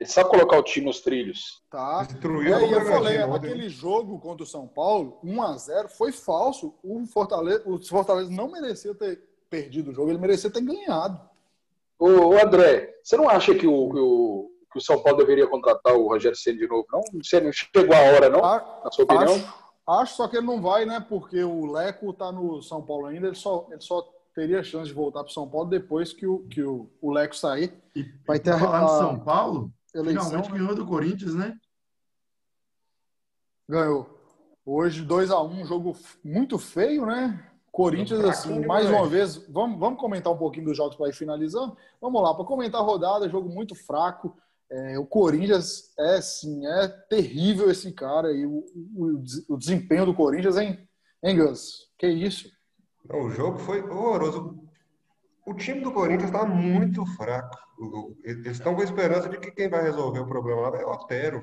Ele 0.00 0.10
sabe 0.10 0.28
colocar 0.28 0.58
o 0.58 0.62
time 0.62 0.86
nos 0.86 1.00
trilhos. 1.00 1.62
Tá. 1.70 2.02
Destruiu 2.02 2.50
e 2.50 2.52
aí 2.52 2.72
eu 2.72 2.84
falei, 2.84 3.18
aquele 3.18 3.68
jogo 3.68 4.18
contra 4.18 4.42
o 4.42 4.46
São 4.46 4.66
Paulo, 4.66 5.18
1 5.22 5.42
a 5.42 5.56
0 5.56 5.88
foi 5.88 6.12
falso. 6.12 6.74
O 6.82 7.06
Fortaleza, 7.06 7.62
o 7.64 7.78
Fortaleza 7.78 8.30
não 8.30 8.50
merecia 8.50 8.94
ter 8.94 9.22
perdido 9.48 9.90
o 9.92 9.94
jogo, 9.94 10.10
ele 10.10 10.18
merecia 10.18 10.50
ter 10.50 10.60
ganhado. 10.60 11.20
Ô, 11.98 12.36
André, 12.38 12.98
você 13.02 13.16
não 13.16 13.28
acha 13.28 13.54
que 13.54 13.66
o, 13.66 13.90
que 13.90 13.98
o, 13.98 14.50
que 14.72 14.78
o 14.78 14.80
São 14.80 15.00
Paulo 15.00 15.18
deveria 15.18 15.46
contratar 15.46 15.94
o 15.94 16.08
Rogério 16.08 16.36
Senna 16.36 16.58
de 16.58 16.66
novo, 16.66 16.86
não? 16.92 17.00
Você 17.22 17.40
não 17.40 17.52
chegou 17.52 17.94
a 17.94 18.00
hora, 18.00 18.28
não? 18.28 18.44
A, 18.44 18.80
na 18.84 18.90
sua 18.90 19.04
opinião? 19.04 19.34
Acho, 19.34 19.54
acho, 19.86 20.16
só 20.16 20.28
que 20.28 20.36
ele 20.36 20.46
não 20.46 20.60
vai, 20.60 20.84
né? 20.84 21.04
Porque 21.08 21.42
o 21.44 21.70
Leco 21.70 22.12
tá 22.12 22.32
no 22.32 22.60
São 22.60 22.82
Paulo 22.82 23.06
ainda, 23.06 23.28
ele 23.28 23.36
só, 23.36 23.68
ele 23.70 23.80
só 23.80 24.02
teria 24.34 24.64
chance 24.64 24.88
de 24.88 24.92
voltar 24.92 25.22
para 25.22 25.32
São 25.32 25.48
Paulo 25.48 25.70
depois 25.70 26.12
que 26.12 26.26
o, 26.26 26.40
que 26.48 26.62
o, 26.62 26.90
o 27.00 27.12
Leco 27.12 27.36
sair. 27.36 27.72
E, 27.94 28.04
vai 28.26 28.40
ter 28.40 28.58
falar 28.58 28.80
a, 28.80 28.84
de 28.84 28.98
São 28.98 29.20
Paulo, 29.20 29.72
eleição, 29.94 30.24
finalmente 30.24 30.52
né? 30.52 30.58
ganhou 30.58 30.74
do 30.74 30.86
Corinthians, 30.86 31.34
né? 31.34 31.58
Ganhou. 33.68 34.10
Hoje, 34.64 35.02
2 35.02 35.30
a 35.30 35.42
1 35.42 35.60
um 35.60 35.66
jogo 35.66 35.96
muito 36.22 36.58
feio, 36.58 37.06
né? 37.06 37.50
Corinthians, 37.70 38.24
assim, 38.24 38.64
mais 38.64 38.88
uma 38.88 39.06
vez, 39.08 39.36
vamos, 39.48 39.80
vamos 39.80 39.98
comentar 39.98 40.32
um 40.32 40.38
pouquinho 40.38 40.66
dos 40.66 40.76
jogos 40.76 40.94
para 40.96 41.08
ir 41.08 41.12
finalizando? 41.12 41.76
Vamos 42.00 42.22
lá, 42.22 42.32
para 42.32 42.44
comentar 42.44 42.80
a 42.80 42.84
rodada, 42.84 43.28
jogo 43.28 43.48
muito 43.48 43.74
fraco. 43.74 44.36
É, 44.70 44.98
o 44.98 45.04
Corinthians 45.04 45.92
é, 45.98 46.20
sim, 46.20 46.64
é 46.66 46.88
terrível 47.08 47.68
esse 47.70 47.92
cara 47.92 48.32
e 48.32 48.46
o, 48.46 48.64
o, 48.94 49.22
o 49.48 49.56
desempenho 49.56 50.06
do 50.06 50.14
Corinthians, 50.14 50.56
hein, 50.56 50.88
hein 51.22 51.36
Gus? 51.36 51.90
Que 51.98 52.06
isso? 52.06 52.48
Não, 53.08 53.24
o 53.24 53.30
jogo 53.30 53.58
foi 53.58 53.82
horroroso. 53.82 54.63
O 55.46 55.54
time 55.54 55.80
do 55.80 55.92
Corinthians 55.92 56.30
está 56.30 56.44
muito 56.44 57.04
fraco. 57.16 57.56
Eles 58.22 58.46
estão 58.46 58.74
com 58.74 58.80
a 58.80 58.84
esperança 58.84 59.28
de 59.28 59.38
que 59.38 59.50
quem 59.50 59.68
vai 59.68 59.82
resolver 59.82 60.20
o 60.20 60.26
problema 60.26 60.68
lá 60.68 60.78
é 60.78 60.84
o 60.84 60.90
Otero. 60.90 61.42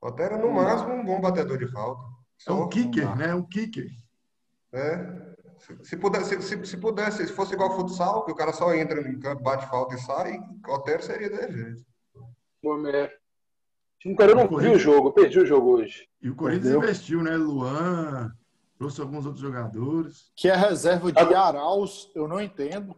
O 0.00 0.08
Otero 0.08 0.34
é, 0.34 0.38
no 0.38 0.50
máximo, 0.50 0.92
um 0.92 1.04
bom 1.04 1.20
batedor 1.20 1.56
de 1.58 1.66
falta. 1.70 2.02
É 2.46 2.52
um 2.52 2.68
kicker, 2.68 3.16
né? 3.16 3.34
Um 3.34 3.42
kicker. 3.42 3.90
É. 4.72 5.30
Se, 5.82 5.96
pudesse, 5.96 6.40
se, 6.42 6.64
se, 6.64 6.76
pudesse, 6.76 7.26
se 7.26 7.32
fosse 7.32 7.54
igual 7.54 7.76
futsal, 7.76 8.24
que 8.24 8.32
o 8.32 8.34
cara 8.34 8.52
só 8.52 8.74
entra 8.74 9.00
no 9.00 9.20
campo, 9.20 9.42
bate 9.42 9.68
falta 9.68 9.94
e 9.94 9.98
sai, 9.98 10.38
o 10.38 10.72
Otero 10.72 11.02
seria 11.02 11.28
desse 11.28 11.52
jeito. 11.52 11.84
Bom, 12.62 12.86
é. 12.86 13.10
Eu 14.02 14.34
não 14.34 14.58
vi 14.58 14.68
o 14.68 14.78
jogo, 14.78 15.12
perdi 15.12 15.40
o 15.40 15.46
jogo 15.46 15.72
hoje. 15.72 16.08
E 16.22 16.30
o 16.30 16.34
Corinthians 16.34 16.72
Perdeu. 16.72 16.82
investiu, 16.82 17.22
né? 17.22 17.36
Luan, 17.36 18.32
trouxe 18.80 18.98
alguns 19.02 19.26
outros 19.26 19.42
jogadores. 19.42 20.32
Que 20.34 20.48
é 20.48 20.56
reserva 20.56 21.12
de 21.12 21.34
Arauz, 21.34 22.10
eu 22.14 22.26
não 22.26 22.40
entendo. 22.40 22.96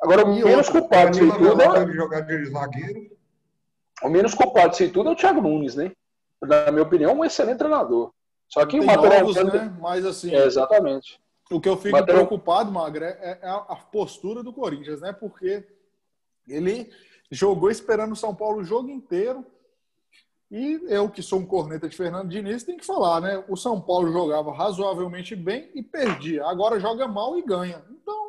Agora, 0.00 0.24
o 0.24 0.34
menos 0.34 0.70
culpado 0.70 1.10
disso 1.10 1.36
tudo 1.36 1.60
é... 1.60 1.92
jogar 1.92 2.20
de 2.22 2.46
zagueiro. 2.46 3.10
O 4.02 4.08
menos 4.08 4.32
culpado 4.32 4.70
disso 4.70 4.90
tudo 4.90 5.10
é 5.10 5.12
o 5.12 5.16
Thiago 5.16 5.42
Nunes, 5.42 5.74
né? 5.74 5.92
Na 6.40 6.72
minha 6.72 6.82
opinião, 6.82 7.12
um 7.12 7.24
excelente 7.26 7.58
treinador. 7.58 8.10
Só 8.48 8.64
que 8.64 8.78
Tem 8.78 8.80
o 8.80 8.86
material. 8.86 9.20
Novos, 9.20 9.36
né? 9.36 9.76
Mas 9.78 10.06
assim. 10.06 10.34
É, 10.34 10.46
exatamente. 10.46 11.20
O 11.50 11.60
que 11.60 11.68
eu 11.68 11.76
fico 11.76 11.98
material... 11.98 12.26
preocupado, 12.26 12.72
Magre, 12.72 13.04
é, 13.04 13.38
é 13.42 13.48
a 13.50 13.76
postura 13.76 14.42
do 14.42 14.52
Corinthians, 14.52 15.02
né? 15.02 15.12
Porque 15.12 15.62
ele 16.46 16.90
jogou 17.30 17.70
esperando 17.70 18.12
o 18.12 18.16
São 18.16 18.34
Paulo 18.34 18.60
o 18.60 18.64
jogo 18.64 18.88
inteiro. 18.88 19.44
E 20.50 20.80
eu, 20.88 21.10
que 21.10 21.22
sou 21.22 21.40
um 21.40 21.46
corneta 21.46 21.88
de 21.88 21.96
Fernando 21.96 22.30
Diniz, 22.30 22.64
tenho 22.64 22.78
que 22.78 22.86
falar, 22.86 23.20
né? 23.20 23.44
O 23.48 23.56
São 23.56 23.80
Paulo 23.80 24.10
jogava 24.10 24.52
razoavelmente 24.52 25.36
bem 25.36 25.70
e 25.74 25.82
perdia. 25.82 26.46
Agora 26.46 26.80
joga 26.80 27.06
mal 27.06 27.38
e 27.38 27.42
ganha. 27.42 27.82
Então. 27.90 28.28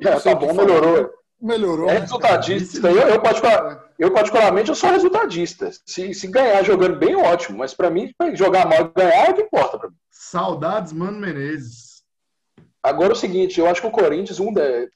É, 0.00 0.20
tá 0.20 0.34
bom, 0.36 0.54
melhorou. 0.54 1.10
Melhorou. 1.40 1.88
É 1.88 1.94
né? 1.94 2.00
resultadista. 2.00 2.88
Eu, 2.88 3.08
eu, 3.08 3.20
particular, 3.20 3.92
eu, 3.98 4.12
particularmente, 4.12 4.68
eu 4.68 4.74
sou 4.74 4.90
resultadista. 4.90 5.70
Se, 5.84 6.14
se 6.14 6.26
ganhar 6.28 6.62
jogando 6.62 6.96
bem, 6.96 7.16
ótimo. 7.16 7.58
Mas 7.58 7.74
para 7.74 7.90
mim, 7.90 8.12
jogar 8.34 8.66
mal 8.66 8.80
e 8.80 8.92
ganhar 8.94 9.26
é 9.26 9.30
o 9.30 9.34
que 9.34 9.42
importa 9.42 9.78
para 9.78 9.88
mim. 9.88 9.96
Saudades, 10.10 10.92
Mano 10.92 11.18
Menezes. 11.18 12.02
Agora 12.82 13.10
é 13.10 13.12
o 13.12 13.16
seguinte, 13.16 13.58
eu 13.58 13.68
acho 13.68 13.80
que 13.80 13.86
o 13.86 13.92
Corinthians, 13.92 14.38
um 14.38 14.52
de, 14.52 14.88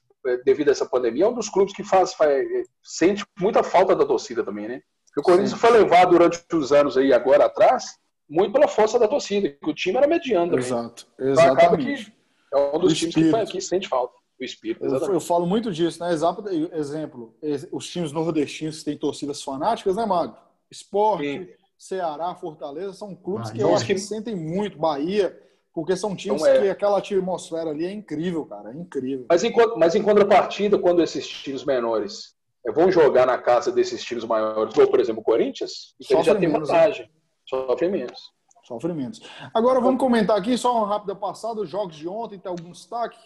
devido 0.44 0.68
a 0.68 0.72
essa 0.72 0.86
pandemia, 0.86 1.24
é 1.24 1.28
um 1.28 1.34
dos 1.34 1.48
clubes 1.48 1.74
que 1.74 1.82
faz, 1.82 2.14
faz 2.14 2.46
sente 2.82 3.24
muita 3.38 3.62
falta 3.62 3.94
da 3.94 4.06
torcida 4.06 4.44
também, 4.44 4.68
né? 4.68 4.80
Porque 5.12 5.20
o 5.20 5.22
Corinthians 5.22 5.50
Sim. 5.50 5.56
foi 5.56 5.70
levado 5.70 6.10
durante 6.10 6.42
os 6.54 6.72
anos 6.72 6.96
aí, 6.96 7.12
agora 7.12 7.44
atrás, 7.44 7.98
muito 8.28 8.52
pela 8.52 8.66
força 8.66 8.98
da 8.98 9.06
torcida, 9.06 9.50
que 9.50 9.70
o 9.70 9.74
time 9.74 9.98
era 9.98 10.06
mediano 10.06 10.50
também. 10.50 10.64
Exato, 10.64 11.06
exatamente. 11.18 12.14
Então, 12.46 12.60
é 12.60 12.76
um 12.76 12.80
dos 12.80 12.98
times 12.98 13.14
que, 13.14 13.52
que 13.52 13.60
sente 13.60 13.88
falta 13.88 14.14
o 14.40 14.44
espírito. 14.44 14.84
Eu, 14.84 15.14
eu, 15.14 15.20
falo 15.20 15.46
muito 15.46 15.70
disso, 15.70 16.02
né? 16.02 16.12
Exato, 16.12 16.48
exemplo, 16.48 17.34
os 17.70 17.86
times 17.88 18.10
nordestinos 18.10 18.78
que 18.78 18.84
têm 18.86 18.96
torcidas 18.96 19.42
fanáticas, 19.42 19.96
né, 19.96 20.06
Mago? 20.06 20.36
Esporte, 20.70 21.26
Sim. 21.26 21.48
Ceará, 21.78 22.34
Fortaleza, 22.34 22.94
são 22.94 23.14
clubes 23.14 23.50
Bahia. 23.50 23.64
que 23.64 23.70
eu 23.70 23.74
acho 23.74 23.86
que 23.86 23.98
sentem 23.98 24.34
muito. 24.34 24.78
Bahia, 24.78 25.38
porque 25.74 25.94
são 25.94 26.16
times 26.16 26.40
então, 26.40 26.54
é. 26.54 26.60
que 26.62 26.68
aquela 26.70 26.98
atmosfera 26.98 27.70
ali 27.70 27.84
é 27.84 27.92
incrível, 27.92 28.46
cara. 28.46 28.70
É 28.70 28.74
incrível. 28.74 29.26
Mas 29.28 29.44
em, 29.44 29.52
mas 29.76 29.94
em 29.94 30.02
contrapartida, 30.02 30.78
quando 30.78 31.02
esses 31.02 31.28
times 31.28 31.64
menores 31.64 32.34
vão 32.70 32.90
jogar 32.92 33.26
na 33.26 33.38
casa 33.38 33.72
desses 33.72 34.02
times 34.04 34.24
maiores, 34.24 34.76
ou 34.76 34.88
por 34.88 35.00
exemplo 35.00 35.20
o 35.20 35.24
Corinthians, 35.24 35.94
então 36.00 36.18
ele 36.18 36.26
já 36.26 36.34
tem 36.34 36.48
menos, 36.48 36.68
né? 36.68 36.74
vantagem. 36.74 37.06
Né? 37.06 37.12
Sofre 37.48 37.88
menos. 37.88 38.32
Sofre 38.64 38.92
menos. 38.92 39.20
Agora 39.52 39.80
vamos 39.80 39.98
comentar 39.98 40.38
aqui 40.38 40.56
só 40.56 40.76
uma 40.76 40.86
rápida 40.86 41.16
passada, 41.16 41.60
os 41.60 41.68
jogos 41.68 41.96
de 41.96 42.08
ontem, 42.08 42.38
tem 42.38 42.50
algum 42.50 42.70
destaque? 42.70 43.18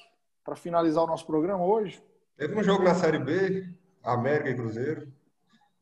para 0.47 0.55
finalizar 0.55 1.03
o 1.03 1.09
nosso 1.09 1.27
programa 1.27 1.65
hoje? 1.67 2.01
Teve 2.39 2.57
um 2.57 2.63
jogo 2.63 2.85
na 2.85 2.95
Série 2.95 3.19
B, 3.19 3.69
América 4.05 4.51
e 4.51 4.55
Cruzeiro. 4.55 5.13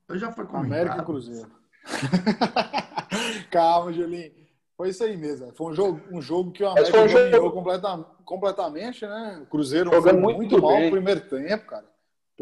Eu 0.09 0.19
já 0.19 0.33
foi 0.33 0.47
comentado. 0.47 0.73
América 0.73 1.03
e 1.03 1.05
Cruzeiro. 1.05 1.51
Calma, 3.53 3.93
Julinho. 3.93 4.33
Foi 4.75 4.89
isso 4.89 5.05
aí 5.05 5.17
mesmo. 5.17 5.53
Foi 5.55 5.71
um 5.71 5.75
jogo, 5.75 6.01
um 6.11 6.23
jogo 6.23 6.51
que 6.51 6.65
o 6.65 6.69
América 6.69 6.99
um 6.99 7.07
dominou 7.07 7.53
jogo... 7.53 8.05
completamente, 8.25 9.07
né? 9.07 9.41
O 9.43 9.47
Cruzeiro 9.47 9.91
Jogando 9.91 10.03
foi 10.03 10.13
muito, 10.15 10.37
muito 10.39 10.63
mal 10.63 10.81
no 10.81 10.91
primeiro 10.91 11.21
tempo, 11.29 11.67
cara. 11.67 11.85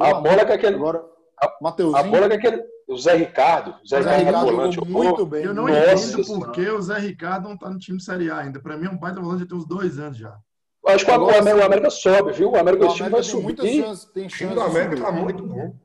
A 0.01 0.15
bola 0.15 0.45
que 0.45 0.53
aquele. 0.53 0.77
Agora, 0.77 1.05
a, 1.41 1.53
Mateuzinho. 1.61 1.97
A 1.97 2.03
bola 2.03 2.29
que 2.29 2.35
aquele. 2.35 2.63
O 2.89 2.99
Zé 2.99 3.15
Ricardo. 3.15 3.75
O 3.83 3.87
Zé, 3.87 4.03
Zé 4.03 4.17
Ricardo, 4.17 4.51
Ricardo 4.51 4.73
jogou 4.73 5.05
muito 5.05 5.27
bem. 5.27 5.45
Eu 5.45 5.55
não 5.55 5.67
Nossa, 5.67 6.21
entendo 6.21 6.41
por 6.41 6.53
que 6.53 6.69
o 6.69 6.83
Zé 6.83 6.99
Ricardo 6.99 7.45
não 7.45 7.55
está 7.55 7.71
no 7.71 7.79
time 7.79 8.01
Série 8.01 8.31
A 8.31 8.39
ainda. 8.39 8.61
Para 8.61 8.77
mim 8.77 8.87
é 8.87 8.91
um 8.91 8.99
baita 8.99 9.21
volante 9.21 9.41
já 9.41 9.47
tem 9.47 9.57
uns 9.57 9.67
dois 9.67 9.99
anos 9.99 10.19
já. 10.19 10.37
Acho 10.85 11.05
que 11.05 11.11
o, 11.11 11.15
América, 11.15 11.57
o 11.57 11.65
América 11.65 11.91
sobe, 11.91 12.33
viu? 12.33 12.51
O 12.51 12.57
América, 12.57 12.87
o 12.87 12.95
time 12.95 13.09
vai 13.09 13.23
subir. 13.23 13.57
Chance, 13.57 14.13
tem 14.13 14.29
chance 14.29 14.45
o 14.45 14.47
time 14.49 14.55
do 14.55 14.61
América 14.61 14.95
está 14.95 15.13
muito 15.13 15.47
bom. 15.47 15.77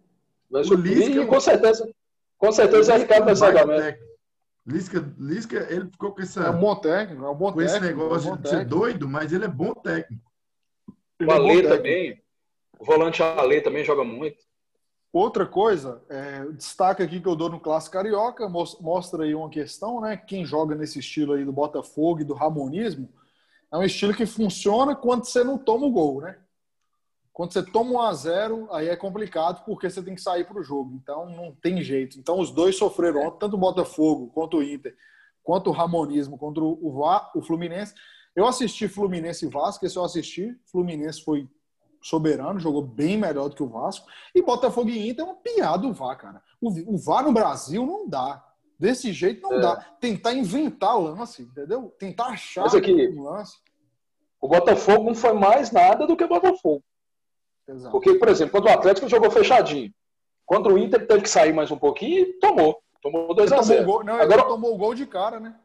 Vai 0.49 0.63
subir 0.63 0.95
Lisca, 0.95 1.21
e 1.21 1.25
com 1.27 1.39
certeza, 1.39 1.89
com 2.37 2.51
certeza 2.51 2.95
o 2.95 2.97
Ricardo 2.97 3.25
vai 3.25 3.35
sair 3.35 3.51
do 3.53 3.59
América. 3.59 4.07
Lisca, 4.65 5.13
Lisca, 5.17 5.67
ele 5.69 5.89
ficou 5.89 6.11
com 6.13 6.21
essa. 6.21 6.41
É 6.41 6.49
um 6.49 6.59
bom 6.59 6.75
técnico, 6.75 7.23
é 7.23 7.29
um 7.29 7.35
bom 7.35 7.53
com 7.53 7.59
técnico. 7.59 7.77
esse 7.77 7.85
negócio 7.85 8.29
é 8.29 8.33
um 8.33 8.37
de 8.37 8.49
ser 8.49 8.65
doido, 8.65 9.07
mas 9.07 9.31
ele 9.31 9.45
é 9.45 9.47
bom 9.47 9.73
técnico. 9.73 10.23
O 11.21 11.31
Alê 11.31 11.65
é 11.65 11.69
também. 11.69 12.21
O 12.79 12.85
volante 12.85 13.21
Alê 13.23 13.61
também 13.61 13.83
joga 13.83 14.03
muito. 14.03 14.37
Outra 15.11 15.45
coisa, 15.45 16.03
é, 16.09 16.45
aqui 17.03 17.19
que 17.19 17.27
eu 17.27 17.35
dou 17.35 17.49
no 17.49 17.59
Clássico 17.59 17.93
Carioca, 17.93 18.47
mostra 18.47 19.23
aí 19.23 19.33
uma 19.33 19.49
questão, 19.49 20.01
né? 20.01 20.17
Quem 20.17 20.45
joga 20.45 20.75
nesse 20.75 20.99
estilo 20.99 21.33
aí 21.33 21.43
do 21.43 21.51
Botafogo 21.51 22.21
e 22.21 22.25
do 22.25 22.33
Ramonismo, 22.33 23.09
é 23.71 23.77
um 23.77 23.83
estilo 23.83 24.13
que 24.13 24.25
funciona 24.25 24.95
quando 24.95 25.25
você 25.25 25.43
não 25.43 25.57
toma 25.57 25.87
o 25.87 25.91
gol, 25.91 26.21
né? 26.21 26.37
Quando 27.33 27.53
você 27.53 27.63
toma 27.63 27.91
um 27.91 28.01
a 28.01 28.13
zero, 28.13 28.67
aí 28.71 28.89
é 28.89 28.95
complicado 28.95 29.63
porque 29.63 29.89
você 29.89 30.01
tem 30.01 30.15
que 30.15 30.21
sair 30.21 30.45
para 30.45 30.59
o 30.59 30.63
jogo. 30.63 30.93
Então 30.95 31.29
não 31.29 31.51
tem 31.51 31.81
jeito. 31.81 32.19
Então 32.19 32.39
os 32.39 32.51
dois 32.51 32.75
sofreram, 32.75 33.31
tanto 33.31 33.55
o 33.55 33.59
Botafogo 33.59 34.27
quanto 34.33 34.57
o 34.57 34.63
Inter, 34.63 34.95
quanto 35.43 35.69
o 35.69 35.73
Ramonismo, 35.73 36.37
contra 36.37 36.63
o, 36.63 36.77
o 37.35 37.41
Fluminense. 37.41 37.93
Eu 38.35 38.45
assisti 38.45 38.87
Fluminense 38.87 39.45
e 39.45 39.49
Vasco, 39.49 39.85
esse 39.85 39.97
eu 39.97 40.03
assisti. 40.03 40.55
Fluminense 40.65 41.23
foi 41.23 41.47
soberano, 42.01 42.59
jogou 42.59 42.81
bem 42.81 43.17
melhor 43.17 43.49
do 43.49 43.55
que 43.55 43.63
o 43.63 43.67
Vasco. 43.67 44.07
E 44.33 44.41
Botafogo 44.41 44.89
e 44.89 45.09
Inter 45.09 45.25
é 45.25 45.27
uma 45.27 45.35
piada 45.35 45.87
o 45.87 45.93
VAR, 45.93 46.17
cara. 46.17 46.41
O, 46.61 46.93
o 46.93 46.97
VAR 46.97 47.23
no 47.23 47.31
Brasil 47.31 47.85
não 47.85 48.07
dá. 48.07 48.43
Desse 48.79 49.11
jeito 49.11 49.41
não 49.41 49.53
é. 49.53 49.61
dá. 49.61 49.75
Tentar 49.99 50.33
inventar 50.33 50.99
lance, 50.99 51.43
entendeu? 51.43 51.93
Tentar 51.97 52.27
achar 52.27 52.65
aqui, 52.65 53.09
um 53.09 53.23
lance. 53.23 53.57
O 54.39 54.47
Botafogo 54.47 55.03
não 55.03 55.15
foi 55.15 55.33
mais 55.33 55.71
nada 55.71 56.05
do 56.05 56.15
que 56.15 56.23
o 56.23 56.27
Botafogo. 56.27 56.83
Exato. 57.67 57.91
Porque, 57.91 58.13
por 58.13 58.29
exemplo, 58.29 58.51
quando 58.51 58.65
o 58.65 58.77
Atlético 58.77 59.09
jogou 59.09 59.29
fechadinho, 59.31 59.93
contra 60.45 60.73
o 60.73 60.77
Inter 60.77 61.05
teve 61.05 61.23
que 61.23 61.29
sair 61.29 61.53
mais 61.53 61.71
um 61.71 61.77
pouquinho 61.77 62.19
e 62.19 62.33
tomou. 62.33 62.81
Tomou 63.01 63.35
2x0. 63.35 63.83
Gol, 63.83 64.03
não, 64.03 64.15
Agora 64.15 64.43
tomou 64.43 64.73
o 64.73 64.77
gol 64.77 64.93
de 64.93 65.05
cara, 65.05 65.39
né? 65.39 65.55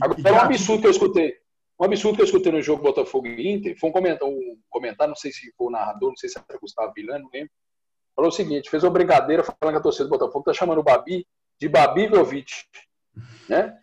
Agora, 0.00 0.34
um 0.34 0.40
absurdo 0.40 0.80
que 0.80 0.86
eu 0.86 0.92
escutei. 0.92 1.41
Um 1.82 1.86
absurdo 1.86 2.14
que 2.14 2.22
eu 2.22 2.26
escutei 2.26 2.52
no 2.52 2.62
jogo 2.62 2.80
Botafogo 2.80 3.26
e 3.26 3.52
Inter, 3.52 3.76
foi 3.76 3.90
um 3.90 3.92
comentário, 3.92 4.32
um 4.32 4.56
comentário, 4.70 5.08
não 5.08 5.16
sei 5.16 5.32
se 5.32 5.52
foi 5.58 5.66
o 5.66 5.70
narrador, 5.70 6.10
não 6.10 6.16
sei 6.16 6.28
se 6.28 6.38
era 6.38 6.60
Gustavo 6.60 6.92
Vilano, 6.94 7.24
não 7.24 7.30
lembro. 7.34 7.50
Falou 8.14 8.28
o 8.28 8.32
seguinte: 8.32 8.70
fez 8.70 8.84
uma 8.84 8.90
brincadeira 8.90 9.42
falando 9.42 9.74
que 9.74 9.80
a 9.80 9.82
torcida 9.82 10.04
do 10.04 10.10
Botafogo 10.10 10.44
tá 10.44 10.52
chamando 10.52 10.78
o 10.78 10.84
Babi 10.84 11.26
de 11.58 11.68
Babi 11.68 12.06
Jovic. 12.06 12.52
Né? 13.48 13.76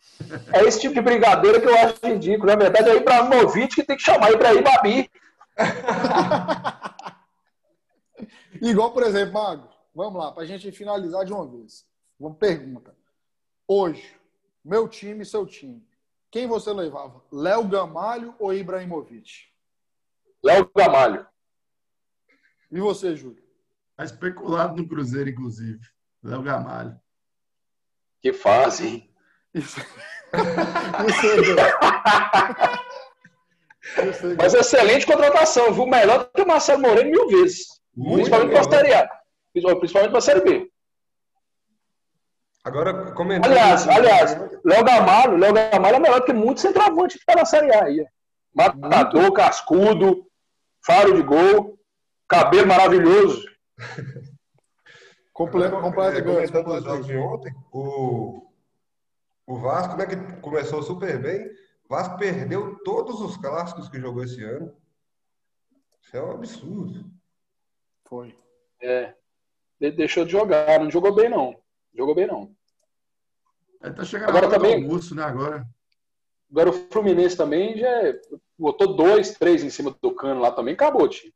É 0.53 0.63
esse 0.63 0.79
tipo 0.79 0.93
de 0.93 1.01
brincadeira 1.01 1.59
que 1.59 1.67
eu 1.67 1.75
acho 1.75 1.99
ridículo. 2.01 2.47
Na 2.47 2.55
verdade, 2.55 2.89
é 2.89 2.95
Ibrahimovic 2.95 3.75
que 3.75 3.83
tem 3.83 3.97
que 3.97 4.03
chamar 4.03 4.31
Ibrahim 4.31 4.63
Babi. 4.63 5.11
Igual, 8.61 8.93
por 8.93 9.03
exemplo, 9.03 9.33
Mago, 9.33 9.67
vamos 9.93 10.23
lá, 10.23 10.31
para 10.31 10.43
a 10.43 10.45
gente 10.45 10.71
finalizar 10.71 11.25
de 11.25 11.33
uma 11.33 11.45
vez. 11.45 11.85
Uma 12.17 12.33
pergunta. 12.33 12.95
Hoje, 13.67 14.15
meu 14.63 14.87
time 14.87 15.23
e 15.23 15.25
seu 15.25 15.45
time, 15.45 15.85
quem 16.31 16.47
você 16.47 16.71
levava? 16.71 17.23
Léo 17.31 17.67
Gamalho 17.67 18.35
ou 18.39 18.53
Ibrahimovic? 18.53 19.49
Léo 20.43 20.69
Gamalho. 20.75 21.25
E 22.71 22.79
você, 22.79 23.15
Júlio? 23.15 23.43
Está 23.91 24.03
especulado 24.03 24.75
no 24.75 24.87
Cruzeiro, 24.87 25.29
inclusive. 25.29 25.79
Léo 26.23 26.43
Gamalho. 26.43 26.99
Que 28.21 28.31
fase, 28.31 28.87
hein? 28.87 29.09
Isso. 29.53 29.81
Mas 34.37 34.53
excelente 34.53 35.05
contratação, 35.05 35.73
viu? 35.73 35.87
Melhor 35.87 36.19
do 36.19 36.31
que 36.31 36.41
o 36.41 36.47
Marcelo 36.47 36.81
Moreno 36.81 37.09
mil 37.09 37.27
vezes. 37.27 37.81
Muito 37.95 38.29
principalmente 38.29 38.51
para 38.51 38.59
a 38.59 38.63
Série 38.63 38.93
A. 38.93 39.09
Principalmente 39.51 40.09
para 40.09 40.17
a 40.17 40.21
Série 40.21 40.41
B. 40.41 40.71
Agora, 42.69 43.11
comentando. 43.13 43.51
Aliás, 43.51 43.87
aliás, 43.87 44.37
Léo 44.63 44.83
Gamalho, 44.83 45.37
Léo 45.37 45.53
Gamalho 45.53 45.95
é 45.95 45.99
melhor 45.99 46.19
do 46.19 46.25
que 46.25 46.33
muito 46.33 46.61
centroavante 46.61 47.15
que 47.15 47.21
está 47.21 47.35
na 47.35 47.43
Série 47.43 47.73
A 47.73 47.85
aí. 47.85 48.05
Matador, 48.53 49.21
muito. 49.21 49.33
cascudo, 49.33 50.27
faro 50.85 51.15
de 51.15 51.23
gol, 51.23 51.79
cabelo 52.27 52.67
maravilhoso. 52.67 53.43
Completa, 55.33 55.79
completa, 55.79 56.21
comentando 56.21 56.67
os 56.67 56.83
jogos 56.83 57.07
de 57.07 57.15
ontem, 57.15 57.55
o, 57.71 58.45
o 59.47 59.57
Vasco, 59.57 59.95
né, 59.95 60.05
que 60.05 60.17
começou 60.41 60.83
super 60.83 61.17
bem, 61.17 61.45
o 61.85 61.87
Vasco 61.87 62.17
perdeu 62.17 62.77
todos 62.83 63.21
os 63.21 63.37
clássicos 63.37 63.87
que 63.87 64.01
jogou 64.01 64.21
esse 64.21 64.43
ano. 64.43 64.75
Isso 66.01 66.17
é 66.17 66.21
um 66.21 66.31
absurdo. 66.31 67.09
Foi. 68.03 68.37
É. 68.81 69.13
Deixou 69.79 70.25
de 70.25 70.33
jogar, 70.33 70.77
não 70.77 70.91
jogou 70.91 71.15
bem, 71.15 71.29
não. 71.29 71.57
Jogou 71.95 72.13
bem, 72.13 72.27
não. 72.27 72.53
Ele 73.81 73.93
tá 73.93 74.03
chegando 74.03 74.29
agora 74.29 74.49
também, 74.49 74.75
almoço, 74.75 75.15
né, 75.15 75.23
agora. 75.23 75.65
Agora 76.51 76.69
o 76.69 76.73
Fluminense 76.73 77.37
também 77.37 77.77
já 77.77 77.89
botou 78.57 78.95
dois, 78.95 79.31
três 79.31 79.63
em 79.63 79.69
cima 79.69 79.95
do 80.01 80.11
cano 80.11 80.41
lá 80.41 80.51
também, 80.51 80.73
acabou, 80.73 81.07
tio. 81.07 81.31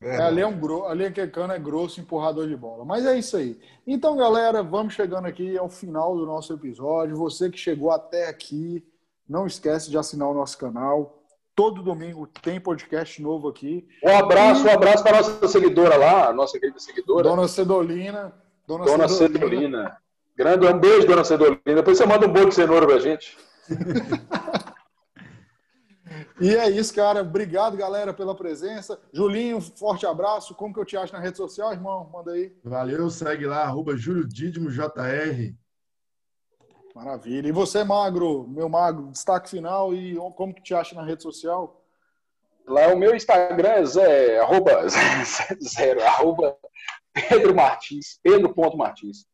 É, 0.00 0.18
ali, 0.18 0.42
é 0.42 0.46
um 0.46 0.58
gro... 0.58 0.86
ali 0.86 1.06
aquele 1.06 1.30
cano 1.30 1.52
é 1.52 1.58
grosso, 1.58 2.00
empurrador 2.00 2.46
de 2.46 2.56
bola. 2.56 2.84
Mas 2.84 3.06
é 3.06 3.18
isso 3.18 3.36
aí. 3.36 3.58
Então, 3.86 4.16
galera, 4.16 4.62
vamos 4.62 4.94
chegando 4.94 5.26
aqui 5.26 5.56
ao 5.56 5.68
final 5.68 6.14
do 6.14 6.26
nosso 6.26 6.52
episódio. 6.52 7.16
Você 7.16 7.50
que 7.50 7.58
chegou 7.58 7.90
até 7.90 8.28
aqui, 8.28 8.86
não 9.28 9.46
esquece 9.46 9.90
de 9.90 9.96
assinar 9.96 10.28
o 10.28 10.34
nosso 10.34 10.58
canal. 10.58 11.22
Todo 11.54 11.82
domingo 11.82 12.26
tem 12.42 12.60
podcast 12.60 13.20
novo 13.22 13.48
aqui. 13.48 13.88
Um 14.04 14.14
abraço, 14.14 14.66
e... 14.66 14.68
um 14.68 14.74
abraço 14.74 15.02
para 15.02 15.18
a 15.18 15.22
nossa 15.22 15.48
seguidora 15.48 15.96
lá, 15.96 16.28
a 16.28 16.32
nossa 16.32 16.60
querida 16.60 16.78
seguidora. 16.78 17.22
Dona 17.22 17.48
Cedolina. 17.48 18.34
Dona, 18.66 18.84
Dona 18.84 19.08
Cedolina. 19.08 19.38
Cedolina. 19.38 20.05
Grande, 20.36 20.66
um 20.66 20.78
beijo, 20.78 21.06
Dona 21.06 21.24
Cedolina. 21.24 21.60
Depois 21.64 21.96
você 21.96 22.04
manda 22.04 22.26
um 22.26 22.32
bolo 22.32 22.50
de 22.50 22.54
cenoura 22.54 22.86
pra 22.86 22.98
gente. 22.98 23.36
E 26.40 26.54
é 26.54 26.68
isso, 26.68 26.94
cara. 26.94 27.22
Obrigado, 27.22 27.76
galera, 27.76 28.12
pela 28.12 28.34
presença. 28.34 29.00
Julinho, 29.12 29.60
forte 29.60 30.06
abraço. 30.06 30.54
Como 30.54 30.72
que 30.72 30.78
eu 30.78 30.84
te 30.84 30.96
acho 30.96 31.12
na 31.12 31.18
rede 31.18 31.38
social, 31.38 31.72
irmão? 31.72 32.10
Manda 32.12 32.32
aí. 32.32 32.54
Valeu, 32.62 33.08
segue 33.08 33.46
lá, 33.46 33.62
arroba 33.62 33.96
Júlio 33.96 34.28
Dídimo 34.28 34.70
JR. 34.70 35.54
Maravilha. 36.94 37.48
E 37.48 37.52
você, 37.52 37.84
Magro, 37.84 38.46
meu 38.48 38.68
Magro, 38.68 39.08
destaque 39.10 39.48
final 39.48 39.94
e 39.94 40.16
como 40.34 40.54
que 40.54 40.62
te 40.62 40.74
acha 40.74 40.94
na 40.94 41.04
rede 41.04 41.22
social? 41.22 41.82
Lá 42.66 42.88
o 42.88 42.98
meu 42.98 43.14
Instagram 43.14 43.68
é 43.68 43.84
zé, 43.84 44.38
arroba, 44.40 44.86
zero, 45.62 46.02
arroba 46.02 46.56
Pedro 47.12 47.54
Martins, 47.54 48.18
Pedro.martins. 48.22 49.26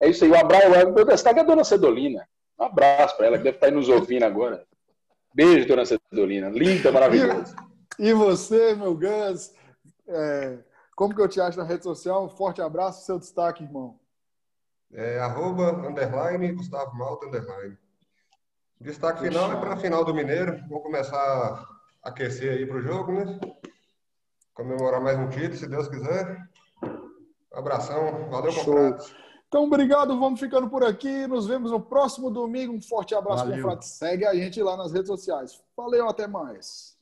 É 0.00 0.08
isso 0.08 0.24
aí, 0.24 0.30
um 0.30 0.38
abraço. 0.38 0.92
Meu 0.92 1.04
destaque 1.04 1.40
é 1.40 1.42
a 1.42 1.46
dona 1.46 1.64
Cedolina. 1.64 2.28
Um 2.58 2.64
abraço 2.64 3.16
para 3.16 3.26
ela, 3.26 3.38
que 3.38 3.44
deve 3.44 3.56
estar 3.56 3.66
aí 3.66 3.72
nos 3.72 3.88
ouvindo 3.88 4.24
agora. 4.24 4.64
Beijo, 5.34 5.68
dona 5.68 5.84
Cedolina. 5.84 6.48
Linda, 6.48 6.90
maravilhosa. 6.90 7.54
E, 7.98 8.08
e 8.08 8.14
você, 8.14 8.74
meu 8.74 8.94
Gans, 8.94 9.52
é, 10.06 10.58
como 10.96 11.14
que 11.14 11.20
eu 11.20 11.28
te 11.28 11.40
acho 11.40 11.58
na 11.58 11.64
rede 11.64 11.84
social? 11.84 12.24
Um 12.24 12.28
forte 12.28 12.60
abraço, 12.60 13.04
seu 13.04 13.18
destaque, 13.18 13.62
irmão. 13.62 13.98
É, 14.92 15.18
arroba, 15.18 15.86
underline, 15.86 16.52
Gustavo 16.52 16.96
Malta, 16.96 17.26
underline. 17.26 17.76
Destaque 18.80 19.22
final 19.22 19.52
é 19.52 19.56
para 19.56 19.74
a 19.74 19.76
final 19.76 20.04
do 20.04 20.14
Mineiro. 20.14 20.60
Vou 20.68 20.80
começar 20.80 21.16
a 21.16 22.08
aquecer 22.08 22.52
aí 22.52 22.66
para 22.66 22.78
o 22.78 22.80
jogo, 22.80 23.12
né? 23.12 23.38
Comemorar 24.54 25.00
mais 25.00 25.18
um 25.18 25.28
título, 25.28 25.56
se 25.56 25.68
Deus 25.68 25.88
quiser. 25.88 26.48
Um 26.82 27.58
abração. 27.58 28.28
Valeu, 28.30 28.54
compadre. 28.54 29.04
Então, 29.48 29.64
obrigado, 29.64 30.18
vamos 30.18 30.38
ficando 30.38 30.68
por 30.68 30.84
aqui. 30.84 31.26
Nos 31.26 31.46
vemos 31.46 31.70
no 31.70 31.80
próximo 31.80 32.30
domingo. 32.30 32.74
Um 32.74 32.82
forte 32.82 33.14
abraço. 33.14 33.44
Segue 33.86 34.26
a 34.26 34.34
gente 34.34 34.62
lá 34.62 34.76
nas 34.76 34.92
redes 34.92 35.08
sociais. 35.08 35.58
Valeu, 35.74 36.06
até 36.06 36.26
mais. 36.26 36.97